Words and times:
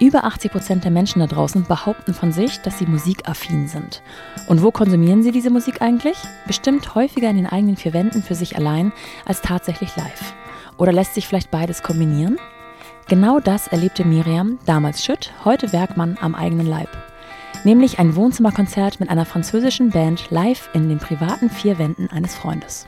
Über 0.00 0.22
80 0.22 0.52
Prozent 0.52 0.84
der 0.84 0.92
Menschen 0.92 1.18
da 1.18 1.26
draußen 1.26 1.64
behaupten 1.64 2.14
von 2.14 2.30
sich, 2.30 2.60
dass 2.60 2.78
sie 2.78 2.86
musikaffin 2.86 3.66
sind. 3.66 4.00
Und 4.46 4.62
wo 4.62 4.70
konsumieren 4.70 5.24
sie 5.24 5.32
diese 5.32 5.50
Musik 5.50 5.82
eigentlich? 5.82 6.16
Bestimmt 6.46 6.94
häufiger 6.94 7.28
in 7.28 7.36
den 7.36 7.46
eigenen 7.46 7.76
vier 7.76 7.92
Wänden 7.92 8.22
für 8.22 8.36
sich 8.36 8.56
allein 8.56 8.92
als 9.24 9.42
tatsächlich 9.42 9.96
live. 9.96 10.34
Oder 10.76 10.92
lässt 10.92 11.14
sich 11.14 11.26
vielleicht 11.26 11.50
beides 11.50 11.82
kombinieren? 11.82 12.38
Genau 13.08 13.40
das 13.40 13.66
erlebte 13.66 14.04
Miriam, 14.04 14.60
damals 14.66 15.04
Schütt, 15.04 15.32
heute 15.44 15.72
Werkmann 15.72 16.16
am 16.20 16.36
eigenen 16.36 16.66
Leib. 16.68 16.90
Nämlich 17.64 17.98
ein 17.98 18.14
Wohnzimmerkonzert 18.14 19.00
mit 19.00 19.10
einer 19.10 19.24
französischen 19.24 19.90
Band 19.90 20.30
live 20.30 20.70
in 20.74 20.88
den 20.88 20.98
privaten 20.98 21.50
vier 21.50 21.76
Wänden 21.78 22.08
eines 22.08 22.36
Freundes. 22.36 22.86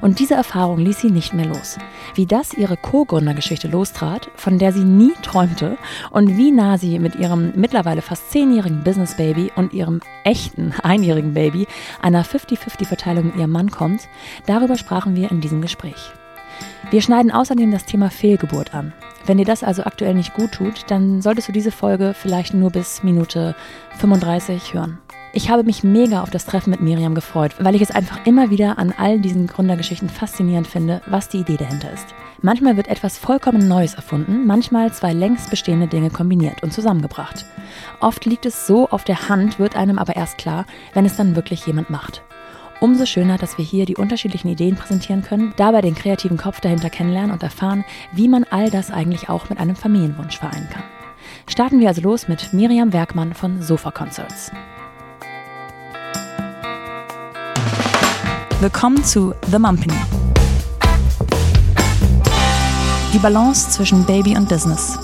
Und 0.00 0.18
diese 0.18 0.34
Erfahrung 0.34 0.78
ließ 0.78 1.00
sie 1.00 1.10
nicht 1.10 1.34
mehr 1.34 1.46
los. 1.46 1.78
Wie 2.14 2.26
das 2.26 2.54
ihre 2.54 2.76
Co-Gründergeschichte 2.76 3.68
lostrat, 3.68 4.30
von 4.36 4.58
der 4.58 4.72
sie 4.72 4.84
nie 4.84 5.12
träumte 5.22 5.76
und 6.10 6.36
wie 6.36 6.50
nah 6.50 6.78
sie 6.78 6.98
mit 6.98 7.16
ihrem 7.16 7.52
mittlerweile 7.56 8.02
fast 8.02 8.30
zehnjährigen 8.30 8.84
Business-Baby 8.84 9.52
und 9.56 9.72
ihrem 9.72 10.00
echten 10.24 10.72
einjährigen 10.82 11.34
Baby 11.34 11.66
einer 12.00 12.24
50-50-Verteilung 12.24 13.26
mit 13.26 13.36
ihrem 13.36 13.52
Mann 13.52 13.70
kommt, 13.70 14.08
darüber 14.46 14.76
sprachen 14.76 15.16
wir 15.16 15.30
in 15.30 15.40
diesem 15.40 15.62
Gespräch. 15.62 16.12
Wir 16.90 17.02
schneiden 17.02 17.32
außerdem 17.32 17.70
das 17.70 17.84
Thema 17.84 18.10
Fehlgeburt 18.10 18.74
an. 18.74 18.92
Wenn 19.26 19.38
dir 19.38 19.44
das 19.44 19.64
also 19.64 19.82
aktuell 19.82 20.14
nicht 20.14 20.34
gut 20.34 20.52
tut, 20.52 20.84
dann 20.88 21.20
solltest 21.20 21.48
du 21.48 21.52
diese 21.52 21.72
Folge 21.72 22.14
vielleicht 22.14 22.54
nur 22.54 22.70
bis 22.70 23.02
Minute 23.02 23.56
35 23.98 24.74
hören. 24.74 24.98
Ich 25.36 25.50
habe 25.50 25.64
mich 25.64 25.84
mega 25.84 26.22
auf 26.22 26.30
das 26.30 26.46
Treffen 26.46 26.70
mit 26.70 26.80
Miriam 26.80 27.14
gefreut, 27.14 27.52
weil 27.58 27.74
ich 27.74 27.82
es 27.82 27.90
einfach 27.90 28.24
immer 28.24 28.48
wieder 28.48 28.78
an 28.78 28.94
all 28.96 29.20
diesen 29.20 29.46
Gründergeschichten 29.46 30.08
faszinierend 30.08 30.66
finde, 30.66 31.02
was 31.04 31.28
die 31.28 31.40
Idee 31.40 31.58
dahinter 31.58 31.92
ist. 31.92 32.06
Manchmal 32.40 32.78
wird 32.78 32.88
etwas 32.88 33.18
vollkommen 33.18 33.68
Neues 33.68 33.92
erfunden, 33.92 34.46
manchmal 34.46 34.94
zwei 34.94 35.12
längst 35.12 35.50
bestehende 35.50 35.88
Dinge 35.88 36.08
kombiniert 36.08 36.62
und 36.62 36.72
zusammengebracht. 36.72 37.44
Oft 38.00 38.24
liegt 38.24 38.46
es 38.46 38.66
so 38.66 38.88
auf 38.88 39.04
der 39.04 39.28
Hand, 39.28 39.58
wird 39.58 39.76
einem 39.76 39.98
aber 39.98 40.16
erst 40.16 40.38
klar, 40.38 40.64
wenn 40.94 41.04
es 41.04 41.16
dann 41.16 41.36
wirklich 41.36 41.66
jemand 41.66 41.90
macht. 41.90 42.22
Umso 42.80 43.04
schöner, 43.04 43.36
dass 43.36 43.58
wir 43.58 43.64
hier 43.66 43.84
die 43.84 43.96
unterschiedlichen 43.96 44.48
Ideen 44.48 44.76
präsentieren 44.76 45.20
können, 45.20 45.52
dabei 45.58 45.82
den 45.82 45.94
kreativen 45.94 46.38
Kopf 46.38 46.62
dahinter 46.62 46.88
kennenlernen 46.88 47.32
und 47.32 47.42
erfahren, 47.42 47.84
wie 48.10 48.28
man 48.28 48.44
all 48.44 48.70
das 48.70 48.90
eigentlich 48.90 49.28
auch 49.28 49.50
mit 49.50 49.58
einem 49.58 49.76
Familienwunsch 49.76 50.38
vereinen 50.38 50.70
kann. 50.70 50.84
Starten 51.46 51.78
wir 51.78 51.88
also 51.88 52.00
los 52.00 52.26
mit 52.26 52.54
Miriam 52.54 52.94
Werkmann 52.94 53.34
von 53.34 53.60
Sofa 53.60 53.90
Concerts. 53.90 54.50
Willkommen 58.58 59.04
zu 59.04 59.34
The 59.50 59.58
Mumpany. 59.58 59.92
Die 63.12 63.18
Balance 63.18 63.68
zwischen 63.70 64.06
Baby 64.06 64.34
und 64.34 64.48
Business. 64.48 64.98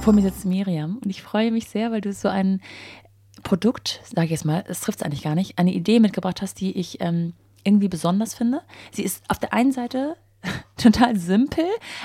Vor 0.00 0.14
mir 0.14 0.22
sitzt 0.22 0.46
Miriam 0.46 0.98
und 1.04 1.10
ich 1.10 1.20
freue 1.20 1.50
mich 1.50 1.68
sehr, 1.68 1.92
weil 1.92 2.00
du 2.00 2.14
so 2.14 2.28
ein 2.28 2.62
Produkt, 3.42 4.00
sage 4.04 4.24
ich 4.24 4.30
jetzt 4.30 4.46
mal, 4.46 4.64
es 4.68 4.80
trifft 4.80 5.00
es 5.00 5.04
eigentlich 5.04 5.22
gar 5.22 5.34
nicht, 5.34 5.58
eine 5.58 5.70
Idee 5.70 6.00
mitgebracht 6.00 6.40
hast, 6.40 6.62
die 6.62 6.72
ich 6.72 7.02
ähm, 7.02 7.34
irgendwie 7.62 7.88
besonders 7.88 8.32
finde. 8.32 8.62
Sie 8.90 9.02
ist 9.02 9.22
auf 9.28 9.38
der 9.38 9.52
einen 9.52 9.72
Seite 9.72 10.16
total 10.76 11.16
simpel, 11.16 11.64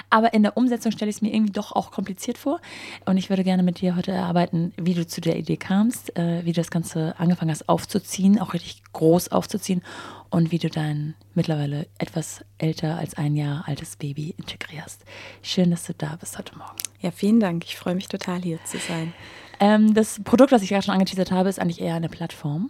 aber 0.09 0.33
in 0.33 0.43
der 0.43 0.57
Umsetzung 0.57 0.91
stelle 0.91 1.09
ich 1.09 1.17
es 1.17 1.21
mir 1.21 1.33
irgendwie 1.33 1.53
doch 1.53 1.71
auch 1.71 1.91
kompliziert 1.91 2.38
vor. 2.38 2.59
Und 3.05 3.17
ich 3.17 3.29
würde 3.29 3.44
gerne 3.44 3.63
mit 3.63 3.81
dir 3.81 3.95
heute 3.95 4.11
erarbeiten, 4.11 4.73
wie 4.77 4.94
du 4.94 5.05
zu 5.05 5.21
der 5.21 5.38
Idee 5.38 5.57
kamst, 5.57 6.16
äh, 6.17 6.45
wie 6.45 6.52
du 6.52 6.61
das 6.61 6.71
Ganze 6.71 7.16
angefangen 7.17 7.52
hast 7.52 7.67
aufzuziehen, 7.69 8.39
auch 8.39 8.53
richtig 8.53 8.83
groß 8.94 9.29
aufzuziehen 9.29 9.81
und 10.29 10.52
wie 10.52 10.59
du 10.59 10.69
dein 10.69 11.16
mittlerweile 11.33 11.88
etwas 11.97 12.44
älter 12.57 12.97
als 12.97 13.16
ein 13.16 13.35
Jahr 13.35 13.67
altes 13.67 13.95
Baby 13.95 14.35
integrierst. 14.38 15.03
Schön, 15.41 15.72
dass 15.72 15.85
du 15.85 15.94
da 15.94 16.16
bist 16.19 16.38
heute 16.38 16.57
Morgen. 16.57 16.75
Ja, 16.99 17.11
vielen 17.11 17.39
Dank. 17.39 17.63
Ich 17.66 17.77
freue 17.77 17.95
mich 17.95 18.07
total, 18.07 18.41
hier 18.41 18.63
zu 18.66 18.77
sein. 18.77 19.13
Ähm, 19.59 19.94
das 19.94 20.22
Produkt, 20.23 20.51
was 20.51 20.61
ich 20.61 20.69
gerade 20.69 20.83
schon 20.83 20.94
angeteasert 20.94 21.31
habe, 21.31 21.49
ist 21.49 21.59
eigentlich 21.59 21.81
eher 21.81 21.95
eine 21.95 22.09
Plattform. 22.09 22.69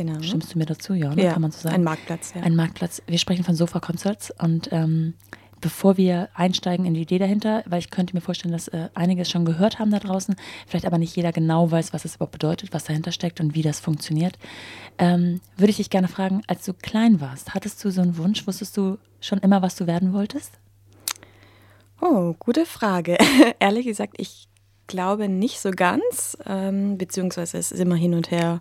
Genau. 0.00 0.22
Stimmst 0.22 0.54
du 0.54 0.58
mir 0.58 0.64
dazu? 0.64 0.94
Ja, 0.94 1.14
ne? 1.14 1.24
ja 1.24 1.32
kann 1.34 1.42
man 1.42 1.50
so 1.50 1.60
sagen. 1.60 1.74
Ein 1.74 1.84
Marktplatz, 1.84 2.32
ja. 2.34 2.40
Ein 2.40 2.56
Marktplatz. 2.56 3.02
Wir 3.06 3.18
sprechen 3.18 3.44
von 3.44 3.54
Sofa 3.54 3.80
Concerts 3.80 4.32
und 4.38 4.70
ähm, 4.72 5.12
bevor 5.60 5.98
wir 5.98 6.30
einsteigen 6.32 6.86
in 6.86 6.94
die 6.94 7.02
Idee 7.02 7.18
dahinter, 7.18 7.62
weil 7.66 7.80
ich 7.80 7.90
könnte 7.90 8.16
mir 8.16 8.22
vorstellen, 8.22 8.52
dass 8.52 8.68
äh, 8.68 8.88
einige 8.94 9.20
es 9.20 9.30
schon 9.30 9.44
gehört 9.44 9.78
haben 9.78 9.90
da 9.90 9.98
draußen, 9.98 10.36
vielleicht 10.66 10.86
aber 10.86 10.96
nicht 10.96 11.14
jeder 11.14 11.32
genau 11.32 11.70
weiß, 11.70 11.92
was 11.92 12.06
es 12.06 12.16
überhaupt 12.16 12.32
bedeutet, 12.32 12.72
was 12.72 12.84
dahinter 12.84 13.12
steckt 13.12 13.40
und 13.40 13.54
wie 13.54 13.60
das 13.60 13.78
funktioniert, 13.78 14.38
ähm, 14.96 15.42
würde 15.58 15.70
ich 15.70 15.76
dich 15.76 15.90
gerne 15.90 16.08
fragen, 16.08 16.40
als 16.46 16.64
du 16.64 16.72
klein 16.72 17.20
warst, 17.20 17.52
hattest 17.52 17.84
du 17.84 17.90
so 17.90 18.00
einen 18.00 18.16
Wunsch, 18.16 18.46
wusstest 18.46 18.78
du 18.78 18.96
schon 19.20 19.40
immer, 19.40 19.60
was 19.60 19.76
du 19.76 19.86
werden 19.86 20.14
wolltest? 20.14 20.52
Oh, 22.00 22.34
gute 22.38 22.64
Frage. 22.64 23.18
Ehrlich 23.58 23.84
gesagt, 23.84 24.14
ich 24.16 24.48
glaube 24.86 25.28
nicht 25.28 25.60
so 25.60 25.72
ganz, 25.72 26.38
ähm, 26.46 26.96
beziehungsweise 26.96 27.58
es 27.58 27.70
ist 27.70 27.80
immer 27.80 27.96
hin 27.96 28.14
und 28.14 28.30
her 28.30 28.60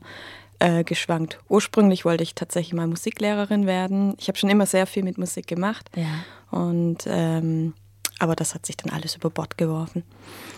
äh, 0.59 0.83
geschwankt. 0.83 1.39
Ursprünglich 1.49 2.05
wollte 2.05 2.23
ich 2.23 2.35
tatsächlich 2.35 2.73
mal 2.73 2.87
Musiklehrerin 2.87 3.65
werden. 3.65 4.15
Ich 4.19 4.27
habe 4.27 4.37
schon 4.37 4.49
immer 4.49 4.65
sehr 4.65 4.87
viel 4.87 5.03
mit 5.03 5.17
Musik 5.17 5.47
gemacht. 5.47 5.89
Ja. 5.95 6.57
Und 6.57 7.05
ähm, 7.07 7.73
aber 8.19 8.35
das 8.35 8.53
hat 8.53 8.65
sich 8.65 8.75
dann 8.75 8.93
alles 8.93 9.15
über 9.15 9.29
Bord 9.29 9.57
geworfen. 9.57 10.03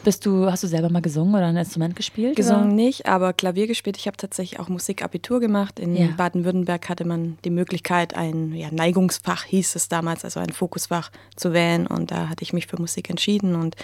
Bist 0.03 0.25
du, 0.25 0.51
hast 0.51 0.63
du 0.63 0.67
selber 0.67 0.89
mal 0.89 1.01
gesungen 1.01 1.35
oder 1.35 1.45
ein 1.45 1.55
Instrument 1.55 1.95
gespielt? 1.95 2.35
Gesungen 2.35 2.65
oder? 2.65 2.73
nicht, 2.73 3.05
aber 3.05 3.33
Klavier 3.33 3.67
gespielt. 3.67 3.97
Ich 3.97 4.07
habe 4.07 4.17
tatsächlich 4.17 4.59
auch 4.59 4.67
Musikabitur 4.67 5.39
gemacht. 5.39 5.79
In 5.79 5.95
Ja. 5.95 6.07
Baden-Württemberg 6.17 6.89
hatte 6.89 7.05
man 7.05 7.37
die 7.45 7.51
Möglichkeit, 7.51 8.15
ein 8.15 8.53
ja, 8.55 8.69
Neigungsfach 8.71 9.43
hieß 9.43 9.75
es 9.75 9.87
damals, 9.89 10.25
also 10.25 10.39
ein 10.39 10.49
Fokusfach 10.49 11.11
zu 11.35 11.53
wählen. 11.53 11.85
Und 11.85 12.09
da 12.09 12.29
hatte 12.29 12.41
ich 12.41 12.51
mich 12.51 12.65
für 12.65 12.81
Musik 12.81 13.11
entschieden 13.11 13.55
und 13.55 13.75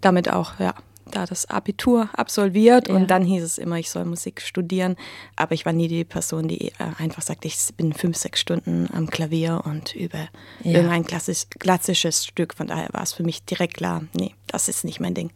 damit 0.00 0.28
auch 0.28 0.58
ja, 0.58 0.74
da 1.10 1.26
das 1.26 1.48
Abitur 1.50 2.08
absolviert. 2.12 2.88
Ja. 2.88 2.94
Und 2.94 3.10
dann 3.10 3.22
hieß 3.24 3.42
es 3.42 3.58
immer, 3.58 3.76
ich 3.78 3.90
soll 3.90 4.04
Musik 4.04 4.40
studieren. 4.40 4.96
Aber 5.36 5.52
ich 5.52 5.66
war 5.66 5.72
nie 5.72 5.88
die 5.88 6.04
Person, 6.04 6.48
die 6.48 6.68
äh, 6.68 6.72
einfach 6.98 7.22
sagt, 7.22 7.44
ich 7.44 7.56
bin 7.76 7.92
fünf, 7.92 8.16
sechs 8.16 8.40
Stunden 8.40 8.88
am 8.92 9.08
Klavier 9.08 9.62
und 9.64 9.94
übe 9.94 10.28
Ja. 10.62 10.72
irgendein 10.72 11.04
klassisch, 11.04 11.44
klassisches 11.58 12.24
Stück. 12.24 12.54
Von 12.54 12.68
daher 12.68 12.88
war 12.92 13.02
es 13.02 13.12
für 13.12 13.22
mich 13.22 13.44
direkt 13.44 13.74
klar, 13.74 14.02
nee, 14.14 14.34
das 14.46 14.68
ist 14.68 14.84
nicht 14.84 15.00
mein 15.00 15.14
Ding. 15.14 15.30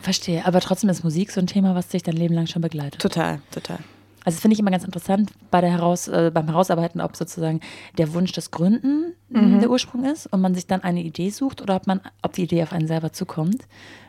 Verstehe, 0.00 0.44
aber 0.46 0.60
trotzdem 0.60 0.90
ist 0.90 1.02
Musik 1.04 1.30
so 1.32 1.40
ein 1.40 1.46
Thema, 1.46 1.74
was 1.74 1.88
dich 1.88 2.02
dein 2.02 2.16
Leben 2.16 2.34
lang 2.34 2.46
schon 2.46 2.62
begleitet. 2.62 3.00
Total, 3.00 3.40
total. 3.50 3.78
Also 4.24 4.36
das 4.36 4.40
finde 4.42 4.54
ich 4.54 4.60
immer 4.60 4.72
ganz 4.72 4.82
interessant 4.84 5.30
bei 5.52 5.60
der 5.60 5.70
Heraus, 5.70 6.08
äh, 6.08 6.32
beim 6.34 6.46
Herausarbeiten, 6.46 7.00
ob 7.00 7.14
sozusagen 7.16 7.60
der 7.96 8.12
Wunsch 8.12 8.32
des 8.32 8.50
Gründen 8.50 9.14
Mhm. 9.28 9.60
der 9.60 9.70
Ursprung 9.70 10.04
ist 10.04 10.26
und 10.32 10.40
man 10.40 10.54
sich 10.54 10.66
dann 10.66 10.82
eine 10.82 11.00
Idee 11.02 11.30
sucht 11.30 11.60
oder 11.62 11.76
ob 11.76 11.86
man, 11.86 12.00
ob 12.22 12.32
die 12.34 12.42
Idee 12.44 12.62
auf 12.64 12.72
einen 12.72 12.86
selber 12.88 13.12
zukommt. 13.12 13.62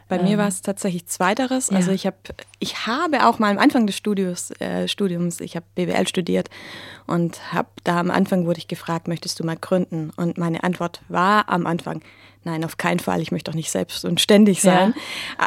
Bei 0.07 0.21
mir 0.21 0.37
war 0.37 0.47
es 0.47 0.61
tatsächlich 0.61 1.05
zweiteres. 1.07 1.69
Also 1.69 1.89
ja. 1.89 1.95
ich 1.95 2.05
habe, 2.05 2.17
ich 2.59 2.87
habe 2.87 3.25
auch 3.25 3.39
mal 3.39 3.51
am 3.51 3.59
Anfang 3.59 3.87
des 3.87 3.97
Studios, 3.97 4.51
äh, 4.59 4.87
Studiums, 4.87 5.41
ich 5.41 5.55
habe 5.55 5.65
BWL 5.75 6.07
studiert 6.07 6.49
und 7.07 7.53
habe 7.53 7.67
da 7.83 7.99
am 7.99 8.09
Anfang 8.09 8.45
wurde 8.45 8.59
ich 8.59 8.67
gefragt, 8.67 9.07
möchtest 9.07 9.39
du 9.39 9.45
mal 9.45 9.57
gründen? 9.57 10.11
Und 10.15 10.37
meine 10.37 10.63
Antwort 10.63 11.01
war 11.09 11.49
am 11.49 11.67
Anfang, 11.67 12.01
nein, 12.43 12.63
auf 12.63 12.77
keinen 12.77 12.99
Fall. 12.99 13.21
Ich 13.21 13.31
möchte 13.31 13.51
doch 13.51 13.55
nicht 13.55 13.69
selbst 13.69 14.05
und 14.05 14.21
ständig 14.21 14.61
sein. 14.61 14.93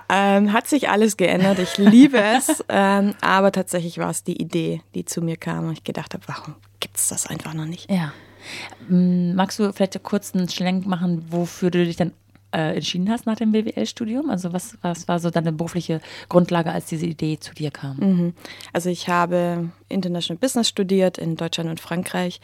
Ähm, 0.08 0.52
hat 0.52 0.68
sich 0.68 0.88
alles 0.88 1.16
geändert. 1.16 1.58
Ich 1.58 1.78
liebe 1.78 2.20
es, 2.20 2.64
ähm, 2.68 3.14
aber 3.20 3.52
tatsächlich 3.52 3.98
war 3.98 4.10
es 4.10 4.24
die 4.24 4.40
Idee, 4.40 4.82
die 4.94 5.04
zu 5.04 5.22
mir 5.22 5.36
kam 5.36 5.66
und 5.66 5.72
ich 5.72 5.84
gedacht 5.84 6.14
habe, 6.14 6.24
warum 6.26 6.54
gibt 6.80 6.96
es 6.96 7.08
das 7.08 7.26
einfach 7.26 7.54
noch 7.54 7.66
nicht? 7.66 7.90
Ja. 7.90 8.12
Magst 8.88 9.58
du 9.58 9.72
vielleicht 9.72 10.02
kurz 10.02 10.34
einen 10.34 10.48
Schlenk 10.48 10.86
machen, 10.86 11.26
wofür 11.30 11.70
du 11.70 11.84
dich 11.84 11.96
dann 11.96 12.12
äh, 12.52 12.74
entschieden 12.76 13.10
hast 13.10 13.26
nach 13.26 13.36
dem 13.36 13.52
BWL-Studium? 13.52 14.30
Also 14.30 14.52
was, 14.52 14.76
was 14.82 15.08
war 15.08 15.18
so 15.18 15.30
deine 15.30 15.52
berufliche 15.52 16.00
Grundlage, 16.28 16.70
als 16.72 16.86
diese 16.86 17.06
Idee 17.06 17.38
zu 17.38 17.54
dir 17.54 17.70
kam? 17.70 17.96
Mhm. 17.96 18.34
Also 18.72 18.90
ich 18.90 19.08
habe 19.08 19.70
International 19.88 20.38
Business 20.38 20.68
studiert 20.68 21.18
in 21.18 21.36
Deutschland 21.36 21.70
und 21.70 21.80
Frankreich 21.80 22.40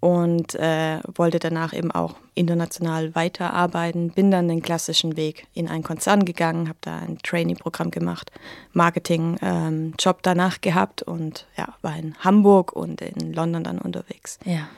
und 0.00 0.54
äh, 0.54 1.00
wollte 1.14 1.38
danach 1.38 1.74
eben 1.74 1.90
auch 1.90 2.14
international 2.34 3.14
weiterarbeiten. 3.14 4.10
Bin 4.10 4.30
dann 4.30 4.48
den 4.48 4.62
klassischen 4.62 5.16
Weg 5.16 5.46
in 5.52 5.68
einen 5.68 5.82
Konzern 5.82 6.24
gegangen, 6.24 6.68
habe 6.68 6.78
da 6.80 6.98
ein 6.98 7.18
Trainee-Programm 7.22 7.90
gemacht, 7.90 8.32
Marketing-Job 8.72 10.18
danach 10.22 10.62
gehabt 10.62 11.02
und 11.02 11.46
ja, 11.56 11.68
war 11.82 11.96
in 11.96 12.14
Hamburg 12.20 12.72
und 12.72 13.02
in 13.02 13.34
London 13.34 13.62
dann 13.62 13.78
unterwegs. 13.78 14.38
Ja. 14.44 14.68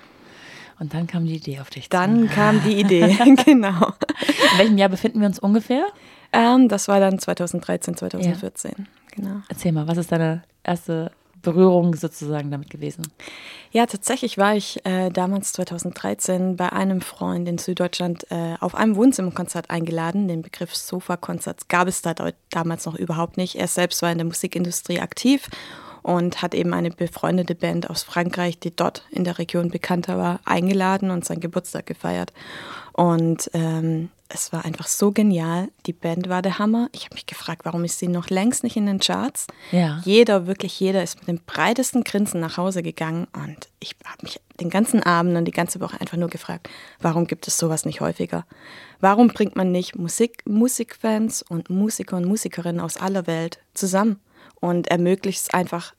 Und 0.83 0.93
dann 0.95 1.07
kam 1.07 1.27
die 1.27 1.37
Idee 1.37 1.61
auf 1.61 1.71
dich 1.71 1.89
Dann 1.89 2.29
zu. 2.29 2.29
kam 2.35 2.61
die 2.65 2.81
Idee, 2.81 3.17
genau. 3.45 3.93
In 4.53 4.59
welchem 4.59 4.79
Jahr 4.79 4.89
befinden 4.89 5.21
wir 5.21 5.29
uns 5.29 5.39
ungefähr? 5.39 5.85
Ähm, 6.33 6.69
das 6.69 6.89
war 6.89 6.99
dann 6.99 7.21
2013, 7.21 7.97
2014, 7.97 8.89
genau. 9.13 9.43
Erzähl 9.49 9.71
mal, 9.71 9.87
was 9.87 9.97
ist 9.97 10.11
deine 10.11 10.43
erste 10.65 11.13
Berührung 11.41 11.95
sozusagen 11.95 12.51
damit 12.51 12.69
gewesen? 12.69 13.07
Ja, 13.71 13.87
tatsächlich 13.87 14.39
war 14.39 14.57
ich 14.57 14.85
äh, 14.85 15.11
damals 15.11 15.53
2013 15.53 16.57
bei 16.57 16.73
einem 16.73 17.01
Freund 17.01 17.49
in 17.49 17.59
Süddeutschland 17.59 18.27
äh, 18.31 18.57
auf 18.59 18.75
einem 18.75 18.97
Wohnzimmerkonzert 18.97 19.71
eingeladen. 19.71 20.27
Den 20.27 20.43
Begriff 20.43 20.75
Sofa-Konzert 20.75 21.69
gab 21.69 21.87
es 21.87 22.03
da 22.03 22.13
damals 22.51 22.87
noch 22.87 22.97
überhaupt 22.97 23.37
nicht. 23.37 23.55
Er 23.55 23.69
selbst 23.69 24.03
war 24.03 24.11
in 24.11 24.19
der 24.19 24.27
Musikindustrie 24.27 24.99
aktiv 24.99 25.49
und 26.03 26.43
hat 26.43 26.55
eben 26.55 26.75
eine 26.75 26.91
befreundete 26.91 27.55
Band 27.55 27.89
aus 27.89 28.03
Frankreich, 28.03 28.59
die 28.59 28.75
dort 28.75 29.05
in 29.11 29.25
der 29.25 29.39
Region 29.39 29.71
bekannter 29.71 30.19
war, 30.19 30.41
eingeladen 30.45 31.11
und 31.11 31.25
seinen 31.25 31.41
Geburtstag 31.41 31.87
gefeiert. 31.87 32.33
Und 32.93 33.51
ähm, 33.55 34.11
es 34.29 34.53
war 34.53 34.65
einfach 34.65 34.87
so 34.87 35.13
genial. 35.13 35.69
Die 35.87 35.93
Band 35.93 36.29
war 36.29 36.43
der 36.43 36.59
Hammer. 36.59 36.89
Ich 36.93 37.05
habe 37.05 37.15
mich 37.15 37.27
gefragt, 37.27 37.65
warum 37.65 37.85
ist 37.85 37.99
sie 37.99 38.09
noch 38.09 38.31
längst 38.31 38.65
nicht 38.65 38.77
in 38.77 38.87
den 38.87 38.99
Charts? 38.99 39.47
Ja. 39.71 40.01
Jeder, 40.05 40.47
wirklich 40.47 40.79
jeder 40.81 41.03
ist 41.03 41.19
mit 41.19 41.29
dem 41.29 41.41
breitesten 41.45 42.03
Grinsen 42.05 42.41
nach 42.41 42.57
Hause 42.57 42.83
gegangen 42.83 43.27
und 43.35 43.69
ich 43.81 43.95
habe 44.05 44.23
mich 44.23 44.41
den 44.61 44.71
ganzen 44.71 45.03
Abend 45.03 45.37
und 45.37 45.45
die 45.45 45.53
ganze 45.53 45.81
Woche 45.81 46.01
einfach 46.01 46.17
nur 46.17 46.29
gefragt, 46.29 46.69
warum 47.01 47.27
gibt 47.27 47.47
es 47.47 47.59
sowas 47.59 47.85
nicht 47.85 48.01
häufiger? 48.01 48.45
Warum 49.01 49.29
bringt 49.29 49.57
man 49.57 49.73
nicht 49.73 49.97
Musik, 49.97 50.43
Musikfans 50.47 51.43
und 51.43 51.71
Musiker 51.71 52.17
und 52.17 52.27
Musikerinnen 52.27 52.81
aus 52.81 52.97
aller 52.97 53.27
Welt 53.27 53.59
zusammen 53.75 54.21
und 54.63 54.87
ermöglicht 54.87 55.41
es 55.41 55.51
einfach, 55.51 55.93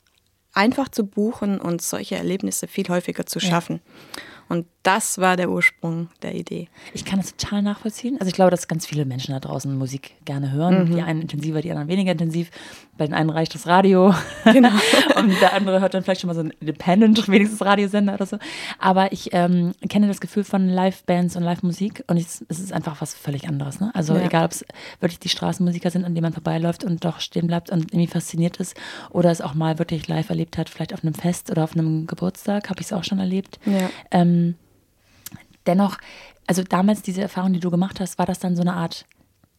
einfach 0.54 0.88
zu 0.88 1.06
buchen 1.06 1.60
und 1.60 1.82
solche 1.82 2.16
Erlebnisse 2.16 2.66
viel 2.66 2.88
häufiger 2.88 3.26
zu 3.26 3.38
schaffen? 3.38 3.82
Ja. 3.84 4.22
Und 4.48 4.66
das 4.84 5.18
war 5.18 5.36
der 5.36 5.50
Ursprung 5.50 6.08
der 6.22 6.34
Idee. 6.34 6.68
Ich 6.92 7.06
kann 7.06 7.18
das 7.18 7.34
total 7.34 7.62
nachvollziehen. 7.62 8.18
Also 8.20 8.28
ich 8.28 8.34
glaube, 8.34 8.50
dass 8.50 8.68
ganz 8.68 8.84
viele 8.86 9.06
Menschen 9.06 9.32
da 9.32 9.40
draußen 9.40 9.74
Musik 9.76 10.12
gerne 10.26 10.52
hören. 10.52 10.90
Mhm. 10.90 10.94
Die 10.94 11.02
einen 11.02 11.22
intensiver, 11.22 11.62
die 11.62 11.70
anderen 11.70 11.88
weniger 11.88 12.12
intensiv. 12.12 12.50
Bei 12.98 13.06
den 13.06 13.14
einen 13.14 13.30
reicht 13.30 13.54
das 13.54 13.66
Radio. 13.66 14.14
Genau. 14.44 14.68
und 15.16 15.40
der 15.40 15.54
andere 15.54 15.80
hört 15.80 15.94
dann 15.94 16.02
vielleicht 16.04 16.20
schon 16.20 16.28
mal 16.28 16.34
so 16.34 16.40
einen 16.40 16.52
Independent, 16.60 17.26
wenigstens 17.28 17.62
Radiosender 17.62 18.12
oder 18.12 18.26
so. 18.26 18.38
Aber 18.78 19.10
ich 19.10 19.30
ähm, 19.32 19.72
kenne 19.88 20.06
das 20.06 20.20
Gefühl 20.20 20.44
von 20.44 20.68
Live-Bands 20.68 21.34
und 21.36 21.42
Live-Musik 21.42 22.04
und 22.06 22.18
es 22.18 22.42
ist 22.42 22.72
einfach 22.72 23.00
was 23.00 23.14
völlig 23.14 23.48
anderes. 23.48 23.80
Ne? 23.80 23.90
Also 23.94 24.14
ja. 24.14 24.26
egal, 24.26 24.44
ob 24.44 24.50
es 24.50 24.66
wirklich 25.00 25.18
die 25.18 25.30
Straßenmusiker 25.30 25.90
sind, 25.90 26.04
an 26.04 26.14
denen 26.14 26.24
man 26.24 26.34
vorbeiläuft 26.34 26.84
und 26.84 27.04
doch 27.06 27.20
stehen 27.20 27.46
bleibt 27.46 27.70
und 27.70 27.92
irgendwie 27.92 28.06
fasziniert 28.06 28.58
ist 28.58 28.76
oder 29.10 29.30
es 29.30 29.40
auch 29.40 29.54
mal 29.54 29.78
wirklich 29.78 30.06
live 30.08 30.28
erlebt 30.28 30.58
hat, 30.58 30.68
vielleicht 30.68 30.92
auf 30.92 31.02
einem 31.02 31.14
Fest 31.14 31.50
oder 31.50 31.64
auf 31.64 31.72
einem 31.72 32.06
Geburtstag, 32.06 32.68
habe 32.68 32.80
ich 32.80 32.86
es 32.86 32.92
auch 32.92 33.04
schon 33.04 33.18
erlebt. 33.18 33.58
Ja. 33.64 33.88
Ähm, 34.10 34.56
dennoch, 35.66 35.98
also 36.46 36.62
damals 36.62 37.02
diese 37.02 37.22
Erfahrung, 37.22 37.52
die 37.52 37.60
du 37.60 37.70
gemacht 37.70 38.00
hast, 38.00 38.18
war 38.18 38.26
das 38.26 38.38
dann 38.38 38.56
so 38.56 38.62
eine 38.62 38.74
Art, 38.74 39.06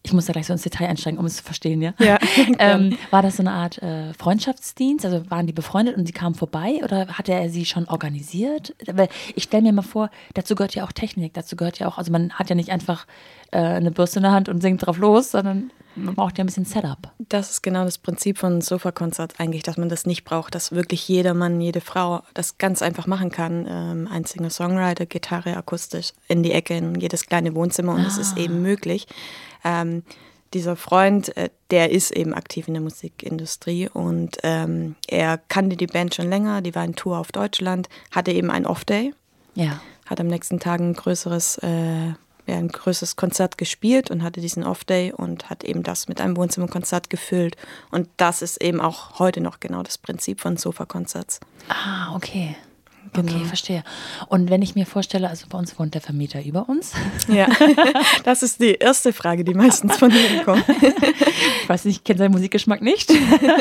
ich 0.04 0.14
muss 0.14 0.26
da 0.26 0.34
gleich 0.34 0.46
so 0.46 0.54
ins 0.54 0.62
Detail 0.62 0.88
einsteigen, 0.88 1.20
um 1.20 1.26
es 1.26 1.38
zu 1.38 1.44
verstehen, 1.44 1.82
ja? 1.82 1.94
ja 2.00 2.20
ähm, 2.60 2.98
war 3.10 3.24
das 3.24 3.38
so 3.38 3.44
eine 3.44 3.52
Art 3.52 3.82
äh, 3.82 4.14
Freundschaftsdienst? 4.14 5.04
Also 5.04 5.30
waren 5.32 5.48
die 5.48 5.54
befreundet 5.54 5.98
und 5.98 6.06
sie 6.06 6.14
kamen 6.14 6.36
vorbei 6.36 6.80
oder 6.84 7.08
hatte 7.08 7.34
er 7.34 7.50
sie 7.50 7.66
schon 7.66 7.88
organisiert? 7.88 8.76
Weil 8.86 9.10
ich 9.36 9.44
stelle 9.44 9.64
mir 9.64 9.74
mal 9.74 9.82
vor, 9.82 10.12
dazu 10.36 10.56
gehört 10.56 10.76
ja 10.76 10.84
auch 10.84 10.92
Technik, 10.92 11.34
dazu 11.34 11.56
gehört 11.56 11.80
ja 11.80 11.88
auch, 11.88 11.98
also 11.98 12.12
man 12.12 12.34
hat 12.34 12.50
ja 12.50 12.56
nicht 12.56 12.70
einfach 12.70 13.08
äh, 13.52 13.58
eine 13.58 13.92
Bürste 13.92 14.20
in 14.20 14.24
der 14.24 14.32
Hand 14.32 14.48
und 14.48 14.62
singt 14.62 14.86
drauf 14.86 15.00
los, 15.00 15.32
sondern 15.32 15.72
man 15.96 16.16
braucht 16.16 16.38
ja 16.38 16.44
ein 16.44 16.48
bisschen 16.48 16.66
Setup. 16.66 17.12
Das 17.18 17.52
ist 17.52 17.64
genau 17.64 17.86
das 17.86 17.98
Prinzip 17.98 18.38
von 18.38 18.62
Sofakonzert 18.62 19.40
eigentlich, 19.40 19.64
dass 19.64 19.78
man 19.78 19.90
das 19.90 20.06
nicht 20.06 20.24
braucht, 20.26 20.56
dass 20.56 20.72
wirklich 20.72 21.08
jeder 21.08 21.34
Mann, 21.34 21.62
jede 21.62 21.82
Frau 21.82 22.22
das 22.34 22.58
ganz 22.58 22.82
einfach 22.82 23.08
machen 23.08 23.32
kann. 23.32 23.66
Ähm, 23.68 24.08
ein 24.12 24.26
Singer-Songwriter, 24.26 25.06
Gitarre, 25.06 25.58
akustisch, 25.58 26.14
in 26.28 26.44
die 26.44 26.52
Ecke, 26.52 26.76
in 26.76 26.96
jedes 26.96 27.26
kleine 27.26 27.56
Wohnzimmer 27.56 27.94
und 27.94 28.06
es 28.06 28.18
ah. 28.18 28.22
ist 28.22 28.38
eben 28.38 28.62
möglich. 28.62 29.08
Ähm, 29.64 30.04
dieser 30.54 30.76
Freund, 30.76 31.36
äh, 31.38 31.50
der 31.72 31.92
ist 31.92 32.12
eben 32.12 32.34
aktiv 32.34 32.68
in 32.68 32.76
der 32.76 32.84
Musikindustrie 32.84 33.90
und 33.90 34.38
ähm, 34.44 34.96
er 35.08 35.38
kannte 35.38 35.76
die 35.76 35.88
Band 35.88 36.16
schon 36.16 36.30
länger, 36.30 36.62
die 36.62 36.76
war 36.76 36.86
in 36.86 36.96
Tour 36.96 37.18
auf 37.18 37.32
Deutschland, 37.32 37.90
hatte 38.12 38.32
eben 38.32 38.50
ein 38.52 38.66
Off-Day. 38.66 39.14
Ja. 39.56 39.82
Hat 40.06 40.20
am 40.20 40.28
nächsten 40.28 40.60
Tag 40.60 40.80
ein 40.80 40.94
größeres 40.94 41.58
äh, 41.60 42.14
ja, 42.48 42.56
ein 42.56 42.68
größeres 42.68 43.16
Konzert 43.16 43.58
gespielt 43.58 44.12
und 44.12 44.24
hatte 44.24 44.42
diesen 44.42 44.64
Off-Day 44.64 45.14
und 45.14 45.50
hat 45.50 45.64
eben 45.64 45.84
das 45.84 46.08
mit 46.08 46.22
einem 46.22 46.38
Wohnzimmerkonzert 46.38 47.10
gefüllt. 47.10 47.56
Und 47.92 48.08
das 48.18 48.42
ist 48.42 48.62
eben 48.62 48.82
auch 48.82 49.20
heute 49.20 49.42
noch 49.42 49.60
genau 49.60 49.84
das 49.84 49.98
Prinzip 49.98 50.42
von 50.42 50.58
Sofakonzerts. 50.58 51.40
Ah, 51.70 52.16
okay. 52.16 52.56
Genau. 53.14 53.34
Okay, 53.34 53.46
verstehe. 53.46 53.84
Und 54.28 54.50
wenn 54.50 54.62
ich 54.62 54.76
mir 54.76 54.86
vorstelle, 54.86 55.30
also 55.30 55.48
bei 55.50 55.58
uns 55.58 55.78
wohnt 55.80 55.94
der 55.94 56.02
Vermieter 56.02 56.44
über 56.44 56.68
uns. 56.68 56.94
Ja, 57.28 57.48
das 58.24 58.44
ist 58.44 58.60
die 58.62 58.74
erste 58.74 59.14
Frage, 59.14 59.44
die 59.44 59.54
meistens 59.54 59.98
von 59.98 60.12
mir 60.12 60.44
kommt. 60.44 60.66
Ich 61.62 61.70
weiß 61.70 61.86
nicht, 61.86 61.98
ich 61.98 62.04
kenne 62.04 62.20
seinen 62.20 62.32
Musikgeschmack 62.32 62.82
nicht. 62.82 63.12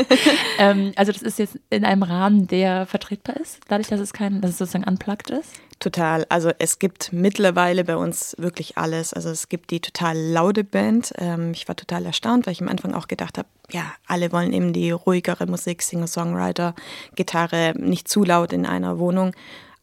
ähm, 0.58 0.92
also 0.96 1.12
das 1.12 1.22
ist 1.22 1.38
jetzt 1.38 1.58
in 1.70 1.84
einem 1.84 2.02
Rahmen, 2.02 2.46
der 2.48 2.86
vertretbar 2.86 3.36
ist, 3.36 3.60
dadurch, 3.68 3.88
dass 3.88 4.00
es 4.00 4.12
kein, 4.12 4.40
dass 4.40 4.52
es 4.52 4.58
sozusagen 4.58 4.84
unplugged 4.84 5.30
ist? 5.30 5.50
Total. 5.84 6.24
Also 6.30 6.50
es 6.58 6.78
gibt 6.78 7.12
mittlerweile 7.12 7.84
bei 7.84 7.94
uns 7.94 8.34
wirklich 8.38 8.78
alles. 8.78 9.12
Also 9.12 9.28
es 9.28 9.50
gibt 9.50 9.70
die 9.70 9.80
total 9.80 10.16
laute 10.16 10.64
Band. 10.64 11.12
Ähm, 11.18 11.52
ich 11.52 11.68
war 11.68 11.76
total 11.76 12.06
erstaunt, 12.06 12.46
weil 12.46 12.54
ich 12.54 12.62
am 12.62 12.68
Anfang 12.68 12.94
auch 12.94 13.06
gedacht 13.06 13.36
habe, 13.36 13.48
ja, 13.70 13.92
alle 14.06 14.32
wollen 14.32 14.54
eben 14.54 14.72
die 14.72 14.92
ruhigere 14.92 15.44
Musik, 15.44 15.82
Singer-Songwriter, 15.82 16.74
Gitarre, 17.16 17.74
nicht 17.76 18.08
zu 18.08 18.24
laut 18.24 18.54
in 18.54 18.64
einer 18.64 18.98
Wohnung. 18.98 19.32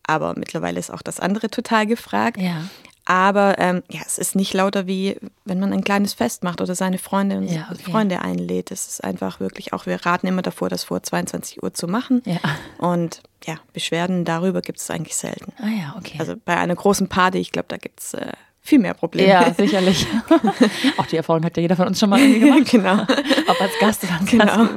Aber 0.01 0.33
mittlerweile 0.35 0.79
ist 0.79 0.89
auch 0.89 1.03
das 1.03 1.19
andere 1.19 1.51
total 1.51 1.85
gefragt. 1.85 2.37
Ja. 2.41 2.63
Aber 3.05 3.57
ähm, 3.57 3.83
ja, 3.89 4.01
es 4.05 4.17
ist 4.17 4.35
nicht 4.35 4.53
lauter 4.53 4.87
wie 4.87 5.17
wenn 5.43 5.59
man 5.59 5.73
ein 5.73 5.83
kleines 5.83 6.13
Fest 6.13 6.43
macht 6.43 6.61
oder 6.61 6.75
seine 6.75 6.97
Freunde 6.97 7.37
und 7.37 7.47
ja, 7.47 7.67
okay. 7.71 7.91
Freunde 7.91 8.21
einlädt. 8.21 8.71
Es 8.71 8.87
ist 8.87 9.03
einfach 9.03 9.39
wirklich 9.39 9.73
auch, 9.73 9.85
wir 9.85 10.05
raten 10.05 10.27
immer 10.27 10.43
davor, 10.43 10.69
das 10.69 10.83
vor 10.83 11.01
22 11.01 11.63
Uhr 11.63 11.73
zu 11.73 11.87
machen. 11.87 12.21
Ja. 12.25 12.39
Und 12.77 13.21
ja, 13.45 13.55
Beschwerden 13.73 14.23
darüber 14.23 14.61
gibt 14.61 14.79
es 14.79 14.89
eigentlich 14.91 15.15
selten. 15.15 15.51
Ah 15.57 15.67
ja, 15.67 15.95
okay. 15.97 16.17
Also 16.19 16.35
bei 16.45 16.57
einer 16.57 16.75
großen 16.75 17.09
Party, 17.09 17.39
ich 17.39 17.51
glaube, 17.51 17.67
da 17.69 17.77
gibt 17.77 17.99
es 17.99 18.13
äh, 18.13 18.31
viel 18.61 18.79
mehr 18.79 18.93
Probleme. 18.93 19.27
Ja, 19.27 19.53
sicherlich. 19.53 20.05
Auch 20.97 21.07
die 21.07 21.17
Erfahrung 21.17 21.43
hat 21.43 21.57
ja 21.57 21.61
jeder 21.61 21.75
von 21.75 21.87
uns 21.87 21.99
schon 21.99 22.09
mal 22.09 22.19
irgendwie 22.19 22.39
gemacht. 22.39 22.65
genau. 22.71 23.01
Ob 23.47 23.61
als 23.61 23.71
Gast 23.79 24.03
oder 24.03 24.19
als 24.19 24.29
genau. 24.29 24.67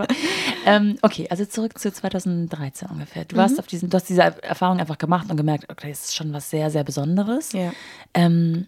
Ähm, 0.64 0.96
okay, 1.02 1.26
also 1.30 1.44
zurück 1.44 1.78
zu 1.78 1.92
2013 1.92 2.88
ungefähr. 2.88 3.26
Du, 3.26 3.36
mhm. 3.36 3.40
warst 3.40 3.58
auf 3.58 3.66
diesen, 3.66 3.90
du 3.90 3.96
hast 3.96 4.08
diese 4.08 4.22
Erfahrung 4.42 4.80
einfach 4.80 4.96
gemacht 4.96 5.30
und 5.30 5.36
gemerkt, 5.36 5.70
okay, 5.70 5.90
das 5.90 6.04
ist 6.04 6.16
schon 6.16 6.32
was 6.32 6.48
sehr, 6.48 6.70
sehr 6.70 6.82
Besonderes. 6.82 7.52
Ja. 7.52 7.72
Ähm, 8.14 8.66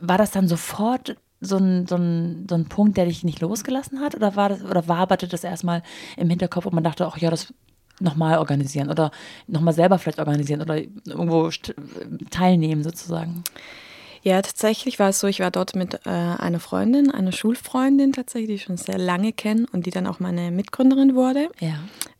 war 0.00 0.18
das 0.18 0.32
dann 0.32 0.48
sofort 0.48 1.16
so 1.40 1.56
ein, 1.56 1.86
so, 1.86 1.96
ein, 1.96 2.46
so 2.48 2.56
ein 2.56 2.66
Punkt, 2.66 2.96
der 2.96 3.06
dich 3.06 3.22
nicht 3.22 3.40
losgelassen 3.40 4.00
hat? 4.00 4.16
Oder, 4.16 4.34
war 4.34 4.48
das, 4.48 4.64
oder 4.64 4.88
waberte 4.88 5.28
das 5.28 5.44
erstmal 5.44 5.82
im 6.16 6.28
Hinterkopf 6.28 6.66
und 6.66 6.74
man 6.74 6.84
dachte, 6.84 7.06
ach 7.06 7.18
ja, 7.18 7.30
das 7.30 7.54
nochmal 8.00 8.38
organisieren 8.38 8.90
oder 8.90 9.12
nochmal 9.46 9.74
selber 9.74 9.98
vielleicht 9.98 10.18
organisieren 10.18 10.60
oder 10.60 10.78
irgendwo 10.78 11.50
teilnehmen 12.30 12.82
sozusagen? 12.82 13.44
Ja, 14.24 14.40
tatsächlich 14.40 14.98
war 14.98 15.10
es 15.10 15.20
so, 15.20 15.26
ich 15.26 15.40
war 15.40 15.50
dort 15.50 15.76
mit 15.76 16.06
äh, 16.06 16.08
einer 16.08 16.58
Freundin, 16.58 17.10
einer 17.10 17.30
Schulfreundin 17.30 18.14
tatsächlich, 18.14 18.48
die 18.48 18.54
ich 18.54 18.62
schon 18.62 18.78
sehr 18.78 18.96
lange 18.96 19.34
kenne 19.34 19.66
und 19.72 19.84
die 19.84 19.90
dann 19.90 20.06
auch 20.06 20.18
meine 20.18 20.50
Mitgründerin 20.50 21.14
wurde. 21.14 21.50
Ja. 21.60 21.74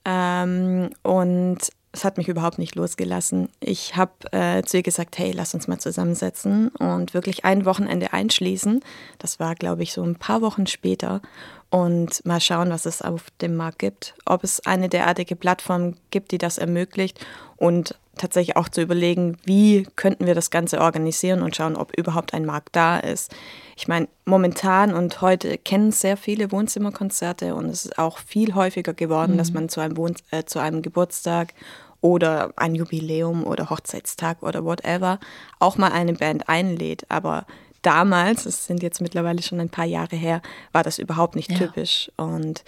Ähm, 0.05 0.91
und 1.03 1.61
es 1.93 2.05
hat 2.05 2.19
mich 2.19 2.29
überhaupt 2.29 2.59
nicht 2.59 2.75
losgelassen. 2.75 3.49
Ich 3.59 3.97
habe 3.97 4.13
äh, 4.33 4.63
zu 4.65 4.77
ihr 4.77 4.83
gesagt, 4.83 5.17
hey, 5.17 5.33
lass 5.33 5.55
uns 5.55 5.67
mal 5.67 5.79
zusammensetzen 5.79 6.69
und 6.69 7.15
wirklich 7.15 7.47
ein 7.47 7.65
Wochenende 7.65 8.13
einschließen. 8.13 8.81
Das 9.19 9.41
war, 9.41 9.55
glaube 9.55 9.83
ich, 9.83 9.95
so 9.95 10.03
ein 10.03 10.17
paar 10.17 10.43
Wochen 10.43 10.67
später 10.67 11.23
und 11.71 12.23
mal 12.27 12.41
schauen, 12.41 12.69
was 12.69 12.85
es 12.85 13.01
auf 13.01 13.31
dem 13.41 13.57
Markt 13.57 13.79
gibt, 13.79 14.15
ob 14.27 14.45
es 14.45 14.67
eine 14.67 14.91
derartige 14.91 15.37
Plattform 15.37 15.95
gibt, 16.11 16.33
die 16.33 16.39
das 16.39 16.59
ermöglicht 16.59 17.25
und 17.57 17.95
tatsächlich 18.17 18.57
auch 18.57 18.69
zu 18.69 18.83
überlegen, 18.83 19.37
wie 19.45 19.87
könnten 19.97 20.27
wir 20.27 20.35
das 20.35 20.51
Ganze 20.51 20.81
organisieren 20.81 21.43
und 21.43 21.57
schauen, 21.57 21.77
ob 21.77 21.97
überhaupt 21.97 22.35
ein 22.35 22.45
Markt 22.45 22.77
da 22.77 22.99
ist. 22.99 23.35
Ich 23.77 23.89
meine, 23.89 24.09
momentan 24.25 24.95
und 24.95 25.21
heute 25.21 25.59
kennen 25.59 25.93
sehr 25.93 26.17
viele 26.17 26.53
Wohnzimmerkonzerte 26.53 27.55
und 27.55 27.67
es 27.67 27.87
ist 27.87 27.99
auch 27.99 28.19
viel 28.19 28.55
häufiger 28.55 28.95
geworden, 28.95 29.35
mhm. 29.35 29.39
dass 29.39 29.53
man 29.53 29.69
zu 29.69 29.81
einem, 29.81 29.97
Wohn 29.97 30.15
äh, 30.31 30.45
zu 30.45 30.59
einem 30.59 30.83
Geburtstag 30.83 31.55
oder 32.01 32.53
ein 32.57 32.75
Jubiläum 32.75 33.45
oder 33.45 33.71
Hochzeitstag 33.71 34.43
oder 34.43 34.65
whatever 34.65 35.19
auch 35.59 35.79
mal 35.79 35.91
eine 35.91 36.13
Band 36.13 36.49
einlädt. 36.49 37.07
Aber 37.09 37.47
damals, 37.81 38.47
es 38.47 38.67
sind 38.67 38.83
jetzt 38.83 39.01
mittlerweile 39.01 39.43
schon 39.43 39.61
ein 39.61 39.71
paar 39.71 39.87
Jahre 39.87 40.17
her, 40.17 40.43
war 40.73 40.83
das 40.83 40.99
überhaupt 40.99 41.35
nicht 41.35 41.51
ja. 41.51 41.59
typisch. 41.59 42.11
Und 42.17 42.65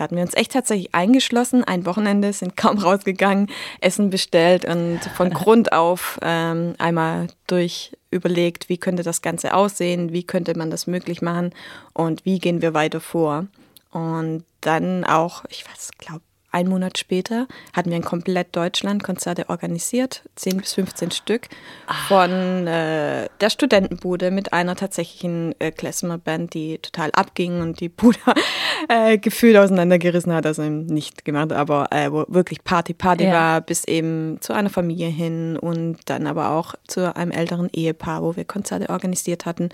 da 0.00 0.04
hatten 0.04 0.16
wir 0.16 0.22
uns 0.22 0.32
echt 0.32 0.52
tatsächlich 0.52 0.94
eingeschlossen, 0.94 1.62
ein 1.62 1.84
Wochenende, 1.84 2.32
sind 2.32 2.56
kaum 2.56 2.78
rausgegangen, 2.78 3.50
Essen 3.82 4.08
bestellt 4.08 4.64
und 4.64 4.98
von 5.14 5.28
Grund 5.34 5.74
auf 5.74 6.18
ähm, 6.22 6.72
einmal 6.78 7.26
durch 7.46 7.92
überlegt, 8.10 8.70
wie 8.70 8.78
könnte 8.78 9.02
das 9.02 9.20
Ganze 9.20 9.52
aussehen, 9.52 10.10
wie 10.10 10.22
könnte 10.22 10.56
man 10.56 10.70
das 10.70 10.86
möglich 10.86 11.20
machen 11.20 11.52
und 11.92 12.24
wie 12.24 12.38
gehen 12.38 12.62
wir 12.62 12.72
weiter 12.72 13.02
vor. 13.02 13.46
Und 13.90 14.44
dann 14.62 15.04
auch, 15.04 15.44
ich 15.50 15.66
weiß, 15.68 15.90
glaube 15.98 16.22
ein 16.52 16.68
Monat 16.68 16.98
später 16.98 17.46
hatten 17.72 17.90
wir 17.90 17.96
in 17.96 18.04
komplett 18.04 18.56
Deutschland 18.56 19.02
Konzerte 19.02 19.48
organisiert, 19.48 20.22
10 20.36 20.56
bis 20.58 20.74
15 20.74 21.10
Stück, 21.10 21.48
ah. 21.86 21.94
von 22.08 22.66
äh, 22.66 23.28
der 23.40 23.50
Studentenbude 23.50 24.30
mit 24.30 24.52
einer 24.52 24.76
tatsächlichen 24.76 25.54
äh, 25.60 25.70
Klezmer-Band, 25.70 26.54
die 26.54 26.78
total 26.78 27.10
abging 27.12 27.60
und 27.60 27.80
die 27.80 27.88
Bude 27.88 28.18
äh, 28.88 29.18
gefühlt 29.18 29.56
auseinandergerissen 29.56 30.32
hat, 30.32 30.46
also 30.46 30.62
nicht 30.62 31.24
gemacht, 31.24 31.52
aber 31.52 31.88
äh, 31.90 32.10
wo 32.10 32.24
wirklich 32.28 32.64
Party, 32.64 32.94
Party 32.94 33.24
ja. 33.24 33.32
war, 33.32 33.60
bis 33.60 33.84
eben 33.84 34.38
zu 34.40 34.52
einer 34.52 34.70
Familie 34.70 35.08
hin 35.08 35.56
und 35.56 35.98
dann 36.06 36.26
aber 36.26 36.50
auch 36.50 36.74
zu 36.86 37.14
einem 37.14 37.30
älteren 37.30 37.70
Ehepaar, 37.72 38.22
wo 38.22 38.36
wir 38.36 38.44
Konzerte 38.44 38.90
organisiert 38.90 39.46
hatten. 39.46 39.68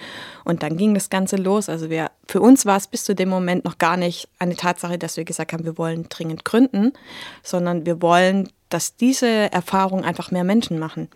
Und 0.45 0.63
dann 0.63 0.77
ging 0.77 0.95
das 0.95 1.11
Ganze 1.11 1.37
los. 1.37 1.69
Also 1.69 1.91
wir, 1.91 2.11
für 2.29 2.41
uns 2.41 2.67
war 2.67 2.77
es 2.77 2.87
bis 2.87 3.05
zu 3.05 3.15
dem 3.15 3.29
Moment 3.29 3.65
noch 3.65 3.79
gar 3.79 3.97
nicht 3.97 4.29
eine 4.39 4.57
Tatsache, 4.57 4.99
dass 4.99 5.17
wir 5.17 5.25
gesagt 5.25 5.53
haben, 5.53 5.65
wir 5.65 5.79
wollen 5.79 6.09
dringend 6.09 6.45
gründen 6.45 6.66
gründen, 6.69 6.93
sondern 7.43 7.87
wir 7.87 8.03
wollen 8.03 8.49
dass 8.69 8.97
diese 8.97 9.53
Erfahrung 9.53 10.05
einfach 10.05 10.31
mehr 10.31 10.45
Menschen 10.45 10.79
machen. 10.79 11.09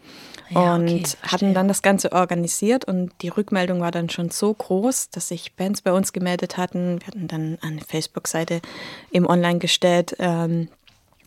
Ja, 0.50 0.74
und 0.74 0.88
okay, 0.88 1.04
hatten 1.22 1.54
dann 1.54 1.68
das 1.68 1.82
Ganze 1.82 2.12
organisiert 2.12 2.84
und 2.84 3.12
die 3.22 3.28
Rückmeldung 3.28 3.80
war 3.80 3.92
dann 3.92 4.10
schon 4.10 4.30
so 4.30 4.52
groß, 4.52 5.10
dass 5.10 5.28
sich 5.28 5.54
Bands 5.54 5.82
bei 5.82 5.92
uns 5.92 6.12
gemeldet 6.12 6.56
hatten. 6.56 7.00
Wir 7.00 7.06
hatten 7.06 7.28
dann 7.28 7.58
eine 7.60 7.80
Facebook-Seite 7.80 8.60
im 9.12 9.26
Online 9.26 9.58
gestellt, 9.58 10.16
ähm, 10.18 10.68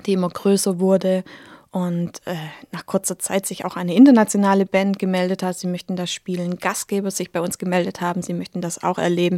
die 0.05 0.13
immer 0.13 0.29
größer 0.29 0.79
wurde 0.79 1.23
und 1.71 2.21
äh, 2.25 2.35
nach 2.71 2.85
kurzer 2.85 3.17
Zeit 3.17 3.45
sich 3.45 3.63
auch 3.65 3.77
eine 3.77 3.95
internationale 3.95 4.65
Band 4.65 4.99
gemeldet 4.99 5.41
hat, 5.41 5.57
sie 5.57 5.67
möchten 5.67 5.95
das 5.95 6.11
spielen, 6.11 6.57
Gastgeber 6.57 7.09
sich 7.09 7.31
bei 7.31 7.39
uns 7.41 7.57
gemeldet 7.57 8.01
haben, 8.01 8.21
sie 8.21 8.33
möchten 8.33 8.61
das 8.61 8.83
auch 8.83 8.97
erleben. 8.97 9.37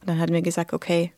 Und 0.00 0.08
dann 0.08 0.18
hatten 0.18 0.32
wir 0.32 0.42
gesagt, 0.42 0.72
okay, 0.72 1.12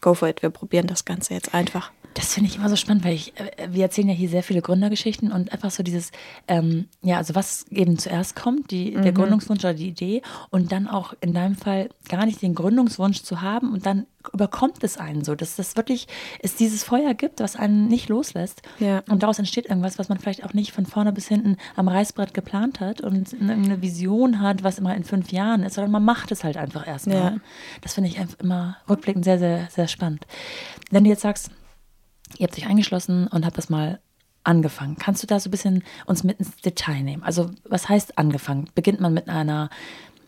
go 0.00 0.14
for 0.14 0.28
it, 0.28 0.42
wir 0.42 0.50
probieren 0.50 0.86
das 0.86 1.04
Ganze 1.04 1.34
jetzt 1.34 1.54
einfach. 1.54 1.92
Das 2.18 2.34
finde 2.34 2.50
ich 2.50 2.56
immer 2.56 2.68
so 2.68 2.74
spannend, 2.74 3.04
weil 3.04 3.14
ich, 3.14 3.32
äh, 3.38 3.68
wir 3.70 3.84
erzählen 3.84 4.08
ja 4.08 4.14
hier 4.14 4.28
sehr 4.28 4.42
viele 4.42 4.60
Gründergeschichten 4.60 5.30
und 5.30 5.52
einfach 5.52 5.70
so 5.70 5.84
dieses, 5.84 6.10
ähm, 6.48 6.88
ja, 7.00 7.16
also 7.16 7.36
was 7.36 7.64
eben 7.70 7.96
zuerst 7.96 8.34
kommt, 8.34 8.72
die, 8.72 8.90
mhm. 8.90 9.02
der 9.02 9.12
Gründungswunsch 9.12 9.60
oder 9.60 9.74
die 9.74 9.86
Idee 9.86 10.22
und 10.50 10.72
dann 10.72 10.88
auch 10.88 11.14
in 11.20 11.32
deinem 11.32 11.54
Fall 11.54 11.90
gar 12.08 12.26
nicht 12.26 12.42
den 12.42 12.56
Gründungswunsch 12.56 13.22
zu 13.22 13.40
haben 13.40 13.72
und 13.72 13.86
dann 13.86 14.06
überkommt 14.32 14.82
es 14.82 14.96
einen 14.96 15.22
so, 15.22 15.36
dass 15.36 15.54
das 15.54 15.76
wirklich 15.76 16.08
es 16.40 16.56
dieses 16.56 16.82
Feuer 16.82 17.14
gibt, 17.14 17.38
was 17.38 17.54
einen 17.54 17.86
nicht 17.86 18.08
loslässt. 18.08 18.62
Ja. 18.80 19.04
Und 19.08 19.22
daraus 19.22 19.38
entsteht 19.38 19.66
irgendwas, 19.66 20.00
was 20.00 20.08
man 20.08 20.18
vielleicht 20.18 20.44
auch 20.44 20.54
nicht 20.54 20.72
von 20.72 20.86
vorne 20.86 21.12
bis 21.12 21.28
hinten 21.28 21.56
am 21.76 21.86
Reißbrett 21.86 22.34
geplant 22.34 22.80
hat 22.80 23.00
und 23.00 23.32
eine 23.40 23.80
Vision 23.80 24.40
hat, 24.40 24.64
was 24.64 24.80
immer 24.80 24.96
in 24.96 25.04
fünf 25.04 25.30
Jahren 25.30 25.62
ist, 25.62 25.74
sondern 25.74 25.92
man 25.92 26.04
macht 26.04 26.32
es 26.32 26.42
halt 26.42 26.56
einfach 26.56 26.84
erstmal. 26.84 27.16
Ja. 27.16 27.36
Das 27.80 27.94
finde 27.94 28.10
ich 28.10 28.18
einfach 28.18 28.40
immer 28.40 28.76
rückblickend 28.88 29.24
sehr, 29.24 29.38
sehr, 29.38 29.68
sehr 29.70 29.86
spannend. 29.86 30.26
Wenn 30.90 31.04
du 31.04 31.10
jetzt 31.10 31.22
sagst, 31.22 31.52
Ihr 32.36 32.46
habt 32.46 32.58
euch 32.58 32.66
eingeschlossen 32.66 33.26
und 33.28 33.46
habt 33.46 33.56
das 33.56 33.70
mal 33.70 34.00
angefangen. 34.44 34.96
Kannst 34.96 35.22
du 35.22 35.26
da 35.26 35.40
so 35.40 35.48
ein 35.48 35.50
bisschen 35.50 35.84
uns 36.06 36.24
mit 36.24 36.38
ins 36.38 36.56
Detail 36.56 37.02
nehmen? 37.02 37.22
Also, 37.22 37.50
was 37.64 37.88
heißt 37.88 38.18
angefangen? 38.18 38.68
Beginnt 38.74 39.00
man 39.00 39.14
mit 39.14 39.28
einer, 39.28 39.70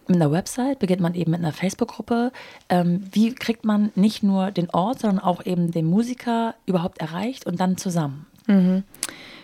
mit 0.06 0.16
einer 0.16 0.32
Website? 0.32 0.78
Beginnt 0.78 1.00
man 1.00 1.14
eben 1.14 1.30
mit 1.30 1.40
einer 1.40 1.52
Facebook-Gruppe? 1.52 2.32
Ähm, 2.68 3.04
wie 3.12 3.34
kriegt 3.34 3.64
man 3.64 3.92
nicht 3.94 4.22
nur 4.22 4.50
den 4.50 4.70
Ort, 4.70 5.00
sondern 5.00 5.20
auch 5.20 5.44
eben 5.44 5.70
den 5.70 5.86
Musiker 5.86 6.54
überhaupt 6.66 6.98
erreicht 6.98 7.46
und 7.46 7.60
dann 7.60 7.76
zusammen? 7.76 8.26
Mhm. 8.46 8.84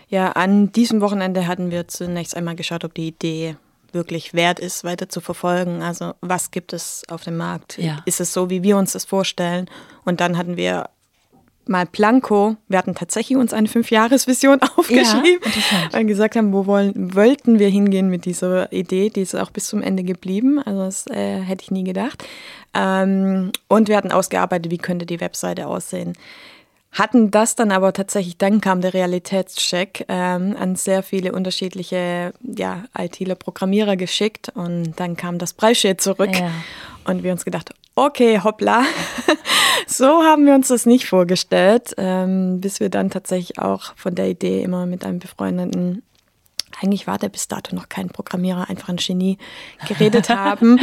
Ja, 0.09 0.31
an 0.33 0.71
diesem 0.71 1.01
Wochenende 1.01 1.47
hatten 1.47 1.71
wir 1.71 1.87
zunächst 1.87 2.35
einmal 2.35 2.55
geschaut, 2.55 2.85
ob 2.85 2.93
die 2.93 3.07
Idee 3.07 3.57
wirklich 3.91 4.33
wert 4.33 4.59
ist, 4.59 4.83
weiter 4.83 5.09
zu 5.09 5.21
verfolgen. 5.21 5.81
Also 5.81 6.13
was 6.21 6.51
gibt 6.51 6.73
es 6.73 7.03
auf 7.09 7.23
dem 7.23 7.37
Markt? 7.37 7.77
Ja. 7.77 8.03
Ist 8.05 8.21
es 8.21 8.33
so, 8.33 8.49
wie 8.49 8.63
wir 8.63 8.77
uns 8.77 8.93
das 8.93 9.05
vorstellen? 9.05 9.69
Und 10.05 10.21
dann 10.21 10.37
hatten 10.37 10.57
wir 10.57 10.89
mal 11.69 11.85
Planko, 11.85 12.57
wir 12.67 12.77
hatten 12.77 12.95
tatsächlich 12.95 13.37
uns 13.37 13.53
eine 13.53 13.67
Fünfjahresvision 13.67 14.59
aufgeschrieben 14.77 15.51
ja, 15.91 15.99
und 15.99 16.07
gesagt 16.07 16.35
haben, 16.35 16.53
wo 16.53 16.65
wollen, 16.65 17.15
wollten 17.15 17.59
wir 17.59 17.69
hingehen 17.69 18.09
mit 18.09 18.25
dieser 18.25 18.71
Idee, 18.71 19.09
die 19.09 19.21
ist 19.21 19.35
auch 19.35 19.51
bis 19.51 19.67
zum 19.67 19.81
Ende 19.81 20.03
geblieben, 20.03 20.59
also 20.59 20.79
das 20.79 21.07
äh, 21.07 21.41
hätte 21.41 21.63
ich 21.63 21.71
nie 21.71 21.83
gedacht. 21.83 22.23
Ähm, 22.73 23.51
und 23.67 23.87
wir 23.87 23.97
hatten 23.97 24.11
ausgearbeitet, 24.11 24.71
wie 24.71 24.77
könnte 24.77 25.05
die 25.05 25.19
Webseite 25.19 25.67
aussehen. 25.67 26.13
Hatten 26.91 27.31
das 27.31 27.55
dann 27.55 27.71
aber 27.71 27.93
tatsächlich, 27.93 28.37
dann 28.37 28.61
kam 28.61 28.81
der 28.81 28.93
Realitätscheck 28.93 30.05
ähm, 30.07 30.55
an 30.57 30.75
sehr 30.75 31.03
viele 31.03 31.31
unterschiedliche 31.33 32.33
ja, 32.41 32.85
ITler, 32.97 33.35
Programmierer 33.35 33.97
geschickt 33.97 34.49
und 34.55 34.93
dann 34.95 35.15
kam 35.15 35.37
das 35.37 35.53
Preisschild 35.53 36.01
zurück 36.01 36.33
ja. 36.33 36.49
und 37.03 37.23
wir 37.23 37.31
uns 37.31 37.45
gedacht, 37.45 37.71
okay, 37.97 38.39
hoppla, 38.43 38.83
so 39.87 40.23
haben 40.23 40.45
wir 40.45 40.53
uns 40.53 40.67
das 40.69 40.85
nicht 40.85 41.07
vorgestellt, 41.07 41.93
ähm, 41.97 42.61
bis 42.61 42.79
wir 42.79 42.89
dann 42.89 43.09
tatsächlich 43.09 43.59
auch 43.59 43.95
von 43.95 44.15
der 44.15 44.29
Idee 44.29 44.61
immer 44.61 44.85
mit 44.85 45.03
einem 45.03 45.19
befreundeten 45.19 46.03
eigentlich 46.79 47.07
war 47.07 47.17
der 47.17 47.29
bis 47.29 47.47
dato 47.47 47.75
noch 47.75 47.89
kein 47.89 48.09
Programmierer, 48.09 48.69
einfach 48.69 48.89
ein 48.89 48.97
Genie, 48.97 49.39
geredet 49.87 50.29
haben 50.29 50.79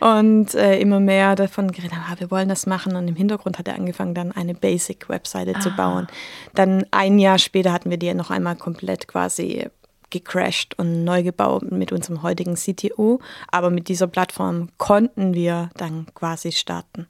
und 0.00 0.54
äh, 0.54 0.78
immer 0.80 1.00
mehr 1.00 1.36
davon 1.36 1.70
geredet 1.70 1.92
haben, 1.92 2.04
ah, 2.10 2.16
wir 2.18 2.30
wollen 2.30 2.48
das 2.48 2.64
machen. 2.64 2.96
Und 2.96 3.08
im 3.08 3.16
Hintergrund 3.16 3.58
hat 3.58 3.68
er 3.68 3.74
angefangen, 3.74 4.14
dann 4.14 4.32
eine 4.32 4.54
Basic-Webseite 4.54 5.54
ah. 5.56 5.60
zu 5.60 5.70
bauen. 5.72 6.06
Dann 6.54 6.86
ein 6.92 7.18
Jahr 7.18 7.38
später 7.38 7.72
hatten 7.72 7.90
wir 7.90 7.98
die 7.98 8.14
noch 8.14 8.30
einmal 8.30 8.56
komplett 8.56 9.06
quasi 9.06 9.66
gecrashed 10.10 10.78
und 10.78 11.04
neu 11.04 11.22
gebaut 11.22 11.70
mit 11.70 11.92
unserem 11.92 12.22
heutigen 12.22 12.54
CTO. 12.54 13.20
Aber 13.50 13.70
mit 13.70 13.88
dieser 13.88 14.06
Plattform 14.06 14.68
konnten 14.78 15.34
wir 15.34 15.70
dann 15.76 16.06
quasi 16.14 16.52
starten. 16.52 17.06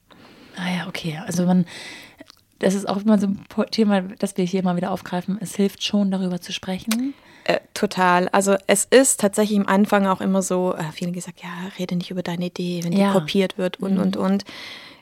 Ah 0.56 0.70
ja, 0.76 0.88
okay. 0.88 1.20
Also 1.26 1.44
man, 1.46 1.66
das 2.58 2.74
ist 2.74 2.88
auch 2.88 2.98
immer 2.98 3.18
so 3.18 3.28
ein 3.28 3.40
Thema, 3.70 4.02
das 4.02 4.36
wir 4.36 4.44
hier 4.44 4.62
mal 4.62 4.76
wieder 4.76 4.90
aufgreifen. 4.90 5.38
Es 5.40 5.54
hilft 5.54 5.82
schon, 5.82 6.10
darüber 6.10 6.40
zu 6.40 6.52
sprechen. 6.52 7.14
Äh, 7.44 7.60
total. 7.72 8.28
Also 8.28 8.56
es 8.66 8.84
ist 8.84 9.20
tatsächlich 9.20 9.56
im 9.56 9.68
Anfang 9.68 10.06
auch 10.06 10.20
immer 10.20 10.42
so, 10.42 10.74
äh, 10.74 10.92
viele 10.92 11.12
gesagt, 11.12 11.42
ja, 11.42 11.48
rede 11.78 11.96
nicht 11.96 12.10
über 12.10 12.22
deine 12.22 12.46
Idee, 12.46 12.80
wenn 12.82 12.92
die 12.92 13.00
ja. 13.00 13.12
kopiert 13.12 13.56
wird 13.56 13.78
und, 13.78 13.94
mhm. 13.94 14.00
und, 14.00 14.16
und. 14.16 14.44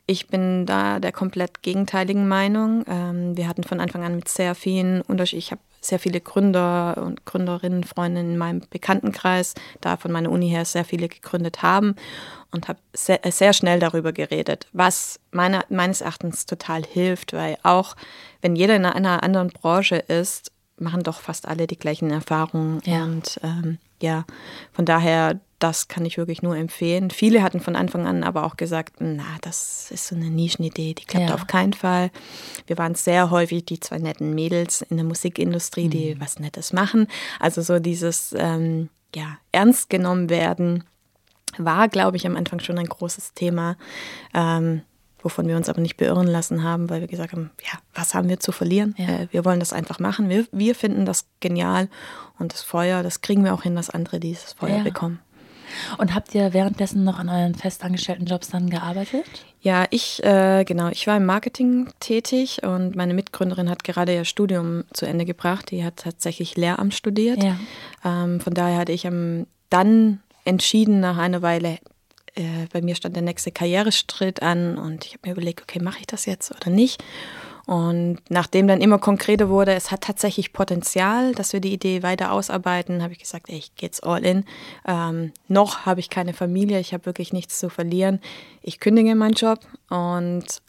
Ich 0.06 0.28
bin 0.28 0.66
da 0.66 1.00
der 1.00 1.10
komplett 1.10 1.62
gegenteiligen 1.62 2.28
Meinung. 2.28 2.84
Ähm, 2.86 3.36
wir 3.36 3.48
hatten 3.48 3.64
von 3.64 3.80
Anfang 3.80 4.04
an 4.04 4.14
mit 4.14 4.28
sehr 4.28 4.54
vielen 4.54 5.00
Unterschieden, 5.00 5.40
ich 5.40 5.50
habe 5.50 5.60
sehr 5.80 5.99
viele 5.99 6.21
Gründer 6.21 7.02
und 7.04 7.25
Gründerinnen, 7.25 7.85
Freundinnen 7.85 8.33
in 8.33 8.38
meinem 8.38 8.62
Bekanntenkreis, 8.71 9.54
da 9.80 9.97
von 9.97 10.12
meiner 10.12 10.30
Uni 10.30 10.49
her 10.49 10.64
sehr 10.64 10.85
viele 10.85 11.09
gegründet 11.09 11.62
haben 11.62 11.95
und 12.50 12.68
habe 12.68 12.78
sehr, 12.92 13.21
sehr, 13.30 13.52
schnell 13.52 13.78
darüber 13.78 14.12
geredet, 14.12 14.66
was 14.73 15.21
meiner, 15.30 15.64
meines 15.68 16.00
Erachtens 16.00 16.47
total 16.47 16.83
hilft, 16.85 17.33
weil 17.33 17.59
auch 17.62 17.97
wenn 18.40 18.56
jeder 18.56 18.76
in 18.76 18.85
einer 18.85 19.23
anderen 19.23 19.49
Branche 19.49 19.97
ist, 19.97 20.52
machen 20.78 21.02
doch 21.02 21.21
fast 21.21 21.49
alle 21.49 21.66
die 21.66 21.78
gleichen 21.78 22.11
Erfahrungen. 22.11 22.80
Ja. 22.85 23.04
Und 23.04 23.40
ähm, 23.42 23.78
ja, 24.00 24.25
von 24.73 24.85
daher, 24.85 25.40
das 25.58 25.88
kann 25.88 26.04
ich 26.04 26.18
wirklich 26.18 26.42
nur 26.42 26.56
empfehlen. 26.56 27.10
Viele 27.10 27.42
hatten 27.42 27.60
von 27.60 27.76
Anfang 27.76 28.06
an 28.06 28.25
aber 28.25 28.44
auch 28.44 28.56
gesagt, 28.56 28.96
na, 28.98 29.25
das 29.40 29.90
ist 29.90 30.08
so 30.08 30.14
eine 30.14 30.30
Nischenidee, 30.30 30.94
die 30.94 31.04
klappt 31.04 31.28
ja. 31.28 31.34
auf 31.34 31.46
keinen 31.46 31.72
Fall. 31.72 32.10
Wir 32.66 32.78
waren 32.78 32.94
sehr 32.94 33.30
häufig 33.30 33.64
die 33.64 33.80
zwei 33.80 33.98
netten 33.98 34.34
Mädels 34.34 34.82
in 34.82 34.96
der 34.96 35.06
Musikindustrie, 35.06 35.88
die 35.88 36.14
mhm. 36.14 36.20
was 36.20 36.38
Nettes 36.38 36.72
machen. 36.72 37.06
Also 37.40 37.62
so 37.62 37.78
dieses 37.78 38.34
ähm, 38.36 38.90
ja, 39.14 39.38
ernst 39.52 39.88
genommen 39.88 40.28
werden 40.28 40.84
war, 41.58 41.88
glaube 41.88 42.16
ich, 42.18 42.26
am 42.26 42.36
Anfang 42.36 42.60
schon 42.60 42.78
ein 42.78 42.86
großes 42.86 43.32
Thema. 43.34 43.76
Ähm, 44.34 44.82
wovon 45.26 45.48
wir 45.48 45.56
uns 45.56 45.68
aber 45.68 45.80
nicht 45.80 45.96
beirren 45.96 46.28
lassen 46.28 46.62
haben, 46.62 46.88
weil 46.88 47.00
wir 47.00 47.08
gesagt 47.08 47.32
haben, 47.32 47.50
ja, 47.60 47.78
was 47.94 48.14
haben 48.14 48.28
wir 48.28 48.38
zu 48.38 48.52
verlieren? 48.52 48.94
Ja. 48.96 49.08
Äh, 49.08 49.28
wir 49.32 49.44
wollen 49.44 49.58
das 49.58 49.72
einfach 49.72 49.98
machen. 49.98 50.28
Wir, 50.28 50.46
wir 50.52 50.75
finden 50.75 51.04
das 51.04 51.26
genial 51.40 51.88
und 52.38 52.52
das 52.52 52.62
Feuer, 52.62 53.02
das 53.02 53.22
kriegen 53.22 53.42
wir 53.42 53.54
auch 53.54 53.62
hin, 53.62 53.75
dass 53.75 53.90
andere 53.90 54.20
dieses 54.20 54.52
Feuer 54.52 54.78
ja. 54.78 54.82
bekommen. 54.84 55.18
Und 55.99 56.14
habt 56.14 56.35
ihr 56.35 56.52
währenddessen 56.52 57.04
noch 57.04 57.18
an 57.18 57.28
euren 57.28 57.54
festangestellten 57.54 58.26
Jobs 58.26 58.49
dann 58.49 58.71
gearbeitet? 58.71 59.25
Ja, 59.61 59.87
ich, 59.90 60.23
äh, 60.23 60.64
genau, 60.64 60.88
ich 60.88 61.06
war 61.06 61.16
im 61.16 61.26
Marketing 61.26 61.88
tätig 62.00 62.62
und 62.62 62.95
meine 62.95 63.14
Mitgründerin 63.14 63.68
hat 63.68 63.85
gerade 63.85 64.14
ihr 64.14 64.25
Studium 64.25 64.85
zu 64.92 65.06
Ende 65.06 65.25
gebracht. 65.25 65.71
Die 65.71 65.85
hat 65.85 65.97
tatsächlich 65.97 66.56
Lehramt 66.56 66.95
studiert. 66.95 67.42
Ja. 67.42 67.56
Ähm, 68.04 68.40
von 68.40 68.54
daher 68.54 68.78
hatte 68.78 68.92
ich 68.92 69.06
am, 69.06 69.47
dann 69.71 70.21
entschieden 70.45 71.00
nach 71.00 71.18
einer 71.18 71.42
Weile, 71.42 71.78
äh, 72.37 72.66
bei 72.73 72.83
mir 72.83 72.95
stand 72.95 73.16
der 73.16 73.23
nächste 73.23 73.50
Karriereschritt 73.50 74.42
an 74.42 74.78
und 74.78 75.04
ich 75.04 75.14
habe 75.14 75.28
mir 75.28 75.33
überlegt, 75.33 75.62
okay, 75.62 75.80
mache 75.83 75.99
ich 76.00 76.06
das 76.06 76.26
jetzt 76.26 76.52
oder 76.54 76.71
nicht? 76.71 77.02
Und 77.66 78.18
nachdem 78.28 78.68
dann 78.68 78.80
immer 78.80 78.99
konkreter 78.99 79.49
wurde, 79.49 79.75
es 79.75 79.90
hat 79.90 80.02
tatsächlich 80.02 80.52
Potenzial, 80.52 81.32
dass 81.32 81.52
wir 81.52 81.58
die 81.58 81.73
Idee 81.73 82.04
weiter 82.04 82.30
ausarbeiten, 82.30 83.02
habe 83.02 83.12
ich 83.12 83.18
gesagt, 83.18 83.50
ey, 83.50 83.56
ich 83.56 83.73
jetzt 83.80 84.04
all 84.04 84.25
in. 84.25 84.44
Ähm, 84.87 85.32
noch 85.49 85.85
habe 85.85 85.99
ich 85.99 86.08
keine 86.08 86.32
Familie, 86.32 86.78
ich 86.78 86.94
habe 86.94 87.06
wirklich 87.06 87.32
nichts 87.32 87.58
zu 87.58 87.68
verlieren. 87.68 88.20
Ich 88.62 88.78
kündige 88.78 89.16
meinen 89.16 89.35
Job 89.35 89.58
und 89.90 90.62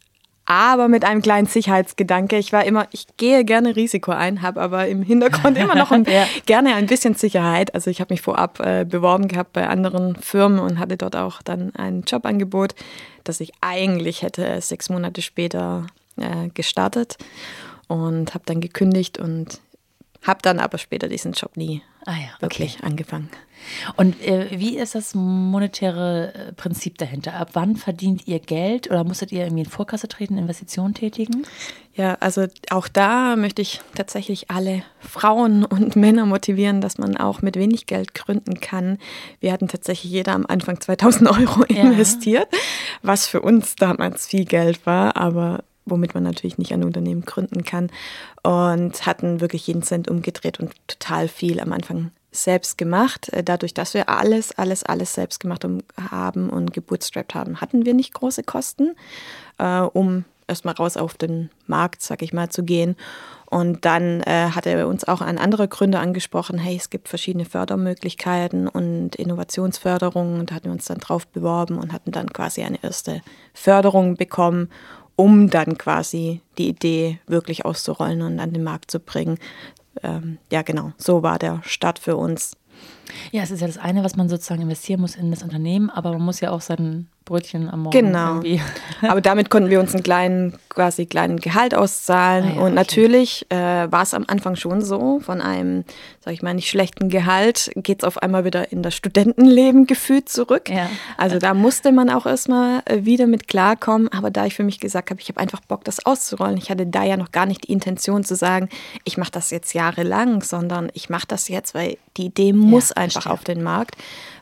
aber 0.50 0.88
mit 0.88 1.04
einem 1.04 1.22
kleinen 1.22 1.46
Sicherheitsgedanke. 1.46 2.38
Ich 2.38 2.54
war 2.54 2.64
immer, 2.64 2.88
ich 2.92 3.06
gehe 3.18 3.44
gerne 3.44 3.76
Risiko 3.76 4.12
ein, 4.12 4.42
habe 4.42 4.62
aber 4.62 4.88
im 4.88 5.04
Hintergrund 5.04 5.58
immer 5.58 5.76
noch 5.76 5.92
ein, 5.92 6.06
ja. 6.10 6.26
gerne 6.46 6.74
ein 6.76 6.88
bisschen 6.88 7.16
Sicherheit. 7.16 7.76
Also 7.76 7.92
ich 7.92 8.00
habe 8.00 8.14
mich 8.14 8.22
vorab 8.22 8.62
äh, 8.62 8.86
beworben 8.86 9.28
gehabt 9.28 9.52
bei 9.52 9.68
anderen 9.68 10.16
Firmen 10.16 10.60
und 10.60 10.80
hatte 10.80 10.96
dort 10.96 11.18
auch 11.18 11.42
dann 11.42 11.76
ein 11.76 12.04
Jobangebot, 12.08 12.76
das 13.26 13.42
ich 13.42 13.52
eigentlich 13.60 14.22
hätte 14.22 14.62
sechs 14.62 14.90
Monate 14.90 15.22
später 15.22 15.86
äh, 16.18 16.50
gestartet 16.54 17.18
und 17.88 18.34
habe 18.34 18.44
dann 18.46 18.62
gekündigt 18.62 19.18
und 19.18 19.62
habe 20.24 20.40
dann 20.42 20.60
aber 20.60 20.78
später 20.78 21.08
diesen 21.08 21.34
Job 21.34 21.56
nie 21.56 21.82
ah 22.08 22.12
ja, 22.12 22.28
okay. 22.36 22.42
wirklich 22.42 22.84
angefangen. 22.84 23.30
Und 23.96 24.22
äh, 24.24 24.48
wie 24.52 24.78
ist 24.78 24.96
das 24.96 25.14
monetäre 25.14 26.34
äh, 26.34 26.54
Prinzip 26.54 26.98
dahinter? 26.98 27.34
Ab 27.34 27.50
wann 27.54 27.76
verdient 27.76 28.28
ihr 28.28 28.40
Geld 28.40 28.90
oder 28.90 29.04
musstet 29.04 29.32
ihr 29.32 29.44
irgendwie 29.44 29.64
in 29.64 29.70
Vorkasse 29.70 30.08
treten, 30.08 30.38
Investitionen 30.38 30.94
tätigen? 30.94 31.46
Ja, 31.94 32.16
also 32.20 32.46
auch 32.70 32.88
da 32.88 33.36
möchte 33.36 33.62
ich 33.62 33.82
tatsächlich 33.96 34.50
alle 34.52 34.84
Frauen 35.00 35.66
und 35.66 35.96
Männer 35.96 36.26
motivieren, 36.26 36.80
dass 36.80 36.98
man 36.98 37.18
auch 37.18 37.42
mit 37.42 37.56
wenig 37.56 37.88
Geld 37.88 38.14
gründen 38.14 38.60
kann. 38.60 39.00
Wir 39.40 39.52
hatten 39.52 39.68
tatsächlich 39.68 40.12
jeder 40.12 40.34
am 40.34 40.46
Anfang 40.46 40.80
2000 40.80 41.30
Euro 41.40 41.64
investiert, 41.64 42.48
ja. 42.52 42.60
was 43.02 43.28
für 43.28 43.42
uns 43.42 43.76
damals 43.76 44.28
viel 44.28 44.46
Geld 44.46 44.86
war, 44.86 45.18
aber 45.18 45.64
womit 45.90 46.14
man 46.14 46.24
natürlich 46.24 46.58
nicht 46.58 46.74
ein 46.74 46.84
Unternehmen 46.84 47.24
gründen 47.24 47.64
kann. 47.64 47.90
Und 48.44 49.06
hatten 49.06 49.42
wirklich 49.42 49.68
jeden 49.68 49.84
Cent 49.84 50.10
umgedreht 50.10 50.60
und 50.60 50.74
total 50.88 51.28
viel 51.28 51.60
am 51.60 51.74
Anfang 51.74 52.12
selbst 52.32 52.78
gemacht. 52.78 53.30
Äh, 53.30 53.44
dadurch, 53.44 53.74
dass 53.74 53.94
wir 53.94 54.10
alles, 54.10 54.58
alles, 54.58 54.84
alles 54.84 55.14
selbst 55.14 55.40
gemacht 55.40 55.66
haben 56.10 56.50
und 56.50 56.74
gebootstrapped 56.74 57.36
haben, 57.36 57.62
hatten 57.62 57.86
wir 57.86 57.94
nicht 57.94 58.14
große 58.14 58.44
Kosten, 58.44 58.96
äh, 59.58 59.80
um 59.80 60.26
erstmal 60.48 60.76
raus 60.76 60.98
auf 60.98 61.16
den 61.16 61.50
Markt, 61.66 62.02
sag 62.02 62.22
ich 62.22 62.34
mal, 62.34 62.50
zu 62.50 62.64
gehen. 62.64 62.96
Und 63.50 63.86
dann 63.86 64.22
äh, 64.22 64.50
hat 64.50 64.66
er 64.66 64.88
uns 64.88 65.08
auch 65.08 65.22
an 65.22 65.38
andere 65.38 65.70
Gründe 65.70 66.00
angesprochen, 66.00 66.58
hey, 66.58 66.76
es 66.76 66.90
gibt 66.90 67.08
verschiedene 67.08 67.46
Fördermöglichkeiten 67.46 68.68
und 68.68 69.16
Innovationsförderungen. 69.16 70.40
Und 70.40 70.52
da 70.52 70.56
hatten 70.56 70.66
wir 70.66 70.74
uns 70.74 70.86
dann 70.86 70.98
drauf 70.98 71.28
beworben 71.28 71.78
und 71.78 71.94
hatten 71.94 72.12
dann 72.12 72.32
quasi 72.34 72.64
eine 72.64 72.84
erste 72.84 73.22
Förderung 73.54 74.16
bekommen, 74.16 74.70
um 75.18 75.50
dann 75.50 75.78
quasi 75.78 76.42
die 76.58 76.70
Idee 76.70 77.20
wirklich 77.28 77.66
auszurollen 77.66 78.22
und 78.22 78.40
an 78.40 78.54
den 78.54 78.64
Markt 78.64 78.90
zu 78.90 79.02
bringen. 79.02 79.40
Ähm, 80.04 80.38
ja, 80.50 80.62
genau, 80.62 80.94
so 80.98 81.24
war 81.24 81.40
der 81.40 81.62
Start 81.66 82.00
für 82.00 82.16
uns. 82.16 82.56
Ja, 83.32 83.44
es 83.44 83.52
ist 83.52 83.62
ja 83.62 83.68
das 83.68 83.78
eine, 83.78 84.04
was 84.04 84.16
man 84.16 84.30
sozusagen 84.30 84.62
investieren 84.62 85.02
muss 85.02 85.16
in 85.16 85.32
das 85.32 85.44
Unternehmen, 85.44 85.90
aber 85.90 86.12
man 86.12 86.22
muss 86.22 86.40
ja 86.40 86.52
auch 86.52 86.62
seinen 86.62 87.10
Brötchen 87.28 87.70
am 87.70 87.84
Morgen. 87.84 88.06
Genau. 88.06 88.36
Irgendwie. 88.36 88.62
Aber 89.08 89.22
damit 89.22 89.50
konnten 89.50 89.70
wir 89.70 89.80
uns 89.80 89.94
einen 89.94 90.02
kleinen, 90.02 90.58
quasi 90.70 91.06
kleinen 91.06 91.38
Gehalt 91.38 91.76
auszahlen. 91.76 92.46
Ah, 92.46 92.48
ja, 92.48 92.62
und 92.62 92.68
okay. 92.68 92.74
natürlich 92.74 93.46
äh, 93.50 93.56
war 93.92 94.02
es 94.02 94.14
am 94.14 94.24
Anfang 94.28 94.56
schon 94.56 94.82
so, 94.82 95.20
von 95.20 95.42
einem, 95.42 95.84
sag 96.22 96.34
ich 96.34 96.42
mal, 96.42 96.54
nicht 96.54 96.70
schlechten 96.70 97.10
Gehalt 97.10 97.70
geht 97.76 98.02
es 98.02 98.08
auf 98.08 98.18
einmal 98.24 98.46
wieder 98.46 98.72
in 98.72 98.82
das 98.82 98.96
Studentenleben 98.96 99.86
gefühlt 99.86 100.30
zurück. 100.30 100.70
Ja. 100.70 100.90
Also 101.18 101.38
da 101.38 101.54
musste 101.54 101.92
man 101.92 102.10
auch 102.10 102.26
erstmal 102.26 102.82
äh, 102.86 103.04
wieder 103.04 103.28
mit 103.28 103.48
klarkommen. 103.48 104.08
Aber 104.08 104.32
da 104.32 104.46
ich 104.46 104.56
für 104.56 104.64
mich 104.64 104.80
gesagt 104.80 105.12
habe, 105.12 105.20
ich 105.20 105.28
habe 105.28 105.40
einfach 105.40 105.60
Bock, 105.60 105.84
das 105.84 106.06
auszurollen. 106.06 106.58
Ich 106.58 106.72
hatte 106.72 106.88
da 106.88 107.04
ja 107.04 107.18
noch 107.18 107.32
gar 107.32 107.46
nicht 107.46 107.68
die 107.68 107.74
Intention 107.74 108.24
zu 108.24 108.36
sagen, 108.36 108.70
ich 109.04 109.18
mache 109.18 109.32
das 109.32 109.52
jetzt 109.52 109.74
jahrelang, 109.74 110.42
sondern 110.42 110.90
ich 110.94 111.10
mache 111.10 111.28
das 111.28 111.50
jetzt, 111.50 111.76
weil 111.76 111.98
die 112.16 112.28
Idee 112.28 112.54
muss 112.54 112.90
ja, 112.90 112.97
einfach 112.98 113.28
auf 113.28 113.44
den 113.44 113.64
Markt. 113.64 113.96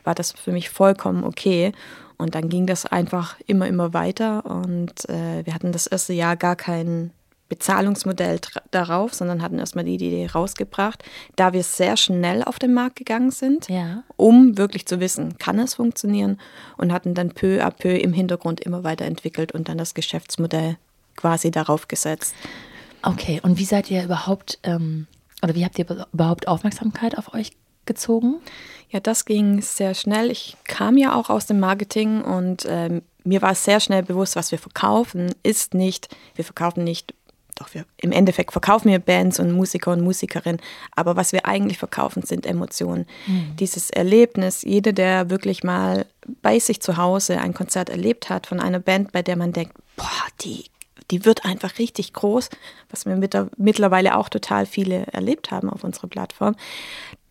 War 0.04 0.14
das 0.14 0.32
für 0.32 0.52
mich 0.52 0.70
vollkommen 0.70 1.24
okay. 1.24 1.72
Und 2.18 2.34
dann 2.34 2.48
ging 2.48 2.66
das 2.66 2.86
einfach 2.86 3.36
immer, 3.46 3.66
immer 3.66 3.92
weiter. 3.92 4.46
Und 4.46 5.08
äh, 5.08 5.44
wir 5.44 5.54
hatten 5.54 5.72
das 5.72 5.86
erste 5.86 6.14
Jahr 6.14 6.36
gar 6.36 6.56
kein 6.56 7.12
Bezahlungsmodell 7.48 8.40
darauf, 8.70 9.14
sondern 9.14 9.40
hatten 9.40 9.58
erstmal 9.58 9.84
die 9.84 9.94
Idee 9.94 10.26
rausgebracht, 10.26 11.04
da 11.36 11.52
wir 11.52 11.62
sehr 11.62 11.96
schnell 11.96 12.42
auf 12.42 12.58
den 12.58 12.74
Markt 12.74 12.96
gegangen 12.96 13.30
sind, 13.30 13.68
ja. 13.68 14.02
um 14.16 14.58
wirklich 14.58 14.86
zu 14.86 14.98
wissen, 14.98 15.38
kann 15.38 15.58
es 15.60 15.74
funktionieren 15.74 16.40
und 16.76 16.92
hatten 16.92 17.14
dann 17.14 17.30
peu 17.30 17.62
à 17.62 17.70
peu 17.70 17.96
im 17.96 18.12
Hintergrund 18.12 18.60
immer 18.60 18.82
weiterentwickelt 18.82 19.52
und 19.52 19.68
dann 19.68 19.78
das 19.78 19.94
Geschäftsmodell 19.94 20.76
quasi 21.14 21.50
darauf 21.50 21.86
gesetzt. 21.86 22.34
Okay, 23.02 23.40
und 23.42 23.58
wie 23.58 23.64
seid 23.64 23.90
ihr 23.90 24.02
überhaupt, 24.02 24.58
ähm, 24.64 25.06
oder 25.42 25.54
wie 25.54 25.64
habt 25.64 25.78
ihr 25.78 25.86
überhaupt 26.12 26.48
Aufmerksamkeit 26.48 27.16
auf 27.16 27.32
euch 27.32 27.52
gezogen? 27.86 28.36
Ja, 28.90 29.00
das 29.00 29.24
ging 29.24 29.60
sehr 29.62 29.94
schnell. 29.94 30.30
Ich 30.30 30.56
kam 30.64 30.96
ja 30.96 31.14
auch 31.14 31.28
aus 31.28 31.46
dem 31.46 31.60
Marketing 31.60 32.22
und 32.22 32.66
ähm, 32.68 33.02
mir 33.24 33.42
war 33.42 33.54
sehr 33.54 33.80
schnell 33.80 34.02
bewusst, 34.02 34.36
was 34.36 34.52
wir 34.52 34.58
verkaufen, 34.58 35.34
ist 35.42 35.74
nicht, 35.74 36.08
wir 36.36 36.44
verkaufen 36.44 36.84
nicht, 36.84 37.14
doch 37.56 37.72
wir 37.74 37.84
im 37.96 38.12
Endeffekt 38.12 38.52
verkaufen 38.52 38.90
wir 38.90 38.98
Bands 38.98 39.40
und 39.40 39.50
Musiker 39.52 39.92
und 39.92 40.02
Musikerinnen, 40.02 40.60
aber 40.94 41.16
was 41.16 41.32
wir 41.32 41.46
eigentlich 41.46 41.78
verkaufen, 41.78 42.22
sind 42.22 42.46
Emotionen. 42.46 43.06
Mhm. 43.26 43.56
Dieses 43.58 43.90
Erlebnis, 43.90 44.62
jeder, 44.62 44.92
der 44.92 45.30
wirklich 45.30 45.64
mal 45.64 46.06
bei 46.42 46.58
sich 46.58 46.80
zu 46.80 46.96
Hause 46.96 47.40
ein 47.40 47.54
Konzert 47.54 47.88
erlebt 47.88 48.30
hat 48.30 48.46
von 48.46 48.60
einer 48.60 48.78
Band, 48.78 49.12
bei 49.12 49.22
der 49.22 49.36
man 49.36 49.52
denkt, 49.52 49.74
boah, 49.96 50.26
die 50.42 50.66
die 51.10 51.24
wird 51.24 51.44
einfach 51.44 51.78
richtig 51.78 52.12
groß, 52.12 52.50
was 52.90 53.06
wir 53.06 53.16
mit 53.16 53.34
der, 53.34 53.48
mittlerweile 53.56 54.16
auch 54.16 54.28
total 54.28 54.66
viele 54.66 55.06
erlebt 55.06 55.50
haben 55.50 55.70
auf 55.70 55.84
unserer 55.84 56.08
Plattform. 56.08 56.56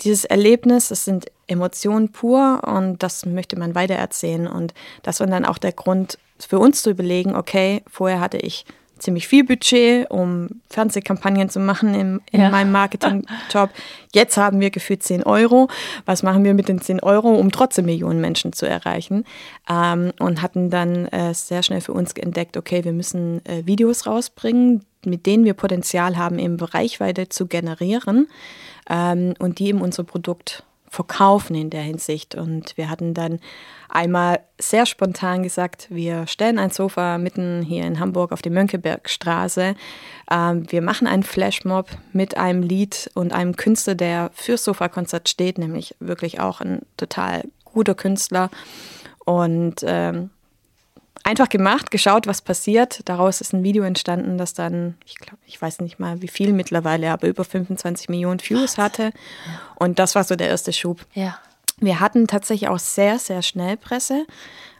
Dieses 0.02 0.26
Erlebnis, 0.26 0.90
das 0.90 1.06
sind 1.06 1.26
Emotionen 1.48 2.12
pur 2.12 2.62
und 2.66 3.04
das 3.04 3.26
möchte 3.26 3.58
man 3.58 3.76
weitererzählen. 3.76 4.48
Und 4.48 4.74
das 5.04 5.20
war 5.20 5.28
dann 5.28 5.46
auch 5.46 5.58
der 5.58 5.74
Grund 5.74 6.18
für 6.40 6.60
uns 6.60 6.82
zu 6.82 6.90
überlegen, 6.90 7.36
okay, 7.36 7.84
vorher 7.88 8.20
hatte 8.20 8.38
ich 8.38 8.66
ziemlich 9.06 9.28
viel 9.28 9.44
Budget, 9.44 10.10
um 10.10 10.50
Fernsehkampagnen 10.70 11.50
zu 11.50 11.60
machen 11.60 11.94
in, 11.94 12.22
in 12.32 12.42
ja. 12.42 12.50
meinem 12.50 12.72
Marketing-Job. 12.72 13.70
Jetzt 14.14 14.36
haben 14.36 14.60
wir 14.60 14.72
gefühlt 14.72 15.04
10 15.04 15.24
Euro. 15.24 15.70
Was 16.06 16.24
machen 16.24 16.44
wir 16.44 16.54
mit 16.54 16.68
den 16.68 16.82
10 16.82 17.02
Euro, 17.02 17.36
um 17.36 17.52
trotzdem 17.52 17.86
Millionen 17.86 18.20
Menschen 18.20 18.52
zu 18.52 18.68
erreichen? 18.68 19.24
Ähm, 19.70 20.12
und 20.20 20.42
hatten 20.42 20.70
dann 20.70 21.06
äh, 21.08 21.34
sehr 21.34 21.64
schnell 21.64 21.82
für 21.82 21.94
uns 21.94 22.14
entdeckt, 22.14 22.58
okay, 22.58 22.84
wir 22.84 22.94
müssen 22.94 23.46
äh, 23.46 23.66
Videos 23.66 24.08
rausbringen, 24.08 24.84
mit 25.06 25.26
denen 25.28 25.46
wir 25.46 25.54
Potenzial 25.54 26.18
haben, 26.18 26.40
eben 26.40 26.60
Reichweite 26.60 27.30
zu 27.30 27.46
generieren 27.46 28.28
ähm, 28.90 29.36
und 29.38 29.60
die 29.60 29.68
eben 29.68 29.82
unser 29.82 30.04
Produkt 30.04 30.64
verkaufen 30.96 31.56
in 31.56 31.70
der 31.70 31.82
Hinsicht. 31.82 32.36
Und 32.36 32.78
wir 32.78 32.90
hatten 32.90 33.14
dann 33.14 33.40
einmal 33.90 34.40
sehr 34.60 34.86
spontan 34.86 35.44
gesagt, 35.44 35.88
wir 35.90 36.26
stellen 36.28 36.58
ein 36.58 36.72
Sofa 36.72 37.18
mitten 37.18 37.62
hier 37.62 37.84
in 37.84 38.00
Hamburg 38.00 38.32
auf 38.32 38.42
die 38.42 38.50
Mönckebergstraße. 38.50 39.76
Ähm, 40.32 40.72
wir 40.72 40.82
machen 40.82 41.08
einen 41.08 41.24
Flashmob 41.24 41.90
mit 42.14 42.38
einem 42.38 42.64
Lied 42.64 43.12
und 43.14 43.34
einem 43.34 43.56
Künstler, 43.56 43.96
der 43.96 44.32
fürs 44.34 44.64
Sofakonzert 44.64 45.30
steht, 45.30 45.58
nämlich 45.58 45.96
wirklich 46.00 46.40
auch 46.40 46.62
ein 46.62 46.82
total 46.98 47.44
guter 47.66 47.96
Künstler. 47.96 48.50
Und 49.26 49.84
ähm, 49.86 50.30
einfach 51.26 51.50
gemacht, 51.50 51.92
geschaut, 51.92 52.28
was 52.28 52.42
passiert. 52.42 53.02
Daraus 53.06 53.42
ist 53.42 53.54
ein 53.54 53.64
Video 53.64 53.84
entstanden, 53.84 54.38
das 54.38 54.54
dann, 54.54 54.96
ich 55.06 55.16
glaube, 55.16 55.40
ich 55.46 55.62
weiß 55.62 55.82
nicht 55.82 56.00
mal 56.00 56.22
wie 56.22 56.28
viel 56.28 56.54
mittlerweile, 56.54 57.12
aber 57.12 57.28
über 57.28 57.44
25 57.44 58.08
Millionen 58.10 58.40
Views 58.40 58.78
hatte. 58.78 59.12
Und 59.76 60.00
das 60.00 60.16
war 60.16 60.24
so 60.24 60.36
der 60.36 60.48
erste 60.48 60.72
Schub. 60.72 61.06
Ja. 61.14 61.38
Wir 61.80 62.00
hatten 62.00 62.28
tatsächlich 62.28 62.70
auch 62.70 62.80
sehr, 62.80 63.20
sehr 63.20 63.42
schnell 63.42 63.76
Presse. 63.76 64.26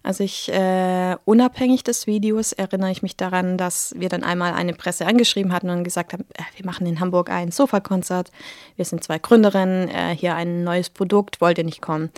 Also 0.02 0.24
ich, 0.24 0.50
äh, 0.54 1.18
unabhängig 1.26 1.84
des 1.84 2.06
Videos, 2.06 2.54
erinnere 2.54 2.92
ich 2.92 3.02
mich 3.02 3.18
daran, 3.18 3.58
dass 3.58 3.94
wir 3.98 4.08
dann 4.08 4.24
einmal 4.24 4.54
eine 4.54 4.74
Presse 4.74 5.08
angeschrieben 5.08 5.52
hatten 5.52 5.70
und 5.72 5.84
gesagt 5.84 6.14
haben, 6.14 6.26
äh, 6.36 6.44
wir 6.56 6.66
machen 6.66 6.86
in 6.86 7.00
Hamburg 7.00 7.32
ein 7.32 7.52
Sofakonzert. 7.52 8.32
Wir 8.76 8.86
sind 8.86 9.04
zwei 9.04 9.18
Gründerinnen, 9.18 9.90
äh, 9.90 10.16
hier 10.16 10.36
ein 10.36 10.64
neues 10.64 10.92
Produkt, 10.92 11.42
wollt 11.42 11.58
ihr 11.58 11.64
nicht 11.64 11.82
kommen? 11.82 12.12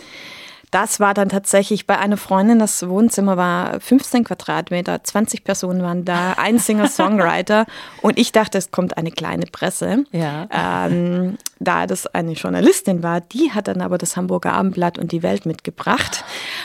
Das 0.70 1.00
war 1.00 1.14
dann 1.14 1.28
tatsächlich 1.28 1.86
bei 1.86 1.98
einer 1.98 2.16
Freundin, 2.16 2.58
das 2.58 2.88
Wohnzimmer 2.88 3.36
war 3.36 3.80
15 3.80 4.24
Quadratmeter, 4.24 5.02
20 5.02 5.44
Personen 5.44 5.82
waren 5.82 6.04
da, 6.04 6.32
ein 6.32 6.58
Singer-Songwriter 6.58 7.66
und 8.02 8.18
ich 8.18 8.32
dachte, 8.32 8.58
es 8.58 8.70
kommt 8.70 8.96
eine 8.96 9.10
kleine 9.10 9.46
Presse. 9.46 10.04
Ja. 10.12 10.48
Ähm, 10.50 11.38
da 11.58 11.86
das 11.86 12.06
eine 12.06 12.32
Journalistin 12.32 13.02
war, 13.02 13.20
die 13.20 13.52
hat 13.52 13.68
dann 13.68 13.80
aber 13.80 13.98
das 13.98 14.16
Hamburger 14.16 14.52
Abendblatt 14.52 14.98
und 14.98 15.12
die 15.12 15.22
Welt 15.22 15.46
mitgebracht. 15.46 16.24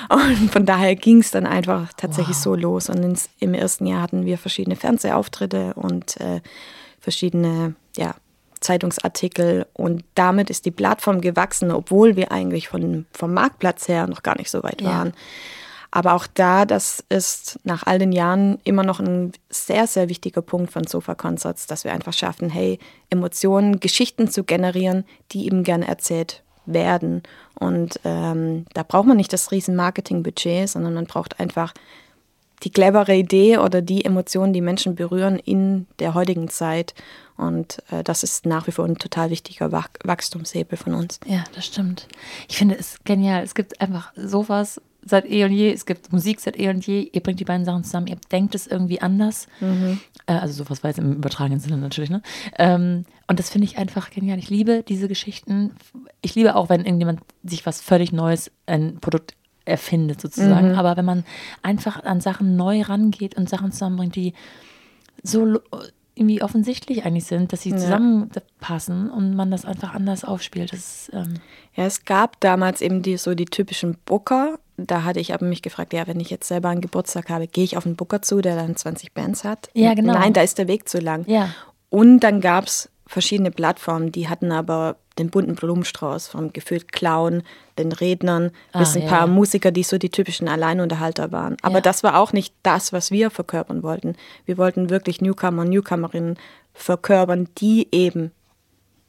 Und 0.10 0.52
von 0.52 0.66
daher 0.66 0.96
ging 0.96 1.20
es 1.20 1.32
dann 1.32 1.46
einfach 1.46 1.94
tatsächlich 1.98 2.38
wow. 2.38 2.44
so 2.44 2.56
los. 2.56 2.89
Und 2.89 3.04
ins, 3.04 3.30
im 3.39 3.54
ersten 3.54 3.88
Jahr 3.88 4.02
hatten 4.02 4.26
wir 4.26 4.38
verschiedene 4.38 4.76
Fernsehauftritte 4.76 5.74
und 5.76 6.20
äh, 6.20 6.42
verschiedene 7.00 7.76
ja, 7.98 8.16
Zeitungsartikel 8.63 9.65
und 9.73 10.04
damit 10.15 10.49
ist 10.49 10.65
die 10.65 10.71
Plattform 10.71 11.21
gewachsen, 11.21 11.71
obwohl 11.71 12.15
wir 12.15 12.32
eigentlich 12.32 12.67
von, 12.69 13.06
vom 13.13 13.34
Marktplatz 13.34 13.88
her 13.88 14.08
noch 14.08 14.23
gar 14.23 14.38
nicht 14.38 14.49
so 14.49 14.63
weit 14.63 14.84
waren. 14.84 15.10
Ja. 15.10 15.13
Aber 15.95 16.13
auch 16.13 16.26
da, 16.26 16.65
das 16.65 17.04
ist 17.10 17.60
nach 17.65 17.86
all 17.86 17.99
den 17.99 18.12
Jahren 18.12 18.58
immer 18.63 18.84
noch 18.84 18.99
ein 18.99 19.32
sehr, 19.49 19.86
sehr 19.86 20.10
wichtiger 20.10 20.41
Punkt 20.41 20.71
von 20.71 20.88
Sofa 20.88 21.13
Concerts, 21.13 21.67
dass 21.67 21.84
wir 21.84 21.93
einfach 21.93 22.13
schaffen, 22.13 22.49
hey, 22.49 22.80
Emotionen, 23.12 23.80
Geschichten 23.80 24.28
zu 24.28 24.43
generieren, 24.43 25.06
die 25.32 25.45
eben 25.45 25.63
gerne 25.63 25.88
erzählt 25.88 26.41
werden. 26.65 27.21
Und 27.60 27.99
ähm, 28.06 28.65
da 28.73 28.82
braucht 28.82 29.06
man 29.06 29.17
nicht 29.17 29.34
das 29.34 29.52
riesen 29.52 29.76
Marketingbudget, 29.76 30.67
sondern 30.67 30.95
man 30.95 31.06
braucht 31.06 31.39
einfach 31.39 31.76
die 32.63 32.71
clevere 32.71 33.15
Idee 33.15 33.58
oder 33.58 33.84
die 33.84 34.04
Emotionen, 34.04 34.54
die 34.54 34.62
Menschen 34.62 34.95
berühren 34.95 35.38
in 35.38 35.86
der 35.99 36.13
heutigen 36.13 36.49
Zeit. 36.49 36.95
Und 37.38 37.82
äh, 37.91 38.04
das 38.04 38.24
ist 38.24 38.46
nach 38.46 38.67
wie 38.67 38.72
vor 38.72 38.86
ein 38.86 38.98
total 38.98 39.30
wichtiger 39.30 39.72
Wach 39.72 39.89
Wachstumshebel 40.04 40.78
von 40.78 40.93
uns. 40.93 41.19
Ja, 41.26 41.43
das 41.56 41.65
stimmt. 41.65 42.08
Ich 42.48 42.58
finde 42.58 42.78
es 42.78 43.00
genial. 43.04 43.43
Es 43.43 43.56
gibt 43.56 43.82
einfach 43.82 44.12
sowas 44.15 44.80
seit 45.06 45.30
eh 45.30 45.43
und 45.43 45.52
je. 45.52 45.72
Es 45.72 45.86
gibt 45.86 46.12
Musik 46.13 46.39
seit 46.39 46.60
eh 46.60 46.69
und 46.69 46.86
je. 46.86 47.10
Ihr 47.12 47.22
bringt 47.22 47.39
die 47.39 47.46
beiden 47.46 47.65
Sachen 47.65 47.84
zusammen. 47.84 48.08
Ihr 48.08 48.17
denkt 48.32 48.56
es 48.56 48.67
irgendwie 48.67 49.02
anders. 49.02 49.48
Mhm. 49.60 50.00
Äh, 50.28 50.34
also 50.34 50.63
sowas 50.63 50.84
war 50.84 50.89
jetzt 50.89 51.00
im 51.00 51.13
übertragenen 51.13 51.60
Sinne 51.60 51.78
natürlich. 51.78 52.10
Ne? 52.10 52.22
Ähm, 52.58 53.06
und 53.28 53.39
das 53.39 53.50
finde 53.50 53.65
ich 53.65 53.78
einfach 53.78 54.12
genial. 54.12 54.38
Ich 54.38 54.50
liebe 54.50 54.84
diese 54.88 55.08
Geschichten. 55.08 55.76
Ich 56.22 56.36
liebe 56.36 56.56
auch, 56.56 56.69
wenn 56.69 56.86
irgendjemand 56.86 57.22
sich 57.43 57.65
was 57.65 57.82
völlig 57.82 58.12
Neues, 58.12 58.52
ein 58.65 59.00
Produkt 59.00 59.34
erfindet 59.65 60.22
sozusagen. 60.22 60.72
Mhm. 60.72 60.78
Aber 60.78 60.98
wenn 60.98 61.06
man 61.06 61.24
einfach 61.62 62.04
an 62.04 62.22
Sachen 62.22 62.56
neu 62.56 62.82
rangeht 62.82 63.36
und 63.36 63.50
Sachen 63.50 63.72
zusammenbringt, 63.72 64.15
die 64.15 64.34
so 65.24 65.60
irgendwie 66.15 66.41
offensichtlich 66.43 67.06
eigentlich 67.06 67.26
sind, 67.26 67.54
dass 67.54 67.62
sie 67.62 67.71
ja. 67.71 67.78
zusammenpassen 67.78 69.10
und 69.10 69.36
man 69.36 69.49
das 69.49 69.65
einfach 69.65 69.93
anders 69.93 70.23
aufspielt. 70.23 70.71
Das, 70.71 71.10
ähm 71.13 71.36
ja, 71.76 71.86
es 71.86 72.06
gab 72.06 72.39
damals 72.39 72.82
eben 72.82 73.02
die, 73.02 73.17
so 73.17 73.34
die 73.34 73.45
typischen 73.45 73.97
Booker, 74.06 74.60
da 74.78 75.04
hatte 75.04 75.19
ich 75.19 75.34
aber 75.34 75.45
mich 75.45 75.62
gefragt, 75.62 75.93
ja, 75.93 76.06
wenn 76.08 76.19
ich 76.19 76.30
jetzt 76.30 76.47
selber 76.47 76.69
einen 76.69 76.82
Geburtstag 76.82 77.30
habe, 77.30 77.47
gehe 77.47 77.63
ich 77.63 77.78
auf 77.78 77.86
einen 77.86 77.95
Booker 77.95 78.21
zu, 78.21 78.41
der 78.41 78.56
dann 78.56 78.76
20 78.76 79.13
Bands 79.13 79.43
hat? 79.43 79.69
Ja, 79.73 79.93
genau. 79.93 80.13
Nein, 80.13 80.34
da 80.34 80.41
ist 80.41 80.58
der 80.58 80.67
Weg 80.67 80.88
zu 80.88 80.99
lang. 80.99 81.26
Ja. 81.28 81.49
Und 81.89 82.19
dann 82.19 82.41
gab 82.41 82.65
es 82.65 82.89
verschiedene 83.13 83.52
Plattformen, 83.52 84.12
die 84.12 84.28
hatten 84.28 84.52
aber 84.52 84.97
den 85.19 85.30
bunten 85.30 85.56
Blumenstrauß 85.56 86.28
vom 86.28 86.52
gefühlt 86.54 86.91
Clown, 86.91 87.43
den 87.78 87.91
Rednern, 87.91 88.52
Ah, 88.71 88.80
bis 88.80 88.95
ein 88.95 89.04
ja, 89.04 89.10
paar. 89.10 89.28
Musiker, 89.28 89.71
die 89.71 89.84
so 89.84 89.97
die 89.99 90.10
typischen 90.10 90.47
Alleinunterhalter 90.47 91.32
waren. 91.32 91.56
Aber 91.62 91.76
Ja. 91.76 91.82
das 91.82 92.04
war 92.04 92.17
auch 92.19 92.34
nicht 92.34 92.54
das, 92.63 92.91
was 92.91 93.12
wir 93.12 93.30
verkörpern 93.30 93.84
wollten. 93.84 94.15
Wir 94.45 94.58
wollten 94.58 94.89
wirklich 94.89 95.21
Newcomer 95.21 95.62
und 95.62 95.69
Newcomerinnen 95.69 96.38
verkörpern, 96.73 97.47
die 97.60 97.88
eben 97.91 98.32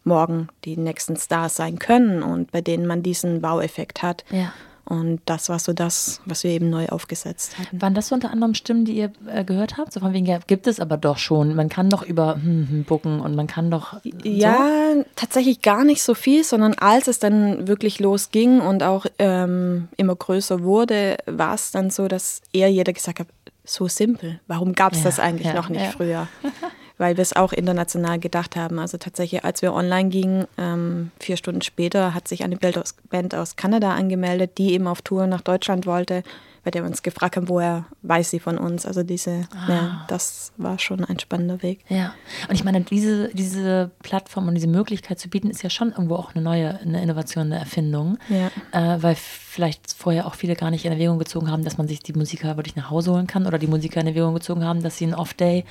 morgen 0.05 0.49
die 0.67 0.77
nächsten 0.77 1.17
Stars 1.17 1.57
sein 1.57 1.79
können 1.79 2.23
und 2.23 2.53
bei 2.53 2.61
denen 2.61 2.87
man 2.87 3.03
diesen 3.03 3.43
Wow-Effekt 3.43 4.03
hat. 4.03 4.25
Ja. 4.31 4.53
Und 4.85 5.21
das 5.25 5.49
war 5.49 5.59
so 5.59 5.73
das, 5.73 6.21
was 6.27 6.45
wir 6.45 6.51
eben 6.51 6.69
neu 6.69 6.87
aufgesetzt 6.87 7.59
hatten. 7.59 7.81
Waren 7.81 7.95
das 7.95 8.09
so 8.09 8.15
unter 8.15 8.31
anderem 8.31 8.55
Stimmen, 8.55 8.85
die 8.85 8.97
ihr 8.97 9.13
äh, 9.27 9.45
gehört 9.45 9.79
habt? 9.79 9.93
So 9.93 10.01
von 10.01 10.13
wegen, 10.13 10.27
ja, 10.27 10.39
gibt 10.47 10.67
es 10.67 10.79
aber 10.79 10.97
doch 10.99 11.17
schon. 11.17 11.55
Man 11.55 11.71
kann 11.71 11.89
doch 11.89 12.03
über 12.03 12.35
hm, 12.35 12.69
hm, 12.69 12.85
bucken 12.85 13.21
und 13.21 13.35
man 13.35 13.47
kann 13.47 13.71
doch. 13.71 14.01
Ja, 14.23 14.93
tatsächlich 15.17 15.63
gar 15.63 15.85
nicht 15.85 16.03
so 16.03 16.15
viel, 16.15 16.45
sondern 16.45 16.75
als 16.75 17.09
es 17.09 17.19
dann 17.19 17.67
wirklich 17.67 17.99
losging 17.99 18.61
und 18.61 18.83
auch 18.83 19.07
ähm, 19.19 19.89
immer 19.97 20.15
größer 20.15 20.63
wurde, 20.63 21.17
war 21.27 21.55
es 21.55 21.71
dann 21.71 21.91
so, 21.91 22.07
dass 22.07 22.43
eher 22.53 22.69
jeder 22.69 22.93
gesagt 22.93 23.21
hat, 23.21 23.29
so 23.65 23.89
simpel, 23.89 24.41
warum 24.47 24.75
gab 24.75 24.93
es 24.93 24.99
Ja, 24.99 25.05
das 25.05 25.19
eigentlich 25.19 25.47
ja, 25.47 25.55
noch 25.55 25.71
nicht 25.71 25.87
früher? 25.93 26.29
Weil 26.97 27.17
wir 27.17 27.23
es 27.23 27.35
auch 27.35 27.53
international 27.53 28.19
gedacht 28.21 28.55
haben. 28.55 28.79
Also 28.79 28.99
tatsächlich, 28.99 29.45
als 29.45 29.63
wir 29.63 29.75
online 29.75 30.11
gingen, 30.11 30.47
ähm, 30.59 31.11
vier 31.19 31.37
Stunden 31.37 31.63
später 31.63 32.15
hat 32.15 32.29
sich 32.29 32.45
eine 32.45 32.57
Band 32.57 32.79
aus, 32.79 32.95
Band 33.11 33.35
aus 33.35 33.57
Kanada 33.57 33.95
angemeldet, 33.95 34.59
die 34.59 34.73
eben 34.73 34.87
auf 34.87 35.03
Tour 35.03 35.27
nach 35.27 35.41
Deutschland 35.41 35.87
wollte, 35.87 36.23
bei 36.65 36.71
der 36.71 36.83
wir 36.83 36.89
uns 36.89 37.03
gefragt 37.03 37.37
haben, 37.37 37.49
woher 37.49 37.85
weiß 38.03 38.31
sie 38.31 38.41
von 38.41 38.59
uns. 38.59 38.87
Also 38.87 39.03
diese, 39.03 39.43
Ah. 39.55 39.69
ja, 39.69 40.05
das 40.09 40.53
war 40.57 40.79
schon 40.79 41.05
ein 41.05 41.19
spannender 41.19 41.63
Weg. 41.63 41.85
Ja, 41.89 42.15
und 42.49 42.55
ich 42.55 42.65
meine, 42.65 42.81
diese, 42.81 43.29
diese 43.35 43.91
Plattform 44.03 44.49
und 44.49 44.55
diese 44.55 44.67
Möglichkeit 44.67 45.19
zu 45.19 45.29
bieten, 45.29 45.51
ist 45.51 45.63
ja 45.63 45.71
schon 45.71 45.91
irgendwo 45.91 46.17
auch 46.17 46.35
eine 46.35 46.43
neue, 46.43 46.79
eine 46.81 47.03
Innovation, 47.03 47.45
eine 47.45 47.59
Erfindung. 47.59 48.19
Ja. 48.29 48.51
Äh, 48.73 49.03
weil 49.03 49.15
vielleicht 49.15 49.93
vorher 49.97 50.27
auch 50.27 50.35
viele 50.35 50.57
gar 50.57 50.71
nicht 50.71 50.85
in 50.85 50.93
Erwägung 50.93 51.19
gezogen 51.19 51.51
haben, 51.51 51.63
dass 51.65 51.79
man 51.79 51.87
sich 51.87 52.01
die 52.01 52.13
Musiker 52.15 52.57
wirklich 52.57 52.75
nach 52.77 52.91
Hause 52.91 53.13
holen 53.13 53.27
kann 53.27 53.47
oder 53.47 53.59
die 53.59 53.67
Musiker 53.69 54.01
in 54.01 54.07
Erwägung 54.07 54.35
gezogen 54.35 54.65
haben, 54.65 54.83
dass 54.83 54.97
sie 54.99 55.05
einen 55.05 55.15
Off-Day 55.15 55.65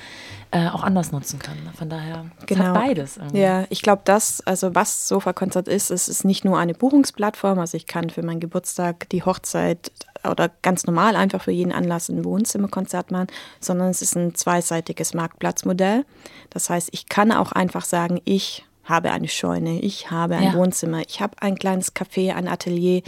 äh, 0.52 0.68
auch 0.68 0.84
anders 0.84 1.12
nutzen 1.12 1.38
können. 1.38 1.68
Von 1.76 1.90
daher 1.90 2.24
hat 2.40 2.74
beides. 2.74 3.16
Irgendwie. 3.16 3.38
Genau. 3.38 3.44
Ja, 3.46 3.64
ich 3.68 3.82
glaube, 3.82 4.02
das, 4.04 4.40
also 4.46 4.74
was 4.74 5.08
Sofa-Konzert 5.08 5.68
ist, 5.68 5.90
es 5.90 6.08
ist 6.08 6.24
nicht 6.24 6.44
nur 6.44 6.58
eine 6.58 6.72
Buchungsplattform. 6.74 7.58
Also 7.58 7.76
ich 7.76 7.86
kann 7.86 8.08
für 8.10 8.22
meinen 8.22 8.40
Geburtstag, 8.40 9.08
die 9.10 9.22
Hochzeit 9.22 9.90
oder 10.30 10.50
ganz 10.62 10.86
normal 10.86 11.16
einfach 11.16 11.42
für 11.42 11.50
jeden 11.52 11.72
Anlass 11.72 12.08
ein 12.08 12.24
Wohnzimmerkonzert 12.24 13.10
machen, 13.10 13.28
sondern 13.60 13.88
es 13.88 14.02
ist 14.02 14.16
ein 14.16 14.34
zweiseitiges 14.34 15.14
Marktplatzmodell. 15.14 16.04
Das 16.50 16.70
heißt, 16.70 16.88
ich 16.92 17.08
kann 17.08 17.32
auch 17.32 17.52
einfach 17.52 17.84
sagen, 17.84 18.20
ich 18.24 18.64
habe 18.84 19.10
eine 19.12 19.28
Scheune, 19.28 19.80
ich 19.80 20.10
habe 20.10 20.36
ein 20.36 20.42
Ja. 20.42 20.54
Wohnzimmer, 20.54 21.00
ich 21.08 21.20
habe 21.20 21.34
ein 21.40 21.56
kleines 21.56 21.94
Café, 21.94 22.34
ein 22.34 22.48
Atelier, 22.48 23.02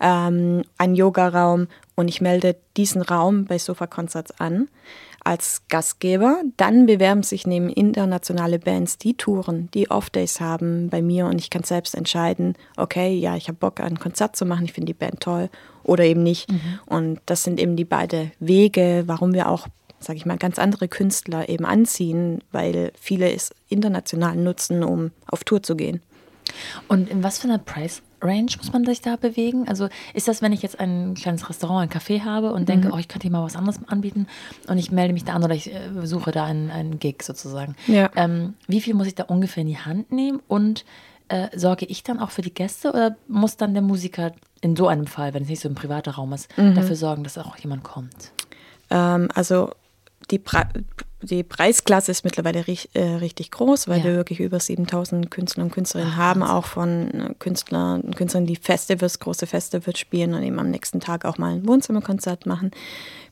ähm, 0.00 0.64
einen 0.78 0.94
Yogaraum 0.96 1.68
und 1.94 2.08
ich 2.08 2.20
melde 2.20 2.56
diesen 2.76 3.02
Raum 3.02 3.44
bei 3.44 3.58
Sofa 3.58 3.86
Concerts 3.86 4.40
an 4.40 4.68
als 5.24 5.62
Gastgeber. 5.68 6.42
Dann 6.56 6.86
bewerben 6.86 7.22
sich 7.22 7.46
neben 7.46 7.68
internationale 7.68 8.58
Bands, 8.58 8.98
die 8.98 9.14
Touren, 9.14 9.68
die 9.74 9.90
Off-Days 9.90 10.40
haben 10.40 10.88
bei 10.90 11.02
mir 11.02 11.26
und 11.26 11.38
ich 11.38 11.50
kann 11.50 11.64
selbst 11.64 11.94
entscheiden, 11.94 12.54
okay, 12.76 13.14
ja, 13.14 13.36
ich 13.36 13.48
habe 13.48 13.58
Bock, 13.58 13.80
ein 13.80 13.98
Konzert 13.98 14.36
zu 14.36 14.44
machen, 14.44 14.64
ich 14.64 14.72
finde 14.72 14.92
die 14.92 14.98
Band 14.98 15.20
toll 15.20 15.48
oder 15.84 16.04
eben 16.04 16.22
nicht. 16.22 16.48
Und 16.86 17.20
das 17.26 17.42
sind 17.44 17.60
eben 17.60 17.76
die 17.76 17.84
beiden 17.84 18.32
Wege, 18.40 19.04
warum 19.06 19.34
wir 19.34 19.48
auch, 19.48 19.68
sage 20.00 20.16
ich 20.16 20.26
mal, 20.26 20.38
ganz 20.38 20.58
andere 20.58 20.88
Künstler 20.88 21.48
eben 21.48 21.64
anziehen, 21.64 22.42
weil 22.52 22.92
viele 23.00 23.32
es 23.32 23.50
international 23.68 24.36
nutzen, 24.36 24.82
um 24.82 25.10
auf 25.26 25.44
Tour 25.44 25.62
zu 25.62 25.76
gehen. 25.76 26.00
Und 26.88 27.08
in 27.08 27.22
was 27.22 27.38
für 27.38 27.48
einer 27.48 27.58
Price 27.58 28.02
Range 28.22 28.50
muss 28.58 28.72
man 28.72 28.84
sich 28.84 29.00
da 29.00 29.16
bewegen? 29.16 29.68
Also 29.68 29.88
ist 30.14 30.28
das, 30.28 30.42
wenn 30.42 30.52
ich 30.52 30.62
jetzt 30.62 30.80
ein 30.80 31.14
kleines 31.14 31.48
Restaurant, 31.48 31.82
ein 31.82 32.00
Café 32.00 32.24
habe 32.24 32.52
und 32.52 32.68
denke, 32.68 32.90
oh, 32.92 32.98
ich 32.98 33.08
könnte 33.08 33.24
hier 33.24 33.32
mal 33.32 33.44
was 33.44 33.56
anderes 33.56 33.80
anbieten 33.88 34.26
und 34.68 34.78
ich 34.78 34.92
melde 34.92 35.12
mich 35.12 35.24
da 35.24 35.34
an 35.34 35.44
oder 35.44 35.54
ich 35.54 35.72
äh, 35.72 35.80
suche 36.04 36.30
da 36.30 36.44
einen, 36.44 36.70
einen 36.70 36.98
Gig 36.98 37.22
sozusagen. 37.22 37.74
Ja. 37.86 38.10
Ähm, 38.16 38.54
wie 38.68 38.80
viel 38.80 38.94
muss 38.94 39.06
ich 39.06 39.14
da 39.14 39.24
ungefähr 39.24 39.62
in 39.62 39.68
die 39.68 39.78
Hand 39.78 40.12
nehmen 40.12 40.40
und 40.48 40.84
äh, 41.28 41.48
sorge 41.56 41.86
ich 41.86 42.02
dann 42.02 42.20
auch 42.20 42.30
für 42.30 42.42
die 42.42 42.54
Gäste 42.54 42.90
oder 42.90 43.16
muss 43.28 43.56
dann 43.56 43.74
der 43.74 43.82
Musiker 43.82 44.32
in 44.60 44.76
so 44.76 44.86
einem 44.86 45.06
Fall, 45.06 45.34
wenn 45.34 45.42
es 45.42 45.48
nicht 45.48 45.60
so 45.60 45.68
ein 45.68 45.74
privater 45.74 46.12
Raum 46.12 46.32
ist, 46.32 46.48
dafür 46.56 46.94
sorgen, 46.94 47.24
dass 47.24 47.36
auch 47.38 47.56
jemand 47.56 47.82
kommt? 47.82 48.32
Ähm, 48.90 49.28
also 49.34 49.72
die, 50.32 50.38
Pre 50.40 50.64
die 51.22 51.44
Preisklasse 51.44 52.10
ist 52.10 52.24
mittlerweile 52.24 52.66
ri 52.66 52.76
äh, 52.94 53.02
richtig 53.02 53.52
groß, 53.52 53.86
weil 53.86 53.98
Ja. 53.98 54.04
wir 54.06 54.14
wirklich 54.16 54.40
über 54.40 54.58
7000 54.58 55.30
Künstler 55.30 55.62
und 55.62 55.70
Künstlerinnen 55.72 56.16
haben, 56.16 56.42
auch 56.42 56.64
von 56.66 57.10
äh, 57.12 57.34
Künstlern 57.38 58.00
und 58.00 58.16
Künstlern, 58.16 58.46
die 58.46 58.56
Festivals, 58.56 59.20
große 59.20 59.46
Festivals 59.46 60.00
spielen 60.00 60.34
und 60.34 60.42
eben 60.42 60.58
am 60.58 60.70
nächsten 60.70 60.98
Tag 60.98 61.24
auch 61.24 61.38
mal 61.38 61.54
ein 61.54 61.68
Wohnzimmerkonzert 61.68 62.46
machen. 62.46 62.72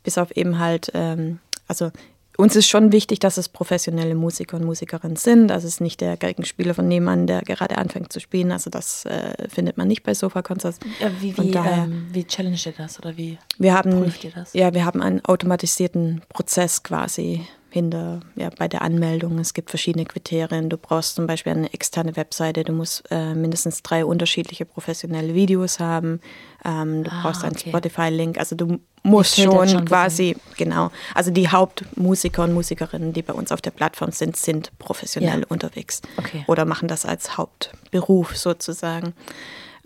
Bis 0.05 0.19
auf 0.19 0.31
eben 0.37 0.61
halt, 0.61 0.93
ähm, 0.95 1.41
also 1.67 1.91
uns 2.41 2.57
ist 2.57 2.69
schon 2.69 2.91
wichtig, 2.93 3.19
dass 3.21 3.37
es 3.37 3.49
professionelle 3.49 4.15
Musiker 4.15 4.57
und 4.57 4.65
Musikerinnen 4.65 5.17
sind. 5.17 5.53
Also 5.53 5.67
es 5.69 5.75
ist 5.75 5.81
nicht 5.81 6.01
der 6.01 6.17
Geigenspieler 6.17 6.75
von 6.75 6.89
nebenan, 6.89 7.27
der 7.27 7.43
gerade 7.43 7.79
anfängt 7.79 8.13
zu 8.13 8.19
spielen. 8.21 8.51
Also 8.53 8.71
das 8.71 9.05
äh, 9.05 9.49
findet 9.49 9.77
man 9.77 9.87
nicht 9.89 10.03
bei 10.03 10.15
Sofa-Konzerts. 10.15 10.79
Wie, 11.21 11.37
wie, 11.37 11.51
daher- 11.51 11.85
ähm, 11.85 12.09
wie 12.13 12.25
challenged 12.25 12.67
ihr 12.67 12.73
das 12.77 12.99
oder 12.99 13.17
wie 13.17 13.39
Wir 13.59 13.75
haben, 13.75 14.03
prüft 14.03 14.25
ihr 14.25 14.33
das? 14.35 14.53
ja, 14.55 14.73
wir 14.75 14.85
haben 14.85 15.03
einen 15.03 15.25
automatisierten 15.25 16.23
Prozess 16.29 16.83
quasi 16.83 17.47
hinter, 17.73 18.21
ja, 18.37 18.51
bei 18.59 18.69
der 18.69 18.83
Anmeldung. 18.83 19.39
Es 19.39 19.55
gibt 19.55 19.71
verschiedene 19.71 20.05
Kriterien. 20.05 20.69
Du 20.69 20.77
brauchst 20.77 21.15
zum 21.15 21.27
Beispiel 21.27 21.53
eine 21.53 21.73
externe 21.73 22.17
Webseite, 22.17 22.65
du 22.65 22.73
musst 22.73 23.05
äh, 23.11 23.35
mindestens 23.35 23.83
drei 23.83 24.05
unterschiedliche 24.05 24.65
professionelle 24.65 25.35
Videos 25.35 25.79
haben, 25.81 26.21
ähm, 26.65 27.05
du 27.05 27.11
Ah, 27.11 27.23
brauchst 27.23 27.45
einen 27.45 27.57
okay. 27.57 27.71
Spotify-Link, 27.71 28.39
also 28.39 28.57
du 28.57 28.81
musst 29.03 29.37
schon, 29.37 29.69
schon 29.69 29.85
quasi, 29.87 30.37
genau, 30.57 30.91
also 31.15 31.31
die 31.31 31.49
Hauptmusiker 31.49 32.45
und 32.45 32.53
Musikerinnen, 32.53 33.13
die 33.13 33.23
bei 33.23 33.33
uns 33.33 33.51
auf 33.53 33.61
der 33.63 33.71
Plattform 33.71 34.11
sind, 34.13 34.37
sind 34.37 34.71
professionell 34.79 35.41
Ja. 35.41 35.47
unterwegs 35.49 36.03
Okay. 36.19 36.45
oder 36.49 36.65
machen 36.65 36.89
das 36.89 37.07
als 37.07 37.37
Hauptberuf 37.39 38.37
sozusagen. 38.37 39.15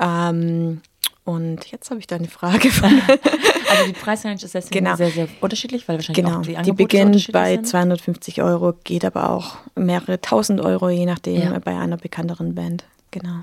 Ähm, 0.00 0.80
und 1.24 1.66
jetzt 1.70 1.90
habe 1.90 2.00
ich 2.00 2.06
da 2.06 2.16
eine 2.16 2.28
Frage 2.28 2.70
von 2.70 2.90
Also 3.70 3.86
die 3.86 3.92
Preisrange 3.92 4.34
ist 4.42 4.54
deswegen 4.54 4.84
Genau. 4.84 4.96
sehr, 4.96 5.10
sehr 5.10 5.28
unterschiedlich, 5.40 5.86
weil 5.88 5.96
wahrscheinlich 5.96 6.24
Genau, 6.24 6.38
auch 6.38 6.42
die 6.42 6.48
die, 6.50 6.56
Angebote 6.56 6.82
so 6.82 6.86
beginnt 6.86 7.32
bei 7.32 7.54
sind. 7.54 7.66
250 7.68 8.42
Euro, 8.42 8.74
geht 8.84 9.04
aber 9.04 9.30
auch 9.30 9.56
mehrere 9.76 10.20
tausend 10.20 10.60
Euro, 10.60 10.88
je 10.90 11.06
nachdem, 11.06 11.40
Ja. 11.52 11.58
bei 11.58 11.78
einer 11.78 11.96
bekannteren 11.96 12.54
Band. 12.54 12.84
Genau. 13.10 13.40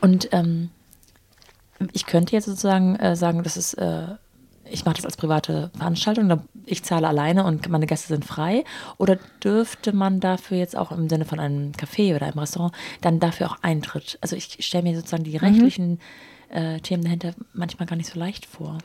Und 0.00 0.28
ähm, 0.32 0.70
ich 1.92 2.06
könnte 2.06 2.34
jetzt 2.34 2.46
sozusagen 2.46 2.96
äh, 2.96 3.16
sagen, 3.16 3.42
das 3.42 3.56
ist, 3.56 3.74
äh, 3.74 4.06
ich 4.64 4.84
mache 4.84 4.96
das 4.96 5.04
als 5.04 5.16
private 5.16 5.70
Veranstaltung, 5.76 6.40
ich 6.64 6.82
zahle 6.84 7.08
alleine 7.08 7.44
und 7.44 7.68
meine 7.68 7.86
Gäste 7.86 8.08
sind 8.08 8.24
frei. 8.24 8.64
Oder 8.98 9.18
dürfte 9.42 9.92
man 9.92 10.20
dafür 10.20 10.56
jetzt 10.58 10.76
auch 10.76 10.92
im 10.92 11.08
Sinne 11.08 11.24
von 11.24 11.40
einem 11.40 11.72
Café 11.72 12.14
oder 12.14 12.26
einem 12.26 12.38
Restaurant 12.38 12.72
dann 13.00 13.18
dafür 13.20 13.50
auch 13.50 13.56
Eintritt? 13.62 14.18
Also 14.20 14.36
ich 14.36 14.56
stelle 14.60 14.84
mir 14.84 14.94
sozusagen 14.96 15.22
Mhm. 15.24 15.30
die 15.30 15.36
rechtlichen 15.36 16.00
äh, 16.52 16.80
Themen 16.80 17.02
dahinter 17.04 17.34
manchmal 17.52 17.86
gar 17.86 17.96
nicht 17.96 18.10
so 18.10 18.18
leicht 18.18 18.46
vor. 18.46 18.78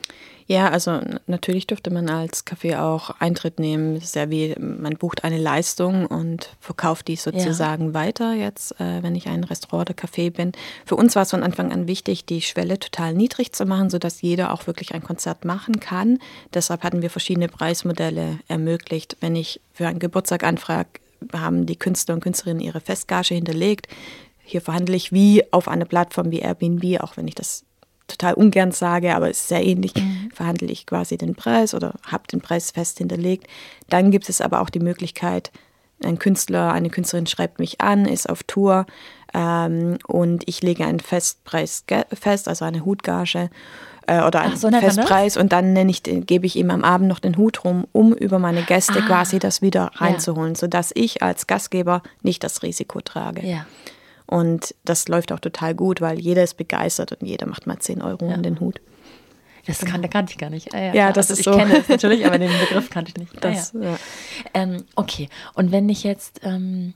Ja, 0.46 0.70
also 0.70 1.00
natürlich 1.26 1.66
dürfte 1.66 1.90
man 1.90 2.08
als 2.08 2.46
Café 2.46 2.80
auch 2.80 3.10
Eintritt 3.20 3.58
nehmen. 3.60 3.96
Das 3.96 4.04
ist 4.04 4.16
ja 4.16 4.30
wie, 4.30 4.54
man 4.58 4.96
bucht 4.96 5.22
eine 5.22 5.36
Leistung 5.36 6.06
und 6.06 6.56
verkauft 6.58 7.08
die 7.08 7.16
sozusagen 7.16 7.92
weiter 7.92 8.32
jetzt, 8.32 8.80
äh, 8.80 9.02
wenn 9.02 9.14
ich 9.14 9.28
ein 9.28 9.44
Restaurant 9.44 9.90
oder 9.90 9.98
Café 9.98 10.30
bin. 10.30 10.52
Für 10.86 10.96
uns 10.96 11.14
war 11.16 11.24
es 11.24 11.30
von 11.30 11.42
Anfang 11.42 11.70
an 11.70 11.86
wichtig, 11.86 12.24
die 12.24 12.40
Schwelle 12.40 12.78
total 12.78 13.12
niedrig 13.12 13.52
zu 13.52 13.66
machen, 13.66 13.90
sodass 13.90 14.22
jeder 14.22 14.54
auch 14.54 14.66
wirklich 14.66 14.94
ein 14.94 15.02
Konzert 15.02 15.44
machen 15.44 15.80
kann. 15.80 16.18
Deshalb 16.54 16.82
hatten 16.82 17.02
wir 17.02 17.10
verschiedene 17.10 17.48
Preismodelle 17.48 18.38
ermöglicht. 18.48 19.18
Wenn 19.20 19.36
ich 19.36 19.60
für 19.74 19.86
einen 19.86 19.98
Geburtstag 19.98 20.44
anfrage, 20.44 20.88
haben 21.32 21.66
die 21.66 21.76
Künstler 21.76 22.14
und 22.14 22.20
Künstlerinnen 22.20 22.62
ihre 22.62 22.80
Festgage 22.80 23.34
hinterlegt. 23.34 23.88
Hier 24.48 24.62
verhandle 24.62 24.96
ich 24.96 25.12
wie 25.12 25.42
auf 25.52 25.68
einer 25.68 25.84
Plattform 25.84 26.30
wie 26.30 26.38
Airbnb, 26.38 27.02
auch 27.02 27.16
wenn 27.18 27.28
ich 27.28 27.34
das 27.34 27.64
total 28.06 28.32
ungern 28.32 28.72
sage, 28.72 29.14
aber 29.14 29.28
es 29.28 29.40
ist 29.40 29.48
sehr 29.48 29.62
ähnlich, 29.64 29.92
verhandle 30.34 30.68
ich 30.68 30.86
quasi 30.86 31.18
den 31.18 31.34
Preis 31.34 31.74
oder 31.74 31.94
habe 32.06 32.26
den 32.32 32.40
Preis 32.40 32.70
fest 32.70 32.96
hinterlegt. 32.96 33.46
Dann 33.90 34.10
gibt 34.10 34.30
es 34.30 34.40
aber 34.40 34.62
auch 34.62 34.70
die 34.70 34.80
Möglichkeit, 34.80 35.52
ein 36.02 36.18
Künstler, 36.18 36.72
eine 36.72 36.90
Künstlerin 36.90 37.26
schreibt 37.26 37.58
mich 37.58 37.80
an, 37.80 38.06
ist 38.06 38.30
auf 38.30 38.42
Tour 38.44 38.86
ähm, 39.34 39.98
und 40.06 40.44
ich 40.48 40.62
lege 40.62 40.86
einen 40.86 41.00
Festpreis 41.00 41.84
fest, 42.12 42.48
also 42.48 42.64
eine 42.64 42.84
Hutgage 42.84 43.50
äh, 44.06 44.22
oder 44.22 44.40
einen 44.40 44.54
Ach, 44.54 44.58
so? 44.58 44.70
Festpreis 44.70 45.36
und 45.36 45.52
dann 45.52 45.72
nenne 45.72 45.90
ich 45.90 46.02
den, 46.02 46.24
gebe 46.24 46.46
ich 46.46 46.56
ihm 46.56 46.70
am 46.70 46.84
Abend 46.84 47.08
noch 47.08 47.18
den 47.18 47.36
Hut 47.36 47.64
rum, 47.64 47.86
um 47.92 48.14
über 48.14 48.38
meine 48.38 48.62
Gäste 48.62 49.00
Ah. 49.02 49.06
quasi 49.06 49.38
das 49.38 49.60
wieder 49.60 49.90
reinzuholen, 49.96 50.54
sodass 50.54 50.92
ich 50.94 51.22
als 51.22 51.46
Gastgeber 51.46 52.02
nicht 52.22 52.42
das 52.44 52.62
Risiko 52.62 53.00
trage. 53.00 53.46
Ja. 53.46 53.66
Und 54.28 54.74
das 54.84 55.08
läuft 55.08 55.32
auch 55.32 55.40
total 55.40 55.74
gut, 55.74 56.00
weil 56.00 56.18
jeder 56.20 56.44
ist 56.44 56.58
begeistert 56.58 57.12
und 57.12 57.26
jeder 57.26 57.46
macht 57.46 57.66
mal 57.66 57.78
10 57.78 58.02
Euro 58.02 58.28
Ja. 58.28 58.34
in 58.34 58.42
den 58.42 58.60
Hut. 58.60 58.80
Das 59.66 59.80
kann, 59.80 60.00
der 60.00 60.10
kannte 60.10 60.32
ich 60.32 60.38
gar 60.38 60.50
nicht. 60.50 60.74
Ah, 60.74 60.78
ja, 60.80 60.94
ja 60.94 61.12
das 61.12 61.30
also 61.30 61.32
ist 61.34 61.38
ich 61.40 61.44
so. 61.44 61.58
kenne 61.58 61.78
es 61.78 61.88
natürlich, 61.88 62.24
aber 62.26 62.38
den 62.38 62.50
Begriff 62.60 62.88
kannte 62.90 63.10
ich 63.10 63.16
nicht. 63.18 63.36
Ah, 63.36 63.40
das, 63.40 63.72
ja. 63.78 63.98
ähm, 64.54 64.84
okay, 64.96 65.28
und 65.54 65.72
wenn 65.72 65.88
ich 65.88 66.04
jetzt 66.04 66.40
ähm, 66.42 66.94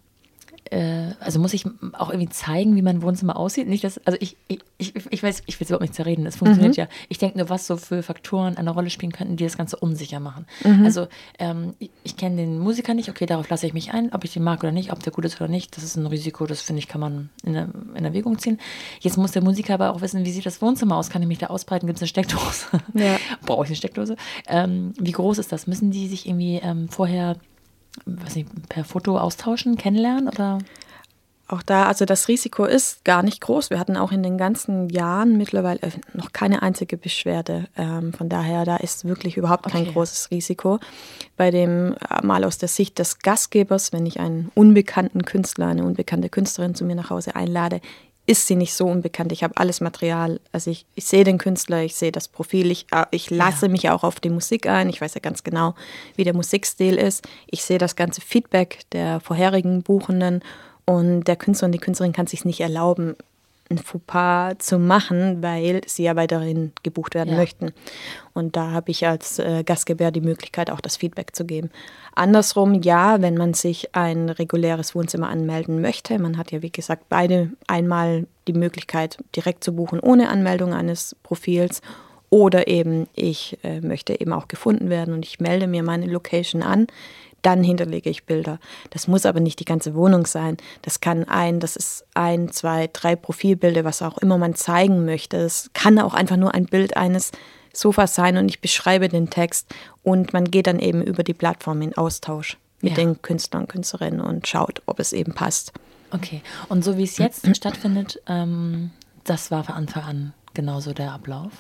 äh, 0.73 1.15
also 1.21 1.39
muss 1.39 1.53
ich 1.53 1.67
auch 1.93 2.09
irgendwie 2.11 2.31
zeigen, 2.31 2.75
wie 2.77 2.83
mein 2.83 3.03
Wohnzimmer 3.03 3.37
aussieht. 3.37 3.69
Nicht, 3.69 3.85
dass, 3.85 3.99
also 4.07 4.17
ich, 4.21 4.37
ich, 4.49 4.61
ich, 4.79 4.95
ich 5.11 5.23
weiß, 5.23 5.43
ich 5.47 5.61
will 5.61 5.65
es 5.65 5.71
überhaupt 5.71 5.83
nicht 5.83 5.95
zerreden, 5.95 6.25
es 6.25 6.37
funktioniert 6.37 6.77
mhm. 6.77 6.83
ja. 6.83 6.89
Ich 7.11 7.19
denke 7.19 7.39
nur, 7.39 7.51
was 7.51 7.67
so 7.67 7.77
für 7.77 8.03
Faktoren 8.03 8.57
eine 8.57 8.71
Rolle 8.71 8.89
spielen 8.89 9.13
könnten, 9.13 9.37
die 9.37 9.45
das 9.45 9.59
Ganze 9.59 9.77
unsicher 9.77 10.19
machen. 10.19 10.47
Mhm. 10.65 10.85
Also 10.85 11.09
ähm, 11.39 11.75
ich, 11.79 11.91
ich 12.05 12.17
kenne 12.17 12.37
den 12.37 12.59
Musiker 12.59 12.95
nicht, 12.95 13.11
okay, 13.11 13.27
darauf 13.27 13.49
lasse 13.51 13.67
ich 13.67 13.75
mich 13.75 13.93
ein, 13.93 14.13
ob 14.15 14.25
ich 14.25 14.33
den 14.33 14.43
mag 14.43 14.61
oder 14.61 14.73
nicht, 14.73 14.93
ob 14.93 15.03
der 15.03 15.13
gut 15.13 15.27
ist 15.27 15.41
oder 15.41 15.49
nicht, 15.49 15.77
das 15.77 15.85
ist 15.85 15.97
ein 15.97 16.07
Risiko, 16.07 16.47
das 16.47 16.63
finde 16.63 16.81
ich, 16.81 16.89
kann 16.89 17.01
man 17.01 17.29
in, 17.45 17.53
der, 17.53 17.69
in 17.95 18.05
Erwägung 18.05 18.39
ziehen. 18.39 18.59
Jetzt 19.01 19.19
muss 19.19 19.33
der 19.33 19.43
Musiker 19.43 19.75
aber 19.75 19.91
auch 19.91 20.01
wissen, 20.01 20.25
wie 20.25 20.33
sieht 20.33 20.47
das 20.47 20.63
Wohnzimmer 20.63 20.97
aus, 20.97 21.11
kann 21.11 21.21
ich 21.21 21.29
mich 21.29 21.39
da 21.39 21.49
ausbreiten, 21.49 21.87
gibt 21.87 21.99
es 21.99 22.03
eine 22.03 22.09
Steckdose? 22.09 22.67
Ja. 22.95 23.17
Brauche 23.45 23.65
ich 23.65 23.71
eine 23.71 23.77
Steckdose? 23.77 24.17
Ähm, 24.49 24.95
wie 24.99 25.13
groß 25.13 25.39
ist 25.39 25.53
das? 25.53 25.67
Müssen 25.67 25.91
die 25.91 26.09
sich 26.09 26.27
irgendwie 26.27 26.61
ähm, 26.63 26.89
vorher 26.89 27.37
was 28.07 28.35
nicht, 28.37 28.49
per 28.69 28.85
Foto 28.85 29.19
austauschen, 29.19 29.77
kennenlernen 29.77 30.29
oder? 30.29 30.59
Auch 31.53 31.63
da, 31.63 31.85
also 31.85 32.07
das 32.07 32.29
Risiko 32.29 32.65
ist 32.65 33.05
gar 33.05 33.23
nicht 33.23 33.43
groß. 33.43 33.69
Wir 33.69 33.79
hatten 33.79 33.99
auch 33.99 34.11
in 34.11 34.23
den 34.23 34.39
ganzen 34.39 34.89
Jahren 34.89 35.37
mittlerweile 35.37 35.81
noch 36.15 36.33
keine 36.33 36.63
einzige 36.63 36.97
Beschwerde. 36.97 37.69
Ähm, 37.77 38.15
von 38.15 38.31
daher, 38.31 38.65
da 38.65 38.77
ist 38.77 39.05
wirklich 39.05 39.37
überhaupt 39.37 39.71
kein 39.71 39.83
okay. 39.83 39.93
großes 39.93 40.31
Risiko. 40.31 40.79
Bei 41.37 41.51
dem, 41.51 41.95
äh, 41.95 42.25
mal 42.25 42.45
aus 42.45 42.57
der 42.57 42.71
Sicht 42.71 42.99
des 42.99 43.19
Gastgebers, 43.19 43.93
wenn 43.93 44.07
ich 44.07 44.19
einen 44.19 44.51
unbekannten 44.55 45.27
Künstler, 45.27 45.67
eine 45.67 45.85
unbekannte 45.85 46.31
Künstlerin 46.31 46.75
zu 46.75 46.87
mir 46.87 46.95
nach 46.95 47.11
Hause 47.11 47.37
einlade, 47.37 47.83
ist 48.27 48.47
sie 48.47 48.55
nicht 48.55 48.75
so 48.75 48.87
unbekannt. 48.87 49.33
Ich 49.33 49.43
habe 49.43 49.57
alles 49.57 49.81
Material. 49.81 50.41
Also 50.53 50.71
ich, 50.71 50.87
ich 50.95 51.07
sehe 51.07 51.25
den 51.25 51.39
Künstler, 51.39 51.83
ich 51.83 51.97
sehe 51.97 52.13
das 52.13 52.29
Profil, 52.29 52.71
ich, 52.71 52.87
äh, 52.93 53.05
ich 53.11 53.31
lasse 53.31 53.67
ja. 53.67 53.73
mich 53.73 53.91
auch 53.91 54.05
auf 54.05 54.21
die 54.21 54.31
Musik 54.31 54.67
ein. 54.67 54.89
Ich 54.89 55.01
weiß 55.01 55.15
ja 55.15 55.21
ganz 55.21 55.43
genau, 55.43 55.75
wie 56.15 56.25
der 56.25 56.35
Musikstil 56.35 56.97
ist. 56.97 57.27
Ich 57.51 57.65
sehe 57.65 57.79
das 57.79 57.97
ganze 57.97 58.21
Feedback 58.21 58.81
der 58.93 59.21
vorherigen 59.21 59.83
Buchenden 59.83 60.43
und 60.85 61.25
der 61.25 61.37
Künstler 61.37 61.67
und 61.67 61.73
die 61.73 61.79
Künstlerin 61.79 62.13
kann 62.13 62.27
sich 62.27 62.45
nicht 62.45 62.61
erlauben, 62.61 63.17
ein 63.71 63.79
Fauxpas 63.79 64.59
zu 64.59 64.79
machen, 64.79 65.43
weil 65.43 65.81
sie 65.87 66.05
ja 66.05 66.17
weiterhin 66.17 66.73
gebucht 66.83 67.15
werden 67.15 67.31
ja. 67.31 67.37
möchten. 67.37 67.73
Und 68.35 68.57
da 68.57 68.71
habe 68.71 68.91
ich 68.91 69.07
als 69.07 69.39
äh, 69.39 69.63
Gastgeber 69.65 70.11
die 70.11 70.21
Möglichkeit, 70.21 70.71
auch 70.71 70.81
das 70.81 70.97
Feedback 70.97 71.35
zu 71.35 71.45
geben. 71.45 71.71
Andersrum, 72.15 72.75
ja, 72.83 73.21
wenn 73.23 73.37
man 73.37 73.55
sich 73.55 73.95
ein 73.95 74.29
reguläres 74.29 74.95
Wohnzimmer 74.95 75.29
anmelden 75.29 75.81
möchte, 75.81 76.19
man 76.19 76.37
hat 76.37 76.53
ja 76.53 76.63
wie 76.63 76.73
gesagt 76.73 77.05
beide 77.09 77.51
einmal 77.67 78.27
die 78.47 78.53
Möglichkeit, 78.53 79.19
direkt 79.37 79.65
zu 79.65 79.75
buchen 79.75 80.01
ohne 80.01 80.29
Anmeldung 80.29 80.75
eines 80.75 81.17
Profils. 81.23 81.81
Oder 82.31 82.67
eben, 82.67 83.09
ich 83.15 83.59
äh, 83.63 83.83
möchte 83.83 84.19
eben 84.19 84.33
auch 84.33 84.49
gefunden 84.49 84.89
werden 84.89 85.13
und 85.13 85.27
ich 85.27 85.39
melde 85.39 85.67
mir 85.67 85.83
meine 85.83 86.07
Location 86.07 86.63
an 86.63 86.87
dann 87.43 87.63
hinterlege 87.63 88.09
ich 88.09 88.25
Bilder. 88.25 88.59
Das 88.91 89.09
muss 89.09 89.27
aber 89.27 89.41
nicht 89.41 89.61
die 89.61 89.65
ganze 89.65 89.95
Wohnung 89.95 90.27
sein. 90.27 90.57
Das 90.83 91.01
kann 91.01 91.25
ein, 91.25 91.61
das 91.61 91.77
ist 91.77 92.05
ein, 92.15 92.51
zwei, 92.51 92.89
drei 92.93 93.17
Profilbilder, 93.17 93.85
was 93.85 94.03
auch 94.03 94.19
immer 94.19 94.39
man 94.39 94.55
zeigen 94.55 95.05
möchte. 95.05 95.37
Es 95.37 95.71
kann 95.75 95.99
auch 95.99 96.15
einfach 96.15 96.37
nur 96.37 96.55
ein 96.55 96.67
Bild 96.67 96.97
eines 96.97 97.33
Sofas 97.73 98.15
sein 98.15 98.37
und 98.37 98.49
ich 98.49 98.61
beschreibe 98.61 99.09
den 99.09 99.31
Text 99.31 99.75
und 100.03 100.33
man 100.33 100.51
geht 100.51 100.67
dann 100.67 100.79
eben 100.79 101.03
über 101.03 101.25
die 101.25 101.35
Plattform 101.35 101.83
in 101.83 101.97
Austausch 101.97 102.59
mit 102.81 102.97
ja. 102.97 103.05
den 103.05 103.23
Künstlern 103.23 103.63
und 103.63 103.69
Künstlerinnen 103.69 104.21
und 104.21 104.47
schaut, 104.47 104.83
ob 104.87 105.01
es 105.01 105.13
eben 105.13 105.33
passt. 105.35 105.73
Okay, 106.11 106.43
und 106.69 106.85
so 106.85 106.99
wie 106.99 107.05
es 107.05 107.17
jetzt 107.17 107.47
stattfindet, 107.57 108.21
ähm, 108.27 108.91
das 109.25 109.51
war 109.51 109.65
von 109.65 109.75
Anfang 109.75 110.03
an 110.03 110.35
genauso 110.55 110.93
der 110.93 111.13
Ablauf? 111.13 111.53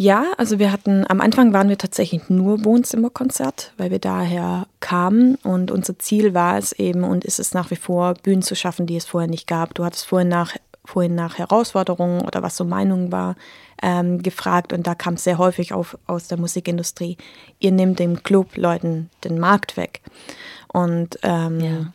Ja, 0.00 0.26
also 0.36 0.60
wir 0.60 0.70
hatten, 0.70 1.04
am 1.10 1.20
Anfang 1.20 1.52
waren 1.52 1.68
wir 1.68 1.76
tatsächlich 1.76 2.30
nur 2.30 2.64
Wohnzimmerkonzert, 2.64 3.72
weil 3.78 3.90
wir 3.90 3.98
daher 3.98 4.68
kamen 4.78 5.34
und 5.42 5.72
unser 5.72 5.98
Ziel 5.98 6.34
war 6.34 6.56
es 6.56 6.70
eben 6.70 7.02
und 7.02 7.24
ist 7.24 7.40
es 7.40 7.52
nach 7.52 7.72
wie 7.72 7.76
vor, 7.76 8.14
Bühnen 8.14 8.42
zu 8.42 8.54
schaffen, 8.54 8.86
die 8.86 8.94
es 8.94 9.06
vorher 9.06 9.28
nicht 9.28 9.48
gab. 9.48 9.74
Du 9.74 9.84
hattest 9.84 10.06
vorhin 10.06 10.28
nach, 10.28 10.54
vorhin 10.84 11.16
nach 11.16 11.38
Herausforderungen 11.38 12.20
oder 12.20 12.44
was 12.44 12.56
so 12.56 12.64
Meinung 12.64 13.10
war 13.10 13.34
ähm, 13.82 14.22
gefragt 14.22 14.72
und 14.72 14.86
da 14.86 14.94
kam 14.94 15.14
es 15.14 15.24
sehr 15.24 15.36
häufig 15.36 15.72
auf, 15.72 15.98
aus 16.06 16.28
der 16.28 16.38
Musikindustrie, 16.38 17.16
ihr 17.58 17.72
nehmt 17.72 17.98
dem 17.98 18.22
Club-Leuten 18.22 19.10
den 19.24 19.40
Markt 19.40 19.76
weg. 19.76 20.02
Und 20.72 21.18
ähm, 21.24 21.58
ja. 21.58 21.92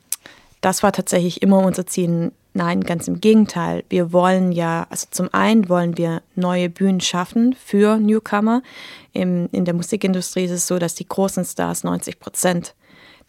das 0.60 0.84
war 0.84 0.92
tatsächlich 0.92 1.42
immer 1.42 1.60
unser 1.60 1.88
Ziel, 1.88 2.34
Nein, 2.54 2.82
ganz 2.82 3.08
im 3.08 3.20
Gegenteil. 3.20 3.84
Wir 3.90 4.14
wollen 4.14 4.52
ja, 4.52 4.86
also 4.90 5.08
zum 5.10 5.34
einen 5.34 5.70
wollen 5.70 5.98
wir 5.98 6.22
neue 6.36 6.70
Bühnen 6.70 7.02
schaffen 7.02 7.56
für 7.56 7.98
Newcomer. 7.98 8.62
Im, 9.12 9.50
in 9.52 9.66
der 9.66 9.74
Musikindustrie 9.74 10.46
ist 10.46 10.52
es 10.52 10.68
so, 10.68 10.78
dass 10.78 10.94
die 10.94 11.08
großen 11.08 11.46
Stars 11.46 11.84
90 11.84 12.20
Prozent 12.20 12.76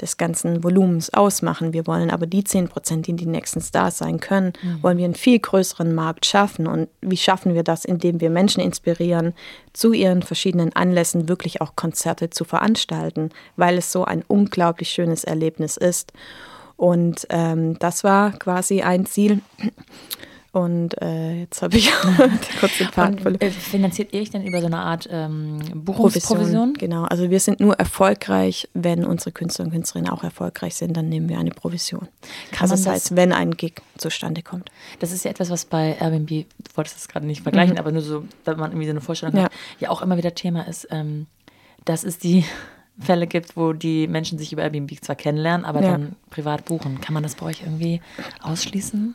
des 0.00 0.16
ganzen 0.16 0.62
Volumens 0.62 1.12
ausmachen. 1.14 1.72
Wir 1.72 1.86
wollen 1.86 2.10
aber 2.10 2.26
die 2.26 2.44
10 2.44 2.68
Prozent, 2.68 3.06
die 3.06 3.14
die 3.14 3.26
nächsten 3.26 3.60
Stars 3.60 3.98
sein 3.98 4.20
können, 4.20 4.52
mhm. 4.62 4.82
wollen 4.82 4.98
wir 4.98 5.04
einen 5.04 5.14
viel 5.14 5.38
größeren 5.38 5.94
Markt 5.94 6.26
schaffen. 6.26 6.66
Und 6.66 6.88
wie 7.00 7.16
schaffen 7.16 7.54
wir 7.54 7.62
das? 7.62 7.84
Indem 7.84 8.20
wir 8.20 8.30
Menschen 8.30 8.60
inspirieren, 8.60 9.34
zu 9.72 9.92
ihren 9.92 10.22
verschiedenen 10.22 10.74
Anlässen 10.74 11.28
wirklich 11.28 11.60
auch 11.60 11.76
Konzerte 11.76 12.30
zu 12.30 12.44
veranstalten, 12.44 13.30
weil 13.56 13.78
es 13.78 13.92
so 13.92 14.04
ein 14.04 14.24
unglaublich 14.26 14.90
schönes 14.90 15.24
Erlebnis 15.24 15.76
ist. 15.76 16.12
Und 16.76 17.26
ähm, 17.30 17.78
das 17.78 18.04
war 18.04 18.32
quasi 18.32 18.82
ein 18.82 19.06
Ziel. 19.06 19.40
Und 20.54 21.02
äh, 21.02 21.40
jetzt 21.40 21.62
habe 21.62 21.76
ich 21.76 21.90
kurz 22.60 22.78
den 22.78 22.86
Faden 22.86 23.18
verloren. 23.18 23.40
Äh, 23.40 23.50
finanziert 23.50 24.12
ihr 24.12 24.20
euch 24.20 24.30
denn 24.30 24.46
über 24.46 24.60
so 24.60 24.66
eine 24.66 24.78
Art 24.78 25.08
ähm, 25.10 25.58
Buchungsprovision? 25.74 26.74
Genau, 26.74 27.02
also 27.06 27.28
wir 27.28 27.40
sind 27.40 27.58
nur 27.58 27.74
erfolgreich, 27.74 28.68
wenn 28.72 29.04
unsere 29.04 29.32
Künstler 29.32 29.64
und 29.64 29.72
Künstlerinnen 29.72 30.12
auch 30.12 30.22
erfolgreich 30.22 30.76
sind, 30.76 30.96
dann 30.96 31.08
nehmen 31.08 31.28
wir 31.28 31.40
eine 31.40 31.50
Provision. 31.50 32.06
Kann 32.52 32.70
also 32.70 32.76
das 32.76 32.86
heißt, 32.86 33.16
wenn 33.16 33.32
ein 33.32 33.56
Gig 33.56 33.82
zustande 33.98 34.42
kommt. 34.42 34.70
Das 35.00 35.10
ist 35.10 35.24
ja 35.24 35.32
etwas, 35.32 35.50
was 35.50 35.64
bei 35.64 35.96
Airbnb, 35.98 36.28
du 36.28 36.44
wolltest 36.76 36.98
das 36.98 37.08
gerade 37.08 37.26
nicht 37.26 37.42
vergleichen, 37.42 37.74
mhm. 37.74 37.80
aber 37.80 37.90
nur 37.90 38.02
so, 38.02 38.24
wenn 38.44 38.56
man 38.56 38.70
irgendwie 38.70 38.86
so 38.86 38.92
eine 38.92 39.00
Vorstellung 39.00 39.36
ja. 39.36 39.44
hat, 39.44 39.52
ja 39.80 39.90
auch 39.90 40.02
immer 40.02 40.16
wieder 40.16 40.36
Thema 40.36 40.68
ist, 40.68 40.86
ähm, 40.92 41.26
das 41.84 42.04
ist 42.04 42.22
die 42.22 42.44
Fälle 42.98 43.26
gibt, 43.26 43.56
wo 43.56 43.72
die 43.72 44.06
Menschen 44.06 44.38
sich 44.38 44.52
über 44.52 44.62
Airbnb 44.62 44.92
zwar 45.02 45.16
kennenlernen, 45.16 45.64
aber 45.64 45.82
ja. 45.82 45.92
dann 45.92 46.16
privat 46.30 46.64
buchen. 46.64 47.00
Kann 47.00 47.14
man 47.14 47.22
das 47.22 47.34
bei 47.34 47.46
euch 47.46 47.62
irgendwie 47.62 48.00
ausschließen? 48.42 49.14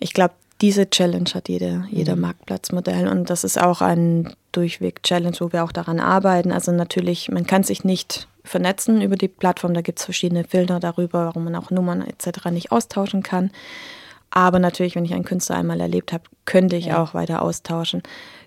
Ich 0.00 0.12
glaube, 0.12 0.34
diese 0.60 0.90
Challenge 0.90 1.30
hat 1.32 1.48
jede, 1.48 1.84
jeder 1.90 2.16
mhm. 2.16 2.22
Marktplatzmodell 2.22 3.08
und 3.08 3.30
das 3.30 3.44
ist 3.44 3.60
auch 3.60 3.80
ein 3.80 4.34
Durchweg-Challenge, 4.52 5.36
wo 5.38 5.52
wir 5.52 5.64
auch 5.64 5.72
daran 5.72 6.00
arbeiten. 6.00 6.52
Also 6.52 6.72
natürlich, 6.72 7.30
man 7.30 7.46
kann 7.46 7.62
sich 7.62 7.84
nicht 7.84 8.28
vernetzen 8.44 9.00
über 9.00 9.16
die 9.16 9.28
Plattform, 9.28 9.74
da 9.74 9.80
gibt 9.80 10.00
es 10.00 10.04
verschiedene 10.04 10.44
Filter 10.44 10.80
darüber, 10.80 11.26
warum 11.26 11.44
man 11.44 11.56
auch 11.56 11.70
Nummern 11.70 12.02
etc. 12.02 12.50
nicht 12.50 12.72
austauschen 12.72 13.22
kann. 13.22 13.50
Aber 14.30 14.58
natürlich, 14.58 14.94
wenn 14.94 15.04
ich 15.04 15.14
einen 15.14 15.24
Künstler 15.24 15.56
einmal 15.56 15.80
erlebt 15.80 16.12
habe, 16.12 16.24
könnte 16.44 16.76
ich 16.76 16.86
ja. 16.86 17.02
auch 17.02 17.14
weiter 17.14 17.42
austauschen. 17.42 18.02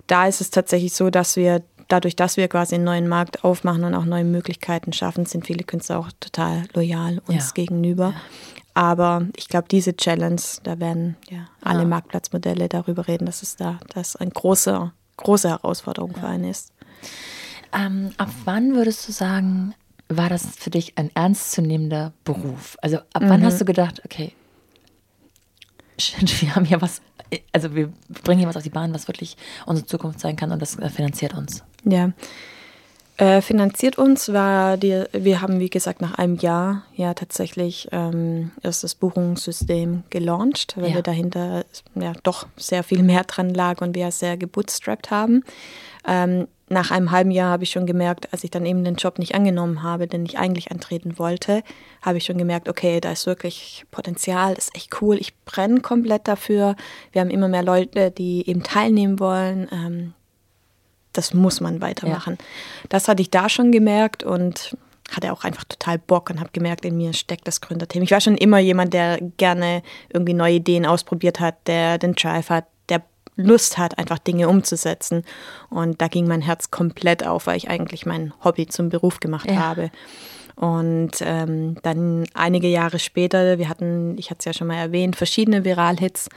Da 0.08 0.28
ist 0.28 0.42
es 0.42 0.50
tatsächlich 0.50 0.94
so, 0.94 1.10
dass 1.10 1.36
wir 1.36 1.62
dadurch, 1.94 2.16
dass 2.16 2.38
wir 2.38 2.48
quasi 2.48 2.76
einen 2.76 2.84
neuen 2.84 3.08
Markt 3.08 3.44
aufmachen 3.44 3.84
und 3.84 3.94
auch 3.94 4.06
neue 4.06 4.24
Möglichkeiten 4.24 4.94
schaffen, 4.94 5.26
sind 5.26 5.46
viele 5.46 5.64
Künstler 5.64 6.00
auch 6.00 6.10
total 6.20 6.64
loyal 6.74 7.22
uns 7.28 7.48
ja. 7.48 7.52
gegenüber. 7.54 8.14
Ja. 8.16 8.22
Aber 8.74 9.28
ich 9.36 9.48
glaube, 9.48 9.68
diese 9.70 9.96
Challenge, 9.96 10.42
da 10.64 10.80
werden 10.80 11.16
ja 11.30 11.48
alle 11.62 11.82
ja. 11.82 11.86
Marktplatzmodelle 11.86 12.68
darüber 12.68 13.08
reden, 13.08 13.28
dass 13.28 13.44
es 13.44 13.56
da 13.56 13.80
das 13.94 14.16
eine 14.16 14.32
große, 14.32 14.92
große 15.18 15.50
Herausforderung 15.50 16.16
für 16.16 16.26
einen 16.26 16.46
ist. 16.46 16.72
Ähm, 17.72 18.12
ab 18.18 18.30
wann 18.46 18.74
würdest 18.74 19.08
du 19.08 19.12
sagen, 19.12 19.76
war 20.10 20.30
das 20.30 20.56
für 20.58 20.72
dich 20.72 20.98
ein 20.98 21.12
ernstzunehmender 21.14 22.14
Beruf? 22.24 22.78
Also 22.82 22.98
ab 23.14 23.22
mhm. 23.22 23.30
wann 23.30 23.46
hast 23.46 23.62
du 23.62 23.66
gedacht, 23.66 24.02
okay, 24.06 24.34
wir 25.98 26.56
haben 26.56 26.66
hier 26.66 26.82
was, 26.82 27.02
also 27.52 27.76
wir 27.76 27.92
bringen 28.24 28.40
hier 28.40 28.48
was 28.48 28.58
auf 28.58 28.64
die 28.64 28.70
Bahn, 28.70 28.94
was 28.94 29.08
wirklich 29.08 29.38
unsere 29.66 29.86
Zukunft 29.86 30.20
sein 30.20 30.36
kann 30.36 30.52
und 30.52 30.62
das 30.62 30.78
äh, 30.80 30.90
finanziert 30.90 31.34
uns. 31.34 31.64
Ja. 31.84 32.12
Äh, 33.18 33.42
finanziert 33.42 34.00
uns 34.00 34.34
war 34.34 34.76
die, 34.76 35.04
wir 35.12 35.42
haben 35.42 35.60
wie 35.60 35.70
gesagt 35.70 36.02
nach 36.02 36.16
einem 36.16 36.36
Jahr 36.38 36.82
ja 36.96 37.14
tatsächlich 37.14 37.88
ähm, 37.92 38.52
ist 38.64 38.84
das 38.84 38.96
Buchungssystem 38.96 40.04
gelauncht, 40.10 40.74
weil 40.78 40.90
ja. 40.90 40.96
wir 40.96 41.02
dahinter 41.04 41.64
ja 41.94 42.14
doch 42.24 42.48
sehr 42.58 42.84
viel 42.84 43.04
mehr 43.04 43.24
dran 43.24 43.54
lag 43.54 43.82
und 43.82 43.94
wir 43.96 44.10
sehr 44.12 44.36
gebootstrapped 44.36 45.12
haben. 45.12 45.44
Ähm, 46.08 46.48
nach 46.70 46.90
einem 46.90 47.12
halben 47.12 47.30
Jahr 47.30 47.52
habe 47.52 47.64
ich 47.64 47.70
schon 47.70 47.86
gemerkt, 47.86 48.34
als 48.34 48.44
ich 48.44 48.50
dann 48.50 48.66
eben 48.66 48.84
den 48.84 48.96
Job 48.96 49.20
nicht 49.20 49.36
angenommen 49.36 49.84
habe, 49.84 50.08
den 50.08 50.26
ich 50.26 50.40
eigentlich 50.40 50.72
antreten 50.72 51.20
wollte, 51.20 51.62
habe 52.02 52.18
ich 52.18 52.26
schon 52.26 52.40
gemerkt, 52.40 52.68
okay, 52.68 53.00
da 53.00 53.12
ist 53.12 53.28
wirklich 53.28 53.86
Potenzial, 53.92 54.56
das 54.56 54.66
ist 54.66 54.76
echt 54.76 55.02
cool, 55.02 55.18
ich 55.18 55.36
brenne 55.46 55.82
komplett 55.82 56.28
dafür. 56.28 56.76
Wir 57.12 57.22
haben 57.22 57.30
immer 57.30 57.48
mehr 57.48 57.64
Leute, 57.64 58.10
die 58.10 58.50
eben 58.50 58.64
teilnehmen 58.64 59.20
wollen. 59.20 59.68
Ähm, 59.72 60.14
das 61.14 61.34
muss 61.34 61.62
man 61.62 61.82
weitermachen. 61.82 62.38
Ja. 62.40 62.46
Das 62.90 63.08
hatte 63.08 63.22
ich 63.22 63.32
da 63.32 63.50
schon 63.50 63.72
gemerkt 63.72 64.24
und 64.24 64.76
hatte 65.12 65.32
auch 65.32 65.44
einfach 65.44 65.64
total 65.64 66.00
Bock 66.00 66.30
und 66.30 66.40
habe 66.40 66.50
gemerkt, 66.54 66.86
in 66.86 66.98
mir 66.98 67.14
steckt 67.14 67.48
das 67.48 67.62
Gründerthema. 67.62 68.04
Ich 68.04 68.12
war 68.12 68.22
schon 68.22 68.38
immer 68.38 68.60
jemand, 68.60 68.94
der 68.94 69.20
gerne 69.38 69.84
irgendwie 70.12 70.34
neue 70.34 70.56
Ideen 70.56 70.86
ausprobiert 70.86 71.40
hat, 71.40 71.56
der 71.68 71.98
den 71.98 72.14
Drive 72.14 72.50
hat, 72.50 72.66
der 72.90 73.04
Lust 73.36 73.78
hat, 73.78 73.98
einfach 73.98 74.20
Dinge 74.20 74.50
umzusetzen. 74.50 75.24
Und 75.70 76.02
da 76.02 76.08
ging 76.08 76.28
mein 76.28 76.42
Herz 76.42 76.72
komplett 76.72 77.26
auf, 77.26 77.48
weil 77.48 77.58
ich 77.58 77.70
eigentlich 77.70 78.06
mein 78.06 78.34
Hobby 78.44 78.68
zum 78.68 78.90
Beruf 78.90 79.20
gemacht 79.20 79.50
ja. 79.50 79.58
habe. 79.58 79.92
Und 80.56 81.12
ähm, 81.22 81.78
dann 81.82 82.26
einige 82.34 82.68
Jahre 82.68 83.00
später, 83.00 83.58
wir 83.58 83.70
hatten, 83.70 84.18
ich 84.18 84.30
hatte 84.30 84.40
es 84.40 84.46
ja 84.46 84.54
schon 84.54 84.68
mal 84.68 84.76
erwähnt, 84.76 85.16
verschiedene 85.16 85.66
Viralhits. 85.66 86.30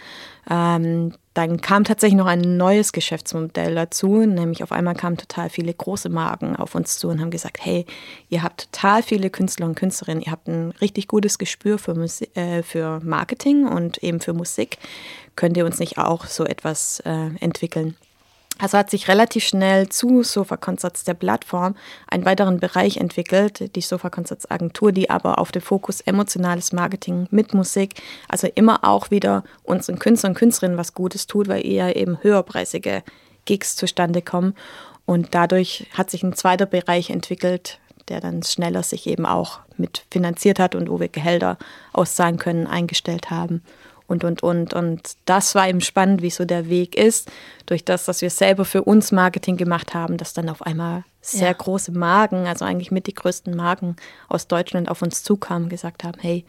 Ähm, 0.51 1.13
dann 1.37 1.61
kam 1.61 1.85
tatsächlich 1.85 2.17
noch 2.17 2.27
ein 2.27 2.57
neues 2.57 2.93
Geschäftsmodell 2.93 3.75
dazu, 3.75 4.25
nämlich 4.25 4.63
auf 4.63 4.73
einmal 4.73 4.95
kamen 4.95 5.19
total 5.19 5.51
viele 5.51 5.75
große 5.75 6.09
Marken 6.09 6.57
auf 6.57 6.75
uns 6.75 6.99
zu 6.99 7.09
und 7.09 7.21
haben 7.21 7.31
gesagt, 7.31 7.59
hey, 7.61 7.85
ihr 8.31 8.43
habt 8.43 8.73
total 8.73 9.03
viele 9.03 9.29
Künstler 9.29 9.67
und 9.67 9.75
Künstlerinnen, 9.75 10.23
ihr 10.23 10.33
habt 10.33 10.49
ein 10.49 10.73
richtig 10.81 11.09
gutes 11.09 11.37
Gespür 11.37 11.79
für, 11.79 11.95
Musik, 11.95 12.35
äh, 12.37 12.63
für 12.63 13.01
Marketing 13.05 13.67
und 13.67 14.03
eben 14.03 14.21
für 14.21 14.33
Musik. 14.33 14.79
Könnt 15.35 15.59
ihr 15.59 15.67
uns 15.67 15.79
nicht 15.79 15.99
auch 15.99 16.25
so 16.25 16.45
etwas 16.45 17.01
äh, 17.01 17.29
entwickeln? 17.41 17.97
Also 18.59 18.79
hat 18.79 18.91
sich 18.91 19.09
relativ 19.09 19.45
schnell 19.45 19.89
zu 19.91 20.23
Sofa 20.23 20.57
Concerts 20.57 21.05
der 21.05 21.15
Plattform 21.15 21.77
einen 22.07 22.25
weiteren 22.25 22.59
Bereich 22.59 22.97
entwickelt, 22.97 23.77
die 23.77 23.81
Sofa 23.83 24.09
Concerts 24.09 24.51
Agentur, 24.51 24.93
die 24.93 25.11
aber 25.11 25.39
auf 25.39 25.53
den 25.53 25.61
Fokus 25.61 26.01
emotionales 26.01 26.73
Marketing 26.73 27.29
mit 27.31 27.53
Musik, 27.53 28.01
also 28.29 28.49
immer 28.55 28.83
auch 28.83 29.11
wieder 29.11 29.45
unseren 29.63 29.99
Künstlern 29.99 30.33
und 30.33 30.39
Künstlerinnen 30.39 30.79
was 30.79 30.95
Gutes 30.95 31.27
tut, 31.27 31.49
weil 31.49 31.67
eher 31.67 31.97
eben 31.97 32.23
höherpreisige 32.23 33.03
Gigs 33.45 33.77
zustande 33.77 34.23
kommen. 34.23 34.55
Und 35.05 35.35
dadurch 35.35 35.87
hat 35.93 36.11
sich 36.11 36.23
ein 36.23 36.35
zweiter 36.35 36.67
Bereich 36.67 37.11
entwickelt, 37.11 37.79
der 38.09 38.21
dann 38.21 38.43
schneller 38.43 38.83
sich 38.83 39.07
eben 39.07 39.27
auch 39.27 39.61
mit 39.77 40.07
finanziert 40.11 40.59
hat 40.59 40.75
und 40.75 40.89
wo 40.89 40.99
wir 40.99 41.09
Gehälter 41.09 41.59
auszahlen 41.93 42.39
können, 42.39 42.67
eingestellt 42.67 43.31
haben 43.31 43.63
und, 44.07 44.25
und, 44.25 44.43
und. 44.43 44.75
Und 44.75 45.13
das 45.25 45.55
war 45.55 45.69
eben 45.69 45.81
spannend, 45.81 46.23
wie 46.23 46.31
so 46.31 46.45
der 46.45 46.69
Weg 46.69 46.97
ist, 46.97 47.31
durch 47.67 47.85
das, 47.85 48.05
dass 48.05 48.23
wir 48.23 48.31
selber 48.31 48.65
für 48.65 48.85
uns 48.85 49.13
Marketing 49.13 49.57
gemacht 49.57 49.95
haben, 49.95 50.17
dass 50.17 50.33
dann 50.33 50.49
auf 50.49 50.63
einmal 50.63 51.05
sehr 51.21 51.49
ja. 51.49 51.53
große 51.53 51.93
Marken, 51.93 52.47
also 52.47 52.65
eigentlich 52.65 52.91
mit 52.91 53.07
die 53.07 53.15
größten 53.15 53.55
Marken 53.55 53.97
aus 54.29 54.47
Deutschland 54.47 54.89
auf 54.89 55.03
uns 55.03 55.23
zukamen, 55.23 55.69
gesagt 55.69 56.05
haben, 56.05 56.19
hey, 56.21 56.45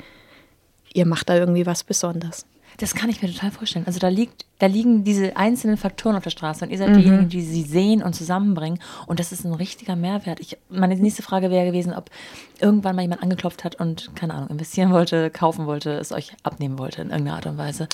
ihr 0.94 1.06
macht 1.06 1.30
da 1.30 1.36
irgendwie 1.36 1.66
was 1.66 1.84
Besonderes. 1.84 2.46
Das 2.80 2.94
kann 2.94 3.10
ich 3.10 3.24
mir 3.24 3.34
total 3.34 3.50
vorstellen. 3.50 3.88
Also 3.88 4.00
da 4.00 4.08
liegt, 4.08 4.46
da 4.60 4.68
liegen 4.68 5.04
diese 5.04 5.36
einzelnen 5.36 5.78
Faktoren 5.78 6.16
auf 6.16 6.24
der 6.24 6.30
Straße 6.30 6.64
und 6.64 6.70
ihr 6.70 6.78
seid 6.78 6.90
mhm. 6.90 6.98
diejenigen, 6.98 7.30
die 7.30 7.42
sie 7.42 7.64
sehen 7.64 8.04
und 8.04 8.14
zusammenbringen. 8.14 8.80
Und 9.08 9.20
das 9.20 9.32
ist 9.32 9.46
ein 9.46 9.54
richtiger 9.54 9.96
Mehrwert. 9.96 10.40
Ich, 10.40 10.58
meine 10.70 10.96
nächste 10.96 11.24
Frage 11.24 11.50
wäre 11.50 11.66
gewesen, 11.66 11.94
ob 11.94 12.12
irgendwann 12.60 12.96
mal 12.96 13.02
jemand 13.02 13.24
angeklopft 13.24 13.64
hat 13.64 13.76
und, 13.76 14.16
keine 14.16 14.36
Ahnung, 14.36 14.50
investieren 14.50 14.92
wollte, 14.92 15.32
kaufen 15.32 15.66
wollte, 15.66 15.94
es 15.94 16.12
euch 16.12 16.34
abnehmen 16.44 16.78
wollte 16.78 17.02
in 17.02 17.10
irgendeiner 17.10 17.38
Art 17.38 17.48
und 17.48 17.58
Weise. 17.58 17.88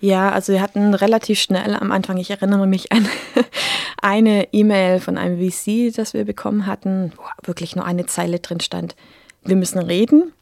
Ja, 0.00 0.30
also 0.30 0.52
wir 0.52 0.62
hatten 0.62 0.94
relativ 0.94 1.40
schnell 1.40 1.74
am 1.74 1.90
Anfang, 1.90 2.16
ich 2.16 2.30
erinnere 2.30 2.66
mich 2.66 2.92
an 2.92 3.06
eine 4.02 4.48
E-Mail 4.52 5.00
von 5.00 5.18
einem 5.18 5.38
VC, 5.38 5.94
das 5.94 6.14
wir 6.14 6.24
bekommen 6.24 6.66
hatten, 6.66 7.12
wo 7.16 7.22
wirklich 7.46 7.74
nur 7.74 7.84
eine 7.84 8.06
Zeile 8.06 8.38
drin 8.38 8.60
stand. 8.60 8.94
Wir 9.44 9.56
müssen 9.56 9.78
reden 9.78 10.32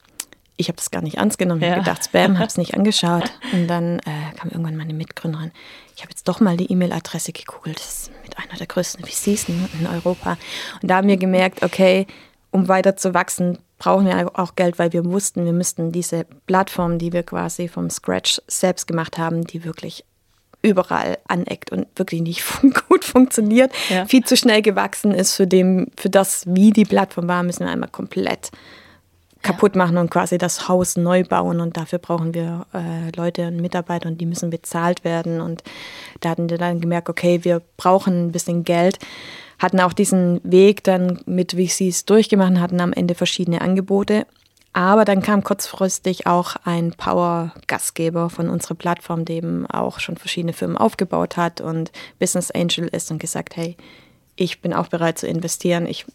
ich 0.59 0.69
habe 0.69 0.77
das 0.77 0.91
gar 0.91 1.03
nicht 1.03 1.17
ernst 1.17 1.39
genommen. 1.39 1.63
Ich 1.63 1.71
habe 1.71 1.81
gedacht, 1.81 2.05
Spam, 2.05 2.39
habe 2.39 2.49
es 2.49 2.59
nicht 2.59 2.75
angeschaut. 2.77 3.33
Und 3.53 3.69
dann 3.69 4.01
äh, 4.01 4.37
kam 4.37 4.51
irgendwann 4.51 4.77
meine 4.77 4.93
Mitgründerin. 4.93 5.53
Ich 5.97 6.03
habe 6.03 6.11
jetzt 6.11 6.29
doch 6.29 6.41
mal 6.41 6.57
die 6.57 6.71
E-Mail-Adresse 6.71 7.33
gegoogelt. 7.33 7.79
Das 7.79 7.87
ist 7.87 8.11
mit 8.25 8.37
einer 8.37 8.59
der 8.59 8.67
größten 8.67 9.05
VCs 9.05 9.49
in 9.49 9.87
Europa. 9.87 10.37
Und 10.83 10.91
da 10.91 10.97
haben 10.97 11.09
wir 11.09 11.17
gemerkt, 11.17 11.63
okay, 11.63 12.07
um 12.51 12.69
weiter 12.69 12.97
zu 12.97 13.15
wachsen, 13.15 13.59
brauchen 13.79 14.07
wir 14.07 14.39
auch 14.39 14.57
Geld, 14.57 14.79
weil 14.79 14.93
wir 14.93 15.05
wussten, 15.05 15.45
wir 15.45 15.53
müssten 15.53 15.93
diese 15.93 16.27
Plattform, 16.47 16.99
die 16.99 17.13
wir 17.13 17.23
quasi 17.23 17.69
vom 17.69 17.89
Scratch 17.89 18.43
selbst 18.49 18.89
gemacht 18.89 19.17
haben, 19.17 19.45
die 19.45 19.65
wirklich 19.65 20.05
überall 20.61 21.19
aneckt 21.29 21.71
und 21.71 21.87
wirklich 21.95 22.21
nicht 22.21 22.43
gut 22.89 23.05
funktioniert, 23.05 23.73
ja. 23.89 24.07
viel 24.07 24.25
zu 24.25 24.37
schnell 24.37 24.63
gewachsen 24.63 25.13
ist 25.13 25.35
für, 25.35 25.47
dem, 25.47 25.87
für 25.97 26.11
das, 26.11 26.45
wie 26.47 26.73
die 26.73 26.85
Plattform 26.85 27.29
war, 27.29 27.45
müssen 27.45 27.65
wir 27.65 27.71
einmal 27.71 27.91
komplett 27.91 28.51
kaputt 29.43 29.77
machen 29.77 29.99
und 29.99 30.11
quasi 30.11 30.39
das 30.39 30.69
Haus 30.69 30.97
neu 30.97 31.25
bauen. 31.25 31.61
Und 31.61 31.77
dafür 31.77 31.99
brauchen 31.99 32.35
wir 32.35 32.67
äh, 32.75 33.11
Leute 33.17 33.49
und 33.49 33.57
Mitarbeiter 33.57 34.09
und 34.09 34.21
die 34.21 34.27
müssen 34.27 34.51
bezahlt 34.51 35.05
werden. 35.05 35.41
Und 35.41 35.63
da 36.21 36.31
hatten 36.31 36.51
wir 36.51 36.59
dann 36.59 36.81
gemerkt, 36.81 37.09
okay, 37.09 37.41
wir 37.45 37.63
brauchen 37.77 38.27
ein 38.27 38.33
bisschen 38.33 38.65
Geld. 38.65 38.99
Hatten 39.59 39.81
auch 39.81 39.93
diesen 39.93 40.41
Weg 40.45 40.85
dann 40.85 41.21
mit 41.27 41.53
VCs 41.53 42.05
durchgemacht, 42.05 42.59
hatten 42.59 42.81
am 42.81 42.93
Ende 42.93 43.15
verschiedene 43.15 43.61
Angebote. 43.61 44.27
Aber 44.73 45.05
dann 45.05 45.23
kam 45.23 45.43
kurzfristig 45.43 46.27
auch 46.27 46.55
ein 46.65 46.93
Power-Gastgeber 46.93 48.31
von 48.31 48.49
unserer 48.49 48.75
Plattform, 48.75 49.25
der 49.25 49.37
eben 49.37 49.67
auch 49.67 49.99
schon 49.99 50.17
verschiedene 50.17 50.53
Firmen 50.53 50.77
aufgebaut 50.77 51.37
hat 51.37 51.61
und 51.61 51.91
Business 52.21 52.51
Angel 52.51 52.87
ist 52.87 53.11
und 53.11 53.19
gesagt, 53.19 53.57
hey, 53.57 53.77
ich 54.37 54.61
bin 54.61 54.73
auch 54.73 54.87
bereit 54.87 55.19
zu 55.19 55.27
investieren. 55.27 55.87
Ich 55.87 56.07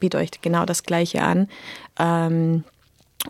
biete 0.00 0.18
euch 0.18 0.30
genau 0.42 0.64
das 0.64 0.82
Gleiche 0.82 1.22
an. 1.22 1.48
Ähm, 1.98 2.64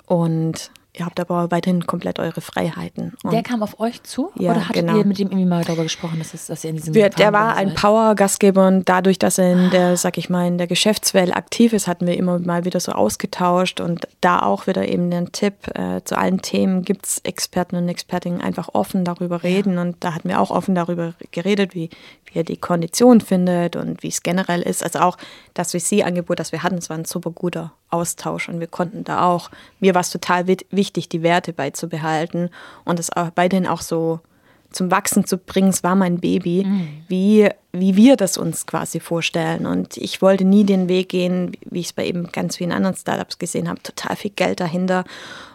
und 0.06 0.70
ihr 1.00 1.06
habt 1.06 1.18
aber 1.18 1.50
weiterhin 1.50 1.86
komplett 1.86 2.18
eure 2.18 2.40
Freiheiten. 2.40 3.14
Und 3.24 3.32
der 3.32 3.42
kam 3.42 3.62
auf 3.62 3.80
euch 3.80 4.02
zu? 4.02 4.30
Ja, 4.36 4.52
oder 4.52 4.68
hattet 4.68 4.86
genau. 4.86 4.98
ihr 4.98 5.04
mit 5.06 5.18
ihm 5.18 5.28
irgendwie 5.28 5.46
mal 5.46 5.64
darüber 5.64 5.82
gesprochen, 5.82 6.18
dass, 6.18 6.34
es, 6.34 6.46
dass 6.46 6.62
ihr 6.62 6.70
in 6.70 6.76
diesem 6.76 6.94
Wir, 6.94 7.08
Der 7.08 7.32
war 7.32 7.56
ein 7.56 7.74
Power-Gastgeber 7.74 8.66
und 8.66 8.88
dadurch, 8.88 9.18
dass 9.18 9.38
er 9.38 9.52
in 9.52 9.70
der, 9.70 9.96
sag 9.96 10.18
ich 10.18 10.28
mal, 10.28 10.46
in 10.46 10.58
der 10.58 10.66
Geschäftswelt 10.66 11.34
aktiv 11.34 11.72
ist, 11.72 11.88
hatten 11.88 12.06
wir 12.06 12.16
immer 12.16 12.38
mal 12.38 12.66
wieder 12.66 12.80
so 12.80 12.92
ausgetauscht 12.92 13.80
und 13.80 14.06
da 14.20 14.40
auch 14.40 14.66
wieder 14.66 14.86
eben 14.86 15.10
den 15.10 15.32
Tipp, 15.32 15.54
äh, 15.74 16.02
zu 16.04 16.18
allen 16.18 16.42
Themen 16.42 16.82
gibt 16.82 17.06
es 17.06 17.18
Experten 17.24 17.76
und 17.76 17.88
Expertinnen 17.88 18.42
einfach 18.42 18.68
offen 18.74 19.04
darüber 19.04 19.42
reden 19.42 19.74
ja. 19.74 19.82
und 19.82 19.96
da 20.00 20.14
hatten 20.14 20.28
wir 20.28 20.38
auch 20.38 20.50
offen 20.50 20.74
darüber 20.74 21.14
geredet, 21.30 21.74
wie, 21.74 21.88
wie 22.26 22.38
er 22.38 22.44
die 22.44 22.58
Kondition 22.58 23.22
findet 23.22 23.74
und 23.74 24.02
wie 24.02 24.08
es 24.08 24.22
generell 24.22 24.60
ist. 24.60 24.84
Also 24.84 24.98
auch 24.98 25.16
das 25.54 25.72
VC-Angebot, 25.72 26.38
das 26.38 26.52
wir 26.52 26.62
hatten, 26.62 26.76
es 26.76 26.90
war 26.90 26.98
ein 26.98 27.06
super 27.06 27.30
guter 27.30 27.72
Austausch 27.90 28.48
und 28.48 28.60
wir 28.60 28.66
konnten 28.66 29.04
da 29.04 29.24
auch, 29.24 29.50
mir 29.80 29.94
war 29.94 30.00
es 30.02 30.10
total 30.10 30.46
wichtig, 30.46 31.08
die 31.08 31.22
Werte 31.22 31.52
beizubehalten 31.52 32.50
und 32.84 32.98
es 32.98 33.14
auch 33.14 33.30
weiterhin 33.34 33.66
auch 33.66 33.82
so 33.82 34.20
zum 34.70 34.90
Wachsen 34.90 35.24
zu 35.24 35.36
bringen. 35.36 35.68
Es 35.68 35.82
war 35.82 35.96
mein 35.96 36.20
Baby, 36.20 36.64
mhm. 36.64 36.88
wie, 37.08 37.48
wie 37.72 37.96
wir 37.96 38.16
das 38.16 38.38
uns 38.38 38.66
quasi 38.66 39.00
vorstellen. 39.00 39.66
Und 39.66 39.96
ich 39.96 40.22
wollte 40.22 40.44
nie 40.44 40.64
den 40.64 40.88
Weg 40.88 41.08
gehen, 41.08 41.52
wie 41.68 41.80
ich 41.80 41.86
es 41.86 41.92
bei 41.92 42.06
eben 42.06 42.30
ganz 42.30 42.56
vielen 42.56 42.72
anderen 42.72 42.96
Startups 42.96 43.38
gesehen 43.38 43.68
habe, 43.68 43.82
total 43.82 44.16
viel 44.16 44.30
Geld 44.30 44.60
dahinter 44.60 45.04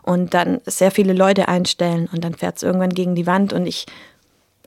und 0.03 0.33
dann 0.33 0.61
sehr 0.65 0.91
viele 0.91 1.13
Leute 1.13 1.47
einstellen 1.47 2.09
und 2.11 2.23
dann 2.23 2.35
fährt 2.35 2.57
es 2.57 2.63
irgendwann 2.63 2.93
gegen 2.93 3.15
die 3.15 3.25
Wand 3.25 3.53
und 3.53 3.65
ich 3.65 3.85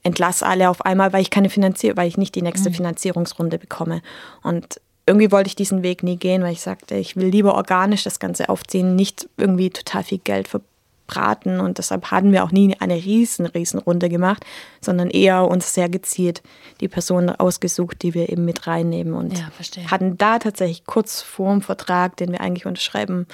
entlasse 0.02 0.46
alle 0.46 0.70
auf 0.70 0.84
einmal, 0.84 1.12
weil 1.12 1.22
ich 1.22 1.30
keine 1.30 1.50
Finanzierung, 1.50 1.96
weil 1.96 2.08
ich 2.08 2.16
nicht 2.16 2.34
die 2.34 2.42
nächste 2.42 2.70
mhm. 2.70 2.74
Finanzierungsrunde 2.74 3.58
bekomme. 3.58 4.00
Und 4.42 4.80
irgendwie 5.08 5.32
wollte 5.32 5.48
ich 5.48 5.56
diesen 5.56 5.82
Weg 5.82 6.02
nie 6.02 6.16
gehen, 6.16 6.42
weil 6.42 6.52
ich 6.52 6.60
sagte, 6.60 6.94
ich 6.94 7.16
will 7.16 7.28
lieber 7.28 7.54
organisch 7.54 8.04
das 8.04 8.20
Ganze 8.20 8.48
aufziehen, 8.48 8.94
nicht 8.94 9.28
irgendwie 9.38 9.70
total 9.70 10.04
viel 10.04 10.18
Geld 10.18 10.48
verbraten. 10.48 11.60
Und 11.60 11.78
deshalb 11.78 12.10
hatten 12.10 12.30
wir 12.30 12.44
auch 12.44 12.52
nie 12.52 12.76
eine 12.78 12.94
riesen, 12.94 13.46
riesen 13.46 13.80
Runde 13.80 14.10
gemacht, 14.10 14.44
sondern 14.82 15.08
eher 15.08 15.48
uns 15.48 15.72
sehr 15.72 15.88
gezielt 15.88 16.42
die 16.80 16.88
Personen 16.88 17.30
ausgesucht, 17.30 18.02
die 18.02 18.12
wir 18.12 18.28
eben 18.28 18.44
mit 18.44 18.66
reinnehmen. 18.66 19.14
Und 19.14 19.38
ja, 19.38 19.50
hatten 19.90 20.18
da 20.18 20.38
tatsächlich 20.38 20.84
kurz 20.84 21.22
vor 21.22 21.52
dem 21.52 21.62
Vertrag, 21.62 22.16
den 22.18 22.30
wir 22.30 22.42
eigentlich 22.42 22.66
unterschreiben 22.66 23.26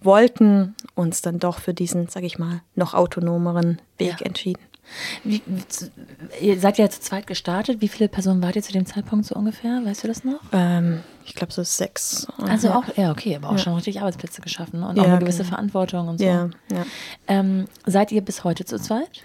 wollten, 0.00 0.74
uns 0.96 1.22
dann 1.22 1.38
doch 1.38 1.60
für 1.60 1.72
diesen, 1.72 2.08
sag 2.08 2.24
ich 2.24 2.38
mal, 2.38 2.62
noch 2.74 2.94
autonomeren 2.94 3.80
Weg 3.98 4.20
ja. 4.20 4.26
entschieden. 4.26 4.62
Wie, 5.24 5.40
ihr 6.40 6.58
seid 6.58 6.78
ja 6.78 6.90
zu 6.90 7.00
zweit 7.00 7.26
gestartet. 7.26 7.80
Wie 7.80 7.88
viele 7.88 8.08
Personen 8.08 8.42
wart 8.42 8.56
ihr 8.56 8.62
zu 8.62 8.72
dem 8.72 8.86
Zeitpunkt 8.86 9.26
so 9.26 9.34
ungefähr? 9.34 9.80
Weißt 9.84 10.04
du 10.04 10.08
das 10.08 10.24
noch? 10.24 10.40
Ähm, 10.52 11.00
ich 11.24 11.34
glaube 11.34 11.52
so 11.52 11.62
sechs. 11.62 12.26
Also 12.38 12.70
auch, 12.70 12.84
ja, 12.96 13.10
okay, 13.10 13.36
aber 13.36 13.48
auch 13.48 13.52
ja. 13.52 13.58
schon 13.58 13.74
richtig 13.74 14.00
Arbeitsplätze 14.00 14.40
geschaffen 14.42 14.82
und 14.82 14.98
auch 14.98 15.04
eine 15.04 15.18
gewisse 15.18 15.38
genau. 15.38 15.50
Verantwortung 15.50 16.08
und 16.08 16.18
so. 16.18 16.24
Ja. 16.24 16.50
Ähm, 17.28 17.66
seid 17.86 18.12
ihr 18.12 18.22
bis 18.22 18.44
heute 18.44 18.64
zu 18.64 18.78
zweit? 18.78 19.22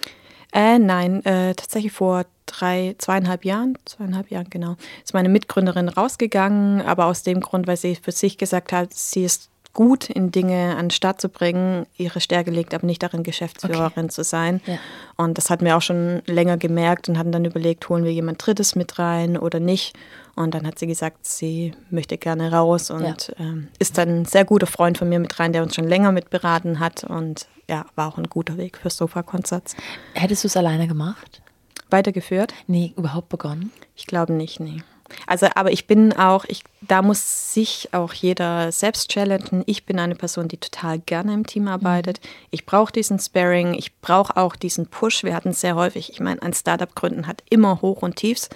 Äh, 0.54 0.80
nein, 0.80 1.24
äh, 1.26 1.54
tatsächlich 1.56 1.92
vor 1.92 2.26
drei, 2.46 2.96
zweieinhalb 2.98 3.46
Jahren, 3.46 3.78
zweieinhalb 3.86 4.32
Jahren 4.32 4.50
genau, 4.50 4.76
ist 5.04 5.14
meine 5.14 5.30
Mitgründerin 5.30 5.90
rausgegangen, 5.90 6.82
aber 6.82 7.06
aus 7.06 7.24
dem 7.24 7.42
Grund, 7.42 7.68
weil 7.68 7.78
sie 7.78 7.96
für 7.96 8.12
sich 8.12 8.38
gesagt 8.38 8.72
hat, 8.72 8.94
sie 8.94 9.24
ist 9.24 9.50
gut 9.78 10.10
in 10.10 10.32
Dinge 10.32 10.76
an 10.76 10.86
den 10.86 10.90
Start 10.90 11.22
zu 11.22 11.30
bringen. 11.30 11.86
Ihre 11.98 12.20
Stärke 12.20 12.50
liegt 12.50 12.74
aber 12.74 12.88
nicht 12.88 13.04
darin, 13.04 13.22
Geschäftsführerin 13.22 14.06
okay. 14.06 14.08
zu 14.08 14.24
sein. 14.24 14.60
Ja. 14.66 14.80
Und 15.18 15.38
das 15.38 15.52
hatten 15.52 15.66
wir 15.66 15.78
auch 15.78 15.84
schon 15.84 16.24
länger 16.26 16.58
gemerkt 16.58 17.08
und 17.08 17.20
hatten 17.20 17.32
dann 17.32 17.46
überlegt, 17.46 17.88
holen 17.88 18.04
wir 18.04 18.12
jemand 18.12 18.44
Drittes 18.44 18.76
mit 18.76 18.98
rein 18.98 19.38
oder 19.38 19.60
nicht. 19.60 19.96
Und 20.36 20.56
dann 20.56 20.66
hat 20.66 20.80
sie 20.80 20.88
gesagt, 20.88 21.28
sie 21.28 21.74
möchte 21.92 22.18
gerne 22.18 22.52
raus 22.52 22.90
und 22.90 23.04
ja. 23.04 23.16
ähm, 23.40 23.68
ist 23.78 24.00
dann 24.00 24.22
ein 24.22 24.26
sehr 24.26 24.46
guter 24.46 24.66
Freund 24.66 24.98
von 24.98 25.10
mir 25.10 25.20
mit 25.20 25.40
rein, 25.40 25.54
der 25.54 25.62
uns 25.62 25.76
schon 25.76 25.88
länger 25.88 26.12
mit 26.12 26.32
beraten 26.32 26.80
hat. 26.80 27.04
Und 27.04 27.48
ja, 27.70 27.86
war 27.94 28.08
auch 28.08 28.18
ein 28.18 28.30
guter 28.30 28.58
Weg 28.58 28.78
für 28.78 28.90
Sofa-Konzerts. 28.90 29.76
Hättest 30.16 30.44
du 30.44 30.48
es 30.48 30.58
alleine 30.58 30.88
gemacht? 30.88 31.44
Weitergeführt? 31.92 32.56
Nee, 32.66 32.94
überhaupt 32.98 33.30
begonnen? 33.30 33.72
Ich 33.96 34.08
glaube 34.08 34.34
nicht, 34.34 34.60
nee. 34.60 34.82
Also, 35.26 35.48
aber 35.56 35.72
ich 35.72 35.88
bin 35.88 36.14
auch, 36.14 36.46
ich, 36.46 36.64
da 36.82 37.02
muss 37.02 37.54
sich 37.54 37.90
auch 37.92 38.14
jeder 38.14 38.72
selbst 38.72 39.10
challengen. 39.10 39.64
Ich 39.66 39.86
bin 39.86 40.00
eine 40.00 40.16
Person, 40.16 40.48
die 40.48 40.58
total 40.58 41.00
gerne 41.00 41.34
im 41.34 41.46
Team 41.46 41.68
arbeitet. 41.68 42.20
Mhm. 42.22 42.28
Ich 42.52 42.66
brauche 42.66 42.92
diesen 42.92 43.20
Sparing, 43.20 43.74
ich 43.74 44.00
brauche 44.00 44.38
auch 44.38 44.56
diesen 44.56 44.88
Push. 44.88 45.24
Wir 45.24 45.36
hatten 45.36 45.54
sehr 45.54 45.76
häufig. 45.76 46.12
Ich 46.12 46.20
meine, 46.20 46.42
ein 46.42 46.54
Startup 46.54 46.94
gründen 46.94 47.28
hat 47.28 47.44
immer 47.50 47.82
Hoch 47.82 48.02
und 48.02 48.16
Tiefs. 48.16 48.50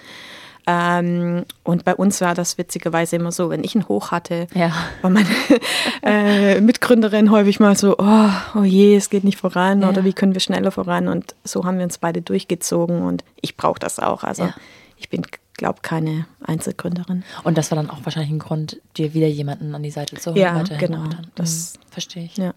Ähm, 0.68 1.46
und 1.64 1.86
bei 1.86 1.96
uns 1.96 2.22
war 2.22 2.36
das 2.36 2.58
witzigerweise 2.58 3.16
immer 3.16 3.32
so, 3.32 3.50
wenn 3.50 3.64
ich 3.64 3.76
einen 3.76 3.88
Hoch 3.88 4.12
hatte, 4.12 4.48
ja. 4.54 4.72
war 5.02 5.10
meine 5.10 5.28
äh, 6.04 6.62
Mitgründerin 6.62 7.32
häufig 7.32 7.60
mal 7.60 7.76
so, 7.76 7.96
oh, 7.98 8.30
oh 8.56 8.64
je, 8.64 8.96
es 8.96 9.10
geht 9.10 9.24
nicht 9.24 9.40
voran 9.40 9.82
ja. 9.82 9.90
oder 9.90 10.04
wie 10.04 10.14
können 10.14 10.34
wir 10.34 10.42
schneller 10.42 10.72
voran? 10.72 11.08
Und 11.08 11.36
so 11.44 11.66
haben 11.66 11.78
wir 11.78 11.84
uns 11.84 11.98
beide 11.98 12.22
durchgezogen 12.22 13.02
und 13.02 13.24
ich 13.42 13.58
brauche 13.58 13.80
das 13.80 13.98
auch. 13.98 14.24
Also 14.24 14.44
ja. 14.44 14.54
ich 14.98 15.10
bin, 15.10 15.24
glaube 15.62 15.80
keine 15.84 16.26
Einzelgründerin. 16.44 17.24
Und 17.44 17.58
das 17.58 17.70
war 17.70 17.76
dann 17.76 17.92
auch 17.92 18.04
wahrscheinlich 18.04 18.32
ein 18.32 18.40
Grund, 18.40 18.82
dir 18.98 19.14
wieder 19.14 19.28
jemanden 19.28 19.76
an 19.76 19.84
die 19.84 19.92
Seite 19.92 20.16
zu 20.16 20.32
holen. 20.32 20.42
Ja, 20.42 20.64
genau. 20.64 21.04
Das 21.36 21.76
mhm. 21.76 21.92
verstehe 21.92 22.24
ich. 22.24 22.36
Ja. 22.36 22.56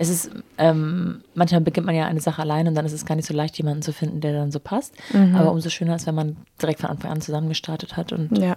Es 0.00 0.08
ist, 0.08 0.30
ähm, 0.58 1.22
manchmal 1.34 1.60
beginnt 1.60 1.86
man 1.86 1.94
ja 1.94 2.06
eine 2.06 2.20
Sache 2.20 2.42
allein 2.42 2.66
und 2.66 2.74
dann 2.74 2.84
ist 2.86 2.92
es 2.92 3.06
gar 3.06 3.14
nicht 3.14 3.26
so 3.26 3.34
leicht, 3.34 3.56
jemanden 3.56 3.82
zu 3.82 3.92
finden, 3.92 4.20
der 4.20 4.32
dann 4.32 4.50
so 4.50 4.58
passt. 4.58 4.94
Mhm. 5.12 5.36
Aber 5.36 5.52
umso 5.52 5.70
schöner 5.70 5.94
ist, 5.94 6.08
wenn 6.08 6.16
man 6.16 6.36
direkt 6.60 6.80
von 6.80 6.90
Anfang 6.90 7.12
an 7.12 7.20
zusammen 7.20 7.48
gestartet 7.48 7.96
hat 7.96 8.12
und 8.12 8.36
ja. 8.36 8.56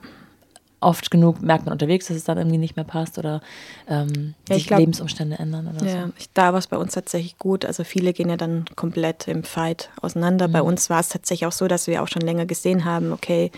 Oft 0.80 1.09
genug 1.09 1.41
merkt 1.41 1.65
man 1.65 1.73
unterwegs, 1.73 2.07
dass 2.07 2.17
es 2.17 2.23
dann 2.23 2.38
irgendwie 2.38 2.57
nicht 2.57 2.75
mehr 2.75 2.86
passt 2.86 3.17
oder 3.17 3.41
ähm, 3.88 4.36
ja, 4.47 4.55
sich 4.55 4.67
glaub, 4.67 4.80
Lebensumstände 4.80 5.39
ändern 5.39 5.67
oder 5.67 5.86
ja, 5.86 6.05
so. 6.05 6.13
Da 6.34 6.53
war 6.53 6.59
es 6.59 6.67
bei 6.67 6.78
uns 6.78 6.93
tatsächlich 6.93 7.38
gut. 7.38 7.65
Also 7.65 7.84
viele 7.84 8.13
gehen 8.13 8.30
ja 8.30 8.38
dann 8.38 8.65
komplett 8.75 9.28
im 9.28 9.43
Fight 9.43 9.89
auseinander. 10.01 10.47
Mhm. 10.47 10.51
Bei 10.51 10.61
uns 10.61 10.89
war 10.89 10.99
es 10.99 11.09
tatsächlich 11.09 11.47
auch 11.47 11.51
so, 11.51 11.67
dass 11.67 11.88
wir 11.88 12.03
auch 12.03 12.07
schon 12.07 12.21
länger 12.21 12.45
gesehen 12.45 12.86
haben, 12.86 13.11
okay, 13.11 13.51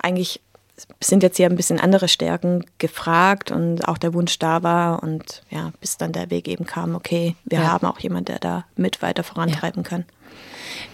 eigentlich 0.00 0.40
sind 1.00 1.22
jetzt 1.22 1.36
hier 1.36 1.46
ein 1.46 1.56
bisschen 1.56 1.80
andere 1.80 2.08
Stärken 2.08 2.64
gefragt 2.78 3.50
und 3.50 3.88
auch 3.88 3.98
der 3.98 4.12
Wunsch 4.12 4.38
da 4.38 4.62
war 4.62 5.02
und 5.02 5.42
ja, 5.50 5.72
bis 5.80 5.96
dann 5.96 6.12
der 6.12 6.30
Weg 6.30 6.48
eben 6.48 6.66
kam, 6.66 6.94
okay, 6.94 7.34
wir 7.44 7.60
ja. 7.60 7.72
haben 7.72 7.86
auch 7.86 7.98
jemanden, 8.00 8.26
der 8.26 8.38
da 8.38 8.64
mit 8.76 9.00
weiter 9.00 9.22
vorantreiben 9.22 9.84
ja. 9.84 9.88
kann. 9.88 10.04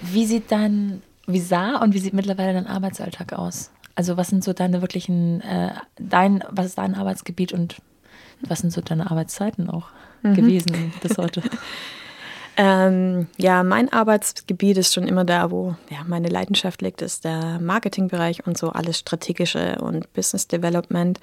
Wie 0.01 0.27
sieht 0.27 0.53
dein, 0.53 1.03
wie 1.27 1.41
sah 1.41 1.79
und 1.79 1.95
wie 1.95 1.99
sieht 1.99 2.15
mittlerweile 2.15 2.53
dein 2.53 2.69
Arbeitsalltag 2.69 3.33
aus? 3.33 3.71
Also 3.95 4.17
was 4.17 4.29
sind 4.29 4.43
so 4.45 4.53
deine 4.53 4.81
wirklichen, 4.81 5.41
äh, 5.43 5.73
dein, 5.99 6.45
was 6.51 6.67
ist 6.67 6.79
dein 6.79 6.95
Arbeitsgebiet 6.95 7.53
und 7.53 7.77
was 8.41 8.61
sind 8.61 8.73
so 8.73 8.81
deine 8.81 9.11
Arbeitszeiten 9.11 9.69
auch 9.71 9.89
mhm. 10.23 10.35
gewesen 10.35 10.93
bis 11.03 11.19
heute? 11.19 11.43
Ähm, 12.55 13.29
ja, 13.39 13.63
mein 13.63 13.91
Arbeitsgebiet 13.91 14.77
ist 14.77 14.93
schon 14.93 15.09
immer 15.09 15.25
da, 15.25 15.51
wo 15.51 15.75
ja, 15.89 16.05
meine 16.07 16.29
Leidenschaft 16.29 16.83
liegt, 16.83 17.01
ist 17.01 17.25
der 17.25 17.59
Marketingbereich 17.61 18.47
und 18.47 18.59
so 18.59 18.69
alles 18.69 18.99
strategische 18.99 19.77
und 19.81 20.13
Business 20.13 20.49
Development. 20.49 21.19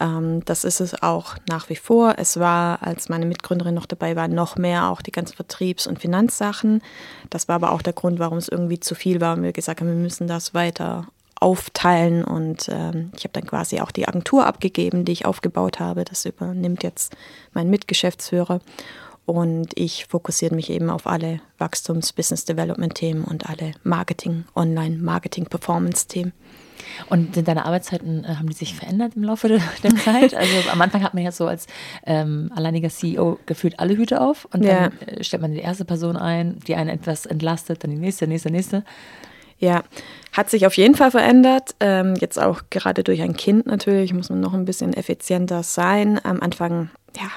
Ähm, 0.00 0.44
das 0.44 0.64
ist 0.64 0.80
es 0.80 1.00
auch 1.00 1.36
nach 1.48 1.68
wie 1.68 1.76
vor. 1.76 2.16
Es 2.18 2.40
war, 2.40 2.82
als 2.82 3.08
meine 3.08 3.26
Mitgründerin 3.26 3.76
noch 3.76 3.86
dabei 3.86 4.16
war, 4.16 4.26
noch 4.26 4.56
mehr 4.56 4.88
auch 4.88 5.02
die 5.02 5.12
ganzen 5.12 5.36
Vertriebs- 5.36 5.86
und 5.86 6.00
Finanzsachen. 6.00 6.82
Das 7.30 7.46
war 7.46 7.54
aber 7.54 7.70
auch 7.70 7.82
der 7.82 7.92
Grund, 7.92 8.18
warum 8.18 8.38
es 8.38 8.48
irgendwie 8.48 8.80
zu 8.80 8.96
viel 8.96 9.20
war 9.20 9.36
und 9.36 9.44
wir 9.44 9.52
gesagt 9.52 9.80
haben, 9.80 9.88
wir 9.88 9.94
müssen 9.94 10.26
das 10.26 10.52
weiter 10.52 11.06
aufteilen 11.42 12.24
und 12.24 12.68
ähm, 12.68 13.10
ich 13.16 13.24
habe 13.24 13.32
dann 13.32 13.46
quasi 13.46 13.80
auch 13.80 13.90
die 13.90 14.08
Agentur 14.08 14.46
abgegeben, 14.46 15.04
die 15.04 15.12
ich 15.12 15.26
aufgebaut 15.26 15.80
habe. 15.80 16.04
Das 16.04 16.24
übernimmt 16.24 16.82
jetzt 16.82 17.16
mein 17.52 17.68
Mitgeschäftsführer 17.68 18.60
und 19.26 19.68
ich 19.76 20.06
fokussiere 20.06 20.54
mich 20.54 20.70
eben 20.70 20.90
auf 20.90 21.06
alle 21.06 21.40
Wachstums-, 21.58 22.12
Business 22.12 22.44
Development-Themen 22.44 23.24
und 23.24 23.48
alle 23.48 23.72
Marketing, 23.84 24.44
Online-Marketing, 24.54 25.46
Performance-Themen. 25.46 26.32
Und 27.08 27.34
sind 27.34 27.46
deine 27.46 27.64
Arbeitszeiten, 27.64 28.24
äh, 28.24 28.34
haben 28.36 28.48
die 28.48 28.54
sich 28.54 28.74
verändert 28.74 29.12
im 29.14 29.22
Laufe 29.22 29.48
der, 29.48 29.60
der 29.82 29.96
Zeit? 29.96 30.34
Also 30.42 30.70
am 30.70 30.80
Anfang 30.80 31.02
hat 31.02 31.14
man 31.14 31.22
ja 31.22 31.30
so 31.30 31.46
als 31.46 31.66
ähm, 32.04 32.50
alleiniger 32.54 32.88
CEO 32.88 33.38
gefühlt 33.46 33.78
alle 33.78 33.96
Hüte 33.96 34.20
auf 34.20 34.46
und 34.52 34.64
dann 34.64 34.92
ja. 34.92 35.06
Äh, 35.06 35.22
stellt 35.22 35.42
man 35.42 35.52
die 35.52 35.60
erste 35.60 35.84
Person 35.84 36.16
ein, 36.16 36.58
die 36.66 36.74
einen 36.74 36.90
etwas 36.90 37.26
entlastet, 37.26 37.84
dann 37.84 37.90
die 37.90 37.96
nächste, 37.96 38.26
nächste, 38.26 38.50
nächste. 38.50 38.84
Ja, 39.62 39.84
hat 40.32 40.50
sich 40.50 40.66
auf 40.66 40.76
jeden 40.76 40.96
Fall 40.96 41.12
verändert. 41.12 41.76
Ähm, 41.78 42.16
jetzt 42.16 42.36
auch 42.36 42.62
gerade 42.70 43.04
durch 43.04 43.22
ein 43.22 43.36
Kind 43.36 43.66
natürlich 43.66 44.12
muss 44.12 44.28
man 44.28 44.40
noch 44.40 44.54
ein 44.54 44.64
bisschen 44.64 44.92
effizienter 44.92 45.62
sein. 45.62 46.20
Am 46.24 46.40
Anfang, 46.40 46.90
ja, 47.16 47.28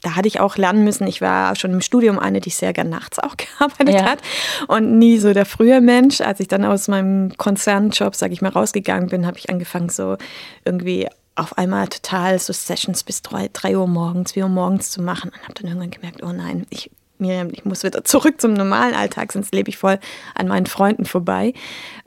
da 0.00 0.16
hatte 0.16 0.26
ich 0.26 0.40
auch 0.40 0.56
lernen 0.56 0.84
müssen. 0.84 1.06
Ich 1.06 1.20
war 1.20 1.54
schon 1.56 1.72
im 1.72 1.82
Studium 1.82 2.18
eine, 2.18 2.40
die 2.40 2.48
sehr 2.48 2.72
gern 2.72 2.88
nachts 2.88 3.18
auch 3.18 3.36
gearbeitet 3.58 3.94
ja. 3.94 4.04
hat 4.04 4.20
und 4.68 4.98
nie 4.98 5.18
so 5.18 5.34
der 5.34 5.44
frühe 5.44 5.82
Mensch. 5.82 6.22
Als 6.22 6.40
ich 6.40 6.48
dann 6.48 6.64
aus 6.64 6.88
meinem 6.88 7.36
Konzernjob, 7.36 8.16
sage 8.16 8.32
ich 8.32 8.40
mal, 8.40 8.48
rausgegangen 8.48 9.10
bin, 9.10 9.26
habe 9.26 9.36
ich 9.36 9.50
angefangen 9.50 9.90
so 9.90 10.16
irgendwie 10.64 11.08
auf 11.34 11.58
einmal 11.58 11.88
total 11.88 12.38
so 12.38 12.54
Sessions 12.54 13.04
bis 13.04 13.20
drei, 13.20 13.50
drei 13.52 13.76
Uhr 13.76 13.86
morgens, 13.86 14.32
vier 14.32 14.44
Uhr 14.44 14.48
morgens 14.48 14.90
zu 14.90 15.02
machen 15.02 15.30
und 15.30 15.42
habe 15.42 15.54
dann 15.54 15.66
irgendwann 15.66 15.90
gemerkt, 15.90 16.22
oh 16.22 16.32
nein, 16.32 16.66
ich, 16.70 16.90
Miriam, 17.20 17.50
ich 17.52 17.64
muss 17.64 17.82
wieder 17.82 18.04
zurück 18.04 18.40
zum 18.40 18.54
normalen 18.54 18.94
Alltag, 18.94 19.32
sonst 19.32 19.54
lebe 19.54 19.68
ich 19.68 19.78
voll 19.78 19.98
an 20.34 20.48
meinen 20.48 20.66
Freunden 20.66 21.04
vorbei 21.04 21.54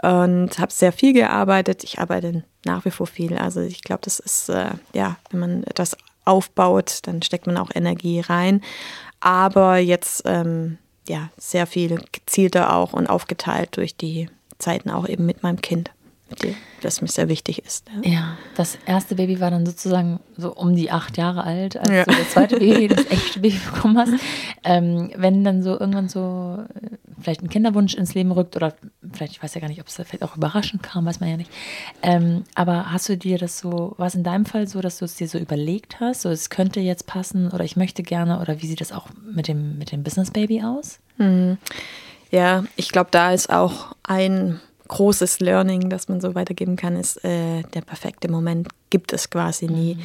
und 0.01 0.59
habe 0.59 0.71
sehr 0.71 0.91
viel 0.91 1.13
gearbeitet. 1.13 1.83
Ich 1.83 1.99
arbeite 1.99 2.43
nach 2.65 2.85
wie 2.85 2.91
vor 2.91 3.07
viel. 3.07 3.37
Also 3.37 3.61
ich 3.61 3.81
glaube, 3.81 4.01
das 4.03 4.19
ist, 4.19 4.49
äh, 4.49 4.71
ja, 4.93 5.17
wenn 5.31 5.39
man 5.39 5.63
etwas 5.63 5.97
aufbaut, 6.25 6.99
dann 7.03 7.21
steckt 7.21 7.47
man 7.47 7.57
auch 7.57 7.69
Energie 7.73 8.19
rein. 8.19 8.61
Aber 9.19 9.77
jetzt 9.77 10.23
ähm, 10.25 10.77
ja 11.07 11.29
sehr 11.37 11.67
viel 11.67 12.01
gezielter 12.11 12.75
auch 12.75 12.93
und 12.93 13.07
aufgeteilt 13.07 13.77
durch 13.77 13.95
die 13.95 14.29
Zeiten 14.57 14.89
auch 14.89 15.07
eben 15.07 15.25
mit 15.25 15.43
meinem 15.43 15.61
Kind 15.61 15.91
das 16.81 17.01
mir 17.01 17.07
sehr 17.07 17.29
wichtig 17.29 17.65
ist. 17.65 17.85
Ja. 18.03 18.11
ja. 18.11 18.37
das 18.55 18.77
erste 18.85 19.15
Baby 19.15 19.39
war 19.39 19.51
dann 19.51 19.65
sozusagen 19.65 20.19
so 20.37 20.53
um 20.53 20.75
die 20.75 20.91
acht 20.91 21.17
Jahre 21.17 21.43
alt, 21.43 21.77
als 21.77 21.89
ja. 21.89 22.03
du 22.03 22.11
das 22.11 22.31
zweite 22.31 22.57
Baby, 22.59 22.87
das 22.87 23.05
echte 23.09 23.39
Baby 23.39 23.59
bekommen 23.71 23.97
hast. 23.97 24.13
Ähm, 24.63 25.11
wenn 25.15 25.43
dann 25.43 25.63
so 25.63 25.79
irgendwann 25.79 26.09
so 26.09 26.63
äh, 26.75 26.97
vielleicht 27.21 27.41
ein 27.41 27.49
Kinderwunsch 27.49 27.93
ins 27.93 28.13
Leben 28.13 28.31
rückt 28.31 28.55
oder 28.55 28.75
vielleicht, 29.13 29.33
ich 29.33 29.43
weiß 29.43 29.53
ja 29.53 29.61
gar 29.61 29.67
nicht, 29.67 29.79
ob 29.79 29.87
es 29.87 29.95
da 29.95 30.03
vielleicht 30.03 30.23
auch 30.23 30.35
überraschend 30.35 30.83
kam, 30.83 31.05
weiß 31.05 31.19
man 31.19 31.29
ja 31.29 31.37
nicht. 31.37 31.51
Ähm, 32.01 32.43
aber 32.55 32.91
hast 32.91 33.09
du 33.09 33.17
dir 33.17 33.37
das 33.37 33.59
so, 33.59 33.95
war 33.97 34.07
es 34.07 34.15
in 34.15 34.23
deinem 34.23 34.45
Fall 34.45 34.67
so, 34.67 34.81
dass 34.81 34.99
du 34.99 35.05
es 35.05 35.15
dir 35.15 35.27
so 35.27 35.37
überlegt 35.37 35.99
hast, 35.99 36.21
so 36.21 36.29
es 36.29 36.49
könnte 36.49 36.79
jetzt 36.79 37.07
passen 37.07 37.49
oder 37.51 37.63
ich 37.63 37.75
möchte 37.75 38.03
gerne 38.03 38.39
oder 38.39 38.61
wie 38.61 38.67
sieht 38.67 38.81
das 38.81 38.91
auch 38.91 39.07
mit 39.33 39.47
dem, 39.47 39.77
mit 39.77 39.91
dem 39.91 40.03
Business 40.03 40.31
Baby 40.31 40.63
aus? 40.63 40.99
Mhm. 41.17 41.57
Ja, 42.31 42.63
ich 42.75 42.89
glaube, 42.89 43.09
da 43.11 43.31
ist 43.31 43.51
auch 43.51 43.95
ein 44.01 44.59
großes 44.87 45.39
Learning, 45.39 45.89
das 45.89 46.07
man 46.09 46.21
so 46.21 46.35
weitergeben 46.35 46.75
kann, 46.75 46.95
ist, 46.95 47.23
äh, 47.23 47.63
der 47.73 47.81
perfekte 47.81 48.29
Moment 48.29 48.67
gibt 48.89 49.13
es 49.13 49.29
quasi 49.29 49.67
nie. 49.67 49.95
Mhm. 49.95 50.01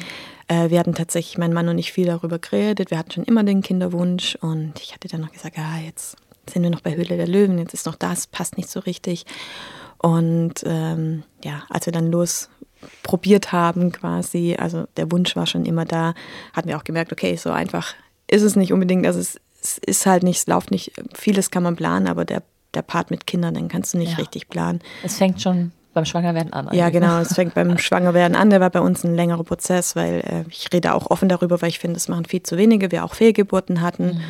Äh, 0.47 0.69
wir 0.69 0.79
hatten 0.79 0.95
tatsächlich, 0.95 1.37
mein 1.37 1.53
Mann 1.53 1.69
und 1.69 1.77
ich, 1.77 1.91
viel 1.91 2.05
darüber 2.05 2.39
geredet. 2.39 2.91
Wir 2.91 2.97
hatten 2.97 3.11
schon 3.11 3.23
immer 3.25 3.43
den 3.43 3.61
Kinderwunsch 3.61 4.35
und 4.41 4.79
ich 4.81 4.93
hatte 4.93 5.07
dann 5.07 5.21
noch 5.21 5.31
gesagt, 5.31 5.57
ja, 5.57 5.77
jetzt 5.85 6.15
sind 6.49 6.63
wir 6.63 6.69
noch 6.69 6.81
bei 6.81 6.95
Höhle 6.95 7.17
der 7.17 7.27
Löwen, 7.27 7.59
jetzt 7.59 7.73
ist 7.73 7.85
noch 7.85 7.95
das, 7.95 8.27
passt 8.27 8.57
nicht 8.57 8.69
so 8.69 8.79
richtig. 8.79 9.25
Und 9.97 10.63
ähm, 10.65 11.23
ja, 11.43 11.63
als 11.69 11.85
wir 11.85 11.93
dann 11.93 12.11
los 12.11 12.49
probiert 13.03 13.51
haben 13.51 13.91
quasi, 13.91 14.55
also 14.57 14.85
der 14.97 15.11
Wunsch 15.11 15.35
war 15.35 15.45
schon 15.45 15.65
immer 15.65 15.85
da, 15.85 16.13
hatten 16.53 16.69
wir 16.69 16.77
auch 16.77 16.85
gemerkt, 16.85 17.11
okay, 17.11 17.35
so 17.35 17.51
einfach 17.51 17.93
ist 18.27 18.43
es 18.43 18.55
nicht 18.55 18.71
unbedingt, 18.71 19.05
also 19.05 19.19
es, 19.19 19.39
es 19.61 19.77
ist 19.79 20.05
halt 20.05 20.23
nicht, 20.23 20.37
es 20.37 20.47
läuft 20.47 20.71
nicht, 20.71 20.93
vieles 21.13 21.51
kann 21.51 21.63
man 21.63 21.75
planen, 21.75 22.07
aber 22.07 22.23
der 22.23 22.41
der 22.73 22.81
Part 22.81 23.11
mit 23.11 23.27
Kindern, 23.27 23.53
dann 23.53 23.67
kannst 23.67 23.93
du 23.93 23.97
nicht 23.97 24.13
ja. 24.13 24.17
richtig 24.17 24.49
planen. 24.49 24.79
Es 25.03 25.17
fängt 25.17 25.41
schon 25.41 25.71
beim 25.93 26.05
Schwangerwerden 26.05 26.53
an. 26.53 26.69
Ja, 26.71 26.89
genau, 26.89 27.19
es 27.19 27.33
fängt 27.33 27.55
beim 27.55 27.77
Schwangerwerden 27.79 28.35
an. 28.35 28.49
Der 28.49 28.61
war 28.61 28.69
bei 28.69 28.79
uns 28.79 29.03
ein 29.03 29.15
längerer 29.15 29.43
Prozess, 29.43 29.95
weil 29.95 30.21
äh, 30.21 30.43
ich 30.49 30.69
rede 30.71 30.93
auch 30.93 31.09
offen 31.09 31.29
darüber, 31.29 31.61
weil 31.61 31.69
ich 31.69 31.79
finde, 31.79 31.95
das 31.95 32.07
machen 32.07 32.25
viel 32.25 32.43
zu 32.43 32.57
wenige. 32.57 32.91
Wir 32.91 33.03
auch 33.03 33.15
Fehlgeburten 33.15 33.81
hatten. 33.81 34.05
Mhm. 34.05 34.21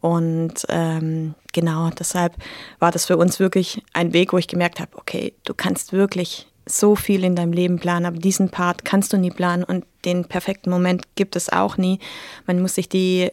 Und 0.00 0.66
ähm, 0.68 1.34
genau, 1.52 1.90
deshalb 1.90 2.34
war 2.78 2.90
das 2.90 3.06
für 3.06 3.16
uns 3.16 3.40
wirklich 3.40 3.82
ein 3.94 4.12
Weg, 4.12 4.32
wo 4.32 4.38
ich 4.38 4.48
gemerkt 4.48 4.80
habe, 4.80 4.90
okay, 4.96 5.32
du 5.44 5.54
kannst 5.54 5.92
wirklich 5.92 6.46
so 6.66 6.96
viel 6.96 7.24
in 7.24 7.36
deinem 7.36 7.52
Leben 7.52 7.78
planen, 7.78 8.06
aber 8.06 8.18
diesen 8.18 8.50
Part 8.50 8.84
kannst 8.84 9.12
du 9.12 9.16
nie 9.16 9.30
planen 9.30 9.64
und 9.64 9.84
den 10.04 10.24
perfekten 10.24 10.70
Moment 10.70 11.04
gibt 11.14 11.36
es 11.36 11.50
auch 11.50 11.76
nie. 11.76 12.00
Man 12.46 12.60
muss 12.60 12.74
sich 12.74 12.88
die 12.88 13.30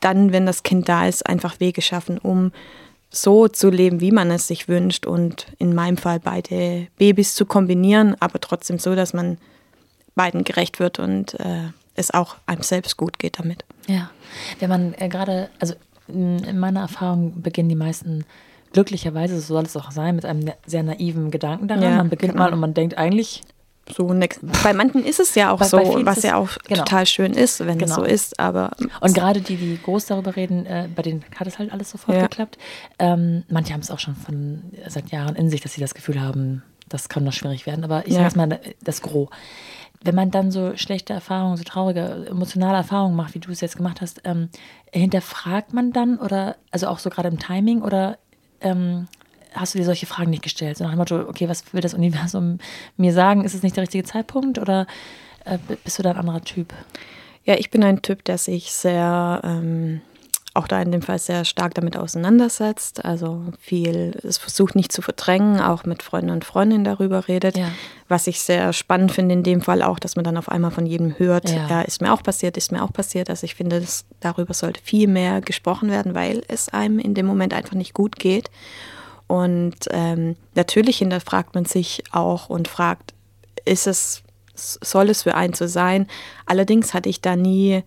dann, 0.00 0.32
wenn 0.32 0.44
das 0.44 0.62
Kind 0.62 0.88
da 0.88 1.06
ist, 1.06 1.26
einfach 1.26 1.60
Wege 1.60 1.82
schaffen, 1.82 2.18
um 2.18 2.52
so 3.14 3.48
zu 3.48 3.70
leben, 3.70 4.00
wie 4.00 4.10
man 4.10 4.30
es 4.30 4.48
sich 4.48 4.68
wünscht 4.68 5.06
und 5.06 5.46
in 5.58 5.74
meinem 5.74 5.96
Fall 5.96 6.20
beide 6.20 6.88
Babys 6.98 7.34
zu 7.34 7.46
kombinieren, 7.46 8.16
aber 8.20 8.40
trotzdem 8.40 8.78
so, 8.78 8.94
dass 8.94 9.12
man 9.12 9.38
beiden 10.14 10.44
gerecht 10.44 10.80
wird 10.80 10.98
und 10.98 11.34
äh, 11.40 11.68
es 11.94 12.12
auch 12.12 12.36
einem 12.46 12.62
selbst 12.62 12.96
gut 12.96 13.18
geht 13.18 13.38
damit. 13.38 13.64
Ja, 13.86 14.10
wenn 14.58 14.68
man 14.68 14.94
äh, 14.94 15.08
gerade, 15.08 15.48
also 15.60 15.74
in 16.08 16.58
meiner 16.58 16.80
Erfahrung 16.80 17.40
beginnen 17.40 17.68
die 17.68 17.76
meisten 17.76 18.24
glücklicherweise, 18.72 19.40
so 19.40 19.54
soll 19.54 19.64
es 19.64 19.76
auch 19.76 19.92
sein, 19.92 20.16
mit 20.16 20.24
einem 20.24 20.50
sehr 20.66 20.82
naiven 20.82 21.30
Gedanken 21.30 21.68
daran. 21.68 21.84
Ja, 21.84 21.96
man 21.96 22.10
beginnt 22.10 22.32
genau. 22.32 22.44
mal 22.44 22.52
und 22.52 22.60
man 22.60 22.74
denkt 22.74 22.98
eigentlich, 22.98 23.42
so 23.92 24.12
nix. 24.12 24.40
Bei 24.62 24.72
manchen 24.72 25.04
ist 25.04 25.20
es 25.20 25.34
ja 25.34 25.50
auch 25.52 25.58
bei, 25.58 25.66
so, 25.66 25.76
bei 25.76 26.06
was 26.06 26.22
ja 26.22 26.36
auch 26.36 26.50
genau. 26.66 26.84
total 26.84 27.06
schön 27.06 27.32
ist, 27.32 27.60
wenn 27.60 27.78
genau. 27.78 27.90
es 27.90 27.94
so 27.96 28.02
ist. 28.02 28.40
Aber 28.40 28.70
und 29.00 29.14
gerade 29.14 29.40
die, 29.40 29.56
die 29.56 29.78
groß 29.82 30.06
darüber 30.06 30.36
reden, 30.36 30.66
äh, 30.66 30.88
bei 30.94 31.02
denen 31.02 31.24
hat 31.38 31.46
es 31.46 31.58
halt 31.58 31.72
alles 31.72 31.90
sofort 31.90 32.16
ja. 32.16 32.22
geklappt. 32.22 32.58
Ähm, 32.98 33.44
manche 33.48 33.72
haben 33.72 33.80
es 33.80 33.90
auch 33.90 33.98
schon 33.98 34.16
von 34.16 34.62
seit 34.88 35.10
Jahren 35.10 35.36
in 35.36 35.50
sich, 35.50 35.60
dass 35.60 35.72
sie 35.72 35.80
das 35.80 35.94
Gefühl 35.94 36.20
haben, 36.20 36.62
das 36.88 37.08
kann 37.08 37.24
noch 37.24 37.32
schwierig 37.32 37.66
werden, 37.66 37.84
aber 37.84 38.06
ich 38.06 38.14
ja. 38.14 38.28
sage 38.28 38.36
mal, 38.36 38.60
das 38.82 39.02
Gros. 39.02 39.28
Wenn 40.02 40.14
man 40.14 40.30
dann 40.30 40.50
so 40.50 40.76
schlechte 40.76 41.14
Erfahrungen, 41.14 41.56
so 41.56 41.64
traurige, 41.64 42.26
emotionale 42.28 42.76
Erfahrungen 42.76 43.16
macht, 43.16 43.34
wie 43.34 43.38
du 43.38 43.50
es 43.50 43.62
jetzt 43.62 43.76
gemacht 43.76 44.02
hast, 44.02 44.20
ähm, 44.24 44.50
hinterfragt 44.92 45.72
man 45.72 45.92
dann 45.92 46.18
oder, 46.18 46.56
also 46.70 46.88
auch 46.88 46.98
so 46.98 47.08
gerade 47.08 47.28
im 47.28 47.38
Timing 47.38 47.80
oder 47.80 48.18
ähm, 48.60 49.08
hast 49.54 49.74
du 49.74 49.78
dir 49.78 49.84
solche 49.84 50.06
Fragen 50.06 50.30
nicht 50.30 50.42
gestellt? 50.42 50.76
So 50.76 50.84
nach 50.84 50.92
dem 50.92 50.98
Motto, 50.98 51.20
okay, 51.20 51.48
was 51.48 51.72
will 51.72 51.80
das 51.80 51.94
Universum 51.94 52.58
mir 52.96 53.12
sagen? 53.12 53.44
Ist 53.44 53.54
es 53.54 53.62
nicht 53.62 53.76
der 53.76 53.82
richtige 53.82 54.04
Zeitpunkt 54.04 54.58
oder 54.58 54.86
äh, 55.44 55.58
bist 55.84 55.98
du 55.98 56.02
da 56.02 56.10
ein 56.10 56.16
anderer 56.16 56.42
Typ? 56.42 56.72
Ja, 57.44 57.54
ich 57.54 57.70
bin 57.70 57.84
ein 57.84 58.02
Typ, 58.02 58.24
der 58.24 58.38
sich 58.38 58.72
sehr 58.72 59.40
ähm, 59.44 60.00
auch 60.54 60.68
da 60.68 60.80
in 60.80 60.92
dem 60.92 61.02
Fall 61.02 61.18
sehr 61.18 61.44
stark 61.44 61.74
damit 61.74 61.96
auseinandersetzt. 61.96 63.04
Also 63.04 63.42
viel, 63.58 64.16
es 64.22 64.38
versucht 64.38 64.76
nicht 64.76 64.92
zu 64.92 65.02
verdrängen, 65.02 65.60
auch 65.60 65.84
mit 65.84 66.02
Freunden 66.02 66.30
und 66.30 66.44
Freundinnen 66.44 66.84
darüber 66.84 67.26
redet. 67.26 67.58
Ja. 67.58 67.70
Was 68.08 68.28
ich 68.28 68.40
sehr 68.40 68.72
spannend 68.72 69.10
finde 69.10 69.34
in 69.34 69.42
dem 69.42 69.60
Fall 69.60 69.82
auch, 69.82 69.98
dass 69.98 70.14
man 70.14 70.24
dann 70.24 70.36
auf 70.36 70.48
einmal 70.48 70.70
von 70.70 70.86
jedem 70.86 71.18
hört, 71.18 71.50
ja. 71.50 71.66
ja, 71.68 71.80
ist 71.82 72.00
mir 72.00 72.12
auch 72.12 72.22
passiert, 72.22 72.56
ist 72.56 72.70
mir 72.70 72.84
auch 72.84 72.92
passiert. 72.92 73.30
Also 73.30 73.44
ich 73.44 73.56
finde, 73.56 73.80
das, 73.80 74.04
darüber 74.20 74.54
sollte 74.54 74.80
viel 74.80 75.08
mehr 75.08 75.40
gesprochen 75.40 75.90
werden, 75.90 76.14
weil 76.14 76.42
es 76.46 76.68
einem 76.68 77.00
in 77.00 77.14
dem 77.14 77.26
Moment 77.26 77.52
einfach 77.52 77.74
nicht 77.74 77.92
gut 77.92 78.16
geht. 78.16 78.48
Und 79.26 79.76
ähm, 79.90 80.36
natürlich 80.54 80.98
hinterfragt 80.98 81.54
man 81.54 81.64
sich 81.64 82.04
auch 82.12 82.48
und 82.48 82.68
fragt, 82.68 83.14
ist 83.64 83.86
es, 83.86 84.22
soll 84.54 85.08
es 85.10 85.22
für 85.22 85.34
einen 85.34 85.54
so 85.54 85.66
sein? 85.66 86.06
Allerdings 86.46 86.94
hatte 86.94 87.08
ich 87.08 87.20
da 87.20 87.34
nie, 87.36 87.82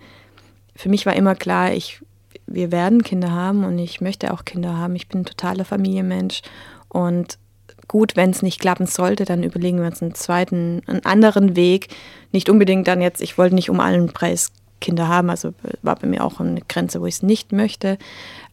für 0.76 0.90
mich 0.90 1.06
war 1.06 1.16
immer 1.16 1.36
klar, 1.36 1.74
ich 1.74 2.02
wir 2.48 2.72
werden 2.72 3.04
Kinder 3.04 3.32
haben 3.32 3.66
und 3.66 3.78
ich 3.78 4.02
möchte 4.02 4.34
auch 4.34 4.46
Kinder 4.46 4.78
haben. 4.78 4.96
Ich 4.96 5.10
bin 5.10 5.22
ein 5.22 5.26
totaler 5.26 5.66
Familienmensch 5.66 6.42
und 6.88 7.38
gut, 7.88 8.16
wenn 8.16 8.32
es 8.32 8.42
nicht 8.42 8.60
klappen 8.60 8.88
sollte, 8.88 9.26
dann 9.26 9.44
überlegen 9.44 9.80
wir 9.80 9.88
uns 9.88 10.02
einen 10.02 10.16
zweiten, 10.16 10.82
einen 10.88 11.06
anderen 11.06 11.56
Weg. 11.56 11.90
Nicht 12.32 12.50
unbedingt 12.50 12.88
dann 12.88 13.02
jetzt, 13.02 13.22
ich 13.22 13.38
wollte 13.38 13.56
nicht 13.56 13.70
um 13.70 13.80
allen 13.80 14.08
Preis 14.08 14.52
Kinder 14.80 15.08
haben, 15.08 15.30
also 15.30 15.54
war 15.82 15.96
bei 15.96 16.08
mir 16.08 16.24
auch 16.24 16.40
eine 16.40 16.62
Grenze, 16.68 17.02
wo 17.02 17.06
ich 17.06 17.16
es 17.16 17.24
nicht 17.24 17.52
möchte. 17.52 17.98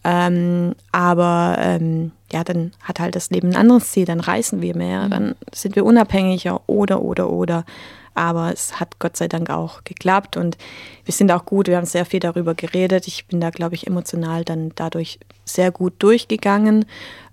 Ähm, 0.04 0.74
aber 0.92 1.56
ähm, 1.58 2.12
ja, 2.32 2.44
dann 2.44 2.72
hat 2.82 3.00
halt 3.00 3.16
das 3.16 3.30
Leben 3.30 3.50
ein 3.50 3.56
anderes 3.56 3.90
Ziel, 3.90 4.04
dann 4.04 4.20
reisen 4.20 4.60
wir 4.60 4.76
mehr, 4.76 5.06
mhm. 5.06 5.10
dann 5.10 5.34
sind 5.52 5.76
wir 5.76 5.84
unabhängiger 5.84 6.60
oder, 6.68 7.02
oder, 7.02 7.30
oder. 7.30 7.64
Aber 8.14 8.52
es 8.52 8.78
hat 8.78 9.00
Gott 9.00 9.16
sei 9.16 9.26
Dank 9.26 9.50
auch 9.50 9.82
geklappt 9.82 10.36
und 10.36 10.56
wir 11.04 11.12
sind 11.12 11.32
auch 11.32 11.44
gut. 11.44 11.66
Wir 11.66 11.76
haben 11.76 11.86
sehr 11.86 12.04
viel 12.04 12.20
darüber 12.20 12.54
geredet. 12.54 13.08
Ich 13.08 13.26
bin 13.26 13.40
da, 13.40 13.50
glaube 13.50 13.74
ich, 13.74 13.88
emotional 13.88 14.44
dann 14.44 14.70
dadurch 14.76 15.18
sehr 15.44 15.72
gut 15.72 15.94
durchgegangen. 15.98 16.84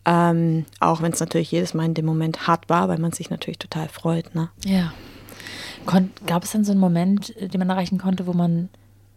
Ähm, 0.05 0.65
auch 0.79 1.03
wenn 1.03 1.11
es 1.11 1.19
natürlich 1.19 1.51
jedes 1.51 1.75
Mal 1.75 1.85
in 1.85 1.93
dem 1.93 2.05
Moment 2.05 2.47
hart 2.47 2.67
war, 2.67 2.89
weil 2.89 2.97
man 2.97 3.11
sich 3.11 3.29
natürlich 3.29 3.59
total 3.59 3.87
freut. 3.89 4.33
Ne? 4.33 4.49
Ja. 4.65 4.91
Kon 5.85 6.09
gab 6.25 6.43
es 6.43 6.51
dann 6.51 6.63
so 6.63 6.71
einen 6.71 6.81
Moment, 6.81 7.33
den 7.39 7.59
man 7.59 7.69
erreichen 7.69 7.99
konnte, 7.99 8.25
wo 8.25 8.33
man 8.33 8.69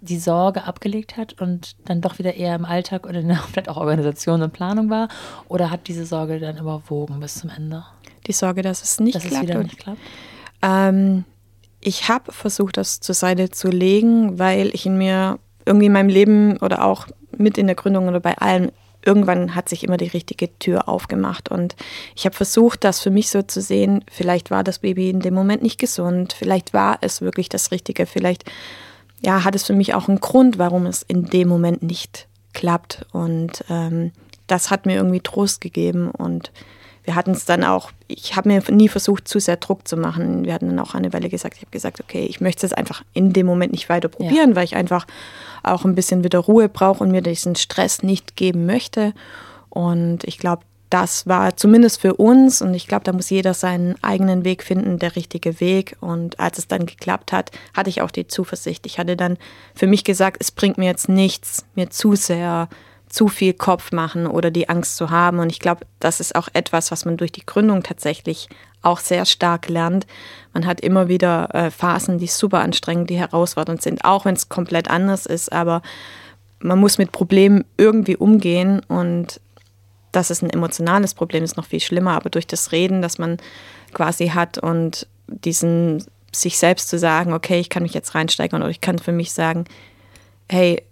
die 0.05 0.19
Sorge 0.19 0.65
abgelegt 0.65 1.17
hat 1.17 1.41
und 1.41 1.77
dann 1.85 2.01
doch 2.01 2.19
wieder 2.19 2.35
eher 2.35 2.55
im 2.55 2.65
Alltag 2.65 3.07
oder 3.07 3.21
in 3.21 3.29
der 3.29 3.37
vielleicht 3.53 3.69
auch 3.69 3.77
Organisation 3.77 4.43
und 4.43 4.53
Planung 4.53 4.91
war? 4.91 5.09
Oder 5.49 5.71
hat 5.71 5.89
diese 5.89 6.07
Sorge 6.07 6.39
dann 6.41 6.59
überwogen 6.59 7.21
bis 7.21 7.37
zum 7.37 7.51
Ende? 7.51 7.85
Die 8.27 8.33
Sorge, 8.33 8.63
dass 8.63 8.83
es 8.83 9.01
nicht 9.01 9.17
dass 9.17 9.25
klappt. 9.25 9.45
Es 9.45 9.51
wieder 9.51 9.63
nicht 9.63 9.79
klappt? 9.79 10.01
Ähm, 10.63 11.25
ich 11.81 12.09
habe 12.09 12.33
versucht, 12.33 12.77
das 12.77 13.01
zur 13.01 13.15
Seite 13.15 13.51
zu 13.51 13.69
legen, 13.69 14.39
weil 14.39 14.69
ich 14.75 14.87
in 14.87 14.97
mir 14.97 15.39
irgendwie 15.67 15.87
in 15.87 15.93
meinem 15.93 16.09
Leben 16.09 16.57
oder 16.59 16.85
auch 16.85 17.07
mit 17.37 17.59
in 17.59 17.67
der 17.67 17.77
Gründung 17.77 18.09
oder 18.09 18.21
bei 18.21 18.37
allem 18.39 18.71
irgendwann 19.05 19.55
hat 19.55 19.69
sich 19.69 19.85
immer 19.85 19.97
die 19.97 20.07
richtige 20.07 20.59
Tür 20.59 20.89
aufgemacht. 20.89 21.51
Und 21.51 21.77
ich 22.15 22.25
habe 22.25 22.35
versucht, 22.35 22.85
das 22.85 23.01
für 23.01 23.11
mich 23.11 23.29
so 23.29 23.43
zu 23.43 23.61
sehen, 23.61 24.05
vielleicht 24.11 24.51
war 24.51 24.65
das 24.65 24.79
Baby 24.79 25.11
in 25.11 25.21
dem 25.21 25.35
Moment 25.35 25.63
nicht 25.63 25.79
gesund, 25.79 26.33
vielleicht 26.33 26.73
war 26.73 26.99
es 27.03 27.21
wirklich 27.21 27.49
das 27.49 27.71
Richtige, 27.71 28.07
vielleicht 28.07 28.45
ja, 29.25 29.45
hat 29.45 29.55
es 29.55 29.65
für 29.65 29.73
mich 29.73 29.95
auch 29.95 30.09
einen 30.09 30.21
Grund, 30.21 30.59
warum 30.59 30.87
es 30.87 31.03
in 31.03 31.25
dem 31.25 31.49
Moment 31.49 31.83
nicht 31.83 32.29
klappt. 32.53 33.07
Und 33.13 33.65
ähm, 33.69 34.13
das 34.47 34.71
hat 34.71 34.87
mir 34.87 34.97
irgendwie 34.97 35.21
Trost 35.21 35.61
gegeben 35.61 36.11
und 36.11 36.53
wir 37.05 37.15
hatten 37.15 37.33
es 37.33 37.45
dann 37.45 37.65
auch, 37.65 37.91
ich 38.09 38.35
habe 38.35 38.49
mir 38.49 38.63
nie 38.71 38.89
versucht, 38.89 39.29
zu 39.29 39.39
sehr 39.39 39.59
Druck 39.59 39.87
zu 39.87 39.97
machen. 39.97 40.45
Wir 40.45 40.55
hatten 40.55 40.69
dann 40.69 40.79
auch 40.79 40.95
eine 40.95 41.13
Weile 41.13 41.29
gesagt, 41.29 41.57
ich 41.57 41.61
habe 41.61 41.71
gesagt, 41.71 42.01
okay, 42.01 42.25
ich 42.25 42.41
möchte 42.41 42.65
es 42.65 42.73
einfach 42.73 43.03
in 43.13 43.35
dem 43.35 43.47
Moment 43.47 43.73
nicht 43.73 43.91
weiter 43.91 44.09
probieren, 44.09 44.51
ja. 44.51 44.57
weil 44.57 44.65
ich 44.65 44.75
einfach 44.75 45.07
auch 45.63 45.85
ein 45.85 45.95
bisschen 45.95 46.25
wieder 46.25 46.39
Ruhe 46.39 46.71
brauche 46.71 47.05
und 47.05 47.11
mir 47.11 47.21
diesen 47.21 47.57
Stress 47.57 48.03
nicht 48.03 48.37
geben 48.37 48.65
möchte. 48.65 49.13
Und 49.69 50.25
ich 50.25 50.39
glaube, 50.39 50.63
das 50.91 51.27
war 51.27 51.57
zumindest 51.57 52.01
für 52.01 52.15
uns, 52.15 52.63
und 52.63 52.75
ich 52.75 52.87
glaube, 52.87 53.05
da 53.05 53.13
muss 53.13 53.31
jeder 53.31 53.55
seinen 53.55 53.97
eigenen 54.03 54.45
Weg 54.45 54.63
finden, 54.63 54.99
der 54.99 55.17
richtige 55.17 55.61
Weg. 55.61 55.97
Und 56.01 56.39
als 56.39 56.59
es 56.59 56.69
dann 56.69 56.87
geklappt 56.87 57.33
hat, 57.33 57.51
hatte 57.75 57.91
ich 57.91 58.03
auch 58.03 58.11
die 58.11 58.29
Zuversicht. 58.29 58.87
Ich 58.87 58.99
hatte 58.99 59.17
dann 59.17 59.37
für 59.75 59.87
mich 59.87 60.05
gesagt, 60.05 60.37
es 60.41 60.51
bringt 60.51 60.79
mir 60.79 60.87
jetzt 60.87 61.09
nichts, 61.09 61.65
mir 61.75 61.91
zu 61.91 62.15
sehr 62.15 62.69
zu 63.09 63.29
viel 63.29 63.53
Kopf 63.53 63.93
machen 63.93 64.27
oder 64.27 64.51
die 64.51 64.69
Angst 64.69 64.97
zu 64.97 65.11
haben. 65.11 65.39
Und 65.39 65.51
ich 65.51 65.61
glaube, 65.61 65.87
das 66.01 66.19
ist 66.19 66.35
auch 66.35 66.49
etwas, 66.53 66.91
was 66.91 67.05
man 67.05 67.17
durch 67.17 67.31
die 67.31 67.47
Gründung 67.47 67.85
tatsächlich 67.85 68.49
auch 68.83 68.99
sehr 68.99 69.25
stark 69.25 69.69
lernt. 69.69 70.07
Man 70.53 70.67
hat 70.67 70.81
immer 70.81 71.09
wieder 71.09 71.55
äh, 71.55 71.71
Phasen, 71.71 72.19
die 72.19 72.27
super 72.27 72.61
anstrengend, 72.61 73.11
die 73.11 73.17
herausfordernd 73.17 73.83
sind, 73.83 74.05
auch 74.05 74.25
wenn 74.25 74.35
es 74.35 74.49
komplett 74.49 74.91
anders 74.91 75.27
ist. 75.27 75.53
Aber 75.53 75.81
man 76.59 76.81
muss 76.81 76.99
mit 76.99 77.13
Problemen 77.13 77.65
irgendwie 77.77 78.17
umgehen 78.17 78.81
und 78.89 79.41
dass 80.17 80.31
es 80.31 80.43
ein 80.43 80.51
emotionales 80.51 81.15
Problem 81.15 81.45
ist, 81.45 81.57
noch 81.57 81.67
viel 81.67 81.81
schlimmer. 81.81 82.13
Aber 82.13 82.31
durch 82.31 82.47
das 82.47 82.73
Reden, 82.73 83.03
das 83.03 83.19
man 83.19 83.39
quasi 83.93 84.29
hat 84.29 84.59
und 84.59 85.07
diesen 85.27 86.05
sich 86.33 86.59
selbst 86.59 86.89
zu 86.89 86.99
sagen, 86.99 87.33
okay, 87.33 87.61
ich 87.61 87.71
kann 87.71 87.83
mich 87.83 87.95
jetzt 87.95 88.15
reinsteigern 88.15 88.63
oder 88.63 88.71
ich 88.71 88.81
kann 88.81 88.99
für 88.99 89.13
mich 89.13 89.33
sagen, 89.33 89.65
hey, 90.49 90.83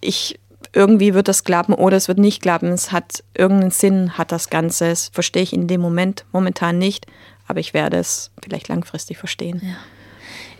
ich 0.00 0.38
irgendwie 0.74 1.14
wird 1.14 1.28
das 1.28 1.44
klappen 1.44 1.74
oder 1.74 1.96
es 1.96 2.08
wird 2.08 2.18
nicht 2.18 2.42
klappen. 2.42 2.68
Es 2.68 2.92
hat 2.92 3.22
irgendeinen 3.34 3.70
Sinn, 3.70 4.16
hat 4.16 4.32
das 4.32 4.48
Ganze. 4.48 4.88
Das 4.88 5.08
verstehe 5.08 5.42
ich 5.42 5.52
in 5.52 5.66
dem 5.66 5.80
Moment 5.80 6.24
momentan 6.32 6.78
nicht, 6.78 7.06
aber 7.46 7.60
ich 7.60 7.74
werde 7.74 7.98
es 7.98 8.30
vielleicht 8.42 8.68
langfristig 8.68 9.18
verstehen. 9.18 9.60
Ja. 9.62 9.76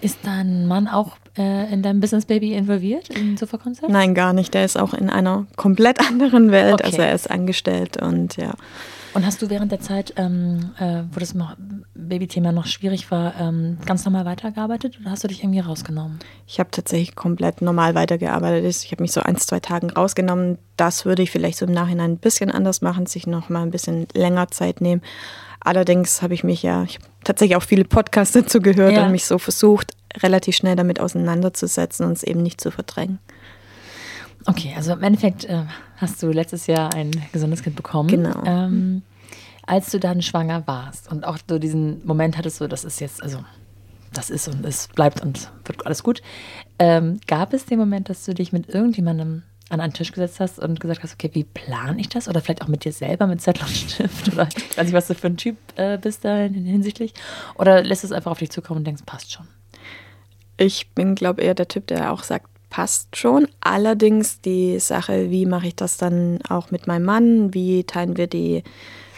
Ist 0.00 0.18
dein 0.24 0.66
Mann 0.66 0.88
auch 0.88 1.16
äh, 1.36 1.72
in 1.72 1.82
deinem 1.82 2.00
Business 2.00 2.26
Baby 2.26 2.54
involviert 2.54 3.08
in 3.10 3.36
Sofa 3.36 3.58
Concept? 3.58 3.90
Nein, 3.90 4.14
gar 4.14 4.32
nicht. 4.32 4.54
Der 4.54 4.64
ist 4.64 4.78
auch 4.78 4.94
in 4.94 5.10
einer 5.10 5.46
komplett 5.56 6.00
anderen 6.00 6.50
Welt. 6.50 6.74
Okay. 6.74 6.84
Also 6.84 7.02
er 7.02 7.14
ist 7.14 7.30
angestellt 7.30 8.00
und 8.00 8.36
ja. 8.36 8.54
Und 9.14 9.26
hast 9.26 9.42
du 9.42 9.50
während 9.50 9.70
der 9.70 9.80
Zeit, 9.80 10.14
ähm, 10.16 10.70
äh, 10.78 11.02
wo 11.12 11.20
das 11.20 11.34
Babythema 11.94 12.50
noch 12.50 12.66
schwierig 12.66 13.10
war, 13.10 13.34
ähm, 13.38 13.76
ganz 13.84 14.04
normal 14.04 14.24
weitergearbeitet 14.24 14.98
oder 15.00 15.10
hast 15.10 15.22
du 15.22 15.28
dich 15.28 15.42
irgendwie 15.42 15.60
rausgenommen? 15.60 16.18
Ich 16.46 16.58
habe 16.58 16.70
tatsächlich 16.70 17.14
komplett 17.14 17.60
normal 17.60 17.94
weitergearbeitet. 17.94 18.64
Ich 18.84 18.90
habe 18.90 19.02
mich 19.02 19.12
so 19.12 19.20
ein, 19.20 19.36
zwei 19.36 19.60
Tagen 19.60 19.90
rausgenommen. 19.90 20.56
Das 20.76 21.04
würde 21.04 21.22
ich 21.22 21.30
vielleicht 21.30 21.58
so 21.58 21.66
im 21.66 21.72
Nachhinein 21.72 22.12
ein 22.12 22.18
bisschen 22.18 22.50
anders 22.50 22.80
machen, 22.80 23.04
sich 23.04 23.26
noch 23.26 23.50
mal 23.50 23.62
ein 23.62 23.70
bisschen 23.70 24.06
länger 24.14 24.48
Zeit 24.48 24.80
nehmen. 24.80 25.02
Allerdings 25.60 26.22
habe 26.22 26.34
ich 26.34 26.42
mich 26.42 26.62
ja, 26.62 26.82
ich 26.82 26.96
habe 26.96 27.06
tatsächlich 27.22 27.56
auch 27.56 27.62
viele 27.62 27.84
Podcasts 27.84 28.32
dazu 28.32 28.60
gehört 28.60 28.94
ja. 28.94 29.04
und 29.04 29.12
mich 29.12 29.26
so 29.26 29.38
versucht, 29.38 29.92
relativ 30.20 30.56
schnell 30.56 30.76
damit 30.76 31.00
auseinanderzusetzen 31.00 32.06
und 32.06 32.12
es 32.12 32.22
eben 32.22 32.42
nicht 32.42 32.60
zu 32.60 32.70
verdrängen. 32.70 33.18
Okay, 34.46 34.72
also 34.76 34.92
im 34.92 35.02
Endeffekt 35.02 35.44
äh, 35.44 35.64
hast 35.96 36.22
du 36.22 36.30
letztes 36.30 36.66
Jahr 36.66 36.92
ein 36.94 37.10
gesundes 37.32 37.62
Kind 37.62 37.76
bekommen. 37.76 38.08
Genau. 38.08 38.42
Ähm, 38.44 39.02
als 39.64 39.90
du 39.90 40.00
dann 40.00 40.22
schwanger 40.22 40.66
warst 40.66 41.10
und 41.10 41.24
auch 41.24 41.38
so 41.48 41.58
diesen 41.58 42.04
Moment 42.04 42.36
hattest, 42.36 42.56
so 42.56 42.66
das 42.66 42.84
ist 42.84 43.00
jetzt, 43.00 43.22
also 43.22 43.44
das 44.12 44.30
ist 44.30 44.48
und 44.48 44.64
es 44.66 44.88
bleibt 44.88 45.20
und 45.22 45.50
wird 45.64 45.86
alles 45.86 46.02
gut, 46.02 46.22
ähm, 46.78 47.20
gab 47.26 47.52
es 47.52 47.66
den 47.66 47.78
Moment, 47.78 48.08
dass 48.08 48.24
du 48.24 48.34
dich 48.34 48.52
mit 48.52 48.68
irgendjemandem 48.68 49.44
an 49.70 49.80
einen 49.80 49.92
Tisch 49.92 50.12
gesetzt 50.12 50.40
hast 50.40 50.58
und 50.58 50.80
gesagt 50.80 51.02
hast, 51.02 51.14
okay, 51.14 51.30
wie 51.32 51.44
plane 51.44 51.98
ich 51.98 52.08
das? 52.08 52.28
Oder 52.28 52.42
vielleicht 52.42 52.62
auch 52.62 52.68
mit 52.68 52.84
dir 52.84 52.92
selber 52.92 53.26
mit 53.26 53.40
Zettel 53.40 53.64
und 53.64 53.74
Stift 53.74 54.28
oder 54.32 54.48
ich 54.48 54.76
weiß 54.76 54.84
nicht, 54.84 54.92
was 54.92 55.06
du 55.06 55.14
für 55.14 55.28
ein 55.28 55.36
Typ 55.38 55.56
äh, 55.76 55.96
bist 55.96 56.24
da 56.24 56.36
hinsichtlich. 56.36 57.14
Oder 57.54 57.82
lässt 57.82 58.04
es 58.04 58.12
einfach 58.12 58.32
auf 58.32 58.38
dich 58.38 58.50
zukommen 58.50 58.78
und 58.78 58.86
denkst, 58.86 59.02
passt 59.06 59.32
schon? 59.32 59.46
Ich 60.62 60.88
bin, 60.90 61.16
glaube 61.16 61.40
ich, 61.40 61.48
eher 61.48 61.54
der 61.54 61.66
Typ, 61.66 61.88
der 61.88 62.12
auch 62.12 62.22
sagt, 62.22 62.46
passt 62.70 63.16
schon. 63.16 63.48
Allerdings 63.60 64.40
die 64.40 64.78
Sache, 64.78 65.30
wie 65.30 65.44
mache 65.44 65.66
ich 65.68 65.76
das 65.76 65.96
dann 65.96 66.38
auch 66.48 66.70
mit 66.70 66.86
meinem 66.86 67.04
Mann? 67.04 67.54
Wie 67.54 67.84
teilen 67.84 68.16
wir 68.16 68.28
die, 68.28 68.62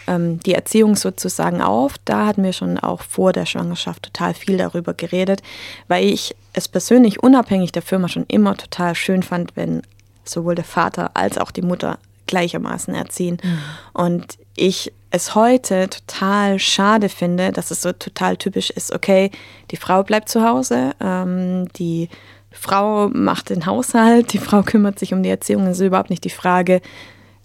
ähm, 0.07 0.39
die 0.39 0.55
Erziehung 0.55 0.95
sozusagen 0.95 1.61
auf? 1.61 1.95
Da 2.03 2.25
hatten 2.25 2.43
wir 2.43 2.51
schon 2.51 2.79
auch 2.79 3.01
vor 3.03 3.31
der 3.31 3.45
Schwangerschaft 3.45 4.03
total 4.03 4.33
viel 4.33 4.57
darüber 4.57 4.93
geredet, 4.93 5.43
weil 5.87 6.05
ich 6.05 6.35
es 6.53 6.67
persönlich 6.67 7.21
unabhängig 7.21 7.71
der 7.71 7.83
Firma 7.83 8.09
schon 8.09 8.25
immer 8.27 8.57
total 8.57 8.95
schön 8.95 9.23
fand, 9.23 9.55
wenn 9.55 9.83
sowohl 10.25 10.55
der 10.55 10.65
Vater 10.65 11.11
als 11.13 11.37
auch 11.37 11.51
die 11.51 11.61
Mutter 11.61 11.99
gleichermaßen 12.27 12.95
erziehen. 12.95 13.37
Mhm. 13.43 13.59
Und 13.93 14.37
ich 14.55 14.91
es 15.15 15.35
heute 15.35 15.89
total 15.89 16.59
schade 16.59 17.09
finde, 17.09 17.51
dass 17.51 17.71
es 17.71 17.81
so 17.81 17.91
total 17.91 18.37
typisch 18.37 18.69
ist, 18.69 18.93
okay, 18.93 19.31
die 19.71 19.77
Frau 19.77 20.03
bleibt 20.03 20.29
zu 20.29 20.47
Hause, 20.47 20.91
ähm, 20.99 21.67
die 21.73 22.09
Frau 22.51 23.09
macht 23.09 23.49
den 23.49 23.65
Haushalt, 23.65 24.33
die 24.33 24.37
Frau 24.37 24.61
kümmert 24.61 24.99
sich 24.99 25.13
um 25.13 25.23
die 25.23 25.29
Erziehung. 25.29 25.67
Es 25.67 25.79
ist 25.79 25.87
überhaupt 25.87 26.09
nicht 26.09 26.23
die 26.23 26.29
Frage, 26.29 26.81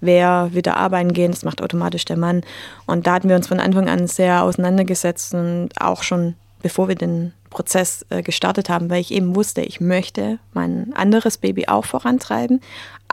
wer 0.01 0.51
wieder 0.53 0.77
arbeiten 0.77 1.12
gehen, 1.12 1.33
das 1.33 1.45
macht 1.45 1.62
automatisch 1.62 2.05
der 2.05 2.16
Mann. 2.16 2.43
Und 2.87 3.07
da 3.07 3.14
hatten 3.14 3.29
wir 3.29 3.37
uns 3.37 3.49
von 3.49 3.61
Anfang 3.61 3.89
an 3.89 4.07
sehr 4.07 4.43
auseinandergesetzt 4.43 5.35
und 5.35 5.71
auch 5.81 6.03
schon 6.03 6.35
bevor 6.62 6.89
wir 6.89 6.95
den 6.95 7.33
Prozess 7.49 8.07
äh, 8.11 8.23
gestartet 8.23 8.68
haben, 8.68 8.91
weil 8.91 9.01
ich 9.01 9.12
eben 9.12 9.35
wusste, 9.35 9.62
ich 9.62 9.81
möchte 9.81 10.39
mein 10.53 10.93
anderes 10.95 11.39
Baby 11.39 11.66
auch 11.66 11.85
vorantreiben, 11.85 12.61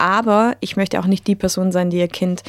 aber 0.02 0.56
ich 0.60 0.78
möchte 0.78 1.00
auch 1.00 1.06
nicht 1.06 1.28
die 1.28 1.36
Person 1.36 1.72
sein, 1.72 1.90
die 1.90 1.98
ihr 1.98 2.08
Kind 2.08 2.44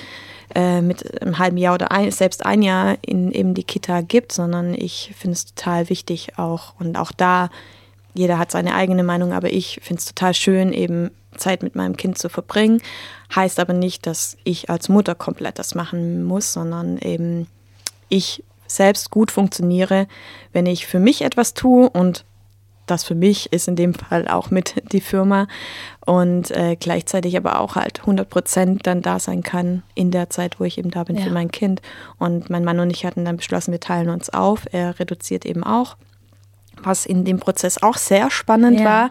äh, 0.54 0.80
mit 0.80 1.22
einem 1.22 1.38
halben 1.38 1.56
Jahr 1.56 1.74
oder 1.74 1.92
ein, 1.92 2.10
selbst 2.10 2.46
ein 2.46 2.62
Jahr 2.62 2.96
in 3.02 3.32
eben 3.32 3.54
die 3.54 3.64
Kita 3.64 4.00
gibt, 4.00 4.32
sondern 4.32 4.74
ich 4.74 5.12
finde 5.16 5.34
es 5.34 5.46
total 5.46 5.88
wichtig 5.90 6.38
auch 6.38 6.74
und 6.78 6.96
auch 6.96 7.12
da, 7.12 7.50
jeder 8.14 8.38
hat 8.38 8.50
seine 8.50 8.74
eigene 8.74 9.02
Meinung, 9.02 9.32
aber 9.32 9.52
ich 9.52 9.80
finde 9.82 10.00
es 10.00 10.06
total 10.06 10.34
schön, 10.34 10.72
eben 10.72 11.10
Zeit 11.36 11.62
mit 11.62 11.76
meinem 11.76 11.96
Kind 11.96 12.18
zu 12.18 12.28
verbringen. 12.28 12.80
Heißt 13.34 13.60
aber 13.60 13.74
nicht, 13.74 14.06
dass 14.06 14.36
ich 14.44 14.70
als 14.70 14.88
Mutter 14.88 15.14
komplett 15.14 15.58
das 15.58 15.74
machen 15.74 16.24
muss, 16.24 16.52
sondern 16.52 16.98
eben 16.98 17.46
ich 18.08 18.42
selbst 18.66 19.10
gut 19.10 19.30
funktioniere, 19.30 20.06
wenn 20.52 20.66
ich 20.66 20.86
für 20.86 20.98
mich 20.98 21.22
etwas 21.22 21.54
tue 21.54 21.88
und 21.88 22.24
das 22.90 23.04
für 23.04 23.14
mich 23.14 23.52
ist 23.52 23.68
in 23.68 23.76
dem 23.76 23.94
Fall 23.94 24.28
auch 24.28 24.50
mit 24.50 24.74
die 24.92 25.00
Firma 25.00 25.46
und 26.04 26.50
äh, 26.50 26.76
gleichzeitig 26.76 27.36
aber 27.36 27.60
auch 27.60 27.76
halt 27.76 28.00
100 28.00 28.28
Prozent 28.28 28.86
dann 28.86 29.02
da 29.02 29.18
sein 29.18 29.42
kann 29.42 29.82
in 29.94 30.10
der 30.10 30.30
Zeit, 30.30 30.58
wo 30.58 30.64
ich 30.64 30.78
eben 30.78 30.90
da 30.90 31.04
bin 31.04 31.16
ja. 31.16 31.24
für 31.24 31.30
mein 31.30 31.50
Kind. 31.50 31.82
Und 32.18 32.50
mein 32.50 32.64
Mann 32.64 32.80
und 32.80 32.90
ich 32.90 33.04
hatten 33.04 33.24
dann 33.24 33.36
beschlossen, 33.36 33.72
wir 33.72 33.80
teilen 33.80 34.08
uns 34.08 34.30
auf. 34.30 34.66
Er 34.72 34.98
reduziert 34.98 35.44
eben 35.44 35.64
auch 35.64 35.96
was 36.82 37.06
in 37.06 37.24
dem 37.24 37.38
Prozess 37.38 37.82
auch 37.82 37.96
sehr 37.96 38.30
spannend 38.30 38.80
ja. 38.80 38.84
war, 38.84 39.10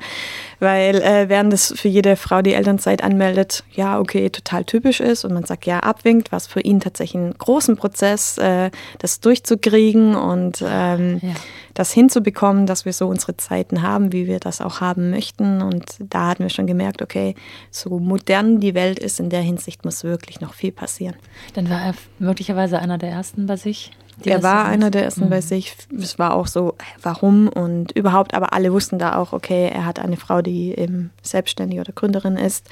weil 0.60 1.02
äh, 1.02 1.30
während 1.30 1.54
es 1.54 1.74
für 1.76 1.88
jede 1.88 2.16
Frau, 2.16 2.42
die 2.42 2.54
Elternzeit 2.54 3.04
anmeldet, 3.04 3.64
ja, 3.72 4.00
okay, 4.00 4.30
total 4.30 4.66
typisch 4.66 5.00
ist 5.00 5.26
und 5.26 5.34
man 5.34 5.44
sagt 5.44 5.66
ja, 5.66 5.80
abwinkt, 5.80 6.32
was 6.32 6.48
für 6.48 6.62
ihn 6.62 6.80
tatsächlich 6.80 7.22
einen 7.22 7.38
großen 7.38 7.78
Prozess, 7.78 8.38
äh, 8.38 8.72
das 9.00 9.20
durchzukriegen 9.20 10.16
und 10.16 10.64
ähm, 10.68 11.20
ja. 11.22 11.34
das 11.74 11.92
hinzubekommen, 11.92 12.66
dass 12.66 12.86
wir 12.86 12.94
so 12.94 13.08
unsere 13.08 13.38
Zeiten 13.38 13.82
haben, 13.82 14.12
wie 14.12 14.28
wir 14.28 14.40
das 14.40 14.62
auch 14.62 14.82
haben 14.82 15.10
möchten. 15.10 15.62
Und 15.62 15.86
da 16.00 16.28
hatten 16.28 16.44
wir 16.44 16.50
schon 16.50 16.68
gemerkt, 16.68 17.02
okay, 17.02 17.36
so 17.72 18.00
modern 18.00 18.60
die 18.60 18.74
Welt 18.74 19.00
ist, 19.00 19.20
in 19.20 19.30
der 19.30 19.42
Hinsicht 19.42 19.86
muss 19.86 20.04
wirklich 20.04 20.42
noch 20.42 20.54
viel 20.54 20.72
passieren. 20.72 21.16
Dann 21.54 21.70
war 21.70 21.82
er 21.82 21.94
möglicherweise 22.20 22.80
einer 22.80 22.98
der 22.98 23.10
ersten 23.10 23.46
bei 23.46 23.58
sich 23.58 23.92
er 24.24 24.44
war 24.44 24.66
einer 24.66 24.90
der 24.90 25.04
ersten 25.04 25.26
mhm. 25.26 25.30
bei 25.30 25.42
sich. 25.42 25.76
Es 25.96 26.18
war 26.18 26.34
auch 26.34 26.48
so, 26.48 26.76
warum 27.02 27.48
und 27.48 27.92
überhaupt, 27.92 28.34
aber 28.34 28.54
alle 28.54 28.74
wussten 28.74 29.00
da 29.00 29.16
auch, 29.16 29.34
okay, 29.34 29.70
er 29.74 29.86
hat 29.86 30.00
eine 30.00 30.18
Frau, 30.18 30.42
die 30.42 30.74
eben 30.78 31.12
selbstständig 31.22 31.80
oder 31.80 31.94
Gründerin 31.94 32.38
ist. 32.38 32.68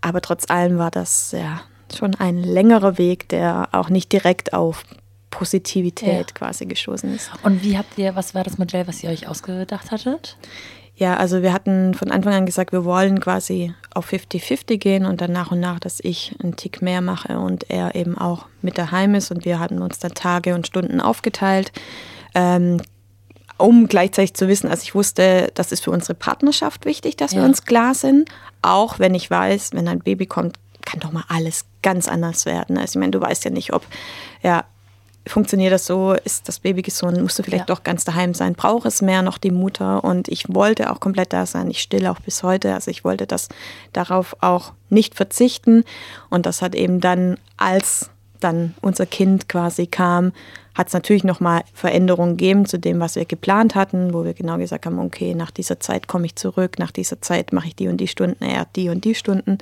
Aber 0.00 0.20
trotz 0.20 0.50
allem 0.50 0.78
war 0.78 0.90
das 0.90 1.32
ja 1.32 1.62
schon 1.94 2.14
ein 2.14 2.38
längerer 2.38 2.98
Weg, 2.98 3.28
der 3.28 3.68
auch 3.72 3.88
nicht 3.88 4.12
direkt 4.12 4.52
auf 4.52 4.84
Positivität 5.30 6.30
ja. 6.30 6.34
quasi 6.34 6.66
gestoßen 6.66 7.14
ist. 7.14 7.30
Und 7.42 7.62
wie 7.62 7.76
habt 7.76 7.98
ihr, 7.98 8.14
was 8.14 8.34
war 8.34 8.44
das 8.44 8.58
Modell, 8.58 8.86
was 8.86 9.02
ihr 9.02 9.10
euch 9.10 9.26
ausgedacht 9.28 9.90
hattet? 9.90 10.36
Ja, 10.94 11.16
also 11.16 11.42
wir 11.42 11.52
hatten 11.52 11.94
von 11.94 12.10
Anfang 12.10 12.34
an 12.34 12.46
gesagt, 12.46 12.72
wir 12.72 12.84
wollen 12.84 13.20
quasi 13.20 13.74
auf 13.94 14.12
50-50 14.12 14.76
gehen 14.76 15.06
und 15.06 15.20
dann 15.20 15.32
nach 15.32 15.50
und 15.50 15.60
nach, 15.60 15.80
dass 15.80 16.00
ich 16.00 16.36
einen 16.42 16.56
Tick 16.56 16.82
mehr 16.82 17.00
mache 17.00 17.38
und 17.38 17.68
er 17.70 17.94
eben 17.94 18.18
auch 18.18 18.46
mit 18.60 18.76
daheim 18.78 19.14
ist 19.14 19.30
und 19.30 19.44
wir 19.44 19.58
hatten 19.58 19.80
uns 19.80 19.98
dann 19.98 20.12
Tage 20.12 20.54
und 20.54 20.66
Stunden 20.66 21.00
aufgeteilt. 21.00 21.72
Ähm, 22.34 22.80
um 23.58 23.86
gleichzeitig 23.86 24.34
zu 24.34 24.48
wissen, 24.48 24.68
also 24.68 24.82
ich 24.82 24.94
wusste, 24.94 25.50
das 25.54 25.72
ist 25.72 25.84
für 25.84 25.90
unsere 25.90 26.14
Partnerschaft 26.14 26.84
wichtig, 26.84 27.16
dass 27.16 27.32
ja. 27.32 27.38
wir 27.38 27.44
uns 27.44 27.64
klar 27.64 27.94
sind. 27.94 28.28
Auch 28.60 28.98
wenn 28.98 29.14
ich 29.14 29.30
weiß, 29.30 29.70
wenn 29.72 29.88
ein 29.88 30.00
Baby 30.00 30.26
kommt, 30.26 30.56
kann 30.84 31.00
doch 31.00 31.12
mal 31.12 31.24
alles 31.28 31.64
ganz 31.82 32.08
anders 32.08 32.44
werden. 32.44 32.76
Also 32.76 32.96
ich 32.96 33.00
meine, 33.00 33.12
du 33.12 33.20
weißt 33.20 33.44
ja 33.44 33.50
nicht, 33.50 33.72
ob 33.72 33.86
ja, 34.42 34.64
funktioniert 35.26 35.72
das 35.72 35.86
so, 35.86 36.12
ist 36.12 36.48
das 36.48 36.58
Baby 36.58 36.82
gesund, 36.82 37.20
musst 37.20 37.38
du 37.38 37.42
vielleicht 37.42 37.68
ja. 37.68 37.74
doch 37.74 37.84
ganz 37.84 38.04
daheim 38.04 38.34
sein, 38.34 38.54
braucht 38.54 38.86
es 38.86 39.02
mehr 39.02 39.22
noch 39.22 39.38
die 39.38 39.50
Mutter? 39.50 40.02
Und 40.02 40.28
ich 40.28 40.52
wollte 40.52 40.90
auch 40.90 41.00
komplett 41.00 41.32
da 41.32 41.46
sein, 41.46 41.70
ich 41.70 41.80
stille 41.80 42.10
auch 42.10 42.20
bis 42.20 42.42
heute, 42.42 42.74
also 42.74 42.90
ich 42.90 43.04
wollte 43.04 43.26
das 43.26 43.48
darauf 43.92 44.36
auch 44.40 44.72
nicht 44.88 45.14
verzichten. 45.14 45.84
Und 46.28 46.46
das 46.46 46.62
hat 46.62 46.74
eben 46.74 47.00
dann, 47.00 47.38
als 47.56 48.10
dann 48.40 48.74
unser 48.80 49.06
Kind 49.06 49.48
quasi 49.48 49.86
kam, 49.86 50.32
hat 50.74 50.88
es 50.88 50.94
natürlich 50.94 51.24
nochmal 51.24 51.62
Veränderungen 51.74 52.36
gegeben 52.36 52.66
zu 52.66 52.78
dem, 52.78 53.00
was 53.00 53.16
wir 53.16 53.24
geplant 53.24 53.74
hatten, 53.74 54.14
wo 54.14 54.24
wir 54.24 54.34
genau 54.34 54.56
gesagt 54.56 54.86
haben, 54.86 54.98
okay, 54.98 55.34
nach 55.34 55.50
dieser 55.50 55.80
Zeit 55.80 56.08
komme 56.08 56.26
ich 56.26 56.36
zurück, 56.36 56.78
nach 56.78 56.90
dieser 56.90 57.20
Zeit 57.20 57.52
mache 57.52 57.68
ich 57.68 57.76
die 57.76 57.88
und 57.88 57.98
die 57.98 58.08
Stunden, 58.08 58.42
er 58.44 58.60
hat 58.60 58.76
die 58.76 58.88
und 58.88 59.04
die 59.04 59.14
Stunden. 59.14 59.58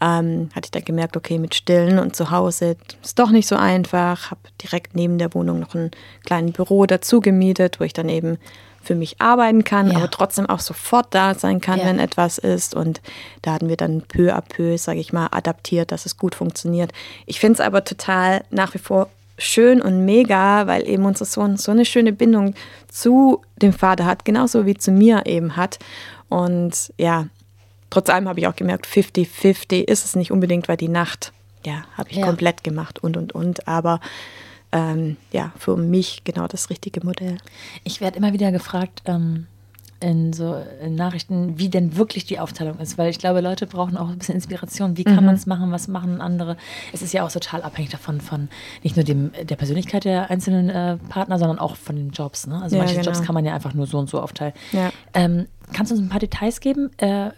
Ähm, 0.00 0.48
hatte 0.54 0.66
ich 0.66 0.70
dann 0.70 0.84
gemerkt, 0.84 1.16
okay, 1.16 1.38
mit 1.38 1.54
Stillen 1.54 1.98
und 1.98 2.16
zu 2.16 2.30
Hause 2.30 2.76
ist 3.02 3.18
doch 3.18 3.30
nicht 3.30 3.46
so 3.46 3.56
einfach. 3.56 4.30
Habe 4.30 4.40
direkt 4.62 4.96
neben 4.96 5.18
der 5.18 5.34
Wohnung 5.34 5.60
noch 5.60 5.74
ein 5.74 5.90
kleines 6.24 6.52
Büro 6.52 6.86
dazu 6.86 7.20
gemietet, 7.20 7.80
wo 7.80 7.84
ich 7.84 7.92
dann 7.92 8.08
eben 8.08 8.38
für 8.82 8.94
mich 8.94 9.20
arbeiten 9.20 9.62
kann, 9.62 9.90
ja. 9.90 9.98
aber 9.98 10.10
trotzdem 10.10 10.46
auch 10.46 10.60
sofort 10.60 11.08
da 11.14 11.34
sein 11.34 11.60
kann, 11.60 11.80
ja. 11.80 11.84
wenn 11.84 11.98
etwas 11.98 12.38
ist. 12.38 12.74
Und 12.74 13.00
da 13.42 13.52
hatten 13.52 13.68
wir 13.68 13.76
dann 13.76 14.02
peu 14.02 14.34
à 14.34 14.40
peu, 14.40 14.78
sage 14.78 15.00
ich 15.00 15.12
mal, 15.12 15.28
adaptiert, 15.30 15.92
dass 15.92 16.06
es 16.06 16.16
gut 16.16 16.34
funktioniert. 16.34 16.92
Ich 17.26 17.40
finde 17.40 17.54
es 17.54 17.60
aber 17.60 17.84
total 17.84 18.42
nach 18.50 18.74
wie 18.74 18.78
vor 18.78 19.08
schön 19.40 19.80
und 19.80 20.04
mega, 20.04 20.66
weil 20.66 20.86
eben 20.88 21.04
unser 21.04 21.24
Sohn 21.24 21.56
so 21.56 21.72
eine 21.72 21.84
schöne 21.84 22.12
Bindung 22.12 22.54
zu 22.88 23.42
dem 23.60 23.72
Vater 23.72 24.04
hat, 24.04 24.24
genauso 24.24 24.66
wie 24.66 24.76
zu 24.76 24.92
mir 24.92 25.26
eben 25.26 25.56
hat. 25.56 25.78
Und 26.28 26.92
ja, 26.98 27.26
trotz 27.88 28.10
allem 28.10 28.28
habe 28.28 28.40
ich 28.40 28.46
auch 28.46 28.56
gemerkt, 28.56 28.86
50-50 28.86 29.82
ist 29.84 30.04
es 30.04 30.16
nicht 30.16 30.30
unbedingt, 30.30 30.68
weil 30.68 30.76
die 30.76 30.88
Nacht, 30.88 31.32
ja, 31.64 31.84
habe 31.96 32.10
ich 32.10 32.18
ja. 32.18 32.26
komplett 32.26 32.62
gemacht 32.62 33.02
und 33.02 33.16
und 33.16 33.34
und. 33.34 33.66
Aber 33.66 34.00
ähm, 34.72 35.16
ja, 35.32 35.52
für 35.58 35.76
mich 35.76 36.22
genau 36.24 36.46
das 36.46 36.70
richtige 36.70 37.04
Modell. 37.04 37.38
Ich 37.84 38.00
werde 38.00 38.18
immer 38.18 38.32
wieder 38.32 38.52
gefragt, 38.52 39.02
ähm, 39.06 39.46
in 40.00 40.32
so 40.32 40.62
in 40.82 40.94
Nachrichten, 40.94 41.58
wie 41.58 41.68
denn 41.68 41.96
wirklich 41.96 42.24
die 42.24 42.38
Aufteilung 42.38 42.78
ist, 42.78 42.98
weil 42.98 43.10
ich 43.10 43.18
glaube, 43.18 43.40
Leute 43.40 43.66
brauchen 43.66 43.96
auch 43.96 44.08
ein 44.08 44.18
bisschen 44.18 44.34
Inspiration. 44.34 44.96
Wie 44.96 45.04
kann 45.04 45.20
mhm. 45.20 45.26
man 45.26 45.34
es 45.34 45.46
machen? 45.46 45.70
Was 45.72 45.88
machen 45.88 46.20
andere? 46.20 46.56
Es 46.92 47.02
ist 47.02 47.12
ja 47.12 47.24
auch 47.24 47.30
total 47.30 47.62
abhängig 47.62 47.90
davon, 47.90 48.20
von 48.20 48.48
nicht 48.82 48.96
nur 48.96 49.04
dem, 49.04 49.32
der 49.42 49.56
Persönlichkeit 49.56 50.04
der 50.04 50.30
einzelnen 50.30 50.70
äh, 50.70 50.96
Partner, 51.08 51.38
sondern 51.38 51.58
auch 51.58 51.76
von 51.76 51.96
den 51.96 52.10
Jobs. 52.10 52.46
Ne? 52.46 52.60
Also 52.62 52.76
ja, 52.76 52.82
manche 52.82 52.96
genau. 52.96 53.06
Jobs 53.06 53.22
kann 53.22 53.34
man 53.34 53.44
ja 53.44 53.54
einfach 53.54 53.74
nur 53.74 53.86
so 53.86 53.98
und 53.98 54.08
so 54.08 54.20
aufteilen. 54.20 54.54
Ja. 54.72 54.90
Ähm, 55.14 55.46
kannst 55.72 55.92
du 55.92 55.96
uns 55.96 56.04
ein 56.04 56.08
paar 56.08 56.20
Details 56.20 56.60
geben? 56.60 56.90
Äh, 56.98 57.30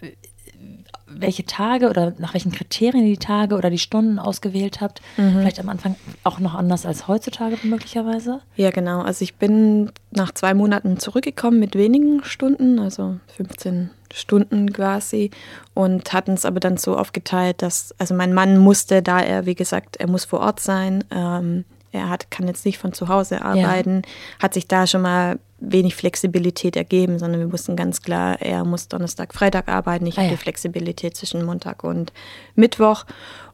welche 1.18 1.44
Tage 1.44 1.88
oder 1.88 2.14
nach 2.18 2.34
welchen 2.34 2.52
Kriterien 2.52 3.06
die 3.06 3.16
Tage 3.16 3.56
oder 3.56 3.70
die 3.70 3.78
Stunden 3.78 4.18
ausgewählt 4.18 4.80
habt. 4.80 5.00
Mhm. 5.16 5.38
Vielleicht 5.38 5.60
am 5.60 5.68
Anfang 5.68 5.96
auch 6.24 6.38
noch 6.38 6.54
anders 6.54 6.86
als 6.86 7.08
heutzutage 7.08 7.56
möglicherweise. 7.62 8.40
Ja, 8.56 8.70
genau. 8.70 9.00
Also 9.02 9.22
ich 9.22 9.34
bin 9.34 9.90
nach 10.10 10.32
zwei 10.32 10.54
Monaten 10.54 10.98
zurückgekommen 10.98 11.58
mit 11.58 11.74
wenigen 11.74 12.24
Stunden, 12.24 12.78
also 12.78 13.18
15 13.36 13.90
Stunden 14.12 14.72
quasi 14.72 15.30
und 15.74 16.12
hatten 16.12 16.32
es 16.32 16.44
aber 16.44 16.60
dann 16.60 16.76
so 16.76 16.96
aufgeteilt, 16.96 17.62
dass, 17.62 17.94
also 17.98 18.14
mein 18.14 18.34
Mann 18.34 18.58
musste, 18.58 19.02
da 19.02 19.20
er, 19.20 19.46
wie 19.46 19.54
gesagt, 19.54 19.96
er 19.96 20.08
muss 20.08 20.24
vor 20.24 20.40
Ort 20.40 20.60
sein, 20.60 21.04
ähm, 21.10 21.64
er 21.92 22.08
hat, 22.08 22.30
kann 22.30 22.46
jetzt 22.46 22.64
nicht 22.64 22.78
von 22.78 22.92
zu 22.92 23.08
Hause 23.08 23.42
arbeiten, 23.42 24.02
ja. 24.04 24.42
hat 24.42 24.54
sich 24.54 24.66
da 24.66 24.86
schon 24.86 25.02
mal 25.02 25.38
wenig 25.62 25.94
Flexibilität 25.94 26.76
ergeben, 26.76 27.18
sondern 27.18 27.40
wir 27.40 27.52
wussten 27.52 27.76
ganz 27.76 28.02
klar, 28.02 28.40
er 28.40 28.64
muss 28.64 28.88
Donnerstag, 28.88 29.32
Freitag 29.32 29.68
arbeiten. 29.68 30.06
Ich 30.06 30.14
ah, 30.14 30.18
habe 30.18 30.26
ja. 30.26 30.32
die 30.32 30.42
Flexibilität 30.42 31.16
zwischen 31.16 31.44
Montag 31.44 31.84
und 31.84 32.12
Mittwoch. 32.54 33.04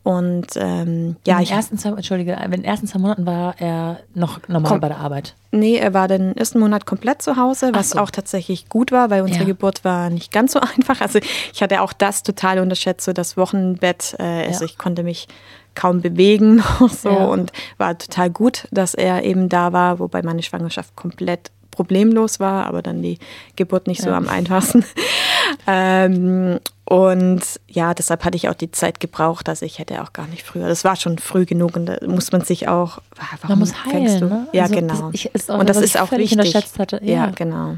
Und 0.03 0.47
ähm, 0.57 1.17
ja, 1.27 1.39
in 1.39 1.45
den 1.45 1.53
ersten 1.53 1.77
zwei, 1.77 1.91
Entschuldige, 1.91 2.33
in 2.43 2.51
den 2.51 2.65
ersten 2.65 2.87
zwei 2.87 2.99
Monaten 2.99 3.27
war 3.27 3.55
er 3.59 4.01
noch 4.15 4.41
normal 4.49 4.81
bei 4.81 4.89
der 4.89 4.99
Arbeit. 4.99 5.35
Nee, 5.51 5.77
er 5.77 5.93
war 5.93 6.09
den 6.09 6.35
ersten 6.37 6.61
Monat 6.61 6.87
komplett 6.87 7.21
zu 7.21 7.37
Hause, 7.37 7.73
was 7.75 7.91
so. 7.91 7.99
auch 7.99 8.11
tatsächlich 8.11 8.71
gut 8.71 8.91
war, 8.91 9.11
weil 9.11 9.21
unsere 9.21 9.41
ja. 9.41 9.49
Geburt 9.49 9.85
war 9.85 10.09
nicht 10.09 10.33
ganz 10.33 10.53
so 10.53 10.61
einfach. 10.77 11.03
Also 11.03 11.19
ich 11.53 11.63
hatte 11.63 11.83
auch 11.83 11.93
das 11.93 12.23
total 12.23 12.61
unterschätzt, 12.61 13.05
so 13.05 13.13
das 13.13 13.37
Wochenbett. 13.37 14.17
Äh, 14.19 14.47
also 14.47 14.65
ich 14.65 14.79
konnte 14.79 15.03
mich 15.03 15.29
kaum 15.75 16.01
bewegen 16.01 16.63
so 16.91 17.11
ja. 17.11 17.27
und 17.27 17.53
war 17.77 17.97
total 17.99 18.31
gut, 18.31 18.67
dass 18.71 18.95
er 18.95 19.25
eben 19.25 19.49
da 19.49 19.73
war, 19.73 19.99
wobei 19.99 20.23
meine 20.23 20.43
Schwangerschaft 20.43 20.97
komplett 20.97 21.51
problemlos 21.79 22.41
war, 22.41 22.67
aber 22.67 22.83
dann 22.83 23.03
die 23.03 23.21
Geburt 23.55 23.87
nicht 23.87 24.03
so 24.03 24.11
am 24.11 24.29
einfachsten. 24.29 24.85
ähm, 25.69 26.59
und 26.85 27.41
ja, 27.69 27.95
deshalb 27.95 28.25
hatte 28.25 28.37
ich 28.37 28.49
auch 28.49 28.55
die 28.55 28.73
Zeit 28.73 28.99
gebraucht, 28.99 29.47
dass 29.47 29.63
ich 29.63 29.79
hätte 29.79 30.03
auch 30.03 30.13
gar 30.13 30.27
nicht 30.27 30.43
früher. 30.43 30.67
Das 30.67 30.83
war 30.83 30.97
schon 30.97 31.19
früh 31.19 31.45
genug 31.47 31.77
und 31.77 31.87
da 31.87 31.99
muss 32.05 32.33
man 32.33 32.41
sich 32.41 32.67
auch. 32.67 32.99
Warum 33.15 33.51
man 33.51 33.59
muss 33.61 33.85
heilen, 33.85 34.29
ne? 34.29 34.49
Ja, 34.53 34.65
also, 34.65 34.75
genau. 34.75 35.11
Das, 35.13 35.15
ich, 35.15 35.51
auch, 35.51 35.59
und 35.61 35.69
das 35.69 35.77
ist 35.77 36.01
auch 36.01 36.11
wichtig. 36.11 36.57
Hatte. 36.79 36.99
Ja. 37.05 37.27
ja, 37.27 37.31
genau. 37.31 37.77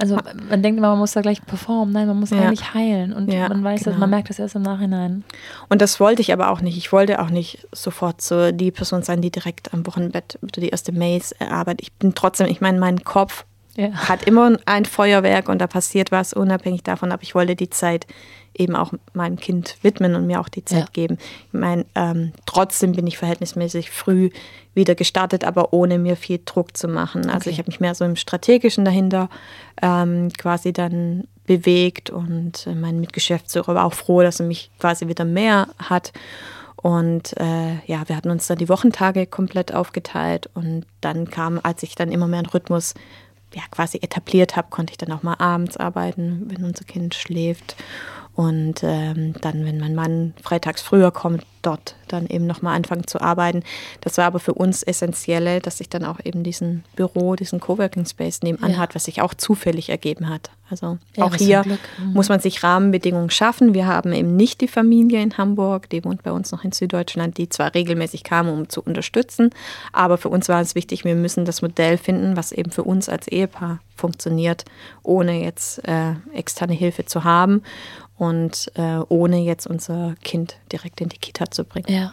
Also 0.00 0.16
man 0.48 0.62
denkt 0.62 0.78
immer, 0.78 0.88
man 0.90 0.98
muss 0.98 1.12
da 1.12 1.20
gleich 1.20 1.44
performen. 1.44 1.92
Nein, 1.92 2.06
man 2.06 2.18
muss 2.18 2.30
ja. 2.30 2.38
eigentlich 2.38 2.72
heilen. 2.72 3.12
Und 3.12 3.30
ja, 3.30 3.48
man 3.48 3.62
weiß, 3.62 3.84
genau. 3.84 3.98
man 3.98 4.08
merkt 4.08 4.30
das 4.30 4.38
erst 4.38 4.54
im 4.54 4.62
Nachhinein. 4.62 5.24
Und 5.68 5.82
das 5.82 6.00
wollte 6.00 6.22
ich 6.22 6.32
aber 6.32 6.50
auch 6.50 6.62
nicht. 6.62 6.78
Ich 6.78 6.90
wollte 6.90 7.20
auch 7.20 7.28
nicht 7.28 7.68
sofort 7.72 8.22
so 8.22 8.50
die 8.50 8.70
Person 8.70 9.02
sein, 9.02 9.20
die 9.20 9.30
direkt 9.30 9.74
am 9.74 9.86
Wochenbett 9.86 10.38
die 10.40 10.70
erste 10.70 10.92
Mails 10.92 11.32
erarbeitet. 11.32 11.82
Ich 11.82 11.92
bin 11.92 12.14
trotzdem, 12.14 12.46
ich 12.46 12.62
meine, 12.62 12.80
mein 12.80 13.04
Kopf 13.04 13.44
ja. 13.76 13.90
hat 13.92 14.24
immer 14.24 14.56
ein 14.66 14.84
Feuerwerk 14.84 15.48
und 15.48 15.58
da 15.58 15.66
passiert 15.66 16.10
was 16.12 16.32
unabhängig 16.32 16.82
davon, 16.82 17.12
aber 17.12 17.22
ich 17.22 17.34
wollte 17.34 17.56
die 17.56 17.70
Zeit 17.70 18.06
eben 18.54 18.74
auch 18.74 18.92
meinem 19.14 19.36
Kind 19.36 19.76
widmen 19.82 20.14
und 20.14 20.26
mir 20.26 20.40
auch 20.40 20.48
die 20.48 20.64
Zeit 20.64 20.80
ja. 20.80 20.88
geben. 20.92 21.18
Ich 21.46 21.58
meine, 21.58 21.86
ähm, 21.94 22.32
trotzdem 22.46 22.92
bin 22.92 23.06
ich 23.06 23.16
verhältnismäßig 23.16 23.90
früh 23.90 24.30
wieder 24.74 24.94
gestartet, 24.94 25.44
aber 25.44 25.72
ohne 25.72 25.98
mir 25.98 26.16
viel 26.16 26.40
Druck 26.44 26.76
zu 26.76 26.88
machen. 26.88 27.30
Also 27.30 27.42
okay. 27.42 27.50
ich 27.50 27.58
habe 27.58 27.68
mich 27.68 27.80
mehr 27.80 27.94
so 27.94 28.04
im 28.04 28.16
Strategischen 28.16 28.84
dahinter 28.84 29.28
ähm, 29.82 30.30
quasi 30.36 30.72
dann 30.72 31.24
bewegt 31.46 32.10
und 32.10 32.66
äh, 32.66 32.74
mein 32.74 33.00
Mitgeschäftsführer 33.00 33.74
war 33.74 33.84
auch 33.84 33.94
froh, 33.94 34.22
dass 34.22 34.40
er 34.40 34.46
mich 34.46 34.70
quasi 34.78 35.08
wieder 35.08 35.24
mehr 35.24 35.68
hat. 35.78 36.12
Und 36.76 37.38
äh, 37.38 37.74
ja, 37.86 38.08
wir 38.08 38.16
hatten 38.16 38.30
uns 38.30 38.46
dann 38.46 38.58
die 38.58 38.68
Wochentage 38.68 39.26
komplett 39.26 39.74
aufgeteilt 39.74 40.48
und 40.54 40.86
dann 41.00 41.28
kam, 41.28 41.60
als 41.62 41.82
ich 41.82 41.94
dann 41.94 42.10
immer 42.10 42.26
mehr 42.26 42.38
einen 42.38 42.46
Rhythmus 42.46 42.94
ja, 43.54 43.62
quasi 43.70 43.98
etabliert 44.02 44.56
habe, 44.56 44.68
konnte 44.70 44.92
ich 44.92 44.98
dann 44.98 45.12
auch 45.12 45.22
mal 45.22 45.34
abends 45.38 45.76
arbeiten, 45.76 46.46
wenn 46.46 46.64
unser 46.64 46.84
Kind 46.84 47.14
schläft. 47.14 47.76
Und 48.34 48.82
ähm, 48.82 49.34
dann, 49.40 49.64
wenn 49.64 49.78
mein 49.78 49.94
Mann 49.94 50.34
freitags 50.42 50.82
früher 50.82 51.10
kommt, 51.10 51.44
dort 51.62 51.96
dann 52.08 52.26
eben 52.26 52.46
nochmal 52.46 52.76
anfangen 52.76 53.06
zu 53.06 53.20
arbeiten. 53.20 53.62
Das 54.00 54.16
war 54.18 54.24
aber 54.24 54.38
für 54.38 54.54
uns 54.54 54.82
essentielle, 54.82 55.60
dass 55.60 55.78
sich 55.78 55.88
dann 55.88 56.04
auch 56.04 56.18
eben 56.24 56.42
diesen 56.42 56.84
Büro, 56.96 57.36
diesen 57.36 57.60
Coworking 57.60 58.06
Space 58.06 58.42
nebenan 58.42 58.72
ja. 58.72 58.78
hat, 58.78 58.94
was 58.94 59.04
sich 59.04 59.20
auch 59.20 59.34
zufällig 59.34 59.90
ergeben 59.90 60.28
hat. 60.28 60.50
Also 60.70 60.98
ja, 61.16 61.24
auch 61.24 61.34
hier 61.34 61.64
mhm. 61.64 62.12
muss 62.12 62.28
man 62.28 62.40
sich 62.40 62.62
Rahmenbedingungen 62.62 63.30
schaffen. 63.30 63.74
Wir 63.74 63.86
haben 63.86 64.12
eben 64.12 64.36
nicht 64.36 64.60
die 64.60 64.68
Familie 64.68 65.20
in 65.20 65.36
Hamburg, 65.36 65.90
die 65.90 66.04
wohnt 66.04 66.22
bei 66.22 66.30
uns 66.30 66.52
noch 66.52 66.64
in 66.64 66.72
Süddeutschland, 66.72 67.36
die 67.38 67.48
zwar 67.48 67.74
regelmäßig 67.74 68.22
kam, 68.22 68.48
um 68.48 68.68
zu 68.68 68.80
unterstützen, 68.80 69.50
aber 69.92 70.16
für 70.16 70.28
uns 70.28 70.48
war 70.48 70.60
es 70.60 70.74
wichtig, 70.76 71.04
wir 71.04 71.16
müssen 71.16 71.44
das 71.44 71.60
Modell 71.60 71.98
finden, 71.98 72.36
was 72.36 72.52
eben 72.52 72.70
für 72.70 72.84
uns 72.84 73.08
als 73.08 73.26
Ehepaar 73.26 73.80
funktioniert, 73.96 74.64
ohne 75.02 75.42
jetzt 75.42 75.86
äh, 75.86 76.14
externe 76.32 76.72
Hilfe 76.72 77.04
zu 77.04 77.24
haben 77.24 77.62
und 78.20 78.70
äh, 78.74 78.98
ohne 79.08 79.38
jetzt 79.38 79.66
unser 79.66 80.14
Kind 80.22 80.56
direkt 80.70 81.00
in 81.00 81.08
die 81.08 81.16
Kita 81.16 81.50
zu 81.50 81.64
bringen. 81.64 81.86
Ja. 81.88 82.12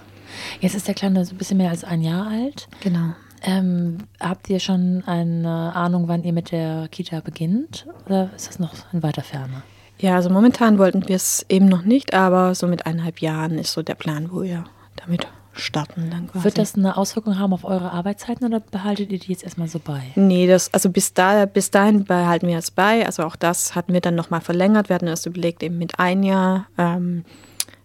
Jetzt 0.62 0.74
ist 0.74 0.88
der 0.88 0.96
Kleine 0.96 1.26
so 1.26 1.36
ein 1.36 1.38
bisschen 1.38 1.58
mehr 1.58 1.70
als 1.70 1.84
ein 1.84 2.02
Jahr 2.02 2.28
alt. 2.28 2.70
Genau. 2.80 3.14
Ähm, 3.44 3.98
habt 4.20 4.50
ihr 4.50 4.60
schon 4.60 5.04
eine 5.06 5.76
Ahnung, 5.76 6.08
wann 6.08 6.24
ihr 6.24 6.32
mit 6.32 6.52
der 6.52 6.88
Kita 6.88 7.20
beginnt? 7.20 7.86
Oder 8.06 8.30
ist 8.36 8.48
das 8.48 8.58
noch 8.58 8.74
in 8.94 9.04
weiter 9.04 9.22
Ferne? 9.22 9.64
Ja, 10.00 10.16
also 10.16 10.30
momentan 10.30 10.78
wollten 10.78 11.08
wir 11.10 11.16
es 11.18 11.46
eben 11.50 11.68
noch 11.68 11.84
nicht, 11.84 12.14
aber 12.14 12.56
so 12.56 12.68
mit 12.68 12.86
eineinhalb 12.86 13.20
Jahren 13.20 13.58
ist 13.58 13.74
so 13.74 13.84
der 13.84 13.96
Plan, 13.96 14.32
wo 14.32 14.44
wir 14.44 14.64
damit 14.96 15.28
starten 15.60 16.10
dann 16.10 16.28
quasi. 16.28 16.44
Wird 16.46 16.58
das 16.58 16.76
eine 16.76 16.98
Auswirkung 16.98 17.38
haben 17.40 17.54
auf 17.54 17.64
eure 17.64 17.92
Arbeitszeiten 17.92 18.46
oder 18.46 18.60
behaltet 18.60 19.12
ihr 19.12 19.20
die 19.20 19.32
jetzt 19.32 19.44
erstmal 19.44 19.68
so 19.68 19.80
bei? 19.80 20.02
Nee, 20.16 20.48
das, 20.48 20.74
also 20.74 20.90
bis, 20.90 21.14
da, 21.14 21.46
bis 21.46 21.72
dahin 21.72 22.06
behalten 22.06 22.48
wir 22.48 22.58
es 22.58 22.72
bei. 22.72 23.06
Also 23.06 23.24
auch 23.24 23.36
das 23.36 23.76
hatten 23.76 23.94
wir 23.94 24.02
dann 24.02 24.16
nochmal 24.16 24.42
verlängert. 24.42 24.90
Wir 24.90 24.96
hatten 24.96 25.08
erst 25.08 25.26
überlegt, 25.26 25.64
eben 25.64 25.78
mit 25.78 26.00
ein 26.00 26.24
Jahr. 26.24 26.68
Ähm, 26.78 27.26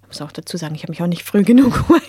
ich 0.02 0.08
muss 0.08 0.22
auch 0.22 0.32
dazu 0.32 0.56
sagen, 0.56 0.74
ich 0.74 0.82
habe 0.82 0.92
mich 0.92 1.02
auch 1.02 1.06
nicht 1.06 1.24
früh 1.24 1.42
genug 1.44 1.88
um 1.88 2.00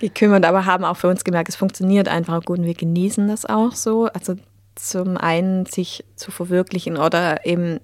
gekümmert, 0.00 0.44
aber 0.44 0.66
haben 0.66 0.84
auch 0.84 0.96
für 0.96 1.08
uns 1.08 1.24
gemerkt, 1.24 1.48
es 1.48 1.56
funktioniert 1.56 2.08
einfach 2.08 2.42
gut 2.44 2.58
und 2.58 2.66
wir 2.66 2.74
genießen 2.74 3.28
das 3.28 3.46
auch 3.46 3.72
so. 3.72 4.06
Also 4.06 4.34
zum 4.74 5.16
einen 5.16 5.66
sich 5.66 6.04
zu 6.16 6.30
verwirklichen 6.30 6.96
oder 6.96 7.46
eben 7.46 7.80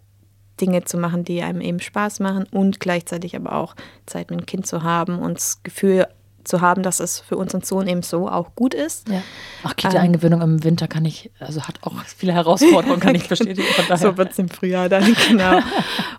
Dinge 0.60 0.84
zu 0.84 0.98
machen, 0.98 1.24
die 1.24 1.42
einem 1.42 1.60
eben 1.60 1.80
Spaß 1.80 2.20
machen 2.20 2.46
und 2.50 2.80
gleichzeitig 2.80 3.36
aber 3.36 3.54
auch 3.54 3.74
Zeit 4.06 4.30
mit 4.30 4.40
dem 4.40 4.46
Kind 4.46 4.66
zu 4.66 4.82
haben 4.82 5.18
und 5.18 5.38
das 5.38 5.62
Gefühl 5.62 6.06
zu 6.48 6.60
haben, 6.60 6.82
dass 6.82 7.00
es 7.00 7.20
für 7.20 7.36
unseren 7.36 7.62
Sohn 7.62 7.86
eben 7.86 8.02
so 8.02 8.28
auch 8.28 8.54
gut 8.54 8.74
ist. 8.74 9.08
Ja. 9.08 9.22
Ach, 9.62 9.76
Kita-Eingewöhnung 9.76 10.40
ähm, 10.42 10.54
im 10.54 10.64
Winter 10.64 10.88
kann 10.88 11.04
ich, 11.04 11.30
also 11.38 11.62
hat 11.62 11.76
auch 11.82 11.94
viele 12.04 12.32
Herausforderungen, 12.32 13.00
kann 13.00 13.14
ich 13.14 13.28
bestätigen. 13.28 13.66
so 13.96 14.16
wird 14.16 14.32
es 14.32 14.38
im 14.38 14.48
Frühjahr 14.48 14.88
dann, 14.88 15.14
genau. 15.28 15.60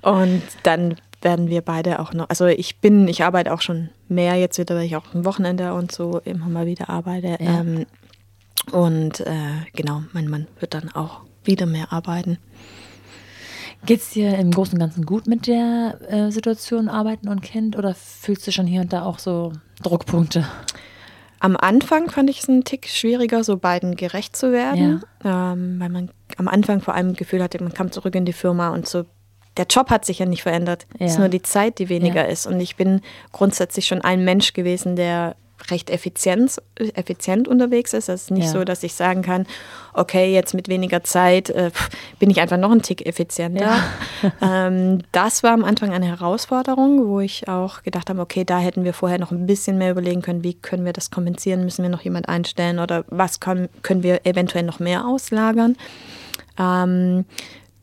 Und 0.01 0.43
dann 0.63 0.95
werden 1.21 1.49
wir 1.49 1.61
beide 1.61 1.99
auch 1.99 2.13
noch, 2.13 2.29
also 2.29 2.45
ich 2.45 2.77
bin, 2.79 3.07
ich 3.07 3.23
arbeite 3.23 3.53
auch 3.53 3.61
schon 3.61 3.89
mehr 4.07 4.35
jetzt 4.35 4.57
wieder, 4.57 4.75
weil 4.75 4.85
ich 4.85 4.95
auch 4.95 5.13
am 5.13 5.25
Wochenende 5.25 5.73
und 5.73 5.91
so 5.91 6.19
immer 6.23 6.47
mal 6.47 6.65
wieder 6.65 6.89
arbeite. 6.89 7.37
Ja. 7.39 7.59
Ähm, 7.59 7.85
und 8.71 9.21
äh, 9.21 9.65
genau, 9.73 10.03
mein 10.13 10.27
Mann 10.27 10.47
wird 10.59 10.73
dann 10.73 10.91
auch 10.93 11.21
wieder 11.43 11.65
mehr 11.65 11.91
arbeiten. 11.91 12.37
Geht 13.85 14.01
es 14.01 14.09
dir 14.09 14.37
im 14.37 14.51
Großen 14.51 14.73
und 14.73 14.79
Ganzen 14.79 15.05
gut 15.05 15.25
mit 15.25 15.47
der 15.47 15.99
äh, 16.09 16.31
Situation 16.31 16.89
Arbeiten 16.89 17.29
und 17.29 17.41
Kind 17.41 17.77
oder 17.77 17.95
fühlst 17.95 18.45
du 18.45 18.51
schon 18.51 18.67
hier 18.67 18.81
und 18.81 18.91
da 18.91 19.03
auch 19.03 19.19
so 19.19 19.53
Druckpunkte? 19.83 20.45
Am 21.39 21.55
Anfang 21.55 22.09
fand 22.09 22.29
ich 22.29 22.41
es 22.41 22.49
einen 22.49 22.65
Tick 22.65 22.87
schwieriger, 22.87 23.43
so 23.43 23.57
beiden 23.57 23.95
gerecht 23.95 24.35
zu 24.35 24.51
werden, 24.51 25.03
ja. 25.23 25.53
ähm, 25.53 25.79
weil 25.79 25.89
man 25.89 26.11
am 26.37 26.47
Anfang 26.47 26.81
vor 26.81 26.95
allem 26.95 27.13
Gefühl 27.13 27.41
hatte, 27.41 27.63
man 27.63 27.73
kam 27.73 27.91
zurück 27.91 28.15
in 28.15 28.25
die 28.25 28.33
Firma 28.33 28.69
und 28.69 28.87
so 28.87 29.05
der 29.57 29.65
Job 29.69 29.89
hat 29.89 30.05
sich 30.05 30.19
ja 30.19 30.25
nicht 30.25 30.43
verändert. 30.43 30.87
Ja. 30.97 31.05
Es 31.05 31.13
ist 31.13 31.19
nur 31.19 31.27
die 31.27 31.41
Zeit, 31.41 31.79
die 31.79 31.89
weniger 31.89 32.23
ja. 32.23 32.31
ist. 32.31 32.47
Und 32.47 32.61
ich 32.61 32.77
bin 32.77 33.01
grundsätzlich 33.33 33.87
schon 33.87 34.01
ein 34.01 34.23
Mensch 34.23 34.53
gewesen, 34.53 34.95
der 34.95 35.35
recht 35.69 35.89
effizient, 35.89 36.61
effizient 36.75 37.47
unterwegs 37.47 37.93
ist. 37.93 38.09
Es 38.09 38.23
ist 38.23 38.31
nicht 38.31 38.45
ja. 38.45 38.51
so, 38.51 38.63
dass 38.63 38.83
ich 38.83 38.93
sagen 38.93 39.21
kann, 39.21 39.45
okay, 39.93 40.33
jetzt 40.33 40.53
mit 40.53 40.67
weniger 40.67 41.03
Zeit 41.03 41.49
äh, 41.49 41.71
bin 42.19 42.29
ich 42.29 42.39
einfach 42.39 42.57
noch 42.57 42.71
ein 42.71 42.81
Tick 42.81 43.05
effizienter. 43.05 43.65
Ja. 43.65 43.83
Ähm, 44.41 44.99
das 45.11 45.43
war 45.43 45.51
am 45.51 45.63
Anfang 45.63 45.91
eine 45.91 46.05
Herausforderung, 46.05 47.07
wo 47.07 47.19
ich 47.19 47.47
auch 47.47 47.83
gedacht 47.83 48.09
habe, 48.09 48.19
okay, 48.19 48.43
da 48.43 48.59
hätten 48.59 48.83
wir 48.83 48.93
vorher 48.93 49.17
noch 49.17 49.31
ein 49.31 49.45
bisschen 49.45 49.77
mehr 49.77 49.91
überlegen 49.91 50.21
können, 50.21 50.43
wie 50.43 50.53
können 50.53 50.83
wir 50.83 50.93
das 50.93 51.09
kompensieren, 51.09 51.63
müssen 51.63 51.83
wir 51.83 51.89
noch 51.89 52.01
jemand 52.01 52.27
einstellen 52.27 52.79
oder 52.79 53.05
was 53.07 53.39
können, 53.39 53.69
können 53.81 54.03
wir 54.03 54.25
eventuell 54.25 54.63
noch 54.63 54.79
mehr 54.79 55.05
auslagern. 55.05 55.77
Ähm, 56.57 57.25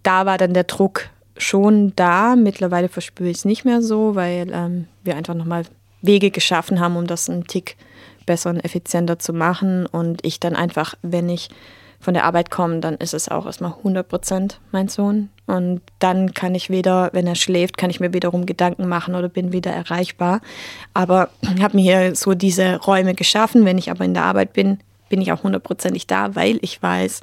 da 0.02 0.26
war 0.26 0.38
dann 0.38 0.52
der 0.54 0.64
Druck 0.64 1.08
schon 1.38 1.94
da. 1.96 2.36
Mittlerweile 2.36 2.88
verspüre 2.88 3.30
ich 3.30 3.38
es 3.38 3.44
nicht 3.44 3.64
mehr 3.64 3.82
so, 3.82 4.14
weil 4.14 4.50
ähm, 4.52 4.86
wir 5.04 5.16
einfach 5.16 5.34
nochmal 5.34 5.64
Wege 6.06 6.30
geschaffen 6.30 6.80
haben, 6.80 6.96
um 6.96 7.06
das 7.06 7.28
einen 7.28 7.46
Tick 7.46 7.76
besser 8.26 8.50
und 8.50 8.64
effizienter 8.64 9.18
zu 9.18 9.32
machen. 9.32 9.86
Und 9.86 10.24
ich 10.24 10.40
dann 10.40 10.56
einfach, 10.56 10.94
wenn 11.02 11.28
ich 11.28 11.48
von 12.00 12.14
der 12.14 12.24
Arbeit 12.24 12.50
komme, 12.50 12.80
dann 12.80 12.96
ist 12.96 13.14
es 13.14 13.28
auch 13.28 13.46
erstmal 13.46 13.72
100 13.72 14.06
Prozent 14.08 14.60
mein 14.70 14.88
Sohn. 14.88 15.30
Und 15.46 15.80
dann 15.98 16.34
kann 16.34 16.54
ich 16.54 16.70
wieder, 16.70 17.10
wenn 17.12 17.26
er 17.26 17.34
schläft, 17.34 17.78
kann 17.78 17.90
ich 17.90 18.00
mir 18.00 18.12
wiederum 18.12 18.46
Gedanken 18.46 18.88
machen 18.88 19.14
oder 19.14 19.28
bin 19.28 19.52
wieder 19.52 19.72
erreichbar. 19.72 20.40
Aber 20.92 21.30
ich 21.42 21.62
habe 21.62 21.76
mir 21.76 21.82
hier 21.82 22.14
so 22.14 22.34
diese 22.34 22.76
Räume 22.76 23.14
geschaffen. 23.14 23.64
Wenn 23.64 23.78
ich 23.78 23.90
aber 23.90 24.04
in 24.04 24.14
der 24.14 24.24
Arbeit 24.24 24.52
bin, 24.52 24.80
bin 25.08 25.20
ich 25.20 25.32
auch 25.32 25.42
hundertprozentig 25.42 26.06
da, 26.06 26.34
weil 26.34 26.58
ich 26.62 26.82
weiß, 26.82 27.20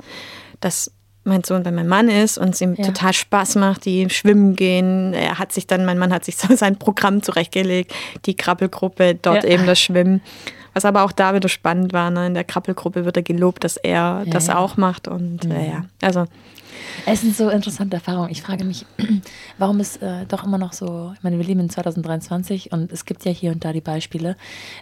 dass 0.59 0.91
mein 1.23 1.43
Sohn 1.43 1.63
bei 1.63 1.71
meinem 1.71 1.87
Mann 1.87 2.09
ist 2.09 2.37
und 2.37 2.49
es 2.49 2.61
ihm 2.61 2.75
ja. 2.75 2.85
total 2.85 3.13
Spaß 3.13 3.55
macht, 3.55 3.85
die 3.85 4.09
schwimmen 4.09 4.55
gehen. 4.55 5.13
Er 5.13 5.39
hat 5.39 5.51
sich 5.51 5.67
dann, 5.67 5.85
mein 5.85 5.97
Mann 5.97 6.13
hat 6.13 6.25
sich 6.25 6.35
so 6.37 6.55
sein 6.55 6.77
Programm 6.77 7.23
zurechtgelegt, 7.23 7.93
die 8.25 8.35
Krabbelgruppe, 8.35 9.15
dort 9.15 9.43
ja. 9.43 9.49
eben 9.49 9.65
das 9.65 9.79
Schwimmen. 9.79 10.21
Was 10.73 10.85
aber 10.85 11.03
auch 11.03 11.11
da 11.11 11.35
wieder 11.35 11.49
spannend 11.49 11.93
war, 11.93 12.09
ne? 12.09 12.27
in 12.27 12.33
der 12.33 12.43
Krabbelgruppe 12.43 13.05
wird 13.05 13.15
er 13.15 13.23
gelobt, 13.23 13.63
dass 13.63 13.77
er 13.77 13.91
ja, 13.91 14.23
das 14.25 14.49
auch 14.49 14.75
macht 14.75 15.07
und 15.07 15.45
äh, 15.45 15.67
ja, 15.67 15.85
also 16.01 16.25
es 17.05 17.21
sind 17.21 17.35
so 17.35 17.49
interessante 17.49 17.95
Erfahrungen. 17.95 18.29
Ich 18.31 18.41
frage 18.41 18.63
mich, 18.63 18.85
warum 19.57 19.79
es 19.79 19.97
äh, 19.97 20.25
doch 20.27 20.43
immer 20.43 20.57
noch 20.57 20.73
so, 20.73 21.13
ich 21.15 21.23
meine, 21.23 21.37
wir 21.37 21.45
leben 21.45 21.59
in 21.59 21.69
2023 21.69 22.71
und 22.71 22.91
es 22.91 23.05
gibt 23.05 23.25
ja 23.25 23.31
hier 23.31 23.51
und 23.51 23.63
da 23.63 23.73
die 23.73 23.81
Beispiele, 23.81 24.35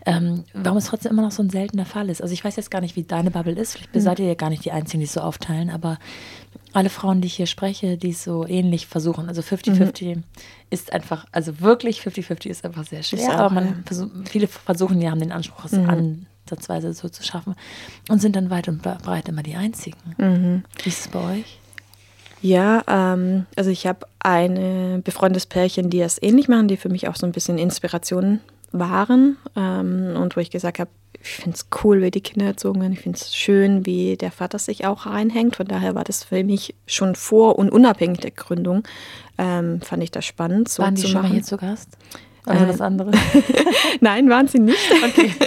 ähm, 0.05 0.43
warum 0.53 0.77
es 0.77 0.85
trotzdem 0.85 1.11
immer 1.11 1.21
noch 1.21 1.31
so 1.31 1.43
ein 1.43 1.49
seltener 1.49 1.85
Fall 1.85 2.09
ist. 2.09 2.21
Also 2.21 2.33
ich 2.33 2.43
weiß 2.43 2.55
jetzt 2.55 2.71
gar 2.71 2.81
nicht, 2.81 2.95
wie 2.95 3.03
deine 3.03 3.31
Bubble 3.31 3.53
ist. 3.53 3.73
Vielleicht 3.73 3.93
hm. 3.93 4.01
seid 4.01 4.19
ihr 4.19 4.27
ja 4.27 4.35
gar 4.35 4.49
nicht 4.49 4.65
die 4.65 4.71
Einzigen, 4.71 4.99
die 4.99 5.05
es 5.05 5.13
so 5.13 5.21
aufteilen, 5.21 5.69
aber 5.69 5.97
alle 6.73 6.89
Frauen, 6.89 7.21
die 7.21 7.27
ich 7.27 7.35
hier 7.35 7.47
spreche, 7.47 7.97
die 7.97 8.11
es 8.11 8.23
so 8.23 8.45
ähnlich 8.47 8.87
versuchen, 8.87 9.27
also 9.27 9.41
50-50 9.41 10.15
mhm. 10.15 10.23
ist 10.69 10.93
einfach, 10.93 11.25
also 11.31 11.59
wirklich 11.59 12.01
50-50 12.01 12.47
ist 12.47 12.65
einfach 12.65 12.85
sehr 12.85 13.03
schwer, 13.03 13.29
auch, 13.29 13.39
aber 13.39 13.55
man 13.55 13.65
ja. 13.65 13.73
versuch, 13.85 14.09
viele 14.25 14.47
versuchen, 14.47 14.99
die 14.99 15.09
haben 15.09 15.19
den 15.19 15.31
Anspruch, 15.31 15.65
es 15.65 15.73
mhm. 15.73 16.25
ansatzweise 16.45 16.93
so 16.93 17.09
zu 17.09 17.23
schaffen 17.23 17.55
und 18.09 18.21
sind 18.21 18.35
dann 18.35 18.49
weit 18.49 18.67
und 18.67 18.81
breit 18.81 19.27
immer 19.27 19.43
die 19.43 19.55
Einzigen. 19.55 19.97
Mhm. 20.17 20.63
Wie 20.83 20.89
ist 20.89 21.01
es 21.01 21.07
bei 21.09 21.39
euch? 21.39 21.60
Ja, 22.41 22.83
ähm, 22.87 23.45
also 23.55 23.69
ich 23.69 23.87
habe 23.87 24.07
ein 24.19 25.01
befreundetes 25.03 25.45
Pärchen, 25.45 25.89
die 25.89 25.99
das 25.99 26.21
ähnlich 26.21 26.47
machen, 26.47 26.67
die 26.67 26.77
für 26.77 26.89
mich 26.89 27.07
auch 27.07 27.15
so 27.15 27.25
ein 27.25 27.31
bisschen 27.31 27.57
Inspiration 27.57 28.39
waren 28.71 29.37
ähm, 29.55 30.15
und 30.15 30.35
wo 30.35 30.39
ich 30.39 30.49
gesagt 30.49 30.79
habe, 30.79 30.89
ich 31.23 31.29
finde 31.29 31.55
es 31.55 31.67
cool, 31.83 32.01
wie 32.01 32.09
die 32.09 32.21
Kinder 32.21 32.47
erzogen 32.47 32.81
werden. 32.81 32.93
Ich 32.93 33.01
finde 33.01 33.19
es 33.19 33.35
schön, 33.35 33.85
wie 33.85 34.17
der 34.17 34.31
Vater 34.31 34.57
sich 34.57 34.85
auch 34.85 35.05
reinhängt. 35.05 35.55
Von 35.55 35.67
daher 35.67 35.93
war 35.93 36.03
das 36.03 36.23
für 36.23 36.43
mich 36.43 36.73
schon 36.87 37.15
vor 37.15 37.59
und 37.59 37.69
unabhängig 37.69 38.19
der 38.21 38.31
Gründung, 38.31 38.83
ähm, 39.37 39.81
fand 39.81 40.01
ich 40.01 40.09
das 40.11 40.25
spannend. 40.25 40.69
So 40.69 40.81
waren 40.81 40.95
die 40.95 41.03
schon 41.03 41.13
machen. 41.13 41.27
mal 41.27 41.33
hier 41.33 41.43
zu 41.43 41.57
Gast? 41.57 41.89
Oder 42.47 42.61
äh, 42.61 42.69
was 42.69 42.81
anderes? 42.81 43.15
Nein, 43.99 44.29
waren 44.29 44.47
sie 44.47 44.59
nicht. 44.59 44.79
Okay. 45.03 45.33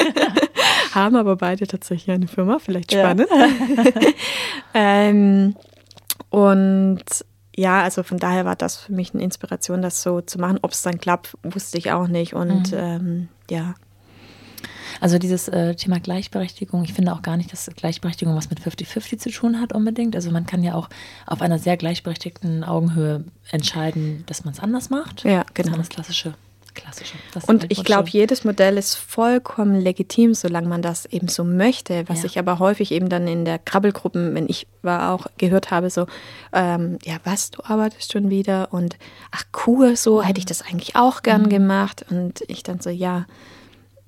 Haben 0.93 1.17
aber 1.17 1.35
beide 1.35 1.67
tatsächlich 1.67 2.15
eine 2.15 2.29
Firma, 2.29 2.61
vielleicht 2.61 2.93
spannend. 2.93 3.27
Ja. 3.29 3.49
ähm, 4.75 5.57
und 6.35 7.05
ja, 7.55 7.85
also 7.85 8.03
von 8.03 8.19
daher 8.19 8.45
war 8.45 8.57
das 8.57 8.77
für 8.77 8.93
mich 8.93 9.15
eine 9.15 9.23
Inspiration, 9.23 9.83
das 9.83 10.03
so 10.03 10.21
zu 10.21 10.41
machen. 10.41 10.59
Ob 10.63 10.73
es 10.73 10.83
dann 10.83 10.99
klappt, 10.99 11.39
wusste 11.45 11.79
ich 11.79 11.93
auch 11.93 12.09
nicht. 12.09 12.35
Und 12.35 12.73
mhm. 12.73 12.79
ähm, 12.79 13.29
ja. 13.49 13.77
Also 15.01 15.19
dieses 15.19 15.47
äh, 15.47 15.77
Thema 15.77 16.01
Gleichberechtigung, 16.01 16.83
ich 16.83 16.93
finde 16.93 17.13
auch 17.13 17.23
gar 17.23 17.37
nicht, 17.37 17.53
dass 17.53 17.71
Gleichberechtigung 17.77 18.35
was 18.35 18.51
mit 18.51 18.59
50-50 18.59 19.19
zu 19.19 19.31
tun 19.31 19.61
hat 19.61 19.73
unbedingt. 19.73 20.17
Also 20.17 20.33
man 20.33 20.45
kann 20.45 20.65
ja 20.65 20.75
auch 20.75 20.89
auf 21.25 21.41
einer 21.41 21.61
sehr 21.61 21.77
gleichberechtigten 21.77 22.65
Augenhöhe 22.65 23.23
entscheiden, 23.53 24.25
dass 24.27 24.45
man 24.45 24.55
es 24.55 24.59
anders 24.59 24.91
macht. 24.91 25.23
Ja, 25.23 25.45
genau. 25.55 25.77
Das, 25.77 25.89
das 26.75 26.83
klassische 26.83 27.17
klassische. 27.31 27.53
und 27.53 27.71
ich 27.71 27.85
glaube, 27.85 28.09
jedes 28.09 28.45
Modell 28.45 28.77
ist 28.77 28.95
vollkommen 28.95 29.81
legitim, 29.81 30.35
solange 30.35 30.69
man 30.69 30.83
das 30.83 31.07
eben 31.07 31.29
so 31.29 31.45
möchte. 31.45 32.09
Was 32.09 32.21
ja. 32.21 32.27
ich 32.27 32.39
aber 32.39 32.59
häufig 32.59 32.93
eben 32.93 33.09
dann 33.09 33.27
in 33.27 33.45
der 33.45 33.59
Krabbelgruppen, 33.59 34.35
wenn 34.35 34.49
ich 34.49 34.67
war 34.83 35.13
auch 35.13 35.27
gehört 35.39 35.71
habe, 35.71 35.91
so, 35.91 36.07
ähm, 36.53 36.99
ja, 37.05 37.17
was, 37.25 37.51
du 37.51 37.63
arbeitest 37.65 38.13
schon 38.13 38.31
wieder 38.31 38.73
und 38.73 38.97
ach 39.31 39.45
cool, 39.67 39.97
so 39.97 40.23
hätte 40.23 40.39
ich 40.39 40.47
das 40.47 40.63
eigentlich 40.63 40.97
auch 40.97 41.23
gern 41.23 41.43
mhm. 41.43 41.49
gemacht. 41.49 42.05
Und 42.11 42.43
ich 42.49 42.63
dann 42.63 42.81
so, 42.81 42.91
ja, 42.91 43.27